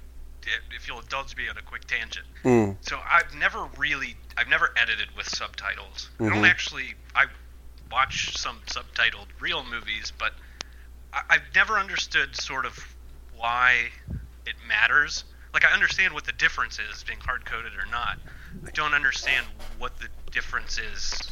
if 0.75 0.87
you'll 0.87 0.99
indulge 0.99 1.37
me 1.37 1.47
on 1.47 1.55
a 1.57 1.61
quick 1.61 1.85
tangent. 1.85 2.25
Mm. 2.43 2.77
So 2.81 2.99
I've 3.07 3.35
never 3.35 3.69
really, 3.77 4.15
I've 4.35 4.47
never 4.47 4.73
edited 4.75 5.15
with 5.15 5.27
subtitles. 5.27 6.09
Mm-hmm. 6.15 6.23
I 6.23 6.29
don't 6.29 6.37
mm-hmm. 6.37 6.45
actually. 6.45 6.95
I 7.13 7.25
watch 7.91 8.35
some 8.35 8.57
subtitled 8.65 9.27
real 9.39 9.63
movies, 9.63 10.11
but 10.17 10.31
I, 11.13 11.21
I've 11.29 11.53
never 11.53 11.77
understood 11.77 12.35
sort 12.35 12.65
of 12.65 12.79
why 13.37 13.89
it 14.47 14.55
matters 14.67 15.23
like 15.53 15.65
I 15.65 15.71
understand 15.71 16.13
what 16.13 16.25
the 16.25 16.31
difference 16.33 16.79
is 16.79 17.03
being 17.03 17.19
hard 17.19 17.45
coded 17.45 17.73
or 17.73 17.89
not. 17.91 18.17
I 18.65 18.71
don't 18.71 18.93
understand 18.93 19.45
what 19.77 19.97
the 19.99 20.07
difference 20.31 20.79
is. 20.79 21.31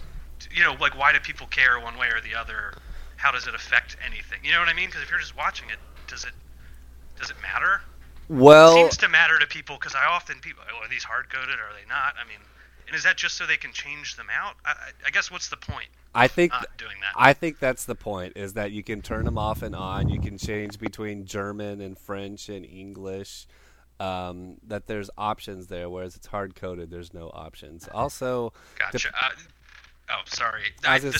You 0.54 0.64
know, 0.64 0.76
like 0.80 0.98
why 0.98 1.12
do 1.12 1.20
people 1.20 1.48
care 1.48 1.80
one 1.80 1.98
way 1.98 2.08
or 2.08 2.22
the 2.22 2.36
other? 2.36 2.74
How 3.18 3.32
does 3.32 3.48
it 3.48 3.56
affect 3.56 3.98
anything? 4.06 4.40
You 4.44 4.52
know 4.52 4.60
what 4.60 4.70
I 4.70 4.74
mean? 4.74 4.88
Because 4.88 5.02
if 5.02 5.10
you're 5.10 5.20
just 5.20 5.36
watching 5.36 5.70
it, 5.70 5.78
does 6.08 6.24
it 6.24 6.34
does 7.20 7.30
it 7.30 7.38
matter? 7.42 7.82
Well, 8.30 8.74
it 8.74 8.76
seems 8.76 8.98
to 8.98 9.10
matter 9.10 9.38
to 9.40 9.48
people 9.48 9.76
because 9.76 9.96
I 9.96 10.06
often 10.06 10.40
people 10.40 10.64
oh, 10.72 10.86
are 10.86 10.90
these 10.90 11.04
hard 11.04 11.30
coded 11.30 11.56
or 11.60 11.64
are 11.64 11.74
they 11.74 11.88
not? 11.90 12.16
I 12.24 12.28
mean, 12.28 12.40
and 12.88 12.96
is 12.96 13.04
that 13.04 13.18
just 13.18 13.38
so 13.38 13.46
they 13.46 13.58
can 13.58 13.74
change 13.74 14.16
them 14.16 14.28
out? 14.34 14.56
I, 14.66 14.92
I 15.08 15.10
guess 15.10 15.32
what's 15.32 15.50
the 15.50 15.58
point? 15.58 15.88
I 16.14 16.28
think 16.28 16.52
doing 16.78 16.98
that. 17.02 17.14
I 17.16 17.34
think 17.34 17.60
that's 17.60 17.86
the 17.86 17.96
point 17.96 18.34
is 18.36 18.54
that 18.54 18.72
you 18.72 18.84
can 18.84 19.02
turn 19.02 19.26
them 19.26 19.38
off 19.38 19.62
and 19.62 19.76
on. 19.76 20.10
You 20.10 20.20
can 20.20 20.38
change 20.38 20.78
between 20.78 21.26
German 21.26 21.80
and 21.80 21.98
French 21.98 22.50
and 22.50 22.66
English 22.66 23.48
um, 24.02 24.58
that 24.68 24.88
there's 24.88 25.10
options 25.18 25.68
there, 25.68 25.90
whereas 25.90 26.16
it's 26.16 26.28
hard 26.28 26.56
coded. 26.56 26.90
There's 26.90 27.14
no 27.14 27.30
options. 27.30 27.88
Also, 27.94 28.52
gotcha. 28.80 29.10
The, 29.10 29.16
uh, 29.16 29.30
oh, 30.18 30.22
sorry. 30.26 30.64
I, 30.84 30.98
the, 30.98 31.12
the 31.12 31.20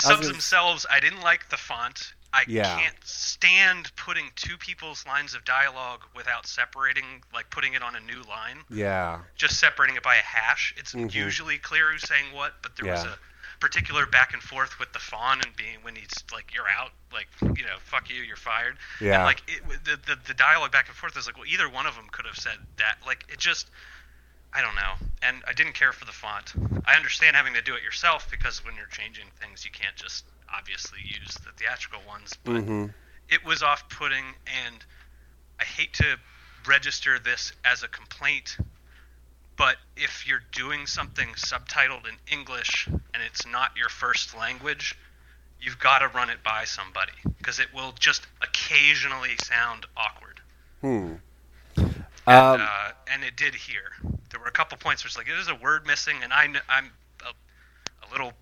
subs 0.00 0.28
themselves, 0.28 0.86
I 0.88 1.00
didn't 1.00 1.22
like 1.22 1.48
the 1.50 1.56
font. 1.56 2.14
I 2.32 2.44
yeah. 2.48 2.80
can't 2.80 2.96
stand 3.04 3.92
putting 3.96 4.30
two 4.36 4.56
people's 4.56 5.06
lines 5.06 5.34
of 5.34 5.44
dialogue 5.44 6.00
without 6.16 6.46
separating, 6.46 7.22
like 7.32 7.50
putting 7.50 7.74
it 7.74 7.82
on 7.82 7.94
a 7.96 8.00
new 8.00 8.22
line. 8.28 8.58
Yeah. 8.70 9.20
Just 9.36 9.58
separating 9.58 9.96
it 9.96 10.02
by 10.02 10.16
a 10.16 10.18
hash. 10.18 10.74
It's 10.76 10.94
mm-hmm. 10.94 11.16
usually 11.16 11.58
clear 11.58 11.92
who's 11.92 12.02
saying 12.02 12.26
what, 12.32 12.54
but 12.62 12.76
there 12.76 12.86
yeah. 12.86 12.94
was 12.94 13.04
a 13.04 13.18
particular 13.64 14.04
back 14.04 14.34
and 14.34 14.42
forth 14.42 14.78
with 14.78 14.92
the 14.92 14.98
fawn 14.98 15.40
and 15.42 15.56
being 15.56 15.78
when 15.80 15.96
he's 15.96 16.22
like 16.34 16.52
you're 16.52 16.68
out 16.68 16.90
like 17.14 17.28
you 17.56 17.64
know 17.64 17.78
fuck 17.78 18.10
you 18.10 18.16
you're 18.16 18.36
fired. 18.36 18.76
Yeah. 19.00 19.14
and, 19.14 19.24
like 19.24 19.42
it, 19.48 19.62
the, 19.84 19.96
the 19.96 20.18
the 20.26 20.34
dialogue 20.34 20.70
back 20.70 20.88
and 20.88 20.94
forth 20.94 21.16
is 21.16 21.26
like 21.26 21.38
well 21.38 21.46
either 21.46 21.66
one 21.66 21.86
of 21.86 21.94
them 21.94 22.04
could 22.12 22.26
have 22.26 22.36
said 22.36 22.58
that 22.76 22.96
like 23.06 23.24
it 23.32 23.38
just 23.38 23.70
I 24.52 24.60
don't 24.60 24.74
know. 24.74 25.08
And 25.22 25.42
I 25.48 25.54
didn't 25.54 25.72
care 25.72 25.92
for 25.92 26.04
the 26.04 26.12
font. 26.12 26.52
I 26.86 26.94
understand 26.94 27.36
having 27.36 27.54
to 27.54 27.62
do 27.62 27.74
it 27.74 27.82
yourself 27.82 28.30
because 28.30 28.62
when 28.66 28.76
you're 28.76 28.92
changing 28.92 29.24
things 29.40 29.64
you 29.64 29.70
can't 29.70 29.96
just 29.96 30.26
obviously 30.54 30.98
use 31.02 31.34
the 31.42 31.50
theatrical 31.56 32.00
ones 32.06 32.36
but 32.44 32.56
mm-hmm. 32.56 32.86
it 33.30 33.44
was 33.46 33.62
off 33.62 33.88
putting 33.88 34.24
and 34.66 34.76
I 35.58 35.64
hate 35.64 35.94
to 35.94 36.18
register 36.68 37.18
this 37.18 37.52
as 37.64 37.82
a 37.82 37.88
complaint 37.88 38.58
but 39.56 39.76
if 39.96 40.26
you're 40.26 40.42
doing 40.52 40.86
something 40.86 41.28
subtitled 41.36 42.08
in 42.08 42.16
English 42.30 42.86
and 42.86 43.22
it's 43.26 43.46
not 43.46 43.76
your 43.76 43.88
first 43.88 44.36
language, 44.36 44.96
you've 45.60 45.78
got 45.78 46.00
to 46.00 46.08
run 46.08 46.30
it 46.30 46.42
by 46.42 46.64
somebody 46.64 47.12
because 47.38 47.58
it 47.58 47.68
will 47.74 47.92
just 47.98 48.26
occasionally 48.42 49.36
sound 49.42 49.86
awkward. 49.96 50.40
Hmm. 50.80 51.14
And, 52.26 52.62
um, 52.62 52.68
uh, 52.68 52.90
and 53.12 53.22
it 53.22 53.36
did 53.36 53.54
here. 53.54 53.92
There 54.30 54.40
were 54.40 54.46
a 54.46 54.52
couple 54.52 54.76
points 54.78 55.04
where 55.04 55.08
it's 55.08 55.16
like 55.16 55.26
there's 55.26 55.48
a 55.48 55.54
word 55.54 55.86
missing, 55.86 56.16
and 56.22 56.32
I, 56.32 56.44
I'm 56.68 56.90
a, 57.22 58.06
a, 58.06 58.06
little 58.10 58.32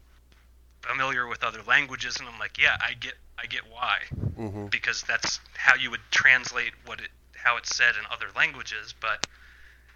familiar 0.80 1.26
with 1.26 1.42
other 1.42 1.60
languages, 1.66 2.16
and 2.18 2.28
I'm 2.28 2.38
like, 2.38 2.58
yeah, 2.58 2.76
I 2.80 2.94
get, 2.94 3.14
I 3.38 3.46
get 3.46 3.62
why, 3.70 3.98
mm-hmm. 4.38 4.66
because 4.66 5.02
that's 5.02 5.40
how 5.56 5.74
you 5.74 5.90
would 5.90 6.00
translate 6.10 6.72
what 6.86 7.00
it, 7.00 7.08
how 7.34 7.56
it's 7.56 7.74
said 7.74 7.94
in 7.98 8.04
other 8.10 8.26
languages. 8.36 8.94
But 9.00 9.26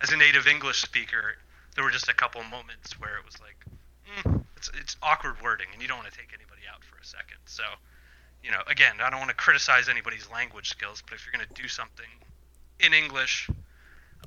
as 0.03 0.13
a 0.13 0.17
native 0.17 0.47
English 0.47 0.83
speaker, 0.83 1.37
there 1.75 1.85
were 1.85 1.91
just 1.91 2.09
a 2.09 2.15
couple 2.15 2.43
moments 2.45 2.99
where 3.01 3.17
it 3.19 3.25
was 3.25 3.39
like, 3.41 3.57
mm, 4.25 4.45
it's, 4.57 4.71
it's 4.81 4.97
awkward 5.03 5.41
wording, 5.43 5.67
and 5.73 5.83
you 5.83 5.89
don't 5.89 5.99
want 5.99 6.11
to 6.11 6.17
take 6.17 6.31
anybody 6.35 6.63
out 6.73 6.83
for 6.85 6.99
a 6.99 7.05
second. 7.05 7.39
So, 7.47 7.63
you 8.43 8.51
know, 8.51 8.61
again, 8.67 8.97
I 9.03 9.11
don't 9.11 9.19
want 9.19 9.31
to 9.31 9.37
criticize 9.37 9.89
anybody's 9.89 10.31
language 10.31 10.69
skills, 10.69 11.03
but 11.07 11.15
if 11.15 11.27
you're 11.27 11.33
going 11.33 11.47
to 11.47 11.63
do 11.63 11.69
something 11.69 12.07
in 12.81 12.93
English, 12.93 13.49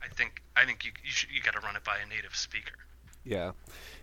I 0.01 0.07
think 0.13 0.41
I 0.55 0.65
think 0.65 0.86
you 0.86 0.91
you, 1.03 1.11
you 1.36 1.41
got 1.41 1.53
to 1.53 1.59
run 1.59 1.76
it 1.76 1.84
by 1.84 1.97
a 1.97 2.07
native 2.07 2.36
speaker. 2.36 2.74
Yeah, 3.26 3.51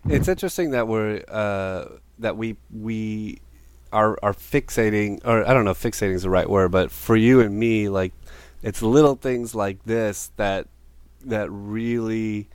it's 0.07 0.27
interesting 0.27 0.71
that 0.71 0.87
we're 0.87 1.23
uh, 1.27 1.97
that 2.19 2.37
we 2.37 2.55
we 2.73 3.39
are 3.91 4.17
are 4.21 4.33
fixating, 4.33 5.25
or 5.25 5.47
I 5.47 5.53
don't 5.53 5.65
know, 5.65 5.73
fixating 5.73 6.13
is 6.13 6.23
the 6.23 6.29
right 6.29 6.49
word, 6.49 6.71
but 6.71 6.91
for 6.91 7.15
you 7.15 7.41
and 7.41 7.57
me, 7.57 7.89
like 7.89 8.13
it's 8.61 8.81
little 8.81 9.15
things 9.15 9.55
like 9.55 9.83
this 9.85 10.31
that 10.37 10.67
that 11.25 11.49
really 11.49 12.49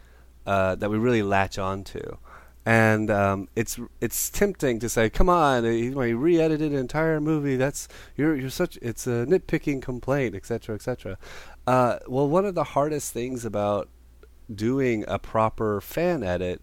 uh, 0.46 0.74
that 0.76 0.90
we 0.90 0.98
really 0.98 1.22
latch 1.22 1.58
onto. 1.58 2.16
And 2.64 3.10
um, 3.10 3.48
it's 3.56 3.78
it's 4.00 4.30
tempting 4.30 4.78
to 4.80 4.88
say, 4.88 5.10
"Come 5.10 5.28
on, 5.28 5.64
he, 5.64 5.90
he 5.90 5.90
re-edited 5.90 6.72
an 6.72 6.78
entire 6.78 7.20
movie. 7.20 7.56
That's 7.56 7.88
you're 8.16 8.36
you're 8.36 8.50
such 8.50 8.78
it's 8.80 9.06
a 9.06 9.26
nitpicking 9.26 9.82
complaint, 9.82 10.36
etc., 10.36 10.76
etc." 10.76 11.18
Uh, 11.66 11.98
well, 12.06 12.28
one 12.28 12.44
of 12.44 12.54
the 12.54 12.64
hardest 12.64 13.12
things 13.12 13.44
about 13.44 13.88
doing 14.52 15.04
a 15.08 15.18
proper 15.18 15.80
fan 15.80 16.22
edit 16.22 16.62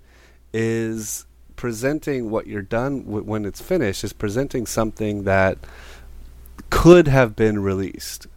is 0.53 1.25
presenting 1.57 2.29
what 2.29 2.47
you're 2.47 2.61
done 2.61 3.03
w- 3.03 3.23
when 3.23 3.43
it's 3.43 3.61
finished. 3.61 4.01
Is 4.05 4.13
presenting 4.13 4.65
something 4.65 5.23
that 5.25 5.57
could 6.69 7.09
have 7.09 7.35
been 7.35 7.59
released, 7.59 8.27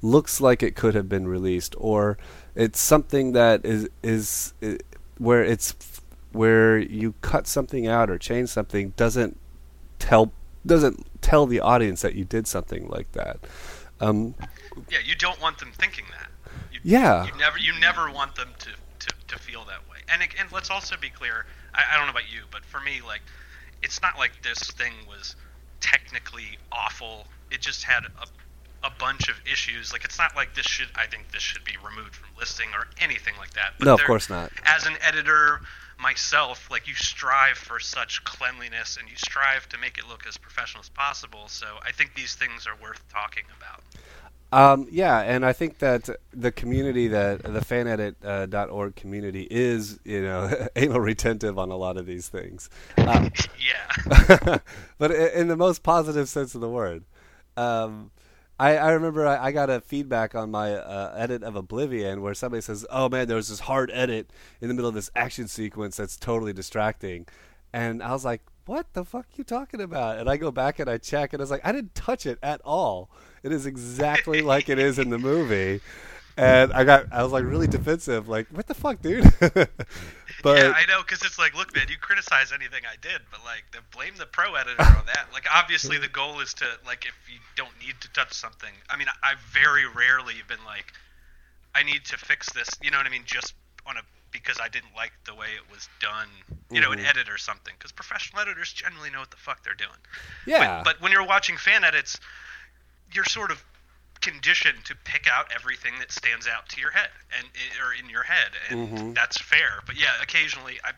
looks 0.00 0.40
like 0.40 0.62
it 0.62 0.74
could 0.74 0.94
have 0.94 1.08
been 1.08 1.28
released, 1.28 1.74
or 1.76 2.16
it's 2.60 2.78
something 2.78 3.32
that 3.32 3.64
is 3.64 3.88
is, 4.02 4.52
is 4.60 4.78
where 5.16 5.42
it's 5.42 5.74
where 6.32 6.78
you 6.78 7.14
cut 7.22 7.46
something 7.46 7.86
out 7.86 8.10
or 8.10 8.18
change 8.18 8.50
something 8.50 8.92
doesn't 8.96 9.38
tell 9.98 10.32
doesn't 10.66 11.06
tell 11.22 11.46
the 11.46 11.58
audience 11.60 12.02
that 12.02 12.14
you 12.14 12.24
did 12.24 12.46
something 12.46 12.86
like 12.88 13.10
that. 13.12 13.38
Um, 14.00 14.34
yeah, 14.90 14.98
you 15.04 15.14
don't 15.14 15.40
want 15.40 15.58
them 15.58 15.72
thinking 15.72 16.04
that. 16.10 16.28
You, 16.70 16.80
yeah, 16.84 17.26
you 17.26 17.32
never 17.38 17.58
you 17.58 17.72
never 17.80 18.10
want 18.10 18.34
them 18.34 18.50
to, 18.58 18.70
to, 19.06 19.14
to 19.28 19.38
feel 19.38 19.64
that 19.64 19.88
way. 19.90 19.98
And 20.12 20.22
and 20.38 20.52
let's 20.52 20.70
also 20.70 20.96
be 21.00 21.08
clear. 21.08 21.46
I, 21.74 21.82
I 21.92 21.96
don't 21.96 22.06
know 22.06 22.12
about 22.12 22.30
you, 22.30 22.42
but 22.50 22.64
for 22.66 22.80
me, 22.80 23.00
like, 23.06 23.22
it's 23.82 24.02
not 24.02 24.18
like 24.18 24.42
this 24.42 24.70
thing 24.72 24.92
was 25.08 25.34
technically 25.80 26.58
awful. 26.72 27.26
It 27.50 27.62
just 27.62 27.84
had 27.84 28.04
a 28.04 28.26
a 28.82 28.90
bunch 28.98 29.28
of 29.28 29.36
issues. 29.50 29.92
Like 29.92 30.04
it's 30.04 30.18
not 30.18 30.34
like 30.36 30.54
this 30.54 30.66
should. 30.66 30.88
I 30.94 31.06
think 31.06 31.30
this 31.32 31.42
should 31.42 31.64
be 31.64 31.76
removed 31.84 32.16
from 32.16 32.28
listing 32.38 32.68
or 32.74 32.86
anything 33.00 33.34
like 33.38 33.52
that. 33.54 33.74
But 33.78 33.86
no, 33.86 33.94
of 33.94 34.04
course 34.04 34.30
not. 34.30 34.52
As 34.64 34.86
an 34.86 34.94
editor 35.02 35.60
myself, 35.98 36.70
like 36.70 36.88
you 36.88 36.94
strive 36.94 37.56
for 37.56 37.78
such 37.78 38.24
cleanliness 38.24 38.96
and 38.98 39.08
you 39.08 39.16
strive 39.16 39.68
to 39.68 39.78
make 39.78 39.98
it 39.98 40.08
look 40.08 40.26
as 40.26 40.36
professional 40.36 40.80
as 40.80 40.88
possible. 40.88 41.48
So 41.48 41.66
I 41.84 41.92
think 41.92 42.14
these 42.14 42.34
things 42.34 42.66
are 42.66 42.76
worth 42.82 43.02
talking 43.10 43.44
about. 43.56 43.82
Um, 44.52 44.88
yeah, 44.90 45.20
and 45.20 45.46
I 45.46 45.52
think 45.52 45.78
that 45.78 46.08
the 46.32 46.50
community 46.50 47.06
that 47.08 47.42
the 47.44 47.60
fanedit.org 47.60 48.92
uh, 48.96 49.00
community 49.00 49.46
is, 49.48 50.00
you 50.04 50.22
know, 50.22 50.66
anal 50.76 51.00
retentive 51.00 51.56
on 51.56 51.70
a 51.70 51.76
lot 51.76 51.96
of 51.96 52.06
these 52.06 52.28
things. 52.28 52.68
Um, 52.96 53.30
yeah. 53.60 54.58
but 54.98 55.12
in 55.12 55.46
the 55.46 55.56
most 55.56 55.82
positive 55.82 56.28
sense 56.28 56.54
of 56.54 56.60
the 56.60 56.68
word. 56.68 57.04
Um, 57.56 58.10
I, 58.60 58.76
I 58.76 58.90
remember 58.90 59.26
I, 59.26 59.46
I, 59.46 59.52
got 59.52 59.70
a 59.70 59.80
feedback 59.80 60.34
on 60.34 60.50
my 60.50 60.74
uh, 60.74 61.14
edit 61.16 61.42
of 61.42 61.56
Oblivion 61.56 62.20
where 62.20 62.34
somebody 62.34 62.60
says, 62.60 62.84
"Oh 62.90 63.08
man, 63.08 63.26
there 63.26 63.38
was 63.38 63.48
this 63.48 63.60
hard 63.60 63.90
edit 63.90 64.30
in 64.60 64.68
the 64.68 64.74
middle 64.74 64.90
of 64.90 64.94
this 64.94 65.10
action 65.16 65.48
sequence 65.48 65.96
that's 65.96 66.18
totally 66.18 66.52
distracting," 66.52 67.26
and 67.72 68.02
I 68.02 68.12
was 68.12 68.22
like, 68.22 68.42
"What 68.66 68.92
the 68.92 69.06
fuck 69.06 69.24
are 69.24 69.36
you 69.36 69.44
talking 69.44 69.80
about?" 69.80 70.18
And 70.18 70.28
I 70.28 70.36
go 70.36 70.50
back 70.50 70.78
and 70.78 70.90
I 70.90 70.98
check, 70.98 71.32
and 71.32 71.40
I 71.40 71.42
was 71.42 71.50
like, 71.50 71.64
"I 71.64 71.72
didn't 71.72 71.94
touch 71.94 72.26
it 72.26 72.38
at 72.42 72.60
all. 72.62 73.08
It 73.42 73.50
is 73.50 73.64
exactly 73.64 74.42
like 74.52 74.68
it 74.68 74.78
is 74.78 74.98
in 74.98 75.08
the 75.08 75.18
movie." 75.18 75.80
and 76.36 76.72
I 76.72 76.84
got 76.84 77.06
I 77.12 77.22
was 77.22 77.32
like 77.32 77.44
really 77.44 77.66
defensive, 77.66 78.28
like 78.28 78.46
what 78.48 78.66
the 78.66 78.74
fuck, 78.74 79.00
dude. 79.00 79.24
but 80.42 80.58
yeah, 80.58 80.72
I 80.74 80.86
know 80.86 81.02
because 81.02 81.22
it's 81.22 81.38
like, 81.38 81.56
look, 81.56 81.74
man, 81.74 81.86
you 81.88 81.96
criticize 81.98 82.52
anything 82.52 82.82
I 82.90 82.96
did, 83.00 83.22
but 83.30 83.40
like, 83.44 83.64
blame 83.92 84.14
the 84.16 84.26
pro 84.26 84.54
editor 84.54 84.82
on 84.82 85.06
that. 85.06 85.26
Like, 85.32 85.46
obviously, 85.52 85.98
the 85.98 86.08
goal 86.08 86.40
is 86.40 86.54
to 86.54 86.64
like, 86.86 87.04
if 87.06 87.14
you 87.32 87.38
don't 87.56 87.78
need 87.84 87.94
to 88.00 88.12
touch 88.12 88.32
something. 88.32 88.72
I 88.88 88.96
mean, 88.96 89.08
I 89.22 89.34
very 89.52 89.86
rarely 89.86 90.34
have 90.34 90.48
been 90.48 90.64
like, 90.64 90.92
I 91.74 91.82
need 91.82 92.04
to 92.06 92.16
fix 92.16 92.52
this. 92.52 92.68
You 92.82 92.90
know 92.90 92.98
what 92.98 93.06
I 93.06 93.10
mean? 93.10 93.22
Just 93.24 93.54
on 93.86 93.96
a 93.96 94.02
because 94.32 94.58
I 94.62 94.68
didn't 94.68 94.94
like 94.94 95.12
the 95.26 95.34
way 95.34 95.48
it 95.56 95.72
was 95.72 95.88
done, 96.00 96.28
you 96.70 96.80
know, 96.80 96.92
an 96.92 97.00
Mhm. 97.00 97.08
edit 97.08 97.28
or 97.28 97.36
something. 97.36 97.74
Because 97.76 97.90
professional 97.90 98.40
editors 98.42 98.72
generally 98.72 99.10
know 99.10 99.18
what 99.18 99.30
the 99.32 99.36
fuck 99.36 99.64
they're 99.64 99.74
doing. 99.74 99.98
Yeah. 100.46 100.82
But, 100.82 100.84
but 100.84 101.00
when 101.00 101.10
you're 101.10 101.26
watching 101.26 101.56
fan 101.56 101.82
edits, 101.82 102.18
you're 103.12 103.24
sort 103.24 103.50
of 103.50 103.64
conditioned 104.20 104.84
to 104.84 104.94
pick 105.04 105.26
out 105.26 105.50
everything 105.54 105.98
that 105.98 106.12
stands 106.12 106.46
out 106.46 106.68
to 106.68 106.80
your 106.80 106.90
head 106.90 107.10
and 107.38 107.48
or 107.82 107.92
in 107.92 108.08
your 108.10 108.22
head, 108.22 108.52
and 108.68 108.78
Mhm. 108.78 109.14
that's 109.14 109.38
fair. 109.38 109.80
But 109.86 109.96
yeah, 109.96 110.20
occasionally 110.22 110.78
I 110.84 110.92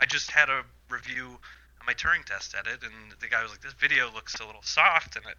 I 0.00 0.06
just 0.06 0.30
had 0.30 0.48
a 0.50 0.64
review 0.88 1.38
on 1.80 1.86
my 1.86 1.94
Turing 1.94 2.24
test 2.24 2.54
edit, 2.58 2.82
and 2.82 3.12
the 3.20 3.28
guy 3.28 3.42
was 3.42 3.52
like, 3.52 3.60
"This 3.60 3.72
video 3.74 4.10
looks 4.10 4.34
a 4.40 4.44
little 4.44 4.62
soft," 4.62 5.16
and 5.16 5.24
I, 5.26 5.30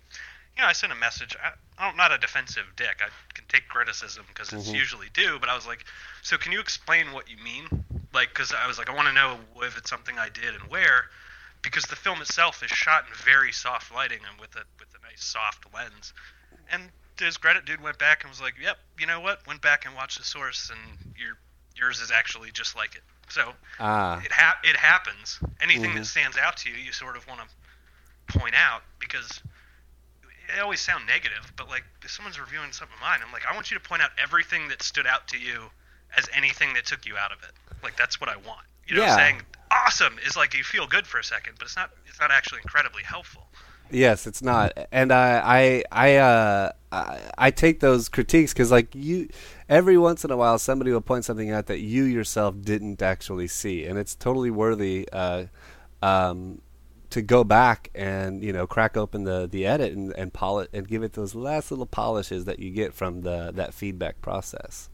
you 0.55 0.61
know, 0.61 0.67
I 0.67 0.73
sent 0.73 0.91
a 0.91 0.95
message. 0.95 1.35
I, 1.43 1.51
I'm 1.77 1.97
not 1.97 2.11
a 2.11 2.17
defensive 2.17 2.65
dick. 2.75 3.01
I 3.01 3.09
can 3.33 3.45
take 3.47 3.67
criticism 3.67 4.25
because 4.27 4.51
it's 4.53 4.69
Mhm. 4.69 4.75
usually 4.75 5.09
due, 5.09 5.39
but 5.39 5.49
I 5.49 5.55
was 5.55 5.67
like, 5.67 5.85
"So 6.21 6.37
can 6.37 6.51
you 6.51 6.59
explain 6.59 7.11
what 7.11 7.29
you 7.29 7.37
mean?" 7.37 7.67
Like, 8.13 8.29
because 8.29 8.53
I 8.53 8.67
was 8.67 8.77
like, 8.77 8.89
I 8.89 8.93
want 8.93 9.07
to 9.07 9.13
know 9.13 9.39
if 9.61 9.77
it's 9.77 9.89
something 9.89 10.17
I 10.19 10.29
did 10.29 10.53
and 10.53 10.69
where, 10.69 11.09
because 11.61 11.83
the 11.85 11.95
film 11.95 12.21
itself 12.21 12.61
is 12.63 12.69
shot 12.69 13.05
in 13.07 13.13
very 13.15 13.51
soft 13.51 13.91
lighting 13.91 14.19
and 14.29 14.39
with 14.39 14.55
a 14.55 14.63
with 14.79 14.93
a 14.95 15.05
nice 15.05 15.23
soft 15.23 15.65
lens. 15.73 16.13
And 16.69 16.91
to 17.17 17.25
his 17.25 17.37
credit, 17.37 17.65
dude 17.65 17.81
went 17.81 17.97
back 17.99 18.23
and 18.23 18.29
was 18.29 18.41
like, 18.41 18.55
"Yep, 18.61 18.77
you 18.99 19.05
know 19.05 19.19
what? 19.19 19.45
Went 19.47 19.61
back 19.61 19.85
and 19.85 19.95
watched 19.95 20.17
the 20.17 20.23
source, 20.25 20.69
and 20.69 21.15
your 21.17 21.37
yours 21.75 21.99
is 21.99 22.11
actually 22.11 22.51
just 22.51 22.75
like 22.75 22.95
it." 22.95 23.03
So 23.29 23.53
ah. 23.79 24.21
it 24.23 24.31
ha- 24.31 24.57
it 24.63 24.75
happens. 24.75 25.39
Anything 25.61 25.91
Mhm. 25.91 25.95
that 25.95 26.05
stands 26.05 26.37
out 26.37 26.57
to 26.57 26.69
you, 26.69 26.75
you 26.75 26.91
sort 26.91 27.15
of 27.17 27.25
want 27.27 27.41
to 28.29 28.37
point 28.39 28.55
out 28.55 28.83
because 28.99 29.41
it 30.49 30.59
always 30.59 30.81
sound 30.81 31.05
negative, 31.05 31.51
but 31.55 31.69
like 31.69 31.83
if 32.03 32.11
someone's 32.11 32.39
reviewing 32.39 32.71
something 32.71 32.95
of 32.95 33.01
mine, 33.01 33.19
I'm 33.25 33.31
like, 33.31 33.45
I 33.45 33.53
want 33.53 33.71
you 33.71 33.77
to 33.77 33.83
point 33.83 34.01
out 34.01 34.11
everything 34.21 34.67
that 34.69 34.81
stood 34.81 35.07
out 35.07 35.27
to 35.29 35.37
you 35.37 35.71
as 36.15 36.27
anything 36.33 36.73
that 36.73 36.85
took 36.85 37.05
you 37.05 37.17
out 37.17 37.31
of 37.31 37.41
it. 37.43 37.51
Like 37.81 37.95
that's 37.95 38.19
what 38.19 38.29
I 38.29 38.35
want. 38.37 38.65
You 38.85 38.95
know, 38.97 39.05
Yeah. 39.05 39.15
saying 39.15 39.41
awesome 39.71 40.19
is 40.19 40.35
like 40.35 40.53
you 40.53 40.63
feel 40.63 40.85
good 40.87 41.07
for 41.07 41.17
a 41.19 41.23
second, 41.23 41.57
but 41.57 41.65
it's 41.65 41.75
not 41.75 41.91
it's 42.07 42.19
not 42.19 42.31
actually 42.31 42.59
incredibly 42.61 43.03
helpful. 43.03 43.49
Yes, 43.93 44.25
it's 44.25 44.41
not, 44.41 44.73
and 44.91 45.11
I 45.13 45.39
I 45.45 45.83
I 45.91 46.15
uh, 46.15 46.71
I, 46.91 47.19
I 47.37 47.51
take 47.51 47.79
those 47.79 48.09
critiques 48.09 48.51
because 48.51 48.71
like 48.71 48.95
you, 48.95 49.29
every 49.69 49.99
once 49.99 50.25
in 50.25 50.31
a 50.31 50.37
while 50.37 50.57
somebody 50.57 50.91
will 50.91 50.99
point 50.99 51.25
something 51.25 51.51
out 51.51 51.67
that 51.67 51.79
you 51.79 52.03
yourself 52.03 52.55
didn't 52.59 53.03
actually 53.03 53.47
see, 53.47 53.85
and 53.85 53.99
it's 53.99 54.15
totally 54.15 54.49
worthy 54.49 55.07
uh, 55.13 55.45
um, 56.01 56.59
to 57.11 57.21
go 57.21 57.43
back 57.43 57.91
and 57.93 58.43
you 58.43 58.51
know 58.51 58.65
crack 58.65 58.97
open 58.97 59.25
the 59.25 59.47
the 59.47 59.67
edit 59.67 59.93
and 59.93 60.11
and 60.13 60.33
polish 60.33 60.69
and 60.73 60.87
give 60.87 61.03
it 61.03 61.13
those 61.13 61.35
last 61.35 61.69
little 61.69 61.85
polishes 61.85 62.45
that 62.45 62.57
you 62.57 62.71
get 62.71 62.95
from 62.95 63.21
the 63.21 63.51
that 63.53 63.75
feedback 63.75 64.19
process. 64.21 64.89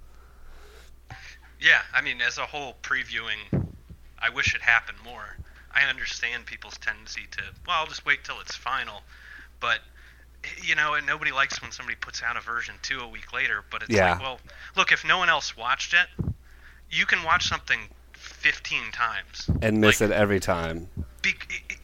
Yeah, 1.58 1.82
I 1.94 2.02
mean, 2.02 2.22
as 2.22 2.38
a 2.38 2.42
whole, 2.46 2.76
previewing, 2.84 3.74
I 4.20 4.30
wish 4.30 4.54
it 4.56 4.62
happened 4.62 4.98
more. 5.06 5.38
I 5.74 5.84
understand 5.90 6.46
people's 6.46 6.78
tendency 6.78 7.22
to, 7.32 7.42
well, 7.68 7.78
I'll 7.80 7.88
just 7.88 8.06
wait 8.06 8.24
till 8.24 8.40
it's 8.42 8.56
final, 8.56 9.02
but 9.60 9.80
you 10.64 10.76
know, 10.76 10.94
and 10.94 11.06
nobody 11.06 11.32
likes 11.32 11.62
when 11.62 11.72
somebody 11.72 11.98
puts 12.00 12.24
out 12.24 12.38
a 12.38 12.42
version 12.42 12.76
two 12.82 13.00
a 13.02 13.08
week 13.08 13.34
later. 13.34 13.64
But 13.70 13.84
it's 13.84 13.96
Yeah. 13.96 14.12
like, 14.12 14.22
well, 14.22 14.40
look, 14.76 14.92
if 14.92 15.06
no 15.06 15.18
one 15.18 15.30
else 15.30 15.58
watched 15.58 15.94
it, 15.94 16.08
you 16.90 17.06
can 17.06 17.24
watch 17.24 17.48
something 17.48 17.80
15 18.14 18.92
times 18.92 19.50
And 19.62 19.82
miss 19.82 20.02
Like, 20.02 20.10
it 20.10 20.14
every 20.16 20.40
time. 20.40 20.88
be, 21.22 21.34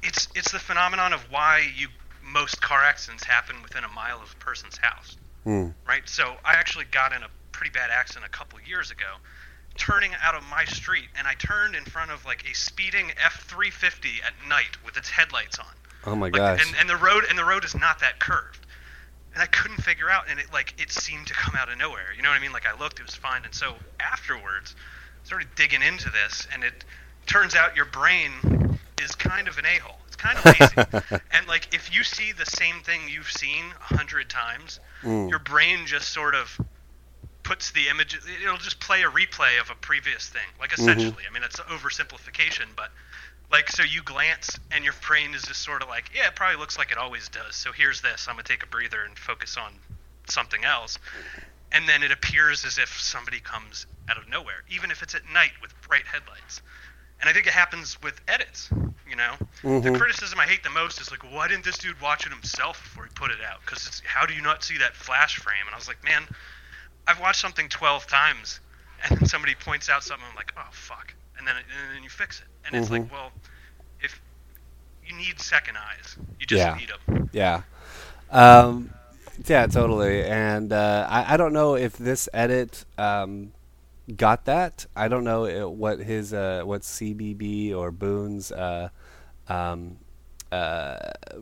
it's 0.04 0.28
it's 0.36 0.52
the 0.52 0.60
phenomenon 0.60 1.14
of 1.14 1.30
why 1.32 1.68
you 1.76 1.88
most 2.24 2.62
car 2.62 2.84
accidents 2.84 3.24
happen 3.24 3.62
within 3.62 3.84
a 3.84 3.90
mile 3.90 4.22
of 4.22 4.34
a 4.40 4.44
person's 4.44 4.78
house 4.78 5.18
Hmm. 5.44 5.70
right? 5.88 6.08
So 6.08 6.36
I 6.46 6.54
actually 6.56 6.86
got 6.92 7.14
in 7.14 7.24
a 7.24 7.28
pretty 7.52 7.72
bad 7.72 7.90
accident 7.92 8.26
a 8.26 8.30
couple 8.30 8.60
years 8.68 8.92
ago, 8.92 9.16
turning 9.78 10.12
out 10.24 10.36
of 10.36 10.44
my 10.50 10.66
street, 10.66 11.08
and 11.18 11.28
I 11.28 11.34
turned 11.36 11.76
in 11.76 11.84
front 11.84 12.12
of 12.12 12.26
like 12.26 12.50
a 12.50 12.54
speeding 12.56 13.12
F350 13.22 14.24
at 14.26 14.34
night 14.48 14.78
with 14.86 14.98
its 14.98 15.10
headlights 15.10 15.60
on. 15.60 15.66
Oh 16.06 16.16
my 16.16 16.28
Like, 16.28 16.34
gosh. 16.34 16.66
and, 16.66 16.76
and 16.80 16.90
the 16.90 16.96
road 16.98 17.24
and 17.30 17.38
the 17.38 17.46
road 17.46 17.66
is 17.66 17.76
not 17.76 18.00
that 18.00 18.20
curved, 18.20 18.66
and 19.34 19.42
I 19.44 19.48
couldn't 19.48 19.78
figure 19.84 20.10
out, 20.10 20.26
and 20.30 20.40
it 20.40 20.48
like 20.54 20.74
it 20.82 20.92
seemed 20.92 21.28
to 21.28 21.34
come 21.34 21.56
out 21.56 21.70
of 21.72 21.78
nowhere. 21.78 22.14
You 22.16 22.22
know 22.24 22.30
what 22.30 22.38
I 22.38 22.42
mean? 22.42 22.54
Like 22.54 22.66
I 22.68 22.78
looked, 22.80 23.00
it 23.00 23.06
was 23.06 23.16
fine, 23.16 23.44
and 23.44 23.54
so 23.54 23.76
afterwards, 24.00 24.76
started 25.24 25.48
digging 25.56 25.82
into 25.82 26.10
this, 26.10 26.48
and 26.54 26.64
it 26.64 26.86
turns 27.26 27.56
out 27.56 27.76
your 27.76 27.86
brain 27.86 28.78
is 29.02 29.14
kind 29.16 29.48
of 29.48 29.58
an 29.58 29.66
a-hole. 29.66 29.98
It's 30.08 30.16
kind 30.16 30.38
of 30.38 30.46
lazy, 30.46 31.20
and 31.32 31.48
like 31.48 31.74
if 31.74 31.94
you 31.94 32.04
see 32.04 32.32
the 32.32 32.46
same 32.46 32.82
thing 32.82 33.02
you've 33.10 33.30
seen 33.32 33.66
a 33.90 33.96
hundred 33.96 34.30
times, 34.30 34.80
Mm. 35.04 35.30
your 35.30 35.38
brain 35.40 35.86
just 35.86 36.10
sort 36.10 36.34
of 36.34 36.60
puts 37.46 37.72
the 37.72 37.88
image 37.88 38.18
it'll 38.44 38.58
just 38.58 38.80
play 38.80 39.04
a 39.04 39.10
replay 39.10 39.62
of 39.62 39.70
a 39.70 39.76
previous 39.76 40.28
thing 40.28 40.48
like 40.60 40.74
essentially. 40.74 41.24
I 41.30 41.34
mean 41.34 41.44
it's 41.44 41.60
an 41.60 41.66
oversimplification 41.70 42.76
but 42.76 42.90
like 43.52 43.70
so 43.70 43.84
you 43.84 44.02
glance 44.04 44.60
and 44.72 44.84
your 44.84 44.94
brain 45.08 45.34
is 45.36 45.44
just 45.44 45.62
sort 45.62 45.84
of 45.84 45.88
like 45.88 46.06
yeah 46.14 46.28
it 46.28 46.36
probably 46.36 46.58
looks 46.58 46.78
like 46.78 46.92
it 46.92 46.98
always 46.98 47.30
does 47.30 47.56
so 47.56 47.72
here's 47.72 48.02
this 48.02 48.28
i'm 48.28 48.36
going 48.36 48.44
to 48.44 48.52
take 48.52 48.64
a 48.64 48.68
breather 48.68 49.04
and 49.06 49.18
focus 49.18 49.58
on 49.58 49.72
something 50.28 50.66
else. 50.66 50.98
And 51.72 51.88
then 51.88 52.04
it 52.04 52.12
appears 52.12 52.66
as 52.66 52.78
if 52.78 52.90
somebody 53.00 53.40
comes 53.40 53.86
out 54.10 54.18
of 54.18 54.28
nowhere 54.28 54.64
even 54.70 54.90
if 54.92 55.04
it's 55.04 55.14
at 55.16 55.22
night 55.34 55.52
with 55.62 55.72
bright 55.88 56.06
headlights. 56.12 56.62
And 57.22 57.30
i 57.30 57.34
think 57.34 57.46
it 57.48 57.54
happens 57.54 58.02
with 58.02 58.20
edits 58.28 58.70
you 59.08 59.16
know? 59.16 59.36
The 59.84 59.92
Mhm. 59.92 59.96
criticism 60.00 60.40
i 60.40 60.46
hate 60.46 60.64
the 60.64 60.70
most 60.72 61.00
is 61.00 61.12
like 61.12 61.24
why 61.32 61.48
didn't 61.48 61.64
this 61.64 61.78
dude 61.78 62.02
watch 62.02 62.26
it 62.26 62.32
himself 62.32 62.82
before 62.84 63.04
he 63.06 63.12
put 63.14 63.30
it 63.32 63.38
out? 63.48 63.62
Because 63.66 64.02
how 64.06 64.26
do 64.26 64.34
you 64.34 64.42
not 64.42 64.64
see 64.64 64.78
that 64.80 64.96
flash 64.96 65.38
frame? 65.38 65.66
And 65.68 65.74
i 65.76 65.78
was 65.78 65.88
like 65.88 66.04
man 66.04 66.28
I've 67.08 67.20
watched 67.20 67.42
something 67.42 67.70
12 67.70 68.08
times, 68.08 68.60
and 69.04 69.20
then 69.20 69.28
somebody 69.28 69.56
points 69.56 69.90
out 69.90 70.04
something, 70.04 70.26
I'm 70.30 70.36
like, 70.36 70.54
oh, 70.58 70.68
fuck. 70.72 71.14
And 71.38 71.48
then, 71.48 71.56
and 71.58 71.96
then 71.96 72.04
you 72.04 72.10
fix 72.10 72.40
it. 72.40 72.48
And 72.66 72.76
it's 72.76 72.90
Mhm. 72.90 72.92
like, 72.92 73.12
well, 73.12 73.32
if 74.02 74.22
you 75.06 75.16
need 75.16 75.40
second 75.40 75.78
eyes, 75.78 76.18
you 76.40 76.46
just 76.48 76.62
Yeah. 76.62 76.76
need 76.76 76.90
them. 76.90 77.30
Yeah. 77.32 77.64
Um, 78.32 78.92
yeah, 79.46 79.68
totally. 79.68 80.24
And 80.24 80.72
uh, 80.72 81.08
I, 81.10 81.34
I 81.34 81.38
don't 81.38 81.54
know 81.54 81.76
if 81.76 81.98
this 81.98 82.30
edit 82.34 82.86
um, 82.98 83.52
got 84.16 84.46
that. 84.46 84.86
I 84.96 85.08
don't 85.08 85.24
know 85.24 85.46
uh, 85.46 85.70
what 85.70 86.00
his 86.00 86.34
uh, 86.34 86.64
what 86.66 86.84
CBB 86.84 87.74
or 87.74 87.92
Boone's 87.92 88.52
uh, 88.52 88.90
um, 89.48 89.98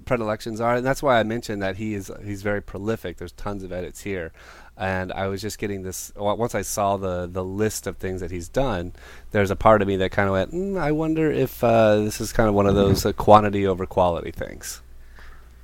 predilections 0.06 0.62
are, 0.62 0.76
and 0.76 0.86
that's 0.86 1.04
why 1.04 1.20
I 1.20 1.24
mentioned 1.24 1.62
that 1.62 1.78
he 1.78 1.94
is 1.94 2.12
he's 2.24 2.42
very 2.42 2.62
prolific. 2.62 3.18
There's 3.18 3.32
tons 3.32 3.64
of 3.64 3.72
edits 3.72 4.02
here, 4.02 4.32
and 4.78 5.12
I 5.12 5.28
was 5.28 5.42
just 5.42 5.60
getting 5.60 5.84
this 5.84 6.12
once 6.16 6.56
I 6.56 6.62
saw 6.62 6.98
the 6.98 7.28
the 7.28 7.44
list 7.44 7.88
of 7.88 7.98
things 7.98 8.22
that 8.22 8.32
he's 8.32 8.50
done. 8.50 8.94
There's 9.32 9.52
a 9.52 9.56
part 9.56 9.82
of 9.82 9.88
me 9.88 9.98
that 9.98 10.12
kind 10.12 10.28
of 10.28 10.34
went, 10.34 10.52
mm, 10.52 10.80
I 10.80 10.92
wonder 10.92 11.32
if 11.32 11.64
uh, 11.64 11.98
this 11.98 12.22
is 12.22 12.34
kind 12.34 12.50
of 12.50 12.56
one 12.56 12.68
of 12.68 12.76
those 12.76 13.06
uh, 13.06 13.14
quantity 13.14 13.68
over 13.68 13.86
quality 13.86 14.32
things. 14.32 14.82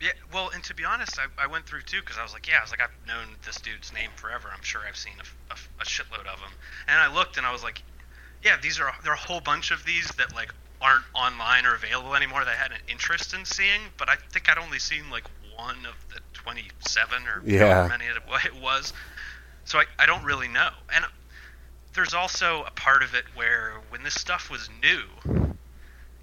Yeah, 0.02 0.12
well, 0.34 0.50
and 0.54 0.64
to 0.64 0.74
be 0.74 0.86
honest, 0.86 1.20
I, 1.20 1.44
I 1.44 1.48
went 1.48 1.66
through 1.66 1.82
too 1.82 2.00
because 2.00 2.18
I 2.18 2.24
was 2.24 2.32
like, 2.32 2.48
yeah, 2.48 2.60
I 2.60 2.62
was 2.62 2.72
like, 2.72 2.82
I've 2.82 2.96
known 3.06 3.36
this 3.46 3.60
dude's 3.60 3.92
name 3.92 4.12
forever. 4.16 4.50
I'm 4.56 4.64
sure 4.64 4.82
I've 4.88 4.96
seen 4.96 5.14
a, 5.20 5.54
a, 5.54 5.58
a 5.82 5.86
shitload 5.86 6.26
of 6.32 6.40
them. 6.40 6.52
And 6.88 6.98
I 6.98 7.14
looked 7.14 7.36
and 7.38 7.46
I 7.46 7.52
was 7.52 7.64
like, 7.64 7.84
yeah, 8.44 8.56
these 8.62 8.80
are 8.80 8.94
there 9.04 9.12
are 9.12 9.16
a 9.16 9.18
whole 9.18 9.42
bunch 9.42 9.72
of 9.72 9.84
these 9.86 10.08
that 10.18 10.34
like 10.34 10.54
aren't 10.82 11.04
online 11.14 11.66
or 11.66 11.76
available 11.76 12.16
anymore 12.16 12.46
that 12.46 12.52
I 12.52 12.56
had 12.56 12.72
an 12.72 12.80
interest 12.88 13.34
in 13.34 13.46
seeing. 13.46 13.82
But 13.98 14.10
I 14.10 14.16
think 14.32 14.50
I'd 14.50 14.58
only 14.58 14.80
seen 14.80 15.10
like 15.10 15.26
one 15.56 15.86
of 15.86 15.96
the 16.14 16.22
27 16.34 17.28
or 17.28 17.42
Yeah. 17.46 17.88
many 17.90 18.06
it 18.06 18.26
wa- 18.28 18.40
it 18.46 18.56
was. 18.56 18.94
So 19.66 19.80
I, 19.80 19.86
I 20.00 20.06
don't 20.06 20.24
really 20.24 20.48
know. 20.48 20.70
And 20.94 21.06
there's 21.94 22.14
also 22.14 22.64
a 22.66 22.72
part 22.72 23.04
of 23.04 23.14
it 23.14 23.26
where 23.36 23.74
when 23.90 24.04
this 24.04 24.14
stuff 24.16 24.50
was 24.50 24.70
new, 24.82 25.04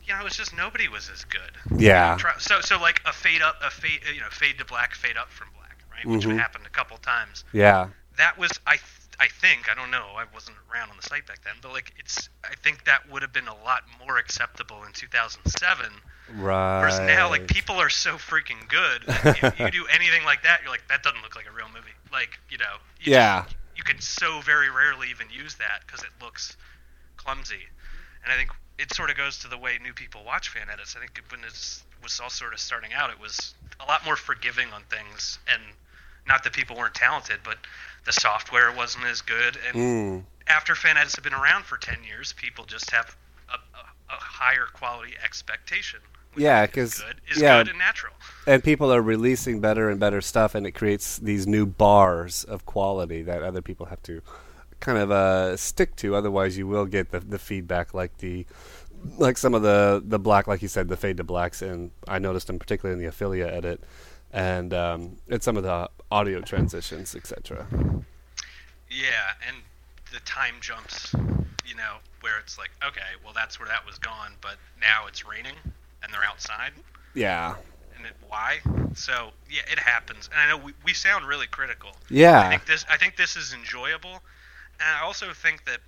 you 0.05 0.15
know, 0.15 0.21
it 0.21 0.25
was 0.25 0.37
just 0.37 0.57
nobody 0.57 0.89
was 0.89 1.11
as 1.11 1.25
good. 1.25 1.81
Yeah. 1.81 2.17
So 2.39 2.61
so 2.61 2.79
like 2.81 3.01
a 3.05 3.13
fade 3.13 3.43
up, 3.43 3.57
a 3.63 3.71
fade, 3.71 4.01
you 4.15 4.21
know, 4.21 4.29
fade 4.31 4.59
to 4.59 4.65
black, 4.65 4.95
fade 4.95 5.17
up 5.17 5.29
from 5.31 5.49
black, 5.57 5.79
right? 5.93 6.07
Which 6.07 6.25
Mhm. 6.25 6.39
happened 6.39 6.65
a 6.67 6.71
couple 6.71 6.97
times. 6.99 7.45
Yeah. 7.53 7.89
That 8.17 8.39
was 8.39 8.51
I 8.67 8.79
I 9.19 9.29
think 9.29 9.71
I 9.71 9.75
don't 9.75 9.91
know. 9.91 10.07
I 10.17 10.25
wasn't 10.35 10.57
around 10.73 10.91
on 10.91 10.97
the 10.97 11.03
site 11.03 11.27
back 11.27 11.43
then, 11.45 11.55
but 11.63 11.73
like 11.73 11.95
it's 11.99 12.29
I 12.45 12.55
think 12.57 12.85
that 12.85 13.11
would 13.11 13.23
have 13.23 13.33
been 13.33 13.49
a 13.49 13.55
lot 13.65 13.83
more 14.05 14.19
acceptable 14.19 14.85
in 14.85 14.93
2007. 14.93 15.87
Right. 16.35 16.81
Whereas 16.81 16.99
now, 17.01 17.29
like 17.31 17.47
people 17.47 17.77
are 17.77 17.89
so 17.89 18.17
freaking 18.17 18.69
good. 18.69 19.05
If 19.09 19.59
you 19.61 19.71
do 19.71 19.87
anything 19.93 20.25
like 20.25 20.43
that, 20.43 20.61
you're 20.63 20.71
like 20.71 20.87
that 20.89 21.03
doesn't 21.03 21.23
look 21.23 21.35
like 21.37 21.47
a 21.51 21.55
real 21.55 21.69
movie. 21.75 21.95
Like 22.13 22.39
you 22.51 22.59
know. 22.59 22.77
You 23.01 23.13
Yeah. 23.13 23.43
just- 23.45 23.57
you 23.77 23.83
can 23.85 24.01
so 24.01 24.41
very 24.41 24.71
rarely 24.71 25.11
even 25.11 25.29
use 25.31 25.55
that 25.57 25.83
because 25.87 26.03
it 26.03 26.09
looks 26.23 26.57
clumsy, 27.19 27.69
and 28.25 28.33
I 28.33 28.37
think 28.37 28.51
it 28.79 28.93
sort 28.95 29.11
of 29.11 29.17
goes 29.19 29.39
to 29.41 29.49
the 29.49 29.59
way 29.59 29.79
new 29.83 29.93
people 29.93 30.25
watch 30.25 30.49
fan 30.49 30.69
edits. 30.73 30.97
I 30.97 31.01
think 31.01 31.21
when 31.31 31.41
it 31.45 31.53
was 32.03 32.19
all 32.21 32.31
sort 32.31 32.55
of 32.55 32.59
starting 32.61 32.95
out, 32.95 33.11
it 33.11 33.21
was 33.21 33.55
a 33.79 33.85
lot 33.85 34.03
more 34.05 34.17
forgiving 34.17 34.73
on 34.73 34.83
things, 34.85 35.39
and 35.53 35.63
not 36.27 36.43
that 36.45 36.55
people 36.55 36.75
weren't 36.77 36.95
talented, 36.95 37.41
but 37.45 37.59
the 38.07 38.13
software 38.13 38.73
wasn't 38.73 39.05
as 39.05 39.21
good. 39.21 39.59
And 39.69 39.77
Mm. 39.77 40.25
after 40.47 40.75
fan 40.75 40.97
edits 40.97 41.17
have 41.17 41.25
been 41.25 41.35
around 41.35 41.65
for 41.65 41.77
ten 41.77 42.03
years, 42.05 42.33
people 42.33 42.65
just 42.65 42.91
have 42.91 43.17
a, 43.49 43.55
a, 43.55 44.15
a 44.15 44.19
higher 44.19 44.67
quality 44.73 45.15
expectation. 45.23 46.01
Yeah, 46.37 46.67
because 46.67 47.01
good 47.01 47.21
yeah. 47.39 47.59
good 47.59 47.69
and 47.71 47.79
natural. 47.79 48.13
And 48.47 48.63
people 48.63 48.93
are 48.93 49.01
releasing 49.03 49.61
better 49.61 49.89
and 49.89 49.99
better 49.99 50.21
stuff, 50.21 50.55
and 50.55 50.67
it 50.67 50.73
creates 50.73 51.19
these 51.19 51.47
new 51.47 51.67
bars 51.67 52.45
of 52.45 52.67
quality 52.67 53.23
that 53.23 53.43
other 53.43 53.63
people 53.63 53.87
have 53.87 54.03
to 54.05 54.21
kind 54.81 54.99
of 54.99 55.11
uh, 55.11 55.57
stick 55.57 55.97
to. 55.97 56.15
Otherwise, 56.15 56.59
you 56.59 56.67
will 56.67 56.85
get 56.85 57.11
the, 57.11 57.21
the 57.21 57.39
feedback 57.39 57.95
like 57.95 58.19
the 58.19 58.47
like 59.17 59.39
some 59.39 59.55
of 59.55 59.63
the 59.63 60.03
the 60.05 60.19
black, 60.19 60.47
like 60.47 60.61
you 60.61 60.69
said, 60.69 60.89
the 60.89 60.97
fade 60.97 61.17
to 61.17 61.25
blacks, 61.25 61.63
and 61.63 61.91
I 62.07 62.19
noticed 62.19 62.47
them 62.49 62.59
particularly 62.59 62.93
in 62.99 63.03
the 63.03 63.09
Ophelia 63.09 63.47
edit, 63.47 63.83
and 64.37 64.75
um, 64.75 65.17
it's 65.29 65.47
some 65.47 65.57
of 65.57 65.63
the 65.63 65.89
audio 66.11 66.43
transitions, 66.43 67.17
etc. 67.17 67.67
Yeah, 68.91 69.33
and 69.49 69.57
the 70.13 70.21
time 70.21 70.57
jumps, 70.61 71.15
you 71.67 71.75
know, 71.75 71.97
where 72.21 72.39
it's 72.39 72.59
like, 72.59 72.71
okay, 72.87 73.17
well 73.25 73.33
that's 73.35 73.59
where 73.59 73.67
that 73.69 73.85
was 73.87 73.99
gone, 73.99 74.33
but 74.43 74.57
now 74.79 75.07
it's 75.09 75.27
raining 75.27 75.57
and 76.03 76.13
they're 76.13 76.25
outside. 76.25 76.73
Yeah. 77.15 77.55
And 77.97 78.05
it, 78.05 78.13
why? 78.29 78.59
So 78.95 79.31
yeah, 79.51 79.63
it 79.73 79.79
happens, 79.79 80.29
and 80.31 80.39
I 80.39 80.55
know 80.55 80.63
we, 80.63 80.75
we 80.85 80.93
sound 80.93 81.27
really 81.27 81.47
critical. 81.47 81.93
Yeah. 82.11 82.41
I 82.41 82.51
think 82.51 82.67
this 82.67 82.85
I 82.91 82.99
think 82.99 83.17
this 83.17 83.37
is 83.37 83.55
enjoyable, 83.55 84.21
and 84.81 84.97
I 85.01 85.03
also 85.03 85.33
think 85.33 85.65
that 85.65 85.79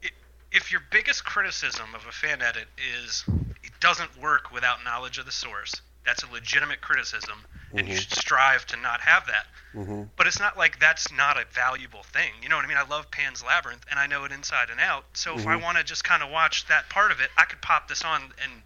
it, 0.00 0.12
if 0.52 0.72
your 0.72 0.80
biggest 0.90 1.26
criticism 1.26 1.94
of 1.94 2.06
a 2.06 2.12
fan 2.12 2.40
edit 2.40 2.66
is 2.98 3.24
it 3.62 3.72
doesn't 3.80 4.18
work 4.22 4.52
without 4.52 4.82
knowledge 4.84 5.18
of 5.18 5.26
the 5.26 5.32
source, 5.32 5.82
that's 6.04 6.22
a 6.22 6.30
legitimate 6.30 6.80
criticism, 6.80 7.44
and 7.76 7.88
you 7.88 7.94
Mhm. 7.94 7.96
should 7.96 8.12
strive 8.12 8.66
to 8.66 8.76
not 8.76 9.00
have 9.00 9.26
that. 9.26 9.46
hmm 9.74 10.04
But 10.16 10.26
it's 10.26 10.38
not 10.38 10.56
like 10.58 10.78
that's 10.78 11.10
not 11.10 11.36
a 11.38 11.44
valuable 11.52 12.02
thing. 12.02 12.32
You 12.42 12.48
know 12.48 12.56
what 12.56 12.64
I 12.64 12.68
mean? 12.68 12.76
I 12.76 12.82
love 12.82 13.10
Pan's 13.10 13.42
Labyrinth 13.42 13.84
and 13.90 13.98
I 13.98 14.06
know 14.06 14.24
it 14.24 14.32
inside 14.32 14.70
and 14.70 14.80
out. 14.80 15.04
So 15.14 15.34
if 15.34 15.46
I 15.46 15.56
Mhm. 15.56 15.62
want 15.62 15.78
to 15.78 15.84
just 15.84 16.04
kind 16.04 16.22
of 16.22 16.30
watch 16.30 16.66
that 16.66 16.88
part 16.90 17.10
of 17.12 17.20
it, 17.20 17.30
I 17.36 17.44
could 17.44 17.60
pop 17.62 17.88
this 17.88 18.04
on 18.04 18.32
and 18.42 18.62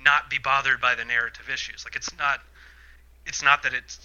not 0.00 0.30
be 0.30 0.38
bothered 0.38 0.80
by 0.80 0.94
the 0.94 1.04
narrative 1.04 1.50
issues. 1.50 1.84
Like 1.84 1.96
it's 1.96 2.16
not 2.16 2.40
it's 3.26 3.42
not 3.42 3.62
that 3.64 3.74
it 3.74 3.98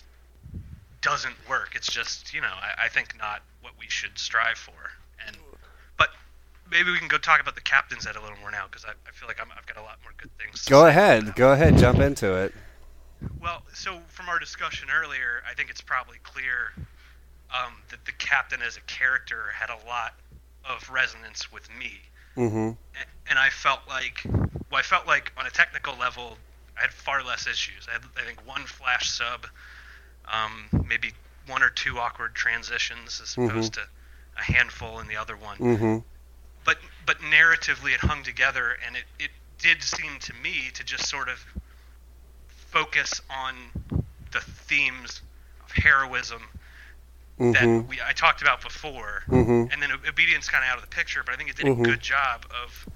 doesn't 1.01 1.35
work. 1.47 1.75
It's 1.75 1.91
just, 1.91 2.33
you 2.33 2.41
know, 2.41 2.53
I, 2.53 2.85
I 2.85 2.89
think 2.89 3.17
not 3.17 3.41
what 3.61 3.73
we 3.79 3.87
should 3.87 4.17
strive 4.17 4.57
for. 4.57 4.91
And 6.71 6.79
maybe 6.79 6.91
we 6.91 6.99
can 6.99 7.07
go 7.07 7.17
talk 7.17 7.41
about 7.41 7.55
the 7.55 7.61
captain's 7.61 8.07
ed 8.07 8.15
a 8.15 8.21
little 8.21 8.37
more 8.37 8.51
now 8.51 8.65
because 8.69 8.85
I, 8.85 8.91
I 9.07 9.11
feel 9.11 9.27
like 9.27 9.39
I'm, 9.41 9.49
I've 9.57 9.65
got 9.65 9.77
a 9.77 9.81
lot 9.81 9.99
more 10.03 10.13
good 10.17 10.29
things. 10.37 10.63
to 10.65 10.69
Go 10.69 10.85
ahead. 10.85 11.23
about 11.23 11.35
Go 11.35 11.51
ahead. 11.51 11.77
Jump 11.77 11.99
into 11.99 12.33
it. 12.35 12.53
well, 13.41 13.63
so 13.73 13.99
from 14.07 14.29
our 14.29 14.39
discussion 14.39 14.89
earlier, 14.89 15.43
I 15.49 15.53
think 15.53 15.69
it's 15.69 15.81
probably 15.81 16.17
clear 16.23 16.71
um, 17.53 17.73
that 17.89 18.05
the 18.05 18.13
captain 18.13 18.61
as 18.61 18.77
a 18.77 18.81
character 18.81 19.51
had 19.53 19.69
a 19.69 19.87
lot 19.87 20.13
of 20.63 20.89
resonance 20.89 21.51
with 21.51 21.67
me, 21.77 21.99
hmm 22.35 22.71
A- 22.95 23.29
and 23.29 23.39
I 23.39 23.49
felt 23.49 23.81
like, 23.87 24.21
well, 24.25 24.79
I 24.79 24.81
felt 24.83 25.07
like 25.07 25.31
on 25.37 25.45
a 25.45 25.49
technical 25.49 25.95
level, 25.97 26.37
I 26.77 26.81
had 26.81 26.93
far 26.93 27.23
less 27.23 27.47
issues. 27.47 27.87
I 27.89 27.93
had, 27.93 28.01
I 28.17 28.21
think, 28.25 28.45
one 28.47 28.65
flash 28.65 29.09
sub, 29.11 29.47
um, 30.31 30.69
maybe 30.87 31.11
one 31.47 31.63
or 31.63 31.69
two 31.69 31.97
awkward 31.99 32.35
transitions, 32.35 33.19
as 33.21 33.35
opposed 33.35 33.73
to 33.73 33.81
a 34.37 34.43
handful 34.43 34.99
in 34.99 35.07
the 35.07 35.17
other 35.17 35.35
one 35.35 35.57
hmm 35.57 35.97
but 36.65 36.77
but 37.05 37.19
narratively 37.19 37.93
it 37.93 38.01
hung 38.01 38.23
together 38.23 38.77
and 38.85 38.95
it, 38.95 39.05
it 39.19 39.31
did 39.59 39.81
seem 39.83 40.19
to 40.19 40.33
me 40.33 40.69
to 40.73 40.83
just 40.83 41.07
sort 41.09 41.29
of 41.29 41.45
focus 42.47 43.21
on 43.29 43.55
the 44.31 44.39
themes 44.41 45.21
of 45.63 45.71
heroism 45.83 46.41
hmm 47.37 47.53
that 47.53 47.69
we 47.87 47.99
I 48.05 48.13
talked 48.13 48.41
about 48.41 48.61
before. 48.61 49.23
Hmm 49.29 49.65
and 49.71 49.81
then 49.81 49.91
obedience 50.07 50.49
kind 50.49 50.63
of 50.63 50.69
out 50.71 50.77
of 50.77 50.81
the 50.83 50.95
picture 50.95 51.23
but 51.23 51.33
I 51.33 51.37
think 51.37 51.49
it 51.49 51.55
did 51.57 51.67
Mhm. 51.67 51.83
a 51.83 51.83
good 51.83 52.01
job 52.01 52.45
of 52.63 52.87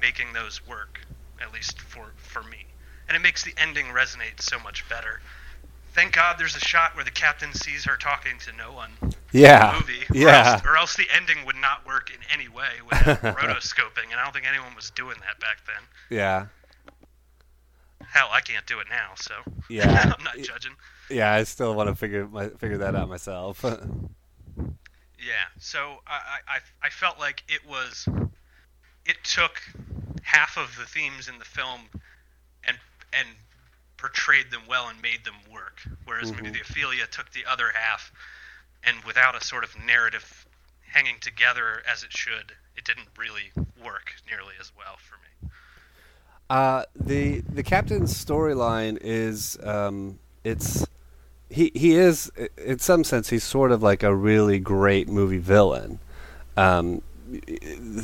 making 0.00 0.32
those 0.32 0.66
work 0.66 1.00
at 1.40 1.52
least 1.52 1.80
for 1.80 2.12
for 2.16 2.42
me. 2.42 2.66
And 3.08 3.16
it 3.16 3.20
makes 3.20 3.42
the 3.44 3.54
ending 3.56 3.86
resonate 3.86 4.40
so 4.40 4.58
much 4.58 4.88
better 4.88 5.20
thank 5.94 6.12
god 6.12 6.36
there's 6.38 6.56
a 6.56 6.60
shot 6.60 6.94
where 6.94 7.04
the 7.04 7.10
captain 7.10 7.52
sees 7.54 7.84
her 7.84 7.96
talking 7.96 8.38
to 8.40 8.52
no 8.56 8.72
one 8.72 8.90
Yeah. 9.32 9.74
movie, 9.78 10.02
or, 10.10 10.16
Yeah. 10.16 10.52
else, 10.54 10.62
or 10.66 10.76
else 10.76 10.96
the 10.96 11.06
ending 11.14 11.44
would 11.46 11.56
not 11.56 11.86
work 11.86 12.10
in 12.10 12.16
any 12.32 12.48
way 12.48 12.80
without 12.88 13.20
rotoscoping, 13.36 14.10
and 14.10 14.20
I 14.20 14.24
don't 14.24 14.32
think 14.32 14.46
anyone 14.48 14.74
was 14.74 14.90
doing 14.90 15.16
that 15.20 15.38
back 15.40 15.58
then. 15.66 15.82
Yeah. 16.10 16.46
Hell, 18.06 18.28
I 18.30 18.40
can't 18.40 18.66
do 18.66 18.78
it 18.80 18.86
now, 18.90 19.12
so 19.16 19.34
Yeah. 19.68 20.12
I'm 20.18 20.24
not 20.24 20.36
judging. 20.38 20.72
Yeah. 21.08 21.32
I 21.32 21.44
still 21.44 21.74
want 21.74 21.88
to 21.88 21.94
figure 21.94 22.26
my, 22.26 22.48
figure 22.48 22.78
that 22.78 22.94
out 22.94 23.08
myself. 23.08 23.64
Yeah, 25.24 25.34
so 25.60 25.98
I, 26.04 26.14
I, 26.48 26.56
I- 26.56 26.86
I 26.86 26.90
felt 26.90 27.16
like 27.20 27.44
it 27.48 27.60
was, 27.64 28.08
it 29.06 29.16
took 29.22 29.60
half 30.24 30.56
of 30.58 30.74
the 30.76 30.84
themes 30.84 31.28
in 31.28 31.38
the 31.38 31.44
film 31.44 31.82
and 32.66 32.76
and 33.12 33.28
portrayed 34.02 34.50
them 34.50 34.62
well 34.68 34.88
and 34.88 35.00
made 35.00 35.24
them 35.24 35.36
work, 35.48 35.80
whereas 36.04 36.32
maybe 36.32 36.48
Mhm. 36.48 36.54
the 36.54 36.60
Ophelia 36.60 37.06
took 37.06 37.30
the 37.30 37.46
other 37.46 37.70
half 37.72 38.10
and 38.82 38.96
without 39.04 39.36
a 39.40 39.44
sort 39.44 39.62
of 39.62 39.78
narrative 39.78 40.44
hanging 40.90 41.20
together 41.20 41.84
as 41.90 42.02
it 42.02 42.12
should, 42.12 42.52
it 42.76 42.84
didn't 42.84 43.06
really 43.16 43.52
work 43.80 44.14
nearly 44.28 44.54
as 44.60 44.72
well 44.76 44.96
for 45.08 45.16
me. 45.18 45.50
Uh, 46.50 46.84
the 46.96 47.42
the 47.42 47.62
captain's 47.62 48.12
storyline 48.12 48.98
is 49.00 49.56
um, 49.62 50.18
it's 50.42 50.84
he 51.48 51.70
he 51.74 51.94
is 51.94 52.30
in 52.58 52.80
some 52.80 53.04
sense 53.04 53.30
he's 53.30 53.44
sort 53.44 53.70
of 53.70 53.84
like 53.84 54.02
a 54.02 54.14
really 54.14 54.58
great 54.58 55.08
movie 55.08 55.38
villain. 55.38 56.00
Um, 56.56 57.02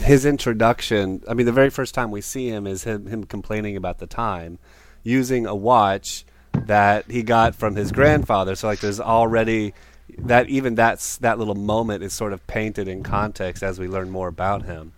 his 0.01 0.25
introduction, 0.25 1.23
I 1.29 1.35
mean, 1.35 1.45
the 1.45 1.53
very 1.53 1.71
first 1.71 1.93
time 1.93 2.11
we 2.13 2.21
see 2.23 2.49
him 2.49 2.67
is 2.67 2.85
him, 2.85 3.07
him 3.07 3.25
complaining 3.25 3.77
about 3.77 3.99
the 3.99 4.07
time, 4.07 4.59
using 5.03 5.47
a 5.47 5.55
watch 5.55 6.25
that 6.53 7.11
he 7.11 7.23
got 7.23 7.55
from 7.55 7.77
his 7.77 7.93
grandfather. 7.93 8.55
So 8.55 8.67
like, 8.69 8.81
there's 8.81 9.01
already 9.01 9.75
that 10.19 10.49
even 10.49 10.75
that's 10.75 11.19
that 11.19 11.39
little 11.39 11.55
moment 11.55 12.03
is 12.03 12.13
sort 12.13 12.33
of 12.33 12.45
painted 12.47 12.89
in 12.89 13.03
context 13.03 13.63
as 13.63 13.79
we 13.79 13.87
learn 13.89 14.11
more 14.11 14.29
about 14.29 14.63
him. 14.65 14.93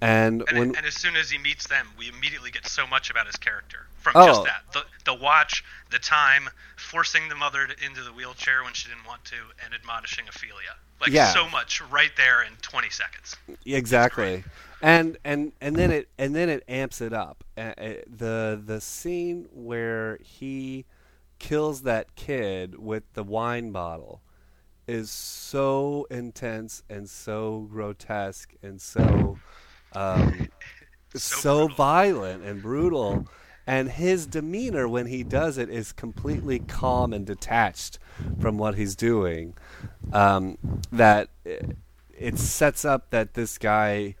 And, 0.00 0.42
And, 0.48 0.58
when 0.58 0.76
and 0.76 0.84
as 0.86 0.94
soon 0.94 1.14
as 1.16 1.30
he 1.30 1.38
meets 1.38 1.68
them, 1.68 1.86
we 1.96 2.08
immediately 2.08 2.50
get 2.50 2.66
so 2.66 2.86
much 2.86 3.08
about 3.10 3.26
his 3.26 3.36
character 3.36 3.86
from 4.00 4.12
Oh. 4.16 4.26
just 4.26 4.44
that 4.44 4.62
the 4.72 4.82
the 5.04 5.14
watch, 5.14 5.64
the 5.90 5.98
time, 5.98 6.48
forcing 6.76 7.28
the 7.28 7.34
mother 7.36 7.66
to, 7.66 7.84
into 7.84 8.02
the 8.02 8.12
wheelchair 8.12 8.62
when 8.64 8.72
she 8.74 8.88
didn't 8.88 9.06
want 9.06 9.24
to, 9.26 9.36
and 9.64 9.74
admonishing 9.74 10.26
Ophelia. 10.28 10.74
Like 11.00 11.10
Yeah. 11.12 11.32
so 11.32 11.48
much 11.48 11.80
right 11.90 12.10
there 12.16 12.42
in 12.42 12.52
20 12.62 12.90
seconds. 12.90 13.36
Exactly, 13.64 14.44
and 14.82 15.16
and 15.24 15.52
and 15.60 15.76
then 15.76 15.90
it 15.90 16.08
and 16.18 16.34
then 16.34 16.48
it 16.48 16.64
amps 16.68 17.00
it 17.00 17.12
up. 17.12 17.44
Uh, 17.56 17.72
the 18.06 18.60
the 18.64 18.80
scene 18.80 19.48
where 19.52 20.18
he 20.22 20.84
kills 21.38 21.82
that 21.82 22.14
kid 22.14 22.78
with 22.78 23.04
the 23.14 23.22
wine 23.22 23.72
bottle 23.72 24.20
is 24.86 25.10
so 25.10 26.06
intense 26.10 26.82
and 26.90 27.08
so 27.08 27.66
grotesque 27.70 28.54
and 28.62 28.80
so 28.80 29.38
um, 29.94 30.48
So 31.14 31.18
so, 31.18 31.68
violent 31.68 32.44
and 32.44 32.62
brutal. 32.62 33.26
And 33.66 33.90
his 33.90 34.26
demeanor 34.26 34.88
when 34.88 35.06
he 35.06 35.22
does 35.22 35.58
it 35.58 35.68
is 35.70 35.92
completely 35.92 36.58
calm 36.58 37.12
and 37.12 37.26
detached 37.26 37.98
from 38.40 38.58
what 38.58 38.76
he's 38.76 38.96
doing. 38.96 39.54
Um, 40.12 40.58
that 40.90 41.28
it, 41.44 41.76
it 42.18 42.38
sets 42.38 42.84
up 42.84 43.10
that 43.10 43.34
this 43.34 43.58
guy. 43.58 44.16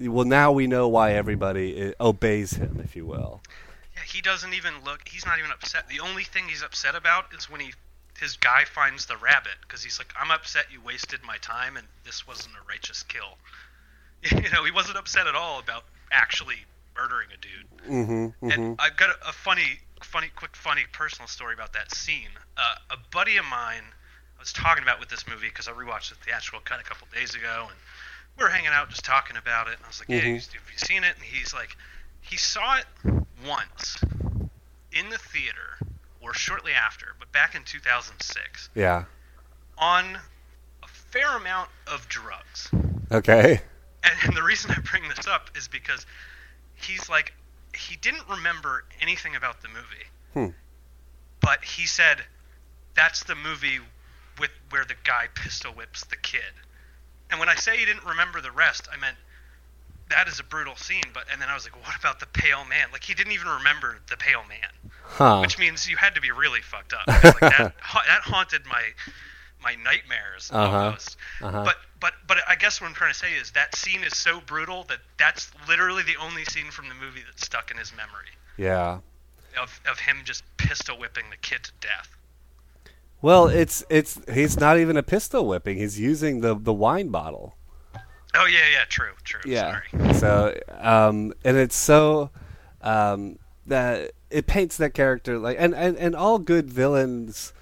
Well, 0.00 0.24
now 0.24 0.52
we 0.52 0.66
know 0.66 0.88
why 0.88 1.12
everybody 1.12 1.88
uh, 1.88 1.92
obeys 2.00 2.54
him, 2.54 2.80
if 2.82 2.96
you 2.96 3.06
will. 3.06 3.40
Yeah, 3.94 4.02
he 4.02 4.20
doesn't 4.20 4.52
even 4.54 4.74
look. 4.84 5.08
He's 5.08 5.24
not 5.24 5.38
even 5.38 5.50
upset. 5.50 5.88
The 5.88 6.00
only 6.00 6.24
thing 6.24 6.48
he's 6.48 6.62
upset 6.62 6.94
about 6.94 7.32
is 7.36 7.48
when 7.50 7.60
he 7.60 7.72
his 8.18 8.36
guy 8.36 8.64
finds 8.64 9.06
the 9.06 9.16
rabbit 9.16 9.52
because 9.62 9.82
he's 9.82 9.98
like, 9.98 10.12
"I'm 10.18 10.30
upset 10.30 10.66
you 10.72 10.80
wasted 10.80 11.20
my 11.22 11.36
time 11.38 11.76
and 11.76 11.86
this 12.04 12.26
wasn't 12.26 12.54
a 12.54 12.68
righteous 12.68 13.02
kill." 13.02 13.38
You 14.32 14.50
know, 14.50 14.64
he 14.64 14.72
wasn't 14.72 14.96
upset 14.96 15.26
at 15.26 15.36
all 15.36 15.60
about 15.60 15.84
actually 16.10 16.56
murdering 16.96 17.28
a 17.32 17.36
dude. 17.36 17.66
Mm-hmm, 17.88 18.50
And 18.50 18.76
I've 18.80 18.96
got 18.96 19.10
a, 19.10 19.28
a 19.28 19.32
funny, 19.32 19.78
funny, 20.02 20.28
quick, 20.34 20.56
funny 20.56 20.82
personal 20.92 21.28
story 21.28 21.54
about 21.54 21.74
that 21.74 21.94
scene. 21.94 22.30
Uh, 22.56 22.74
a 22.90 22.96
buddy 23.12 23.36
of 23.36 23.44
mine 23.44 23.84
I 24.36 24.40
was 24.40 24.52
talking 24.52 24.82
about 24.82 24.98
with 24.98 25.10
this 25.10 25.28
movie 25.28 25.48
because 25.48 25.68
I 25.68 25.72
rewatched 25.72 26.08
the 26.08 26.16
theatrical 26.16 26.60
cut 26.64 26.80
a 26.80 26.82
couple 26.82 27.06
days 27.14 27.34
ago, 27.34 27.68
and 27.70 27.78
we 28.36 28.44
were 28.44 28.50
hanging 28.50 28.70
out 28.70 28.88
just 28.90 29.04
talking 29.04 29.36
about 29.36 29.68
it. 29.68 29.74
And 29.76 29.84
I 29.84 29.88
was 29.88 30.00
like, 30.00 30.08
"Yeah, 30.08 30.20
Mhm. 30.20 30.52
have 30.52 30.70
you 30.72 30.78
seen 30.78 31.04
it?" 31.04 31.14
And 31.16 31.24
he's 31.24 31.54
like, 31.54 31.76
he 32.20 32.36
saw 32.36 32.76
it 32.76 32.86
once 33.44 33.98
in 34.92 35.10
the 35.10 35.18
theater 35.18 35.78
or 36.20 36.34
shortly 36.34 36.72
after, 36.72 37.14
but 37.18 37.30
back 37.32 37.54
in 37.54 37.64
2006 37.64 38.68
Yeah. 38.74 39.04
on 39.78 40.18
a 40.82 40.88
fair 40.88 41.36
amount 41.36 41.70
of 41.86 42.08
drugs. 42.08 42.68
Okay. 43.10 43.62
And, 44.02 44.14
and 44.24 44.36
the 44.36 44.42
reason 44.42 44.70
I 44.70 44.80
bring 44.80 45.08
this 45.08 45.26
up 45.26 45.56
is 45.56 45.68
because 45.68 46.04
he's 46.74 47.08
like, 47.08 47.32
he 47.74 47.96
didn't 47.96 48.26
remember 48.28 48.84
anything 49.00 49.36
about 49.36 49.60
the 49.62 49.68
movie, 49.68 50.06
Hmm. 50.32 50.48
but 51.40 51.62
he 51.64 51.86
said 51.86 52.24
that's 52.94 53.22
the 53.24 53.34
movie 53.34 53.80
with 54.38 54.50
where 54.70 54.84
the 54.84 54.94
guy 55.04 55.28
pistol 55.34 55.72
whips 55.72 56.04
the 56.04 56.16
kid. 56.16 56.52
And 57.30 57.40
when 57.40 57.48
I 57.48 57.54
say 57.56 57.76
he 57.76 57.84
didn't 57.84 58.04
remember 58.04 58.40
the 58.40 58.50
rest, 58.52 58.88
I 58.92 58.96
meant 59.00 59.16
that 60.10 60.28
is 60.28 60.38
a 60.38 60.44
brutal 60.44 60.76
scene. 60.76 61.02
But 61.12 61.24
and 61.32 61.40
then 61.42 61.48
I 61.48 61.54
was 61.54 61.64
like, 61.64 61.74
what 61.84 61.96
about 61.98 62.20
the 62.20 62.26
pale 62.26 62.64
man? 62.64 62.88
Like 62.92 63.02
he 63.04 63.14
didn't 63.14 63.32
even 63.32 63.48
remember 63.48 63.98
the 64.08 64.16
pale 64.16 64.42
man, 64.48 64.92
Huh. 65.02 65.40
which 65.40 65.58
means 65.58 65.88
you 65.88 65.96
had 65.96 66.14
to 66.14 66.20
be 66.20 66.30
really 66.30 66.60
fucked 66.62 66.92
up. 66.92 67.06
Like, 67.08 67.40
that, 67.40 67.74
ha- 67.80 68.04
that 68.06 68.22
haunted 68.22 68.62
my 68.66 68.82
my 69.62 69.74
nightmares 69.82 70.50
Uh-huh. 70.52 70.76
almost. 70.78 71.16
Uh-huh. 71.42 71.64
But 71.64 71.76
but 71.98 72.12
but 72.28 72.38
I 72.46 72.54
guess 72.54 72.80
what 72.80 72.86
I'm 72.86 72.94
trying 72.94 73.12
to 73.12 73.18
say 73.18 73.32
is 73.34 73.50
that 73.52 73.74
scene 73.74 74.04
is 74.04 74.16
so 74.16 74.40
brutal 74.40 74.84
that 74.84 74.98
that's 75.18 75.50
literally 75.68 76.04
the 76.04 76.16
only 76.22 76.44
scene 76.44 76.70
from 76.70 76.88
the 76.88 76.94
movie 76.94 77.22
that's 77.26 77.44
stuck 77.44 77.70
in 77.72 77.76
his 77.76 77.92
memory 77.96 78.30
Yeah. 78.56 78.98
of 79.60 79.80
of 79.90 79.98
him 79.98 80.18
just 80.24 80.44
pistol 80.58 80.96
whipping 80.98 81.24
the 81.30 81.36
kid 81.38 81.64
to 81.64 81.72
death. 81.80 82.15
Well, 83.22 83.48
it's 83.48 83.84
it's 83.88 84.20
he's 84.32 84.58
not 84.58 84.78
even 84.78 84.96
a 84.96 85.02
pistol 85.02 85.46
whipping. 85.46 85.78
He's 85.78 85.98
using 85.98 86.40
the 86.40 86.54
the 86.54 86.72
wine 86.72 87.08
bottle. 87.08 87.56
Oh 88.34 88.46
yeah, 88.46 88.58
yeah, 88.72 88.84
true, 88.88 89.12
true. 89.24 89.40
Yeah. 89.50 89.80
Sorry. 89.92 90.14
So, 90.14 90.60
um, 90.78 91.32
and 91.42 91.56
it's 91.56 91.76
so 91.76 92.30
um, 92.82 93.38
that 93.66 94.12
it 94.30 94.46
paints 94.46 94.76
that 94.76 94.92
character 94.92 95.38
like, 95.38 95.56
and, 95.58 95.74
and 95.74 95.96
and 95.96 96.14
all 96.14 96.38
good 96.38 96.68
villains, 96.68 97.54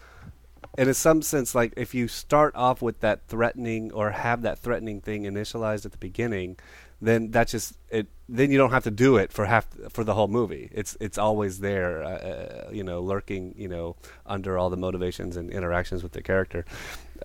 in 0.77 0.93
some 0.95 1.23
sense, 1.23 1.55
like 1.55 1.73
if 1.77 1.95
you 1.95 2.09
start 2.09 2.55
off 2.57 2.83
with 2.83 3.01
that 3.01 3.27
threatening 3.29 3.93
or 3.93 4.11
have 4.11 4.43
that 4.43 4.59
threatening 4.59 5.01
thing 5.01 5.23
initialized 5.23 5.87
at 5.87 5.93
the 5.93 5.99
beginning, 5.99 6.57
then 7.05 7.31
that's 7.31 7.53
just 7.53 7.75
it. 7.91 8.07
Then 8.29 8.51
you 8.51 8.59
don't 8.59 8.71
have 8.71 8.85
to 8.85 8.91
do 8.91 9.17
it 9.17 9.33
for 9.33 9.45
half 9.45 9.67
for 9.91 10.05
the 10.05 10.15
whole 10.15 10.29
movie. 10.29 10.71
It's 10.73 10.97
it's 11.01 11.19
always 11.19 11.61
there, 11.61 12.03
uh, 12.03 12.09
uh, 12.09 12.71
you 12.73 12.83
know, 12.83 13.01
lurking, 13.01 13.55
you 13.57 13.69
know, 13.69 13.97
under 14.27 14.57
all 14.59 14.71
the 14.71 14.77
motivations 14.77 15.37
and 15.37 15.51
interactions 15.51 16.03
with 16.03 16.13
the 16.13 16.23
character. 16.23 16.65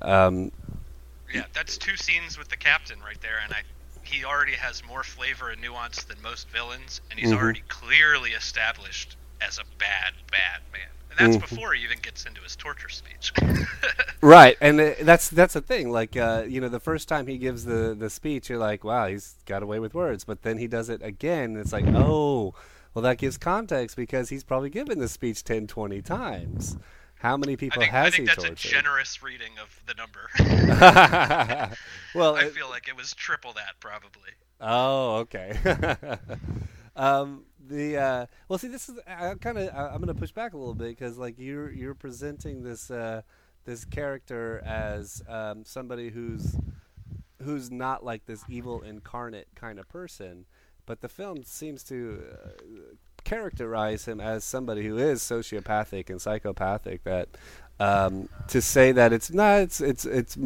Um, 0.01 0.51
Yeah, 1.34 1.45
that's 1.53 1.77
two 1.77 1.95
scenes 1.95 2.38
with 2.38 2.49
the 2.49 2.57
captain 2.57 2.99
right 3.01 3.19
there, 3.22 3.39
and 3.43 3.53
I 3.53 3.61
he 4.03 4.26
already 4.26 4.53
has 4.53 4.84
more 4.84 5.03
flavor 5.03 5.49
and 5.51 5.61
nuance 5.61 6.03
than 6.03 6.19
most 6.23 6.49
villains, 6.49 6.99
and 7.11 7.19
he's 7.19 7.30
Mhm. 7.31 7.38
already 7.38 7.64
clearly 7.68 8.31
established 8.31 9.15
as 9.39 9.60
a 9.60 9.64
bad, 9.77 10.14
bad 10.31 10.61
man. 10.73 10.89
And 11.10 11.18
that's 11.18 11.38
Mhm. 11.44 11.49
before 11.49 11.73
he 11.73 11.84
even 11.84 11.99
gets 11.99 12.26
into 12.26 12.41
his 12.41 12.56
torture 12.56 12.90
speech. 12.90 13.34
Right, 14.22 14.57
and 14.60 14.81
uh, 14.81 14.91
that's 15.02 15.30
that's 15.30 15.53
the 15.53 15.61
thing. 15.61 15.91
Like, 15.91 16.18
uh, 16.18 16.44
you 16.45 16.60
know, 16.60 16.68
the 16.68 16.81
first 16.81 17.07
time 17.07 17.26
he 17.27 17.38
gives 17.38 17.64
the 17.64 17.95
the 17.98 18.10
speech, 18.10 18.49
you're 18.49 18.60
like, 18.60 18.84
wow, 18.84 19.07
he's 19.07 19.36
got 19.45 19.64
away 19.64 19.80
with 19.80 19.94
words. 19.94 20.26
But 20.26 20.41
then 20.41 20.57
he 20.57 20.68
does 20.68 20.90
it 20.90 21.02
again, 21.02 21.52
and 21.52 21.57
it's 21.57 21.72
like, 21.72 21.86
oh, 21.88 22.53
well, 22.94 23.02
that 23.03 23.18
gives 23.18 23.38
context 23.38 23.95
because 23.95 24.27
he's 24.27 24.44
probably 24.44 24.69
given 24.69 24.99
the 24.99 25.07
speech 25.07 25.45
10, 25.45 25.68
20 25.68 26.02
times. 26.02 26.76
How 27.19 27.38
many 27.38 27.53
I 27.53 27.56
people 27.56 27.80
think, 27.81 27.91
has 27.94 28.07
I 28.07 28.10
think 28.18 28.30
he 28.30 28.36
that's 28.36 28.65
a 28.65 28.68
generous 28.68 29.23
reading 29.23 29.53
of 29.61 29.69
the 29.88 29.94
number. 29.94 30.30
well, 32.14 32.36
I 32.38 32.41
it- 32.45 32.53
feel 32.53 32.69
like 32.69 32.90
it 32.90 32.98
was 32.98 33.14
triple 33.14 33.53
that 33.53 33.80
probably. 33.80 34.31
Oh, 34.60 35.15
okay. 35.19 35.57
Um, 36.99 37.45
the 37.67 37.97
uh, 37.97 38.26
well, 38.47 38.59
see, 38.59 38.67
this 38.67 38.89
is 38.89 38.99
I 39.07 39.34
kind 39.35 39.57
of 39.57 39.69
I'm 39.73 40.01
going 40.01 40.07
to 40.07 40.13
push 40.13 40.31
back 40.31 40.53
a 40.53 40.57
little 40.57 40.73
bit 40.73 40.89
because 40.89 41.17
like 41.17 41.35
you're 41.38 41.71
you're 41.71 41.95
presenting 41.95 42.63
this 42.63 42.91
uh, 42.91 43.21
this 43.65 43.85
character 43.85 44.61
as 44.65 45.23
um, 45.30 45.63
somebody 45.63 46.09
who's 46.09 46.57
who's 47.41 47.71
not 47.71 48.03
like 48.03 48.26
this 48.26 48.43
evil 48.49 48.81
incarnate 48.81 49.47
kind 49.55 49.80
of 49.80 49.88
person, 49.88 50.45
but 50.85 50.99
the 50.99 51.07
film 51.07 51.43
seems 51.43 51.84
to 51.85 52.21
uh, 52.34 52.49
characterize 53.23 54.05
him 54.05 54.19
as 54.19 54.43
somebody 54.43 54.85
who 54.85 54.97
is 54.97 55.21
sociopathic 55.21 56.09
and 56.09 56.21
psychopathic. 56.21 57.03
That 57.05 57.30
um, 57.80 58.27
to 58.49 58.61
say 58.61 58.91
that 58.91 59.13
it's 59.13 59.31
not, 59.31 59.61
it's 59.61 59.80
it's 59.80 60.05
it's 60.05 60.38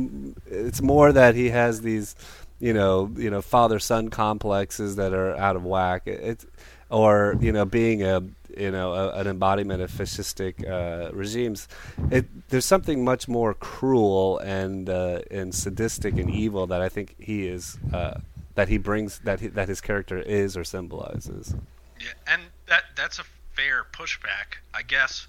it's 0.45 0.81
more 0.81 1.11
that 1.11 1.33
he 1.33 1.49
has 1.49 1.81
these, 1.81 2.15
you 2.59 2.73
know, 2.73 3.11
you 3.15 3.29
know, 3.29 3.41
father 3.41 3.79
son 3.79 4.09
complexes 4.09 4.95
that 4.95 5.13
are 5.13 5.35
out 5.35 5.55
of 5.55 5.63
whack. 5.65 6.03
It, 6.05 6.19
it's 6.21 6.45
or 6.89 7.35
you 7.39 7.51
know, 7.51 7.65
being 7.65 8.03
a 8.03 8.21
you 8.55 8.71
know 8.71 8.93
a, 8.93 9.09
an 9.19 9.27
embodiment 9.27 9.81
of 9.81 9.91
fascistic 9.91 10.67
uh, 10.69 11.11
regimes. 11.13 11.67
It, 12.11 12.49
there's 12.49 12.65
something 12.65 13.03
much 13.03 13.27
more 13.27 13.53
cruel 13.53 14.37
and 14.39 14.89
uh, 14.89 15.21
and 15.31 15.53
sadistic 15.53 16.17
and 16.17 16.29
evil 16.29 16.67
that 16.67 16.81
I 16.81 16.89
think 16.89 17.15
he 17.19 17.47
is. 17.47 17.77
Uh, 17.91 18.19
that 18.55 18.69
he 18.69 18.77
brings 18.77 19.19
that 19.19 19.39
he, 19.39 19.47
that 19.47 19.67
his 19.67 19.81
character 19.81 20.19
is 20.19 20.55
or 20.55 20.63
symbolizes. 20.63 21.55
Yeah, 21.99 22.13
and 22.27 22.43
that 22.67 22.83
that's 22.95 23.19
a 23.19 23.23
fair 23.53 23.85
pushback. 23.91 24.57
I 24.73 24.83
guess 24.83 25.27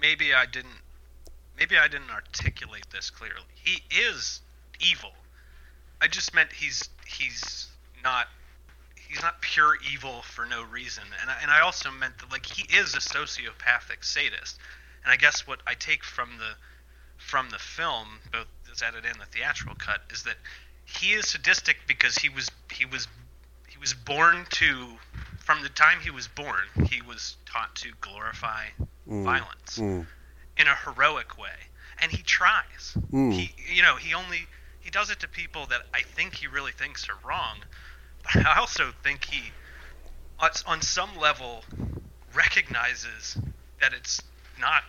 maybe 0.00 0.34
I 0.34 0.46
didn't 0.46 0.82
maybe 1.58 1.76
I 1.78 1.88
didn't 1.88 2.10
articulate 2.10 2.86
this 2.92 3.10
clearly. 3.10 3.40
He 3.54 3.82
is 3.90 4.42
evil. 4.80 5.12
I 6.00 6.06
just 6.08 6.34
meant 6.34 6.52
he's 6.52 6.88
he's 7.06 7.68
not 8.02 8.26
he's 9.08 9.22
not 9.22 9.40
pure 9.40 9.76
evil 9.92 10.22
for 10.22 10.44
no 10.46 10.62
reason. 10.64 11.04
And 11.20 11.30
I, 11.30 11.36
and 11.42 11.50
I 11.50 11.60
also 11.60 11.90
meant 11.90 12.18
that 12.18 12.30
like 12.30 12.46
he 12.46 12.64
is 12.76 12.94
a 12.94 12.98
sociopathic 12.98 14.02
sadist. 14.04 14.58
And 15.04 15.12
I 15.12 15.16
guess 15.16 15.46
what 15.46 15.60
I 15.66 15.74
take 15.74 16.04
from 16.04 16.30
the 16.38 16.54
from 17.16 17.50
the 17.50 17.58
film, 17.58 18.20
both 18.32 18.46
as 18.72 18.82
edited 18.82 19.10
and 19.10 19.20
the 19.20 19.26
theatrical 19.26 19.74
cut, 19.76 20.02
is 20.10 20.22
that 20.24 20.36
he 20.84 21.12
is 21.12 21.28
sadistic 21.28 21.78
because 21.86 22.16
he 22.16 22.28
was 22.28 22.50
he 22.72 22.84
was 22.86 23.08
he 23.68 23.78
was 23.78 23.94
born 23.94 24.46
to 24.50 24.86
from 25.38 25.62
the 25.62 25.68
time 25.70 25.98
he 26.02 26.10
was 26.10 26.28
born 26.28 26.60
he 26.88 27.00
was 27.02 27.36
taught 27.46 27.74
to 27.76 27.90
glorify 28.00 28.66
Mm. 29.08 29.24
violence 29.24 29.78
Mm. 29.78 30.06
in 30.58 30.66
a 30.66 30.74
heroic 30.74 31.38
way 31.38 31.56
and 32.02 32.12
he 32.12 32.22
tries 32.22 32.92
Mm. 33.10 33.32
he 33.32 33.54
you 33.74 33.80
know 33.80 33.96
he 33.96 34.12
only 34.12 34.46
he 34.88 34.90
does 34.90 35.10
it 35.10 35.20
to 35.20 35.28
people 35.28 35.66
that 35.66 35.82
i 35.92 36.00
think 36.00 36.34
he 36.34 36.46
really 36.46 36.72
thinks 36.72 37.10
are 37.10 37.28
wrong 37.28 37.56
but 38.24 38.46
i 38.46 38.58
also 38.58 38.90
think 39.04 39.22
he 39.26 39.52
on, 40.66 40.80
some 40.80 41.10
level 41.20 41.62
recognizes 42.34 43.36
that 43.82 43.92
it's 43.92 44.22
not 44.58 44.84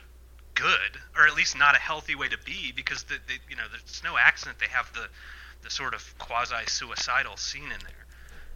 good 0.55 0.97
or 1.17 1.27
at 1.27 1.35
least 1.35 1.57
not 1.57 1.75
a 1.75 1.79
healthy 1.79 2.15
way 2.15 2.29
to 2.29 2.37
be 2.45 2.71
because 2.73 3.03
the, 3.03 3.15
the 3.27 3.33
you 3.49 3.57
know 3.57 3.63
there's 3.69 4.01
no 4.01 4.17
accident 4.17 4.57
they 4.57 4.67
have 4.71 4.89
the 4.93 5.07
the 5.63 5.69
sort 5.69 5.93
of 5.93 6.17
quasi 6.17 6.65
suicidal 6.67 7.35
scene 7.35 7.63
in 7.63 7.79
there 7.83 8.05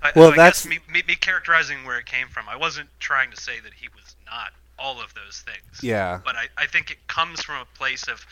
I, 0.01 0.11
Well, 0.15 0.29
so 0.31 0.35
that's- 0.37 0.65
me, 0.65 0.79
me, 0.89 1.03
me 1.05 1.15
characterizing 1.15 1.83
where 1.83 1.99
it 1.99 2.05
came 2.05 2.29
from 2.29 2.47
i 2.47 2.55
wasn't 2.55 2.87
trying 3.01 3.31
to 3.31 3.41
say 3.41 3.59
that 3.59 3.73
he 3.73 3.89
was 3.89 4.15
not 4.25 4.53
all 4.79 5.01
of 5.01 5.13
those 5.13 5.43
things 5.45 5.83
Yeah. 5.83 6.21
but 6.23 6.37
I, 6.37 6.45
I 6.57 6.67
think 6.67 6.89
it 6.89 7.05
comes 7.07 7.41
from 7.43 7.55
a 7.59 7.65
place 7.77 8.07
of 8.07 8.25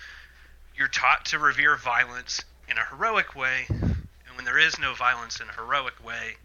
you're 0.77 0.87
taught 0.87 1.25
to 1.25 1.39
revere 1.39 1.75
violence 1.75 2.45
in 2.71 2.77
a 2.77 2.85
heroic 2.85 3.35
way, 3.35 3.65
and 3.69 4.35
when 4.35 4.45
there 4.45 4.57
is 4.57 4.79
no 4.79 4.93
violence 4.93 5.39
in 5.41 5.47
a 5.49 5.53
heroic 5.53 5.93
way, 6.03 6.35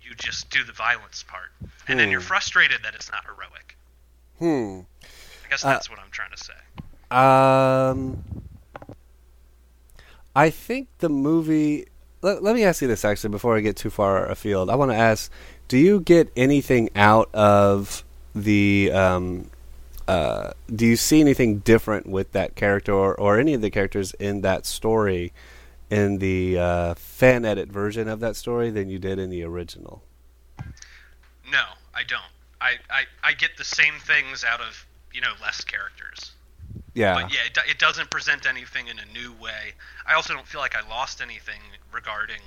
you 0.00 0.14
just 0.14 0.48
do 0.50 0.62
the 0.64 0.72
violence 0.72 1.24
part, 1.26 1.50
and 1.88 1.98
then 1.98 2.10
you're 2.10 2.20
Hmm. 2.20 2.26
frustrated 2.26 2.82
that 2.84 2.94
it's 2.94 3.10
not 3.10 3.24
heroic. 3.24 3.76
Hmm. 4.38 4.80
I 5.44 5.50
guess 5.50 5.64
Uh, 5.64 5.68
that's 5.68 5.90
what 5.90 5.98
I'm 5.98 6.10
trying 6.10 6.30
to 6.30 6.42
say. 6.42 6.54
Um, 7.10 8.22
I 10.36 10.50
think 10.50 10.88
the 10.98 11.08
movie. 11.08 11.86
Let, 12.22 12.42
let 12.42 12.54
me 12.54 12.64
ask 12.64 12.80
you 12.80 12.88
this 12.88 13.04
actually 13.04 13.30
before 13.30 13.56
I 13.56 13.60
get 13.60 13.76
too 13.76 13.90
far 13.90 14.26
afield. 14.26 14.70
I 14.70 14.74
want 14.76 14.90
to 14.90 14.96
ask: 14.96 15.30
Do 15.68 15.78
you 15.78 16.00
get 16.00 16.30
anything 16.36 16.90
out 16.96 17.28
of 17.34 18.04
the? 18.34 18.90
Um, 18.92 19.50
uh, 20.06 20.52
do 20.74 20.86
you 20.86 20.96
see 20.96 21.20
anything 21.20 21.58
different 21.58 22.06
with 22.06 22.32
that 22.32 22.54
character 22.54 22.92
or, 22.92 23.14
or 23.14 23.38
any 23.38 23.54
of 23.54 23.60
the 23.60 23.70
characters 23.70 24.12
in 24.14 24.42
that 24.42 24.66
story 24.66 25.32
in 25.90 26.18
the 26.18 26.58
uh, 26.58 26.94
fan 26.94 27.44
edit 27.44 27.68
version 27.68 28.08
of 28.08 28.20
that 28.20 28.36
story 28.36 28.70
than 28.70 28.88
you 28.88 28.98
did 28.98 29.18
in 29.18 29.30
the 29.30 29.42
original? 29.42 30.02
No, 31.50 31.64
I 31.94 32.02
don't. 32.06 32.22
I, 32.60 32.76
I, 32.90 33.04
I 33.22 33.32
get 33.34 33.56
the 33.56 33.64
same 33.64 33.94
things 34.00 34.44
out 34.44 34.60
of 34.60 34.86
you 35.12 35.20
know 35.20 35.32
less 35.40 35.62
characters. 35.62 36.32
Yeah. 36.94 37.14
But 37.14 37.32
yeah, 37.32 37.40
it, 37.46 37.58
it 37.70 37.78
doesn't 37.78 38.10
present 38.10 38.46
anything 38.46 38.88
in 38.88 38.98
a 38.98 39.06
new 39.12 39.32
way. 39.32 39.72
I 40.06 40.14
also 40.14 40.32
don't 40.32 40.46
feel 40.46 40.60
like 40.60 40.76
I 40.76 40.88
lost 40.88 41.20
anything 41.20 41.60
regarding 41.92 42.40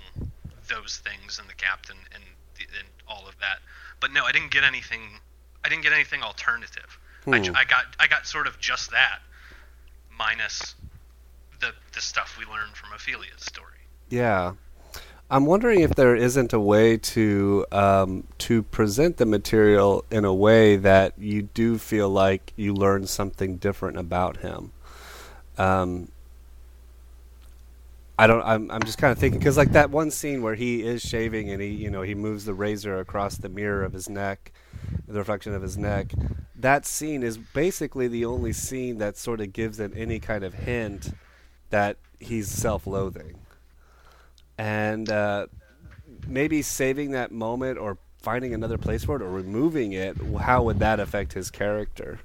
those 0.68 1.02
things 1.04 1.40
and 1.40 1.50
the 1.50 1.54
captain 1.54 1.98
and, 2.14 2.24
the, 2.56 2.64
and 2.80 2.88
all 3.08 3.28
of 3.28 3.38
that. 3.40 3.60
But 4.00 4.12
no, 4.14 4.26
I 4.26 4.32
didn't 4.32 4.52
get 4.52 4.64
anything. 4.64 5.02
I 5.66 5.70
didn't 5.70 5.84
get 5.84 5.94
anything 5.94 6.24
alternative. 6.24 6.98
I, 7.28 7.40
Hmm. 7.40 7.56
I 7.56 7.66
got 7.66 7.86
I 7.99 8.08
got 8.08 8.26
sort 8.26 8.48
of 8.48 8.60
just 8.60 8.91
that, 8.91 9.20
minus 10.18 10.76
the 11.60 11.72
the 11.94 12.02
stuff 12.02 12.38
we 12.40 12.45
learned 12.45 12.76
from 12.76 12.94
Ophelia's 12.94 13.41
story. 13.41 13.80
Yeah. 14.10 14.54
I'm 15.30 15.45
wondering 15.45 15.82
if 15.82 15.94
there 15.94 16.16
isn't 16.16 16.54
a 16.54 16.60
way 16.60 16.95
to 16.95 17.66
um, 17.74 18.24
to 18.38 18.64
present 18.64 19.18
the 19.18 19.26
material 19.26 20.06
in 20.10 20.24
a 20.24 20.34
way 20.34 20.78
that 20.78 21.14
you 21.18 21.41
do 21.41 21.78
feel 21.78 22.10
like 22.10 22.54
you 22.56 22.74
learn 22.74 23.08
something 23.08 23.58
different 23.58 23.98
about 23.98 24.38
him. 24.38 24.72
Um, 25.58 26.08
I 28.18 28.26
don't. 28.26 28.41
I'm. 28.44 28.72
I'm 28.72 28.84
just 28.84 28.98
kind 28.98 29.12
of 29.12 29.18
thinking 29.20 29.38
because 29.40 29.58
like 29.58 29.74
that 29.74 29.90
one 29.90 30.12
scene 30.12 30.41
where 30.41 30.56
he 30.56 30.84
is 30.84 31.02
shaving 31.02 31.49
and 31.52 31.62
he, 31.62 31.68
you 31.68 31.90
know, 31.90 32.04
he 32.04 32.16
moves 32.16 32.45
the 32.45 32.54
razor 32.54 32.98
across 32.98 33.36
the 33.36 33.49
mirror 33.49 33.84
of 33.84 33.91
his 33.91 34.08
neck, 34.08 34.54
the 35.08 35.20
reflection 35.20 35.54
of 35.54 35.62
his 35.62 35.78
neck. 35.78 36.12
That 36.56 36.86
scene 36.86 37.24
is 37.24 37.38
basically 37.38 38.08
the 38.08 38.26
only 38.26 38.54
scene 38.54 38.98
that 38.98 39.18
sort 39.18 39.41
of 39.41 39.54
gives 39.54 39.80
it 39.80 39.91
any 39.95 40.20
kind 40.20 40.44
of 40.44 40.54
hint 40.54 41.14
that 41.70 41.98
he's 42.20 42.49
self-loathing, 42.49 43.36
and 44.58 45.10
uh, 45.10 45.48
maybe 46.26 46.62
saving 46.62 47.12
that 47.12 47.32
moment 47.32 47.78
or 47.78 47.98
finding 48.22 48.54
another 48.54 48.78
place 48.78 49.06
for 49.06 49.16
it 49.18 49.22
or 49.22 49.30
removing 49.30 49.94
it. 49.94 50.18
How 50.40 50.64
would 50.64 50.80
that 50.80 50.99
affect 50.99 51.34
his 51.34 51.52
character? 51.52 52.20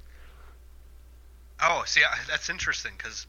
Oh, 1.61 1.83
see, 1.85 2.01
that's 2.27 2.49
interesting 2.49 2.93
because 2.97 3.27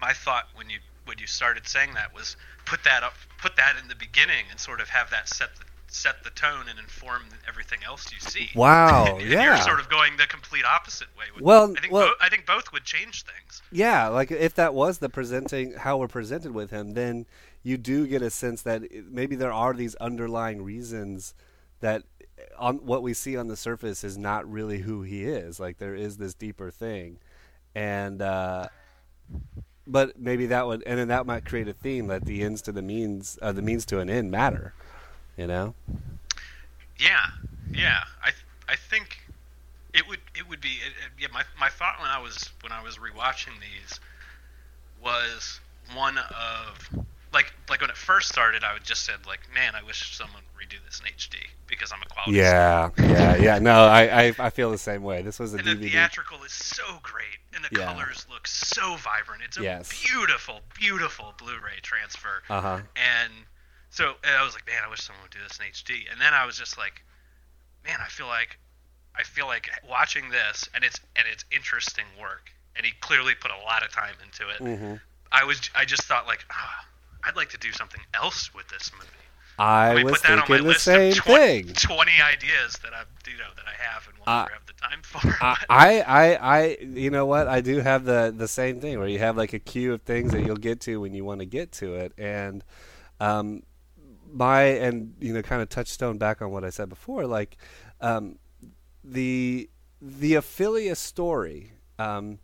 my 0.00 0.12
thought 0.12 0.48
when 0.54 0.68
you 0.70 0.78
when 1.06 1.18
you 1.18 1.26
started 1.26 1.66
saying 1.66 1.94
that 1.94 2.14
was 2.14 2.36
put 2.66 2.84
that 2.84 3.02
up, 3.02 3.14
put 3.40 3.56
that 3.56 3.76
in 3.80 3.88
the 3.88 3.94
beginning, 3.96 4.44
and 4.50 4.60
sort 4.60 4.80
of 4.80 4.88
have 4.90 5.10
that 5.10 5.28
set 5.28 5.48
the, 5.56 5.64
set 5.90 6.22
the 6.22 6.30
tone 6.30 6.66
and 6.68 6.78
inform 6.78 7.22
everything 7.48 7.78
else 7.86 8.12
you 8.12 8.20
see. 8.20 8.50
Wow, 8.54 9.16
and 9.20 9.28
yeah. 9.28 9.44
You're 9.56 9.64
sort 9.64 9.80
of 9.80 9.88
going 9.88 10.16
the 10.16 10.26
complete 10.26 10.64
opposite 10.64 11.08
way. 11.18 11.24
With 11.34 11.42
Well, 11.44 11.74
I 11.76 11.80
think 11.80 11.92
well- 11.92 12.08
bo- 12.08 12.14
I 12.20 12.28
think 12.28 12.46
both 12.46 12.72
would 12.72 12.84
change 12.84 13.24
things. 13.24 13.62
Yeah, 13.72 14.08
like 14.08 14.30
if 14.30 14.54
that 14.54 14.74
was 14.74 14.98
the 14.98 15.08
presenting 15.08 15.72
how 15.72 15.96
we're 15.96 16.08
presented 16.08 16.52
with 16.52 16.70
him, 16.70 16.94
then 16.94 17.26
you 17.62 17.76
do 17.76 18.06
get 18.06 18.22
a 18.22 18.30
sense 18.30 18.62
that 18.62 18.82
maybe 19.10 19.34
there 19.36 19.52
are 19.52 19.74
these 19.74 19.94
underlying 19.96 20.62
reasons 20.62 21.34
that 21.80 22.02
on 22.56 22.76
what 22.86 23.02
we 23.02 23.12
see 23.14 23.36
on 23.36 23.48
the 23.48 23.56
surface 23.56 24.04
is 24.04 24.16
not 24.16 24.50
really 24.50 24.78
who 24.80 25.02
he 25.02 25.24
is. 25.24 25.58
Like 25.58 25.78
there 25.78 25.94
is 25.94 26.16
this 26.18 26.34
deeper 26.34 26.70
thing, 26.70 27.18
and 27.74 28.22
uh, 28.22 28.68
but 29.86 30.18
maybe 30.18 30.46
that 30.46 30.66
would 30.66 30.82
and 30.86 30.98
then 30.98 31.08
that 31.08 31.26
might 31.26 31.44
create 31.44 31.68
a 31.68 31.72
theme 31.72 32.06
that 32.08 32.24
the 32.24 32.42
ends 32.42 32.62
to 32.62 32.72
the 32.72 32.82
means, 32.82 33.38
uh, 33.42 33.52
the 33.52 33.62
means 33.62 33.84
to 33.86 34.00
an 34.00 34.08
end 34.10 34.30
matter. 34.30 34.74
You 35.38 35.46
know? 35.46 35.74
Yeah, 36.98 37.24
yeah. 37.72 38.00
I 38.22 38.32
I 38.68 38.74
think 38.76 39.20
it 39.94 40.06
would 40.08 40.18
it 40.36 40.48
would 40.48 40.60
be 40.60 40.68
it, 40.84 40.88
it- 40.88 41.12
yeah. 41.22 41.28
My 41.32 41.44
my 41.58 41.68
thought 41.68 42.00
when 42.00 42.10
I 42.10 42.20
was 42.20 42.50
when 42.60 42.72
I 42.72 42.82
was 42.82 42.96
rewatching 42.98 43.54
these 43.60 44.00
was 45.02 45.60
one 45.94 46.18
of 46.18 46.88
like 47.32 47.52
like 47.70 47.80
when 47.80 47.88
it 47.90 47.96
first 47.96 48.28
started, 48.28 48.64
I 48.64 48.72
would 48.72 48.82
just 48.84 49.04
said 49.06 49.26
like, 49.26 49.40
man, 49.54 49.74
I 49.76 49.82
wish 49.84 50.16
someone 50.16 50.42
would 50.56 50.68
redo 50.68 50.84
this 50.84 51.00
in 51.00 51.06
HD 51.06 51.36
because 51.68 51.92
I'm 51.92 52.02
a 52.02 52.06
quality. 52.12 52.32
Yeah, 52.38 52.90
yeah, 52.98 53.36
yeah. 53.36 53.58
No, 53.60 53.84
I, 53.84 54.24
I 54.24 54.34
I 54.40 54.50
feel 54.50 54.72
the 54.72 54.76
same 54.78 55.04
way. 55.04 55.22
This 55.22 55.38
was 55.38 55.54
a 55.54 55.58
And 55.58 55.66
the 55.68 55.76
theatrical 55.76 56.42
is 56.42 56.52
so 56.52 56.98
great, 57.04 57.38
and 57.54 57.64
the 57.64 57.68
Yeah. 57.78 57.84
colors 57.92 58.26
look 58.28 58.48
so 58.48 58.96
vibrant. 58.96 59.42
It's 59.44 59.56
a 59.56 59.62
Yes. 59.62 59.88
beautiful, 60.04 60.62
beautiful 60.76 61.32
Blu-ray 61.38 61.78
transfer. 61.82 62.42
Uh 62.50 62.60
huh. 62.60 62.78
And 62.96 63.32
so 63.90 64.14
and 64.24 64.34
I 64.36 64.44
was 64.44 64.54
like, 64.54 64.66
man, 64.66 64.82
I 64.84 64.90
wish 64.90 65.00
someone 65.02 65.22
would 65.22 65.30
do 65.32 65.40
this 65.46 65.58
in 65.58 65.66
HD. 65.66 66.06
And 66.10 66.20
then 66.20 66.34
I 66.34 66.46
was 66.46 66.56
just 66.58 66.78
like, 66.78 67.02
man, 67.86 67.98
I 68.04 68.08
feel 68.08 68.26
like 68.26 68.58
I 69.16 69.22
feel 69.24 69.46
like 69.46 69.68
watching 69.88 70.30
this, 70.30 70.68
and 70.74 70.84
it's 70.84 71.00
and 71.16 71.26
it's 71.30 71.44
interesting 71.50 72.06
work. 72.20 72.50
And 72.76 72.86
he 72.86 72.92
clearly 73.00 73.34
put 73.34 73.50
a 73.50 73.58
lot 73.64 73.84
of 73.84 73.92
time 73.92 74.14
into 74.24 74.48
it. 74.50 74.60
hmm 74.60 75.00
I 75.32 75.44
was 75.44 75.60
I 75.74 75.84
just 75.84 76.04
thought 76.04 76.26
like, 76.26 76.44
ah, 76.52 76.86
I'd 77.24 77.36
like 77.36 77.50
to 77.50 77.58
do 77.58 77.72
something 77.72 78.02
else 78.14 78.54
with 78.54 78.68
this 78.68 78.90
movie. 78.98 79.10
I 79.58 80.02
was 80.04 80.04
put 80.04 80.22
that 80.22 80.38
on 80.38 80.48
my 80.50 80.58
thinking 80.58 80.64
the 80.64 80.74
same 80.74 81.20
of 81.20 81.24
20, 81.24 81.44
thing. 81.62 81.76
20 81.76 82.20
ideas 82.22 82.74
that 82.82 82.94
I 82.94 83.04
you 83.30 83.38
know 83.38 83.50
that 83.56 83.66
I 83.66 83.74
have 83.82 84.06
and 84.08 84.18
will 84.18 84.26
Uh, 84.26 84.32
never 84.32 84.50
have 84.52 84.66
the 84.66 84.74
time 84.74 85.02
for. 85.02 85.20
I, 85.40 85.56
I, 85.68 86.00
I, 86.02 86.58
I, 86.58 86.78
you 86.80 87.10
know 87.10 87.26
what? 87.26 87.46
I 87.48 87.60
do 87.60 87.78
have 87.80 88.04
the 88.04 88.34
the 88.36 88.48
same 88.48 88.80
thing 88.80 88.98
where 88.98 89.08
you 89.08 89.18
have 89.20 89.36
like 89.36 89.52
a 89.52 89.58
queue 89.58 89.92
of 89.94 90.02
things 90.02 90.32
that 90.32 90.42
you'll 90.42 90.56
get 90.56 90.80
to 90.82 91.00
when 91.00 91.14
you 91.14 91.24
want 91.24 91.40
to 91.40 91.46
get 91.46 91.72
to 91.72 91.94
it, 91.94 92.12
and 92.18 92.64
um, 93.20 93.62
my 94.32 94.62
and 94.62 95.14
you 95.20 95.32
know, 95.32 95.42
kind 95.42 95.62
of 95.62 95.68
touchstone 95.68 96.18
back 96.18 96.42
on 96.42 96.50
what 96.50 96.64
I 96.64 96.70
said 96.70 96.88
before, 96.88 97.26
like 97.26 97.56
um, 98.00 98.38
the 99.04 99.68
the 100.00 100.34
Ophelia 100.34 100.94
story. 100.94 101.72
Um, 101.98 102.38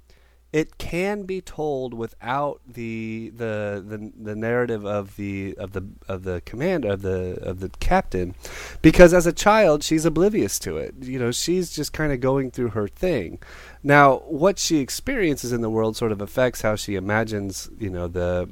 it 0.55 0.79
can 0.79 1.25
be 1.25 1.41
told 1.41 1.93
without 1.95 2.61
the, 2.65 3.33
the 3.35 3.83
the 3.85 4.13
the 4.17 4.37
narrative 4.37 4.87
of 4.87 5.17
the 5.17 5.53
of 5.59 5.73
the 5.73 5.85
of 6.07 6.23
the 6.23 6.43
commander 6.45 6.93
of 6.93 7.03
the 7.03 7.37
of 7.43 7.59
the 7.59 7.71
captain 7.81 8.37
because 8.81 9.13
as 9.13 9.27
a 9.27 9.33
child 9.33 9.83
she's 9.83 10.05
oblivious 10.05 10.61
to 10.61 10.77
it 10.77 10.95
you 11.01 11.19
know 11.19 11.33
she's 11.33 11.75
just 11.75 11.93
kind 11.93 12.13
of 12.13 12.21
going 12.21 12.53
through 12.53 12.69
her 12.69 12.87
thing 12.87 13.41
now 13.83 14.19
what 14.29 14.61
she 14.61 14.79
experiences 14.79 15.51
in 15.51 15.61
the 15.61 15.69
world 15.69 15.97
sort 15.97 16.13
of 16.13 16.21
affects 16.21 16.61
how 16.61 16.77
she 16.77 16.95
imagines 16.95 17.69
you 17.77 17.91
know 17.91 18.07
the 18.07 18.49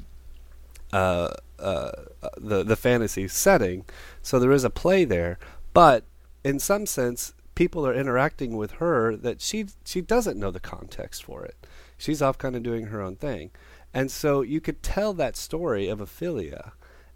uh, 0.91 1.33
uh, 1.63 1.91
the 2.37 2.63
the 2.63 2.75
fantasy 2.75 3.27
setting. 3.27 3.85
So 4.21 4.39
there 4.39 4.51
is 4.51 4.63
a 4.63 4.69
play 4.69 5.05
there. 5.05 5.39
But 5.73 6.03
in 6.43 6.59
some 6.59 6.85
sense 6.85 7.33
people 7.55 7.85
are 7.85 7.93
interacting 7.93 8.57
with 8.57 8.73
her 8.73 9.15
that 9.15 9.41
she 9.41 9.67
she 9.85 10.01
doesn't 10.01 10.39
know 10.39 10.51
the 10.51 10.59
context 10.59 11.23
for 11.23 11.43
it. 11.45 11.67
She's 11.97 12.21
off 12.21 12.37
kind 12.37 12.55
of 12.55 12.63
doing 12.63 12.87
her 12.87 13.01
own 13.01 13.15
thing. 13.15 13.51
And 13.93 14.09
so 14.09 14.41
you 14.41 14.59
could 14.59 14.81
tell 14.81 15.13
that 15.13 15.35
story 15.35 15.87
of 15.87 16.01
Ophelia. 16.01 16.73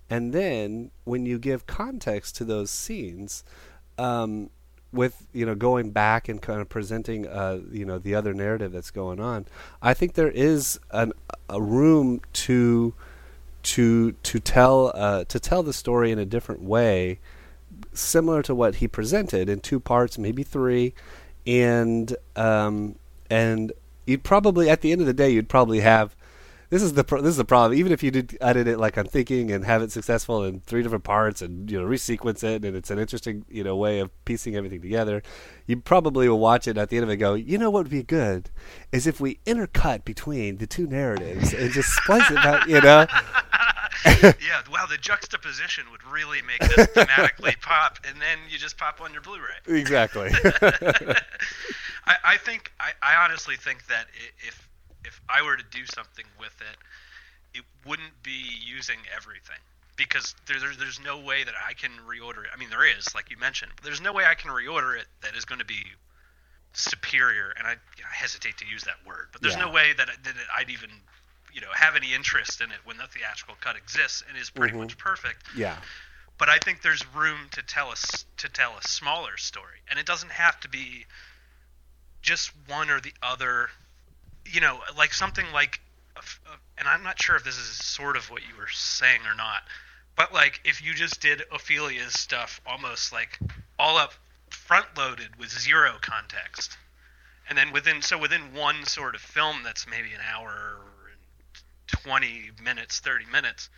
And 0.09 0.31
then 0.31 0.91
when 1.03 1.25
you 1.25 1.39
give 1.39 1.65
context 1.65 2.35
to 2.37 2.45
those 2.45 2.69
scenes 2.69 3.43
um, 3.97 4.51
with 4.93 5.27
you 5.33 5.45
know 5.45 5.55
going 5.55 5.91
back 5.91 6.29
and 6.29 6.41
kind 6.41 6.61
of 6.61 6.69
presenting 6.69 7.27
uh, 7.27 7.59
you 7.71 7.85
know 7.85 7.99
the 7.99 8.15
other 8.15 8.33
narrative 8.33 8.71
that's 8.71 8.91
going 8.91 9.19
on 9.19 9.45
I 9.81 9.93
think 9.93 10.13
there 10.13 10.31
is 10.31 10.79
an, 10.91 11.11
a 11.49 11.61
room 11.61 12.21
to 12.33 12.93
to 13.63 14.11
to 14.11 14.39
tell 14.39 14.91
uh, 14.95 15.23
to 15.25 15.39
tell 15.39 15.63
the 15.63 15.73
story 15.73 16.11
in 16.11 16.19
a 16.19 16.25
different 16.25 16.61
way 16.61 17.19
similar 17.93 18.41
to 18.43 18.55
what 18.55 18.75
he 18.75 18.87
presented 18.87 19.49
in 19.49 19.59
two 19.59 19.79
parts 19.79 20.17
maybe 20.17 20.43
three. 20.43 20.93
And 21.45 22.15
um, 22.35 22.95
and 23.29 23.71
you'd 24.05 24.23
probably 24.23 24.69
at 24.69 24.81
the 24.81 24.91
end 24.91 25.01
of 25.01 25.07
the 25.07 25.13
day 25.13 25.29
you'd 25.29 25.49
probably 25.49 25.81
have 25.81 26.15
this 26.69 26.81
is 26.81 26.93
the 26.93 27.03
pro- 27.03 27.21
this 27.21 27.31
is 27.31 27.37
the 27.37 27.45
problem. 27.45 27.77
Even 27.77 27.91
if 27.91 28.03
you 28.03 28.11
did 28.11 28.37
edit 28.41 28.67
it 28.67 28.77
like 28.77 28.97
I'm 28.97 29.05
thinking 29.05 29.51
and 29.51 29.63
have 29.65 29.81
it 29.81 29.91
successful 29.91 30.43
in 30.43 30.59
three 30.61 30.83
different 30.83 31.03
parts 31.03 31.41
and 31.41 31.69
you 31.69 31.79
know 31.79 31.87
resequence 31.87 32.43
it 32.43 32.65
and 32.65 32.75
it's 32.75 32.91
an 32.91 32.99
interesting 32.99 33.45
you 33.49 33.63
know 33.63 33.75
way 33.75 33.99
of 33.99 34.11
piecing 34.25 34.55
everything 34.55 34.81
together, 34.81 35.23
you 35.65 35.77
probably 35.77 36.27
will 36.27 36.39
watch 36.39 36.67
it 36.67 36.77
at 36.77 36.89
the 36.89 36.97
end 36.97 37.03
of 37.03 37.09
it 37.09 37.13
and 37.13 37.19
go, 37.19 37.33
you 37.35 37.57
know 37.57 37.69
what 37.69 37.83
would 37.83 37.91
be 37.91 38.03
good 38.03 38.49
is 38.91 39.07
if 39.07 39.19
we 39.19 39.39
intercut 39.45 40.03
between 40.03 40.57
the 40.57 40.67
two 40.67 40.87
narratives 40.87 41.53
and 41.53 41.71
just 41.71 41.89
splice 41.89 42.29
it 42.29 42.35
back, 42.35 42.67
you 42.67 42.81
know. 42.81 43.05
yeah, 44.05 44.61
wow, 44.71 44.85
the 44.89 44.97
juxtaposition 44.99 45.85
would 45.91 46.03
really 46.03 46.41
make 46.41 46.59
this 46.59 46.87
thematically 46.87 47.59
pop, 47.61 47.97
and 48.07 48.21
then 48.21 48.37
you 48.49 48.57
just 48.57 48.77
pop 48.77 49.01
on 49.01 49.11
your 49.11 49.21
Blu-ray. 49.21 49.77
Exactly. 49.77 50.29
I, 52.05 52.15
I 52.23 52.37
think 52.37 52.71
I, 52.79 52.91
I 53.01 53.23
honestly 53.25 53.55
think 53.55 53.87
that 53.87 54.05
if 54.47 54.66
if 55.07 55.19
I 55.29 55.41
were 55.41 55.55
to 55.57 55.63
do 55.71 55.85
something 55.85 56.25
with 56.39 56.55
it, 56.61 56.77
it 57.59 57.63
wouldn't 57.85 58.21
be 58.23 58.43
using 58.65 58.97
everything 59.15 59.57
because 59.95 60.35
there, 60.45 60.59
there's 60.59 60.77
there's 60.77 60.99
no 60.99 61.17
way 61.19 61.43
that 61.43 61.55
I 61.67 61.73
can 61.73 61.91
reorder 62.07 62.43
it. 62.43 62.49
I 62.53 62.57
mean, 62.57 62.69
there 62.69 62.85
is, 62.85 63.15
like 63.15 63.31
you 63.31 63.37
mentioned, 63.37 63.71
but 63.75 63.83
there's 63.85 64.01
no 64.01 64.13
way 64.13 64.25
I 64.25 64.35
can 64.35 64.51
reorder 64.51 64.99
it 64.99 65.07
that 65.21 65.35
is 65.35 65.45
going 65.45 65.59
to 65.59 65.65
be 65.65 65.83
superior. 66.73 67.53
And 67.57 67.65
I, 67.65 67.71
I 67.71 68.13
hesitate 68.13 68.57
to 68.59 68.65
use 68.67 68.83
that 68.83 68.97
word, 69.05 69.29
but 69.31 69.41
there's 69.41 69.55
Yeah. 69.55 69.65
no 69.65 69.71
way 69.71 69.93
that, 69.93 70.07
that 70.23 70.35
I'd 70.55 70.69
even 70.69 70.89
you 71.53 71.61
know 71.61 71.71
have 71.73 71.95
any 71.95 72.13
interest 72.13 72.61
in 72.61 72.71
it 72.71 72.77
when 72.83 72.97
the 72.97 73.07
theatrical 73.07 73.55
cut 73.61 73.75
exists 73.75 74.21
and 74.27 74.37
is 74.37 74.49
pretty 74.51 74.75
Mhm. 74.75 74.81
much 74.81 74.97
perfect 74.99 75.43
yeah. 75.55 75.77
but 76.37 76.49
I 76.49 76.59
think 76.59 76.83
there's 76.83 77.03
room 77.15 77.49
to 77.53 77.63
tell 77.63 77.89
us 77.89 78.25
to 78.37 78.49
tell 78.49 78.77
a 78.77 78.83
smaller 78.83 79.37
story, 79.37 79.79
and 79.89 79.97
it 79.97 80.05
doesn't 80.05 80.31
have 80.33 80.59
to 80.59 80.69
be 80.69 81.07
just 82.21 82.51
one 82.67 82.89
or 82.91 82.99
the 82.99 83.13
other. 83.23 83.71
You 84.51 84.61
know, 84.61 84.79
like 84.97 85.13
something 85.13 85.45
like, 85.53 85.79
a 86.15 86.19
f- 86.19 86.39
a- 86.47 86.79
and 86.79 86.87
I'm 86.87 87.03
not 87.03 87.21
sure 87.21 87.35
if 87.35 87.43
this 87.43 87.57
is 87.57 87.65
sort 87.83 88.15
of 88.17 88.29
what 88.31 88.41
you 88.41 88.55
were 88.57 88.67
saying 88.71 89.21
or 89.29 89.35
not, 89.35 89.63
but 90.15 90.33
like 90.33 90.61
if 90.63 90.83
you 90.83 90.93
just 90.93 91.21
did 91.21 91.43
Ophelia's 91.51 92.13
stuff 92.13 92.61
almost 92.65 93.11
like 93.11 93.37
all 93.79 93.97
up 93.97 94.13
front 94.49 94.85
loaded 94.97 95.35
with 95.37 95.49
zero 95.49 95.93
context, 96.01 96.77
and 97.49 97.57
then 97.57 97.71
within 97.71 98.01
so 98.01 98.17
within 98.17 98.53
one 98.53 98.85
sort 98.85 99.15
of 99.15 99.21
film 99.21 99.57
that's 99.63 99.85
maybe 99.87 100.13
an 100.13 100.21
hour 100.33 100.77
and 101.11 102.01
20 102.03 102.51
minutes, 102.63 102.99
30 102.99 103.25
minutes 103.31 103.69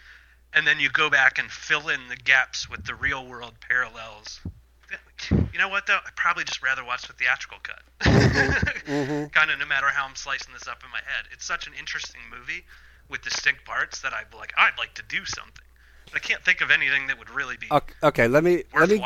and 0.54 0.66
then 0.66 0.80
you 0.80 0.90
go 0.90 1.10
back 1.12 1.38
and 1.38 1.52
fill 1.52 1.90
in 1.90 2.00
the 2.10 2.16
gaps 2.16 2.68
with 2.70 2.84
the 2.86 2.96
real 2.96 3.26
world 3.28 3.54
parallels. 3.70 4.42
You 5.30 5.60
know 5.60 5.70
what 5.70 5.86
though? 5.86 6.00
I'd 6.04 6.16
probably 6.16 6.44
just 6.44 6.64
rather 6.64 6.84
watch 6.84 7.06
the 7.08 7.14
theatrical 7.14 7.60
cut. 7.62 7.82
Mhm. 8.00 8.86
kind 9.50 9.62
of 9.62 9.68
no 9.68 9.74
matter 9.74 9.88
how 9.88 10.06
I'm 10.06 10.16
slicing 10.16 10.54
this 10.54 10.68
up 10.68 10.84
in 10.84 10.92
my 10.92 10.98
head. 10.98 11.26
It's 11.32 11.46
such 11.46 11.66
an 11.68 11.74
interesting 11.78 12.22
movie 12.30 12.66
with 13.10 13.22
distinct 13.24 13.66
parts 13.66 14.02
that 14.02 14.14
I'd 14.14 14.34
like. 14.36 14.54
I'd 14.58 14.78
like 14.78 14.94
to 14.96 15.04
do 15.10 15.26
something. 15.26 15.64
But 16.06 16.16
I 16.16 16.20
can't 16.20 16.44
think 16.44 16.62
of 16.62 16.70
anything 16.70 17.08
that 17.08 17.18
would 17.18 17.30
really 17.30 17.58
be 17.58 17.68
Okay, 17.72 17.94
okay, 18.04 18.28
let 18.28 18.44
me 18.44 18.64
let 18.76 18.90
me 18.90 19.02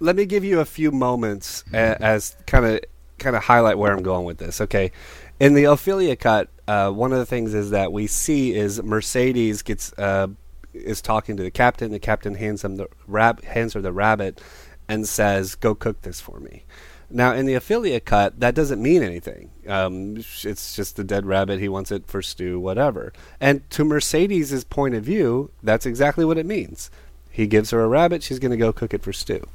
let 0.00 0.16
me 0.16 0.24
give 0.24 0.44
you 0.44 0.60
a 0.60 0.64
few 0.64 0.90
moments 0.90 1.64
as 1.72 2.36
kind 2.46 2.64
of 2.64 2.80
kind 3.18 3.34
of 3.36 3.42
highlight 3.44 3.78
where 3.78 3.92
I'm 3.92 4.02
going 4.02 4.24
with 4.24 4.38
this. 4.38 4.60
Okay, 4.60 4.92
in 5.40 5.54
the 5.54 5.64
Ophelia 5.64 6.16
cut, 6.16 6.48
uh, 6.66 6.90
one 6.90 7.12
of 7.12 7.18
the 7.18 7.26
things 7.26 7.54
is 7.54 7.70
that 7.70 7.92
we 7.92 8.06
see 8.06 8.54
is 8.54 8.82
Mercedes 8.82 9.62
gets 9.62 9.92
uh, 9.98 10.28
is 10.74 11.00
talking 11.00 11.36
to 11.36 11.42
the 11.42 11.50
captain. 11.50 11.90
The 11.90 12.00
captain 12.00 12.34
hands 12.34 12.64
him 12.64 12.76
the 12.76 12.88
rab- 13.06 13.44
hands 13.44 13.74
her 13.74 13.80
the 13.80 13.92
rabbit 13.92 14.40
and 14.88 15.08
says, 15.08 15.54
"Go 15.54 15.74
cook 15.74 16.02
this 16.02 16.20
for 16.20 16.40
me." 16.40 16.64
Now, 17.10 17.32
in 17.32 17.46
the 17.46 17.54
Ophelia 17.54 18.00
cut, 18.00 18.38
that 18.40 18.54
doesn't 18.54 18.82
mean 18.82 19.02
anything. 19.02 19.50
Um, 19.66 20.16
it's 20.18 20.76
just 20.76 20.98
a 20.98 21.04
dead 21.04 21.24
rabbit. 21.24 21.58
He 21.58 21.68
wants 21.68 21.90
it 21.90 22.06
for 22.06 22.20
stew, 22.20 22.60
whatever. 22.60 23.12
And 23.40 23.68
to 23.70 23.84
Mercedes' 23.84 24.64
point 24.64 24.94
of 24.94 25.04
view, 25.04 25.50
that's 25.62 25.86
exactly 25.86 26.24
what 26.24 26.36
it 26.36 26.44
means. 26.44 26.90
He 27.30 27.46
gives 27.46 27.70
her 27.70 27.80
a 27.80 27.88
rabbit. 27.88 28.22
She's 28.22 28.38
going 28.38 28.50
to 28.50 28.56
go 28.56 28.72
cook 28.72 28.92
it 28.92 29.02
for 29.02 29.12
stew. 29.12 29.46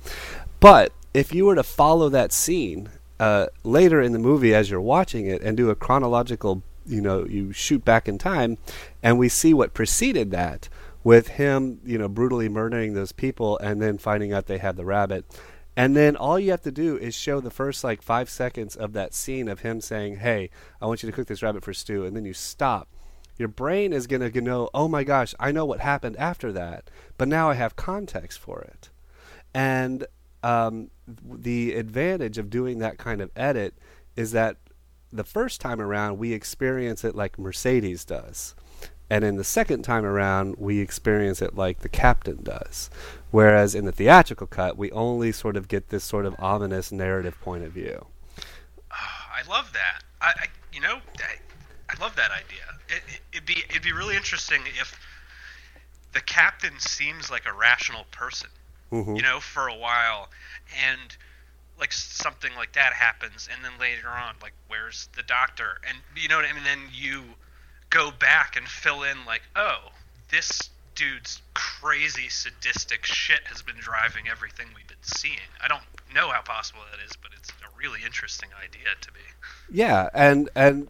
But 0.59 0.93
if 1.13 1.33
you 1.33 1.45
were 1.45 1.55
to 1.55 1.63
follow 1.63 2.09
that 2.09 2.31
scene 2.31 2.89
uh, 3.19 3.47
later 3.63 4.01
in 4.01 4.13
the 4.13 4.19
movie 4.19 4.55
as 4.55 4.71
you're 4.71 4.81
watching 4.81 5.27
it 5.27 5.41
and 5.41 5.55
do 5.55 5.69
a 5.69 5.75
chronological 5.75 6.63
you 6.85 7.01
know 7.01 7.25
you 7.25 7.53
shoot 7.53 7.85
back 7.85 8.07
in 8.07 8.17
time, 8.17 8.57
and 9.01 9.17
we 9.17 9.29
see 9.29 9.53
what 9.53 9.73
preceded 9.73 10.31
that 10.31 10.69
with 11.03 11.29
him 11.29 11.79
you 11.85 11.97
know 11.97 12.07
brutally 12.07 12.49
murdering 12.49 12.93
those 12.93 13.11
people 13.11 13.57
and 13.59 13.81
then 13.81 13.97
finding 13.97 14.33
out 14.33 14.47
they 14.47 14.57
had 14.57 14.75
the 14.75 14.85
rabbit. 14.85 15.25
And 15.75 15.95
then 15.95 16.15
all 16.15 16.39
you 16.39 16.51
have 16.51 16.61
to 16.61 16.71
do 16.71 16.97
is 16.97 17.15
show 17.15 17.39
the 17.39 17.49
first 17.49 17.83
like 17.83 18.01
five 18.01 18.29
seconds 18.29 18.75
of 18.75 18.93
that 18.93 19.13
scene 19.13 19.47
of 19.47 19.61
him 19.61 19.81
saying, 19.81 20.17
"Hey, 20.17 20.49
I 20.81 20.85
want 20.85 21.01
you 21.01 21.09
to 21.09 21.15
cook 21.15 21.27
this 21.27 21.41
rabbit 21.41 21.63
for 21.63 21.73
stew," 21.73 22.05
and 22.05 22.15
then 22.15 22.25
you 22.25 22.33
stop. 22.33 22.89
Your 23.37 23.47
brain 23.47 23.93
is 23.93 24.05
gonna 24.05 24.29
know, 24.29 24.69
"Oh 24.73 24.87
my 24.87 25.03
gosh, 25.03 25.33
I 25.39 25.51
know 25.51 25.65
what 25.65 25.79
happened 25.79 26.15
after 26.17 26.51
that," 26.51 26.89
but 27.17 27.27
now 27.27 27.49
I 27.49 27.55
have 27.55 27.75
context 27.75 28.37
for 28.37 28.61
it. 28.61 28.91
And 29.53 30.05
um, 30.43 30.91
the 31.07 31.73
advantage 31.73 32.37
of 32.37 32.49
doing 32.49 32.79
that 32.79 32.97
kind 32.97 33.21
of 33.21 33.31
edit 33.35 33.75
is 34.15 34.31
that 34.33 34.57
the 35.11 35.23
first 35.23 35.61
time 35.61 35.79
around 35.79 36.17
we 36.17 36.33
experience 36.33 37.03
it 37.03 37.15
like 37.15 37.39
Mercedes 37.39 38.03
does. 38.03 38.55
And 39.13 39.23
in 39.23 39.35
the 39.35 39.43
second 39.43 39.83
time 39.83 40.05
around, 40.05 40.55
we 40.57 40.79
experience 40.79 41.39
it 41.39 41.55
like 41.55 41.81
the 41.81 41.89
captain 41.89 42.41
does. 42.41 42.89
Whereas 43.29 43.75
in 43.75 43.85
the 43.85 43.91
theatrical 43.91 44.47
cut, 44.47 44.75
we 44.75 44.91
only 44.91 45.31
sort 45.31 45.55
of 45.55 45.67
get 45.67 45.89
this 45.89 46.03
sort 46.03 46.25
of 46.25 46.35
ominous 46.39 46.91
narrative 46.91 47.39
point 47.39 47.63
of 47.63 47.73
view. 47.73 48.07
Oh, 48.91 48.95
I 49.31 49.47
love 49.47 49.71
that. 49.73 50.01
I, 50.19 50.33
I 50.35 50.45
you 50.73 50.81
know, 50.81 50.97
I, 51.19 51.35
I, 51.91 52.01
love 52.01 52.15
that 52.15 52.31
idea. 52.31 52.65
It, 52.89 53.21
it'd 53.33 53.45
be 53.45 53.63
it'd 53.69 53.83
be 53.83 53.91
really 53.91 54.15
interesting 54.15 54.63
if 54.79 54.99
the 56.13 56.21
captain 56.21 56.79
seems 56.79 57.29
like 57.29 57.45
a 57.45 57.53
rational 57.53 58.05
person 58.09 58.49
mm-hmm. 58.91 59.15
you 59.15 59.21
know, 59.21 59.39
for 59.39 59.67
a 59.67 59.75
while, 59.75 60.29
and 60.89 61.15
like 61.79 61.91
something 61.91 62.51
like 62.55 62.73
that 62.73 62.93
happens, 62.93 63.47
and 63.53 63.63
then 63.63 63.73
later 63.79 64.07
on, 64.07 64.33
like, 64.41 64.53
where's 64.69 65.07
the 65.15 65.21
doctor? 65.21 65.77
And 65.87 65.99
you 66.15 66.29
know 66.29 66.37
what 66.37 66.45
I 66.45 66.53
mean? 66.53 66.63
Then 66.63 66.79
you 66.91 67.23
go 67.93 68.09
back 68.11 68.55
and 68.57 68.67
fill 68.67 69.03
in, 69.03 69.17
like, 69.25 69.43
oh, 69.55 69.89
this 70.31 70.69
dude's 70.95 71.41
crazy 71.53 72.27
sadistic 72.27 73.05
shit 73.05 73.41
has 73.45 73.61
been 73.61 73.75
driving 73.79 74.27
everything 74.29 74.67
we've 74.75 74.87
been 74.87 74.97
seeing. 75.03 75.37
I 75.63 75.67
don't 75.67 75.83
know 76.13 76.29
how 76.29 76.41
possible 76.41 76.81
that 76.91 77.03
is, 77.05 77.15
but 77.21 77.31
it's 77.37 77.49
a 77.49 77.77
really 77.79 77.99
interesting 78.03 78.49
idea 78.57 78.89
to 78.99 79.11
me. 79.11 79.19
Yeah, 79.71 80.09
and 80.13 80.49
and 80.55 80.87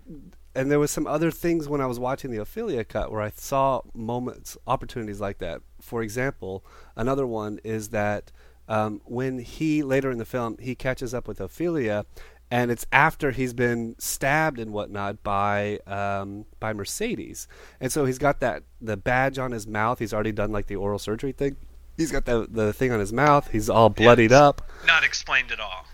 and 0.56 0.72
there 0.72 0.80
was 0.80 0.92
some 0.92 1.08
other 1.08 1.32
things 1.32 1.68
when 1.68 1.82
I 1.82 1.88
was 1.88 2.00
watching 2.00 2.32
the 2.32 2.38
Ophelia 2.38 2.84
cut 2.84 3.12
where 3.12 3.22
I 3.22 3.32
saw 3.36 3.82
moments, 3.94 4.58
opportunities 4.66 5.20
like 5.20 5.40
that. 5.40 5.62
For 5.82 6.02
example, 6.04 6.64
another 6.96 7.28
one 7.28 7.60
is 7.64 7.90
that 7.90 8.32
um, 8.68 9.02
when 9.06 9.40
he 9.40 9.84
later 9.84 10.10
in 10.10 10.20
the 10.20 10.26
film 10.26 10.58
he 10.60 10.76
catches 10.76 11.14
up 11.14 11.28
with 11.28 11.42
Ophelia, 11.42 12.06
and 12.54 12.70
it's 12.70 12.86
after 12.92 13.32
he's 13.32 13.52
been 13.52 13.96
stabbed 13.98 14.60
and 14.60 14.72
whatnot 14.72 15.24
by 15.24 15.80
um, 15.88 16.46
by 16.60 16.72
Mercedes, 16.72 17.48
and 17.82 17.92
so 17.92 18.06
he's 18.06 18.20
got 18.20 18.42
that 18.42 18.62
the 18.80 18.96
badge 18.96 19.40
on 19.40 19.52
his 19.52 19.66
mouth. 19.66 19.98
He's 19.98 20.14
already 20.14 20.34
done 20.34 20.52
like 20.52 20.68
the 20.68 20.76
oral 20.76 21.00
surgery 21.00 21.32
thing. 21.32 21.56
He's 21.98 22.12
got 22.12 22.26
the 22.26 22.46
the 22.48 22.72
thing 22.72 22.92
on 22.92 23.00
his 23.00 23.12
mouth. 23.12 23.50
He's 23.50 23.72
all 23.72 23.90
bloodied 23.90 24.30
yeah, 24.30 24.44
up. 24.44 24.62
Not 24.86 25.04
explained 25.04 25.52
at 25.52 25.60
all. 25.60 25.88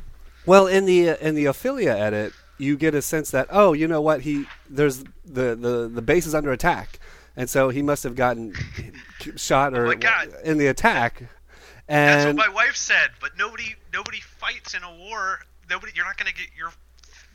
Well, 0.46 0.68
in 0.68 0.86
the 0.86 1.16
in 1.26 1.36
the 1.36 1.46
Ophelia 1.46 1.96
edit, 1.96 2.34
you 2.58 2.76
get 2.76 2.94
a 2.94 3.02
sense 3.02 3.32
that 3.32 3.48
oh, 3.50 3.72
you 3.72 3.88
know 3.88 4.02
what 4.02 4.20
he 4.22 4.44
there's 4.70 5.06
the 5.24 5.56
the 5.56 5.90
the 5.90 6.02
base 6.02 6.28
is 6.28 6.36
under 6.36 6.52
attack, 6.52 7.00
and 7.38 7.50
so 7.50 7.70
he 7.70 7.82
must 7.82 8.04
have 8.04 8.16
gotten 8.16 8.54
shot 9.38 9.74
or 9.74 9.88
oh 9.88 10.42
in 10.44 10.58
the 10.58 10.68
attack. 10.68 11.24
And 11.88 12.36
that's 12.36 12.38
what 12.38 12.50
my 12.50 12.54
wife 12.54 12.76
said. 12.76 13.12
But 13.22 13.38
nobody 13.38 13.76
nobody 13.94 14.20
fights 14.20 14.74
in 14.74 14.84
a 14.84 14.94
war. 14.94 15.40
Nobody, 15.70 15.92
you're 15.96 16.06
not 16.06 16.18
going 16.18 16.32
to 16.32 16.38
get 16.38 16.50
your 16.58 16.72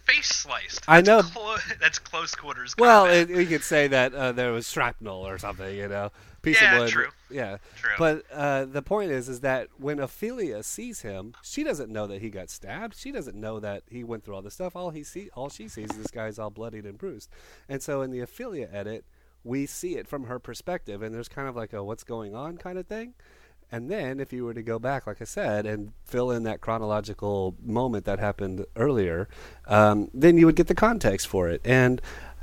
face 0.05 0.29
sliced. 0.29 0.87
That's 0.87 0.89
I 0.89 1.01
know 1.01 1.23
clo- 1.23 1.57
that's 1.81 1.99
close 1.99 2.35
quarters. 2.35 2.75
Well, 2.79 3.07
it, 3.07 3.31
you 3.31 3.47
could 3.47 3.63
say 3.63 3.89
that 3.89 4.15
uh, 4.15 4.33
there 4.33 4.53
was 4.53 4.69
shrapnel 4.71 5.27
or 5.27 5.39
something, 5.39 5.75
you 5.75 5.89
know 5.89 6.11
piece 6.45 6.63
yeah, 6.63 6.75
of 6.75 6.81
wood. 6.81 6.91
True. 6.91 7.09
Yeah, 7.31 7.57
true. 7.77 7.95
But 7.99 8.25
uh, 8.33 8.67
the 8.67 8.83
point 8.83 9.11
is, 9.11 9.29
is 9.29 9.41
that 9.41 9.69
when 9.79 9.99
Ophelia 9.99 10.63
sees 10.63 11.01
him, 11.01 11.35
she 11.43 11.65
doesn't 11.65 11.91
know 11.91 12.07
that 12.07 12.21
he 12.21 12.31
got 12.31 12.51
stabbed. 12.51 12.97
She 12.97 13.11
doesn't 13.11 13.37
know 13.37 13.59
that 13.61 13.83
he 13.89 14.05
went 14.05 14.25
through 14.25 14.37
all 14.37 14.43
this 14.43 14.55
stuff. 14.55 14.77
All 14.77 14.91
he 14.91 15.03
see, 15.03 15.31
all 15.35 15.49
she 15.49 15.67
sees 15.67 15.91
is 15.91 15.97
this 15.97 16.11
guy's 16.11 16.39
all 16.39 16.51
bloodied 16.51 16.85
and 16.85 16.99
bruised. 16.99 17.29
And 17.69 17.83
so 17.83 18.03
in 18.03 18.11
the 18.11 18.21
Ophelia 18.21 18.69
edit, 18.73 19.05
we 19.43 19.67
see 19.67 19.97
it 19.97 20.07
from 20.07 20.25
her 20.25 20.39
perspective, 20.39 21.03
and 21.03 21.15
there's 21.15 21.29
kind 21.29 21.49
of 21.49 21.57
like 21.57 21.73
a 21.73 21.83
"what's 21.83 22.05
going 22.05 22.35
on" 22.35 22.57
kind 22.57 22.79
of 22.79 22.87
thing. 22.87 23.15
And 23.75 23.91
then, 23.91 24.21
if 24.21 24.33
you 24.33 24.45
were 24.45 24.55
to 24.55 24.63
go 24.63 24.79
back, 24.79 25.05
like 25.05 25.21
I 25.21 25.25
said, 25.25 25.67
and 25.67 25.95
fill 26.05 26.31
in 26.31 26.45
that 26.45 26.61
chronological 26.61 27.57
moment 27.61 28.05
that 28.05 28.21
happened 28.21 28.65
earlier, 28.77 29.29
um, 29.67 30.11
then 30.15 30.39
you 30.39 30.47
would 30.47 30.55
get 30.55 30.69
the 30.69 30.77
context 30.77 31.27
for 31.27 31.49
it. 31.49 31.61
And 31.65 32.01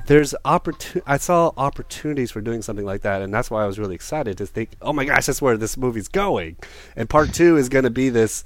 there's 0.07 0.35
opportun- 0.43 1.01
I 1.07 1.15
saw 1.15 1.53
opportunities 1.55 2.31
for 2.31 2.41
doing 2.41 2.61
something 2.61 2.85
like 2.85 3.03
that, 3.03 3.21
and 3.21 3.33
that's 3.33 3.49
why 3.49 3.63
I 3.63 3.65
was 3.65 3.79
really 3.79 3.95
excited 3.95 4.37
to 4.39 4.45
think, 4.45 4.71
oh 4.81 4.91
my 4.91 5.05
gosh, 5.05 5.27
that's 5.27 5.41
where 5.41 5.55
this 5.55 5.77
movie's 5.77 6.09
going. 6.09 6.57
And 6.97 7.09
part 7.09 7.33
two 7.33 7.55
is 7.55 7.69
going 7.69 7.85
to 7.85 7.89
be 7.89 8.09
this, 8.09 8.43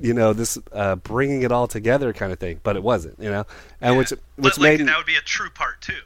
you 0.00 0.12
know, 0.12 0.32
this 0.32 0.58
uh, 0.72 0.96
bringing 0.96 1.42
it 1.42 1.52
all 1.52 1.68
together 1.68 2.12
kind 2.12 2.32
of 2.32 2.40
thing. 2.40 2.58
But 2.64 2.74
it 2.74 2.82
wasn't, 2.82 3.20
you 3.20 3.30
know, 3.30 3.46
and 3.80 3.94
yeah. 3.94 3.98
which 3.98 4.10
which 4.10 4.56
but, 4.56 4.58
made 4.58 4.80
that 4.80 4.96
would 4.96 5.06
be 5.06 5.14
a 5.14 5.20
true 5.20 5.50
part 5.50 5.80
two, 5.80 6.02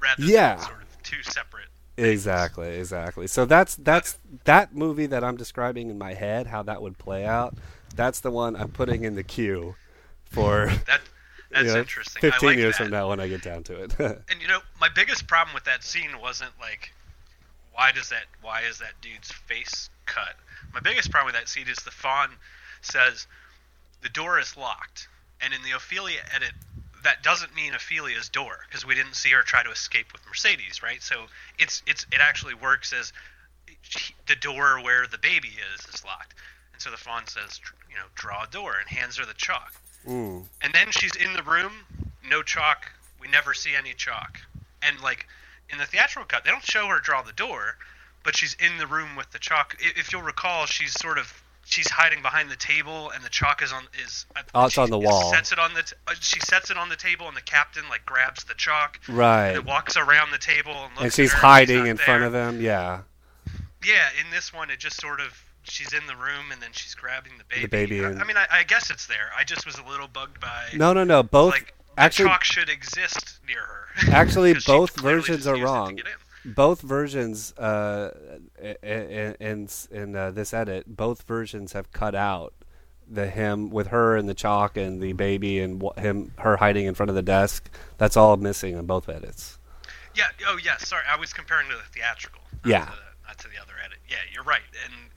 rather 0.00 0.20
yeah. 0.20 0.56
sort 0.56 0.82
of 0.82 1.02
two 1.04 1.22
separate. 1.22 1.68
Exactly, 1.96 2.76
exactly. 2.76 3.26
So 3.26 3.44
that's 3.44 3.76
that's 3.76 4.18
that 4.44 4.74
movie 4.74 5.06
that 5.06 5.22
I'm 5.22 5.36
describing 5.36 5.90
in 5.90 5.98
my 5.98 6.14
head, 6.14 6.48
how 6.48 6.62
that 6.64 6.82
would 6.82 6.98
play 6.98 7.24
out. 7.24 7.54
That's 7.94 8.20
the 8.20 8.30
one 8.30 8.56
I'm 8.56 8.70
putting 8.70 9.04
in 9.04 9.14
the 9.14 9.22
queue 9.22 9.76
for 10.24 10.66
that 10.86 11.00
that's 11.50 11.66
you 11.66 11.72
know, 11.72 11.78
interesting. 11.78 12.20
Fifteen 12.20 12.48
like 12.50 12.58
years 12.58 12.76
that. 12.78 12.84
from 12.84 12.92
now, 12.92 13.08
when 13.08 13.20
I 13.20 13.28
get 13.28 13.42
down 13.42 13.62
to 13.64 13.84
it. 13.84 13.98
and 14.00 14.40
you 14.40 14.48
know, 14.48 14.58
my 14.80 14.88
biggest 14.94 15.28
problem 15.28 15.54
with 15.54 15.64
that 15.64 15.84
scene 15.84 16.18
wasn't 16.20 16.50
like, 16.60 16.92
why 17.72 17.92
does 17.92 18.08
that? 18.08 18.24
Why 18.42 18.62
is 18.68 18.78
that 18.78 18.92
dude's 19.00 19.30
face 19.30 19.88
cut? 20.06 20.34
My 20.72 20.80
biggest 20.80 21.12
problem 21.12 21.32
with 21.32 21.40
that 21.40 21.48
scene 21.48 21.68
is 21.68 21.76
the 21.78 21.92
fawn 21.92 22.30
says 22.82 23.28
the 24.02 24.08
door 24.08 24.40
is 24.40 24.56
locked, 24.56 25.08
and 25.40 25.54
in 25.54 25.62
the 25.62 25.70
Ophelia 25.70 26.18
edit, 26.34 26.52
that 27.04 27.22
doesn't 27.22 27.54
mean 27.54 27.74
Ophelia's 27.74 28.28
door 28.28 28.58
because 28.66 28.84
we 28.84 28.94
didn't 28.94 29.14
see 29.14 29.30
her 29.30 29.42
try 29.42 29.62
to 29.62 29.70
escape 29.70 30.12
with 30.12 30.26
Mercedes, 30.26 30.82
right? 30.82 31.02
So 31.02 31.26
it's 31.58 31.82
it's 31.86 32.04
it 32.10 32.20
actually 32.20 32.54
works 32.54 32.92
as 32.92 33.12
the 34.26 34.36
door 34.36 34.82
where 34.82 35.06
the 35.06 35.18
baby 35.18 35.52
is 35.74 35.86
is 35.94 36.04
locked, 36.04 36.34
and 36.72 36.82
so 36.82 36.90
the 36.90 36.96
fawn 36.96 37.26
says, 37.26 37.60
you 37.88 37.96
know, 37.96 38.04
draw 38.14 38.44
a 38.44 38.46
door 38.48 38.76
and 38.78 38.88
hands 38.88 39.18
her 39.18 39.26
the 39.26 39.34
chalk. 39.34 39.72
Mm. 40.06 40.44
And 40.62 40.72
then 40.72 40.90
she's 40.90 41.14
in 41.16 41.32
the 41.34 41.42
room, 41.42 41.72
no 42.28 42.42
chalk. 42.42 42.90
We 43.20 43.28
never 43.28 43.54
see 43.54 43.74
any 43.74 43.94
chalk. 43.94 44.40
And 44.82 45.00
like 45.00 45.26
in 45.70 45.78
the 45.78 45.86
theatrical 45.86 46.26
cut, 46.26 46.44
they 46.44 46.50
don't 46.50 46.64
show 46.64 46.86
her 46.88 47.00
draw 47.00 47.22
the 47.22 47.32
door, 47.32 47.76
but 48.22 48.36
she's 48.36 48.54
in 48.54 48.78
the 48.78 48.86
room 48.86 49.16
with 49.16 49.30
the 49.30 49.38
chalk. 49.38 49.76
If 49.78 50.12
you'll 50.12 50.22
recall, 50.22 50.66
she's 50.66 50.92
sort 50.92 51.18
of 51.18 51.42
she's 51.64 51.88
hiding 51.88 52.22
behind 52.22 52.50
the 52.50 52.56
table, 52.56 53.10
and 53.10 53.24
the 53.24 53.28
chalk 53.28 53.62
is 53.62 53.72
on 53.72 53.84
is. 54.04 54.26
Oh, 54.54 54.66
it's 54.66 54.78
on 54.78 54.90
the 54.90 54.98
wall. 54.98 55.32
Sets 55.32 55.52
it 55.52 55.58
on 55.58 55.74
the. 55.74 55.82
T- 55.82 55.96
uh, 56.06 56.14
she 56.20 56.40
sets 56.40 56.70
it 56.70 56.76
on 56.76 56.88
the 56.88 56.96
table, 56.96 57.26
and 57.28 57.36
the 57.36 57.42
captain 57.42 57.84
like 57.88 58.04
grabs 58.06 58.44
the 58.44 58.54
chalk. 58.54 59.00
Right. 59.08 59.50
And 59.50 59.66
walks 59.66 59.96
around 59.96 60.30
the 60.30 60.38
table 60.38 60.72
and 60.72 60.92
looks. 60.94 61.02
And 61.02 61.12
she's 61.12 61.32
hiding 61.32 61.82
she's 61.82 61.90
in 61.90 61.96
there. 61.96 62.06
front 62.06 62.24
of 62.24 62.32
them. 62.32 62.60
Yeah. 62.60 63.02
Yeah, 63.84 64.08
in 64.24 64.30
this 64.30 64.52
one, 64.52 64.70
it 64.70 64.78
just 64.78 65.00
sort 65.00 65.20
of 65.20 65.44
she's 65.64 65.92
in 65.92 66.06
the 66.06 66.16
room 66.16 66.52
and 66.52 66.62
then 66.62 66.70
she's 66.72 66.94
grabbing 66.94 67.32
the 67.38 67.44
baby. 67.44 67.62
The 67.62 67.68
baby. 67.68 68.04
I, 68.04 68.20
I 68.20 68.24
mean, 68.24 68.36
I, 68.36 68.46
I, 68.50 68.62
guess 68.62 68.90
it's 68.90 69.06
there. 69.06 69.30
I 69.36 69.44
just 69.44 69.66
was 69.66 69.76
a 69.78 69.84
little 69.84 70.08
bugged 70.08 70.40
by. 70.40 70.68
No, 70.74 70.92
no, 70.92 71.04
no. 71.04 71.22
Both 71.22 71.52
like, 71.52 71.74
actually 71.96 72.28
chalk 72.28 72.44
should 72.44 72.68
exist 72.68 73.40
near 73.46 73.60
her. 73.60 74.12
Actually, 74.12 74.54
both 74.66 74.98
versions 75.00 75.46
are 75.46 75.56
wrong. 75.56 75.98
Both 76.44 76.82
versions, 76.82 77.52
uh, 77.54 78.38
in 78.82 79.34
in, 79.40 79.68
in 79.90 80.16
uh, 80.16 80.30
this 80.30 80.52
edit, 80.52 80.96
both 80.96 81.22
versions 81.22 81.72
have 81.72 81.92
cut 81.92 82.14
out 82.14 82.52
the 83.08 83.28
him 83.28 83.70
with 83.70 83.88
her 83.88 84.16
and 84.16 84.28
the 84.28 84.34
chalk 84.34 84.76
and 84.76 85.00
the 85.00 85.12
baby 85.12 85.60
and 85.60 85.82
him 85.96 86.32
her 86.38 86.56
hiding 86.56 86.86
in 86.86 86.94
front 86.94 87.10
of 87.10 87.16
the 87.16 87.22
desk. 87.22 87.70
That's 87.98 88.16
all 88.16 88.36
missing 88.36 88.76
in 88.76 88.86
both 88.86 89.08
edits. 89.08 89.58
Yeah. 90.14 90.28
Oh, 90.46 90.58
yeah. 90.62 90.76
Sorry, 90.78 91.02
I 91.10 91.16
was 91.16 91.32
comparing 91.32 91.68
to 91.70 91.76
the 91.76 91.82
theatrical. 91.92 92.42
Yeah. 92.64 92.86
To 92.86 92.90
the, 92.92 93.26
not 93.26 93.38
to 93.38 93.48
the 93.48 93.60
other 93.60 93.74
edit. 93.84 93.98
Yeah, 94.08 94.18
you're 94.32 94.44
right. 94.44 94.62
And 94.84 95.10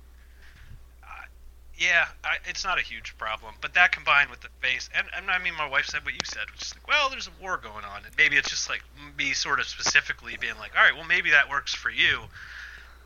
yeah, 1.77 2.07
I, 2.23 2.37
it's 2.47 2.63
not 2.63 2.79
a 2.79 2.81
huge 2.81 3.17
problem. 3.17 3.53
But 3.61 3.73
that 3.75 3.91
combined 3.91 4.29
with 4.29 4.41
the 4.41 4.49
face, 4.61 4.89
and, 4.95 5.07
and 5.15 5.29
I 5.29 5.37
mean, 5.37 5.53
my 5.55 5.67
wife 5.69 5.85
said 5.85 6.03
what 6.03 6.13
you 6.13 6.19
said, 6.25 6.49
which 6.51 6.63
is 6.63 6.75
like, 6.75 6.87
well, 6.87 7.09
there's 7.09 7.27
a 7.27 7.41
war 7.41 7.57
going 7.57 7.85
on, 7.85 8.03
and 8.05 8.15
maybe 8.17 8.35
it's 8.35 8.49
just 8.49 8.69
like 8.69 8.83
me 9.17 9.33
sort 9.33 9.59
of 9.59 9.67
specifically 9.67 10.37
being 10.39 10.57
like, 10.57 10.71
all 10.75 10.83
right, 10.83 10.95
well, 10.95 11.05
maybe 11.05 11.29
that 11.31 11.49
works 11.49 11.73
for 11.73 11.89
you. 11.89 12.21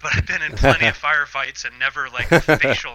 But 0.02 0.16
I've 0.16 0.26
been 0.26 0.42
in 0.42 0.54
plenty 0.54 0.88
of 0.88 0.98
firefights 1.02 1.66
and 1.66 1.78
never 1.78 2.10
like 2.10 2.32
a 2.32 2.40
facial, 2.58 2.94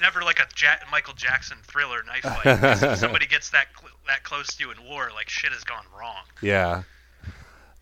never 0.00 0.22
like 0.22 0.38
a 0.38 0.46
ja- 0.56 0.86
Michael 0.90 1.12
Jackson 1.14 1.58
thriller 1.64 2.02
knife 2.04 2.22
fight. 2.22 2.82
if 2.92 2.98
somebody 2.98 3.26
gets 3.26 3.50
that 3.50 3.66
cl- 3.78 3.92
that 4.06 4.22
close 4.22 4.46
to 4.54 4.64
you 4.64 4.70
in 4.70 4.82
war, 4.82 5.10
like 5.14 5.28
shit 5.28 5.52
has 5.52 5.64
gone 5.64 5.84
wrong. 5.98 6.22
Yeah. 6.40 6.84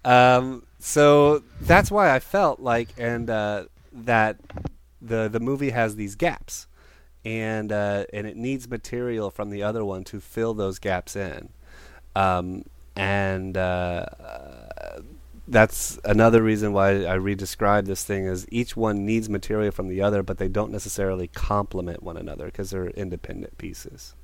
Um. 0.05 0.66
So 0.81 1.45
that's 1.61 1.91
why 1.91 2.12
I 2.12 2.19
felt 2.19 2.59
like, 2.59 2.89
and 2.99 3.31
uh, 3.31 3.66
that 3.93 4.39
the 5.01 5.29
the 5.29 5.41
movie 5.41 5.71
has 5.71 5.95
these 5.95 6.16
gaps 6.16 6.66
and 7.25 7.73
uh, 7.73 8.05
and 8.13 8.27
it 8.27 8.37
needs 8.37 8.69
material 8.69 9.31
from 9.31 9.51
the 9.51 9.63
other 9.63 9.85
one 9.85 10.05
to 10.05 10.21
fill 10.21 10.55
those 10.55 10.79
gaps 10.79 11.17
in. 11.17 11.49
Um, 12.17 12.65
and 12.97 13.57
uh, 13.57 14.07
that's 15.49 15.99
another 16.05 16.43
reason 16.43 16.73
why 16.73 17.05
I 17.05 17.15
re-describe 17.15 17.87
this 17.87 18.05
thing 18.05 18.27
as 18.27 18.47
each 18.51 18.77
one 18.77 19.05
needs 19.05 19.29
material 19.29 19.73
from 19.73 19.89
the 19.89 20.01
other, 20.01 20.23
but 20.23 20.39
they 20.39 20.49
don't 20.49 20.71
necessarily 20.71 21.29
complement 21.29 22.03
one 22.03 22.17
another 22.17 22.47
because 22.47 22.71
they're 22.71 22.89
independent 22.89 23.59
pieces. 23.59 24.15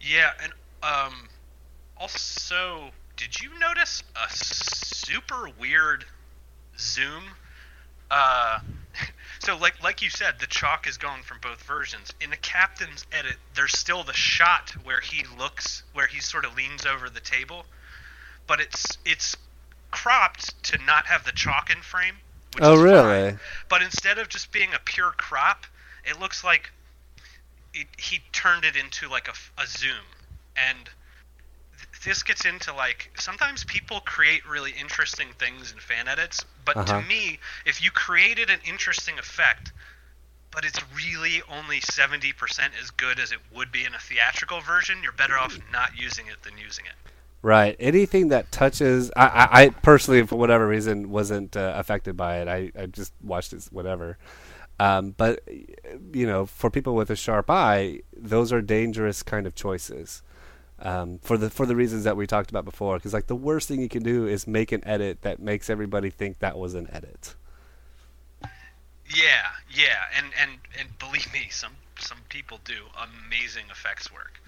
Yeah, 0.00 0.32
and 0.42 0.52
um, 0.82 1.28
also, 1.96 2.90
did 3.16 3.40
you 3.40 3.50
notice 3.58 4.02
a 4.16 4.30
super 4.30 5.48
weird 5.58 6.04
zoom? 6.78 7.22
Uh, 8.10 8.58
so 9.42 9.56
like 9.56 9.82
like 9.82 10.02
you 10.02 10.10
said, 10.10 10.38
the 10.38 10.46
chalk 10.46 10.86
is 10.86 10.96
going 10.96 11.22
from 11.22 11.38
both 11.40 11.62
versions. 11.62 12.12
In 12.20 12.30
the 12.30 12.36
captain's 12.36 13.04
edit, 13.12 13.36
there's 13.54 13.76
still 13.76 14.04
the 14.04 14.12
shot 14.12 14.70
where 14.84 15.00
he 15.00 15.24
looks, 15.38 15.82
where 15.92 16.06
he 16.06 16.20
sort 16.20 16.44
of 16.44 16.56
leans 16.56 16.86
over 16.86 17.10
the 17.10 17.20
table 17.20 17.66
but 18.46 18.60
it's 18.60 18.98
it's 19.04 19.36
cropped 19.90 20.62
to 20.64 20.78
not 20.84 21.06
have 21.06 21.24
the 21.24 21.32
chalk 21.32 21.70
in 21.70 21.82
frame. 21.82 22.16
oh, 22.60 22.80
really? 22.80 23.30
Fine. 23.30 23.40
But 23.68 23.82
instead 23.82 24.18
of 24.18 24.28
just 24.28 24.52
being 24.52 24.74
a 24.74 24.78
pure 24.78 25.12
crop, 25.12 25.66
it 26.04 26.18
looks 26.20 26.42
like 26.42 26.70
it, 27.74 27.86
he 27.98 28.20
turned 28.32 28.64
it 28.64 28.76
into 28.76 29.08
like 29.08 29.28
a, 29.28 29.62
a 29.62 29.66
zoom. 29.66 30.04
And 30.56 30.88
this 32.04 32.22
gets 32.22 32.44
into 32.44 32.74
like 32.74 33.10
sometimes 33.18 33.64
people 33.64 34.00
create 34.00 34.48
really 34.48 34.72
interesting 34.78 35.28
things 35.38 35.72
in 35.72 35.78
fan 35.78 36.08
edits, 36.08 36.44
but 36.64 36.76
uh-huh. 36.76 37.00
to 37.00 37.06
me, 37.06 37.38
if 37.66 37.82
you 37.82 37.90
created 37.90 38.50
an 38.50 38.58
interesting 38.66 39.18
effect, 39.18 39.72
but 40.50 40.64
it's 40.64 40.80
really 40.94 41.42
only 41.50 41.80
70% 41.80 42.34
as 42.80 42.90
good 42.90 43.18
as 43.18 43.32
it 43.32 43.38
would 43.54 43.72
be 43.72 43.84
in 43.84 43.94
a 43.94 43.98
theatrical 43.98 44.60
version, 44.60 44.98
you're 45.02 45.12
better 45.12 45.38
off 45.38 45.58
not 45.72 45.96
using 45.96 46.26
it 46.26 46.42
than 46.42 46.58
using 46.58 46.84
it. 46.84 46.92
Right. 47.40 47.74
Anything 47.80 48.28
that 48.28 48.52
touches, 48.52 49.10
I, 49.16 49.26
I, 49.26 49.62
I 49.62 49.68
personally, 49.70 50.24
for 50.26 50.36
whatever 50.36 50.66
reason, 50.66 51.10
wasn't 51.10 51.56
uh, 51.56 51.72
affected 51.76 52.16
by 52.16 52.40
it. 52.40 52.48
I, 52.48 52.70
I 52.80 52.86
just 52.86 53.12
watched 53.22 53.52
it, 53.52 53.64
whatever. 53.72 54.16
Um, 54.78 55.14
but 55.16 55.42
you 56.12 56.26
know, 56.26 56.46
for 56.46 56.70
people 56.70 56.94
with 56.94 57.10
a 57.10 57.16
sharp 57.16 57.50
eye, 57.50 58.00
those 58.16 58.52
are 58.52 58.62
dangerous 58.62 59.22
kind 59.22 59.46
of 59.46 59.54
choices. 59.54 60.22
Um, 60.84 61.20
for 61.22 61.38
the 61.38 61.48
for 61.48 61.64
the 61.64 61.76
reasons 61.76 62.02
that 62.04 62.16
we 62.16 62.26
talked 62.26 62.50
about 62.50 62.64
before, 62.64 62.96
because 62.96 63.12
like 63.12 63.28
the 63.28 63.36
worst 63.36 63.68
thing 63.68 63.80
you 63.80 63.88
can 63.88 64.02
do 64.02 64.26
is 64.26 64.48
make 64.48 64.72
an 64.72 64.84
edit 64.84 65.22
that 65.22 65.38
makes 65.38 65.70
everybody 65.70 66.10
think 66.10 66.40
that 66.40 66.58
was 66.58 66.74
an 66.74 66.88
edit. 66.92 67.36
Yeah, 69.14 69.50
yeah, 69.70 69.98
and 70.16 70.26
and 70.40 70.58
and 70.78 70.98
believe 70.98 71.32
me, 71.32 71.48
some 71.50 71.72
some 71.98 72.18
people 72.28 72.58
do 72.64 72.74
amazing 72.98 73.64
effects 73.70 74.12
work. 74.12 74.40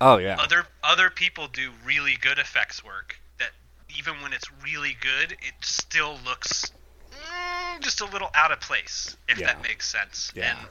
Oh 0.00 0.18
yeah. 0.18 0.36
Other 0.38 0.66
other 0.82 1.10
people 1.10 1.48
do 1.48 1.70
really 1.84 2.16
good 2.20 2.38
effects 2.38 2.84
work 2.84 3.18
that 3.38 3.50
even 3.96 4.14
when 4.22 4.32
it's 4.32 4.50
really 4.62 4.96
good, 5.00 5.32
it 5.32 5.54
still 5.60 6.18
looks 6.24 6.70
mm, 7.10 7.80
just 7.80 8.00
a 8.00 8.06
little 8.06 8.30
out 8.34 8.52
of 8.52 8.60
place 8.60 9.16
if 9.28 9.38
yeah. 9.38 9.46
that 9.46 9.62
makes 9.62 9.88
sense. 9.88 10.32
Yeah. 10.34 10.50
And 10.50 10.68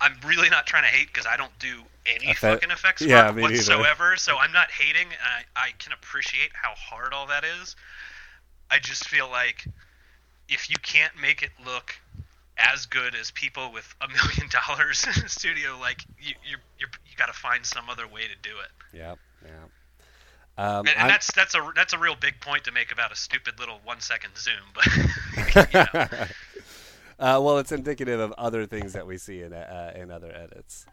I'm 0.00 0.16
really 0.26 0.48
not 0.48 0.66
trying 0.66 0.84
to 0.84 0.88
hate 0.88 1.08
because 1.08 1.26
I 1.26 1.36
don't 1.36 1.56
do 1.58 1.82
any 2.06 2.30
Effect, 2.30 2.40
fucking 2.62 2.70
effects 2.70 3.02
work 3.02 3.10
yeah, 3.10 3.30
whatsoever. 3.30 4.16
So 4.16 4.36
I'm 4.36 4.52
not 4.52 4.70
hating. 4.70 5.08
I, 5.08 5.42
I 5.60 5.70
can 5.78 5.92
appreciate 5.92 6.50
how 6.54 6.74
hard 6.74 7.12
all 7.12 7.26
that 7.26 7.44
is. 7.44 7.76
I 8.70 8.78
just 8.78 9.08
feel 9.08 9.28
like 9.30 9.64
if 10.48 10.70
you 10.70 10.76
can't 10.82 11.12
make 11.20 11.42
it 11.42 11.50
look 11.64 11.94
as 12.58 12.86
good 12.86 13.14
as 13.14 13.30
people 13.30 13.72
with 13.72 13.94
a 14.00 14.08
million 14.08 14.50
dollars 14.66 15.06
in 15.06 15.22
the 15.22 15.28
studio. 15.28 15.78
Like 15.78 16.04
you, 16.20 16.34
you, 16.48 16.56
you, 16.78 16.86
you 17.06 17.16
got 17.16 17.26
to 17.26 17.32
find 17.32 17.64
some 17.64 17.88
other 17.88 18.06
way 18.06 18.22
to 18.22 18.48
do 18.48 18.56
it. 18.58 18.96
Yeah, 18.96 19.14
yeah. 19.44 19.50
Um, 20.58 20.88
and, 20.88 20.96
and 20.96 21.08
that's 21.08 21.32
that's 21.36 21.54
a 21.54 21.72
that's 21.76 21.92
a 21.92 21.98
real 21.98 22.16
big 22.16 22.40
point 22.40 22.64
to 22.64 22.72
make 22.72 22.90
about 22.90 23.12
a 23.12 23.16
stupid 23.16 23.60
little 23.60 23.78
one 23.84 24.00
second 24.00 24.32
zoom, 24.36 24.54
but. 24.74 26.28
uh, 27.18 27.40
well, 27.42 27.58
it's 27.58 27.72
indicative 27.72 28.20
of 28.20 28.32
other 28.32 28.66
things 28.66 28.92
that 28.92 29.06
we 29.06 29.18
see 29.18 29.42
in 29.42 29.52
uh, 29.52 29.92
in 29.94 30.10
other 30.10 30.32
edits. 30.32 30.86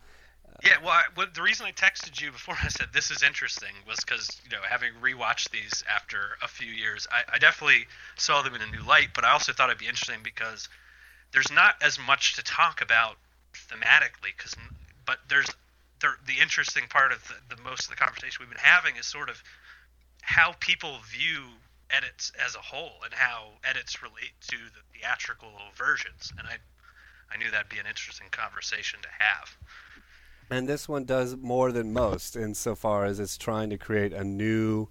Yeah, 0.64 0.78
well, 0.82 0.92
I, 0.92 1.04
well, 1.18 1.28
the 1.34 1.42
reason 1.42 1.66
I 1.66 1.72
texted 1.72 2.22
you 2.22 2.32
before 2.32 2.56
I 2.64 2.70
said 2.70 2.88
this 2.94 3.12
is 3.12 3.24
interesting 3.24 3.74
was 3.88 4.00
because 4.00 4.42
you 4.44 4.50
know 4.52 4.64
having 4.68 4.92
rewatched 5.02 5.52
these 5.52 5.84
after 5.94 6.38
a 6.42 6.48
few 6.48 6.72
years, 6.72 7.08
I, 7.12 7.36
I, 7.36 7.40
definitely 7.40 7.88
saw 8.18 8.42
them 8.42 8.56
in 8.56 8.62
a 8.62 8.68
new 8.68 8.84
light. 8.88 9.10
But 9.14 9.26
I 9.26 9.32
also 9.32 9.54
thought 9.54 9.70
it'd 9.70 9.80
be 9.80 9.88
interesting 9.88 10.20
because 10.24 10.70
there's 11.32 11.52
not 11.52 11.76
as 11.82 12.00
much 12.00 12.36
to 12.36 12.44
talk 12.44 12.82
about 12.82 13.18
thematically 13.54 14.34
because 14.36 14.56
but 15.06 15.20
there's 15.30 15.48
there, 16.02 16.16
the 16.26 16.42
interesting 16.42 16.84
part 16.90 17.12
of 17.12 17.22
the, 17.28 17.56
the 17.56 17.62
most 17.62 17.86
of 17.86 17.90
the 17.90 17.96
conversation 17.96 18.38
we've 18.40 18.50
been 18.50 18.58
having 18.60 18.96
is 18.96 19.06
sort 19.06 19.30
of 19.30 19.42
how 20.22 20.54
people 20.60 20.98
view 21.12 21.44
edits 21.90 22.32
as 22.44 22.56
a 22.56 22.60
whole 22.60 23.04
and 23.04 23.14
how 23.14 23.50
edits 23.64 24.02
relate 24.02 24.34
to 24.42 24.58
the 24.58 24.82
theatrical 24.94 25.52
versions 25.76 26.32
and 26.38 26.48
i 26.48 26.58
i 27.34 27.38
knew 27.38 27.50
that'd 27.52 27.70
be 27.70 27.80
an 27.80 27.88
interesting 27.88 28.28
conversation 28.32 29.00
to 29.02 29.10
have 29.20 29.58
and 30.50 30.70
this 30.70 30.88
one 30.88 31.06
does 31.06 31.36
more 31.38 31.72
than 31.72 31.92
most 31.92 32.36
insofar 32.36 33.06
as 33.06 33.20
it's 33.20 33.38
trying 33.38 33.70
to 33.70 33.78
create 33.78 34.14
a 34.14 34.24
new 34.24 34.88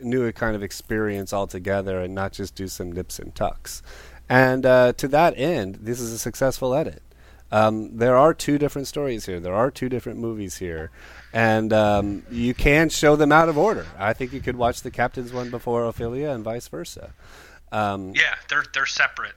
new 0.00 0.30
kind 0.32 0.54
of 0.54 0.62
experience 0.62 1.32
altogether 1.32 2.00
and 2.00 2.14
not 2.14 2.32
just 2.32 2.54
do 2.54 2.68
some 2.68 2.92
nips 2.92 3.18
and 3.18 3.34
tucks 3.34 3.82
and 4.28 4.66
uh, 4.66 4.92
to 4.94 5.08
that 5.08 5.38
end, 5.38 5.76
this 5.76 6.00
is 6.00 6.12
a 6.12 6.18
successful 6.18 6.74
edit. 6.74 7.02
Um, 7.50 7.96
there 7.96 8.16
are 8.16 8.34
two 8.34 8.58
different 8.58 8.88
stories 8.88 9.26
here. 9.26 9.40
There 9.40 9.54
are 9.54 9.70
two 9.70 9.88
different 9.88 10.18
movies 10.18 10.58
here, 10.58 10.90
and 11.32 11.72
um, 11.72 12.22
you 12.30 12.54
can 12.54 12.88
show 12.90 13.16
them 13.16 13.32
out 13.32 13.48
of 13.48 13.56
order. 13.56 13.86
I 13.98 14.12
think 14.12 14.32
you 14.32 14.40
could 14.40 14.56
watch 14.56 14.82
the 14.82 14.90
captain's 14.90 15.32
one 15.32 15.50
before 15.50 15.84
Ophelia, 15.84 16.30
and 16.30 16.44
vice 16.44 16.68
versa. 16.68 17.12
Um, 17.72 18.12
yeah, 18.14 18.34
they're 18.48 18.64
they're 18.74 18.86
separate. 18.86 19.34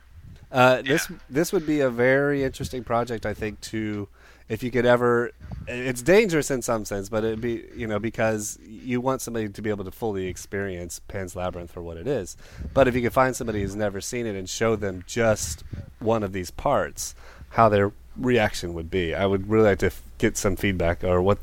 Uh, 0.51 0.81
yeah. 0.83 0.91
This 0.91 1.11
this 1.29 1.53
would 1.53 1.65
be 1.65 1.79
a 1.79 1.89
very 1.89 2.43
interesting 2.43 2.83
project, 2.83 3.25
I 3.25 3.33
think, 3.33 3.61
to 3.61 4.09
if 4.51 4.61
you 4.63 4.69
could 4.69 4.85
ever 4.85 5.31
it's 5.65 6.01
dangerous 6.01 6.51
in 6.51 6.61
some 6.61 6.83
sense 6.83 7.07
but 7.07 7.23
it'd 7.23 7.39
be 7.39 7.63
you 7.73 7.87
know 7.87 7.99
because 7.99 8.59
you 8.65 8.99
want 8.99 9.21
somebody 9.21 9.47
to 9.47 9.61
be 9.61 9.69
able 9.69 9.85
to 9.85 9.91
fully 9.91 10.27
experience 10.27 10.99
pan's 11.07 11.37
labyrinth 11.37 11.71
for 11.71 11.81
what 11.81 11.95
it 11.95 12.05
is 12.05 12.35
but 12.73 12.85
if 12.85 12.93
you 12.93 13.01
could 13.01 13.13
find 13.13 13.33
somebody 13.33 13.61
who's 13.61 13.77
never 13.77 14.01
seen 14.01 14.25
it 14.25 14.35
and 14.35 14.49
show 14.49 14.75
them 14.75 15.05
just 15.07 15.63
one 15.99 16.21
of 16.21 16.33
these 16.33 16.51
parts 16.51 17.15
how 17.51 17.69
their 17.69 17.91
reaction 18.17 18.73
would 18.73 18.91
be 18.91 19.15
i 19.15 19.25
would 19.25 19.49
really 19.49 19.69
like 19.69 19.79
to 19.79 19.87
f- 19.87 20.01
get 20.17 20.35
some 20.37 20.55
feedback 20.55 21.03
or 21.03 21.21
what 21.21 21.37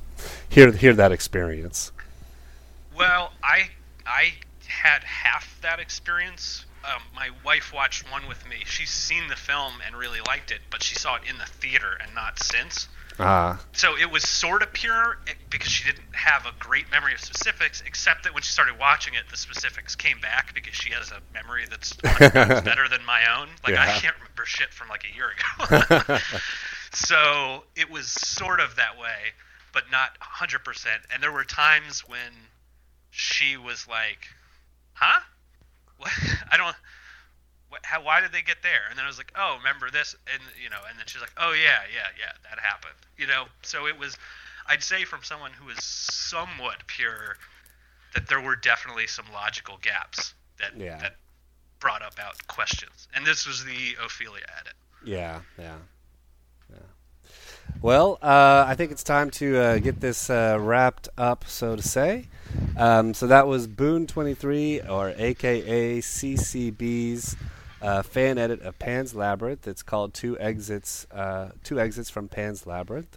hear 0.49 0.73
hear 0.73 0.93
that 0.93 1.13
experience 1.13 1.93
well 2.97 3.33
i 3.43 3.71
i 4.07 4.33
had 4.67 5.03
half 5.05 5.59
that 5.63 5.81
experience 5.81 6.65
um, 6.85 7.03
my 7.15 7.31
wife 7.45 7.73
watched 7.75 8.11
one 8.11 8.29
with 8.29 8.49
me. 8.49 8.63
She's 8.65 8.91
seen 8.91 9.29
the 9.29 9.37
film 9.37 9.75
and 9.85 9.97
really 9.97 10.21
liked 10.21 10.51
it, 10.51 10.61
but 10.71 10.83
she 10.83 10.95
saw 10.95 11.17
it 11.17 11.23
in 11.29 11.39
the 11.39 11.45
theater 11.45 11.99
and 12.01 12.15
not 12.15 12.39
since. 12.43 12.89
Ah. 13.19 13.61
So 13.73 13.97
it 13.97 14.11
was 14.11 14.23
sort 14.23 14.63
of 14.63 14.73
pure 14.73 15.19
eh, 15.27 15.33
because 15.51 15.71
she 15.71 15.85
didn't 15.85 16.15
have 16.15 16.47
a 16.47 16.53
great 16.59 16.91
memory 16.91 17.15
of 17.15 17.21
specifics, 17.21 17.83
except 17.85 18.25
that 18.25 18.35
when 18.35 18.43
she 18.43 18.53
started 18.53 18.79
watching 18.79 19.15
it, 19.15 19.25
the 19.31 19.37
specifics 19.37 19.97
came 19.97 20.21
back 20.21 20.55
because 20.55 20.75
she 20.75 20.91
has 20.91 21.11
a 21.11 21.21
memory 21.33 21.65
that's 21.69 21.93
better 22.19 22.89
than 22.89 23.05
my 23.05 23.23
own. 23.39 23.49
Like 23.65 23.75
yeah. 23.75 23.83
I 23.83 23.87
can't 23.87 24.15
remember 24.17 24.45
shit 24.45 24.73
from 24.73 24.89
like 24.89 25.05
a 25.05 25.15
year 25.15 25.31
ago. 25.35 26.19
so 26.93 27.65
it 27.75 27.91
was 27.91 28.09
sort 28.09 28.61
of 28.61 28.77
that 28.77 28.99
way, 28.99 29.35
but 29.73 29.85
not 29.91 30.11
100%. 30.21 30.87
And 31.13 31.23
there 31.23 31.33
were 31.33 31.45
times 31.45 32.09
when 32.09 32.33
she 33.11 33.57
was 33.57 33.89
like, 33.89 34.29
"Huh? 34.93 35.21
What? 35.97 36.13
I 36.53 36.57
don't." 36.57 36.77
How, 37.83 38.03
why 38.03 38.21
did 38.21 38.33
they 38.33 38.43
get 38.43 38.63
there? 38.63 38.89
And 38.89 38.99
then 38.99 39.05
I 39.05 39.09
was 39.09 39.19
like, 39.19 39.33
oh, 39.37 39.57
remember 39.59 39.91
this, 39.91 40.17
and 40.33 40.43
you 40.63 40.71
know, 40.71 40.79
and 40.89 40.99
then 40.99 41.07
she's 41.07 41.21
like, 41.21 41.33
oh 41.37 41.53
yeah, 41.53 41.81
yeah, 41.93 42.09
yeah, 42.19 42.33
that 42.49 42.59
happened, 42.61 42.95
you 43.17 43.27
know. 43.27 43.45
So 43.63 43.87
it 43.87 43.99
was, 43.99 44.17
I'd 44.67 44.83
say 44.83 45.05
from 45.05 45.21
someone 45.23 45.53
who 45.53 45.69
is 45.71 45.83
somewhat 45.83 46.87
pure, 46.87 47.37
that 48.15 48.29
there 48.29 48.41
were 48.41 48.57
definitely 48.57 49.07
some 49.07 49.27
logical 49.33 49.79
gaps 49.83 50.35
that 50.59 50.77
yeah. 50.77 50.99
that 50.99 51.17
brought 51.81 52.03
up 52.03 52.15
out 52.23 52.47
questions, 52.49 53.09
and 53.15 53.27
this 53.27 53.47
was 53.47 53.65
the 53.65 53.97
Ophelia 54.05 54.45
edit. 54.61 54.75
Yeah, 55.05 55.41
yeah. 55.59 55.77
yeah. 56.71 56.79
Well, 57.81 58.19
uh, 58.23 58.65
I 58.67 58.75
think 58.75 58.91
it's 58.91 59.05
time 59.05 59.31
to 59.33 59.57
uh, 59.57 59.79
get 59.79 60.01
this 60.01 60.31
uh, 60.31 60.59
wrapped 60.61 61.09
up, 61.17 61.45
so 61.47 61.77
to 61.77 61.83
say. 61.83 62.29
Um, 62.77 63.15
so 63.15 63.27
that 63.27 63.47
was 63.47 63.67
Boone 63.67 64.07
23, 64.07 64.81
or 64.83 65.13
AKA 65.17 66.01
CBB's 66.01 67.37
uh, 67.83 68.03
fan 68.03 68.39
edit 68.39 68.61
of 68.63 68.79
Pan's 68.79 69.15
Labyrinth. 69.15 69.67
It's 69.67 69.83
called 69.83 70.15
Two 70.15 70.39
Exits, 70.39 71.07
uh, 71.13 71.51
Two 71.63 71.81
Exits 71.81 72.11
from 72.11 72.29
Pan's 72.29 72.67
Labyrinth. 72.67 73.17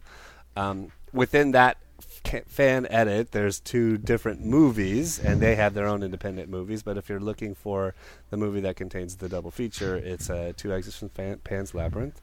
Um, 0.56 0.92
within 1.14 1.52
that 1.52 1.78
f- 2.26 2.46
fan 2.48 2.88
edit, 2.90 3.32
there's 3.32 3.60
two 3.60 3.98
different 3.98 4.44
movies, 4.46 5.20
and 5.20 5.42
they 5.42 5.56
have 5.56 5.74
their 5.74 5.88
own 5.88 6.04
independent 6.04 6.50
movies. 6.50 6.84
But 6.84 6.98
if 6.98 7.10
you're 7.10 7.20
looking 7.20 7.56
for 7.56 7.96
the 8.30 8.38
movie 8.38 8.62
that 8.62 8.76
contains 8.76 9.16
the 9.18 9.30
double 9.30 9.52
feature, 9.52 9.96
it's 9.96 10.30
uh, 10.30 10.54
Two 10.56 10.74
Exits 10.74 10.98
from 10.98 11.10
fan- 11.10 11.40
Pan's 11.44 11.74
Labyrinth. 11.74 12.22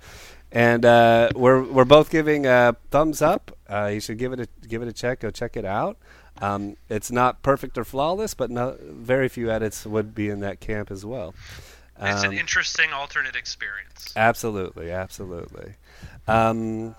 And 0.50 0.84
uh, 0.84 1.30
we're 1.34 1.62
we're 1.62 1.84
both 1.84 2.10
giving 2.10 2.46
a 2.46 2.76
thumbs 2.90 3.20
up. 3.20 3.56
Uh, 3.68 3.90
you 3.92 4.00
should 4.00 4.18
give 4.18 4.32
it 4.32 4.40
a 4.40 4.48
give 4.66 4.80
it 4.82 4.88
a 4.88 4.92
check. 4.92 5.20
Go 5.20 5.30
check 5.30 5.56
it 5.56 5.64
out. 5.64 5.98
Um, 6.40 6.76
it's 6.88 7.10
not 7.10 7.42
perfect 7.42 7.76
or 7.76 7.84
flawless, 7.84 8.34
but 8.34 8.50
no, 8.50 8.76
very 8.80 9.28
few 9.28 9.50
edits 9.50 9.84
would 9.84 10.14
be 10.14 10.28
in 10.28 10.40
that 10.40 10.60
camp 10.60 10.90
as 10.90 11.04
well. 11.04 11.34
It's 12.00 12.22
an 12.22 12.28
Um, 12.30 12.38
interesting 12.38 12.92
alternate 12.92 13.34
experience. 13.36 14.12
Absolutely, 14.16 14.90
absolutely. 14.90 15.74
Um, 16.26 16.94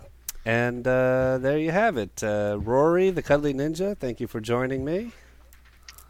and 0.45 0.85
uh, 0.87 1.37
there 1.37 1.57
you 1.57 1.71
have 1.71 1.97
it. 1.97 2.23
Uh, 2.23 2.57
Rory, 2.59 3.09
the 3.09 3.21
Cuddly 3.21 3.53
Ninja, 3.53 3.97
thank 3.97 4.19
you 4.19 4.27
for 4.27 4.39
joining 4.41 4.83
me. 4.83 5.11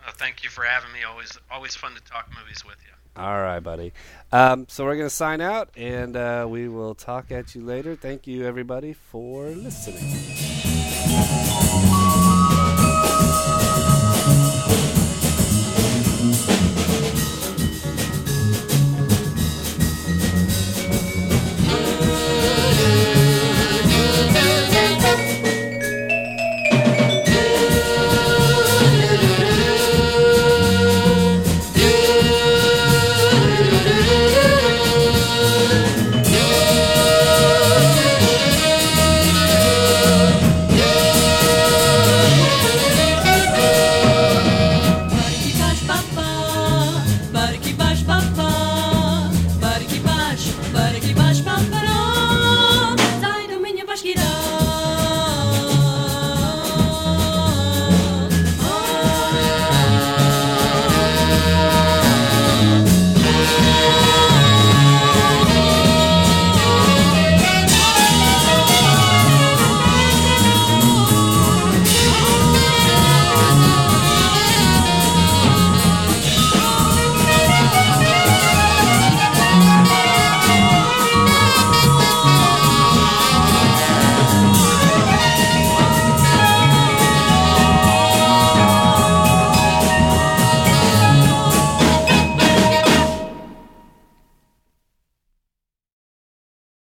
Uh, 0.07 0.11
thank 0.14 0.44
you 0.44 0.49
for 0.49 0.64
having 0.64 0.91
me. 0.91 0.99
Always, 1.03 1.38
always 1.52 1.76
fun 1.76 1.94
to 1.95 2.02
talk 2.02 2.30
movies 2.38 2.64
with 2.66 2.78
you. 2.84 3.22
All 3.22 3.41
right, 3.41 3.60
buddy. 3.60 3.91
Um, 4.32 4.66
so 4.70 4.86
we're 4.86 4.95
going 4.95 5.07
to 5.10 5.14
sign 5.14 5.41
out, 5.41 5.70
and 5.76 6.16
uh, 6.16 6.45
we 6.49 6.68
will 6.70 6.95
talk 6.95 7.32
at 7.32 7.53
you 7.53 7.61
later. 7.64 7.95
Thank 7.95 8.28
you, 8.28 8.45
everybody, 8.45 8.94
for 8.94 9.48
listening. 9.49 9.99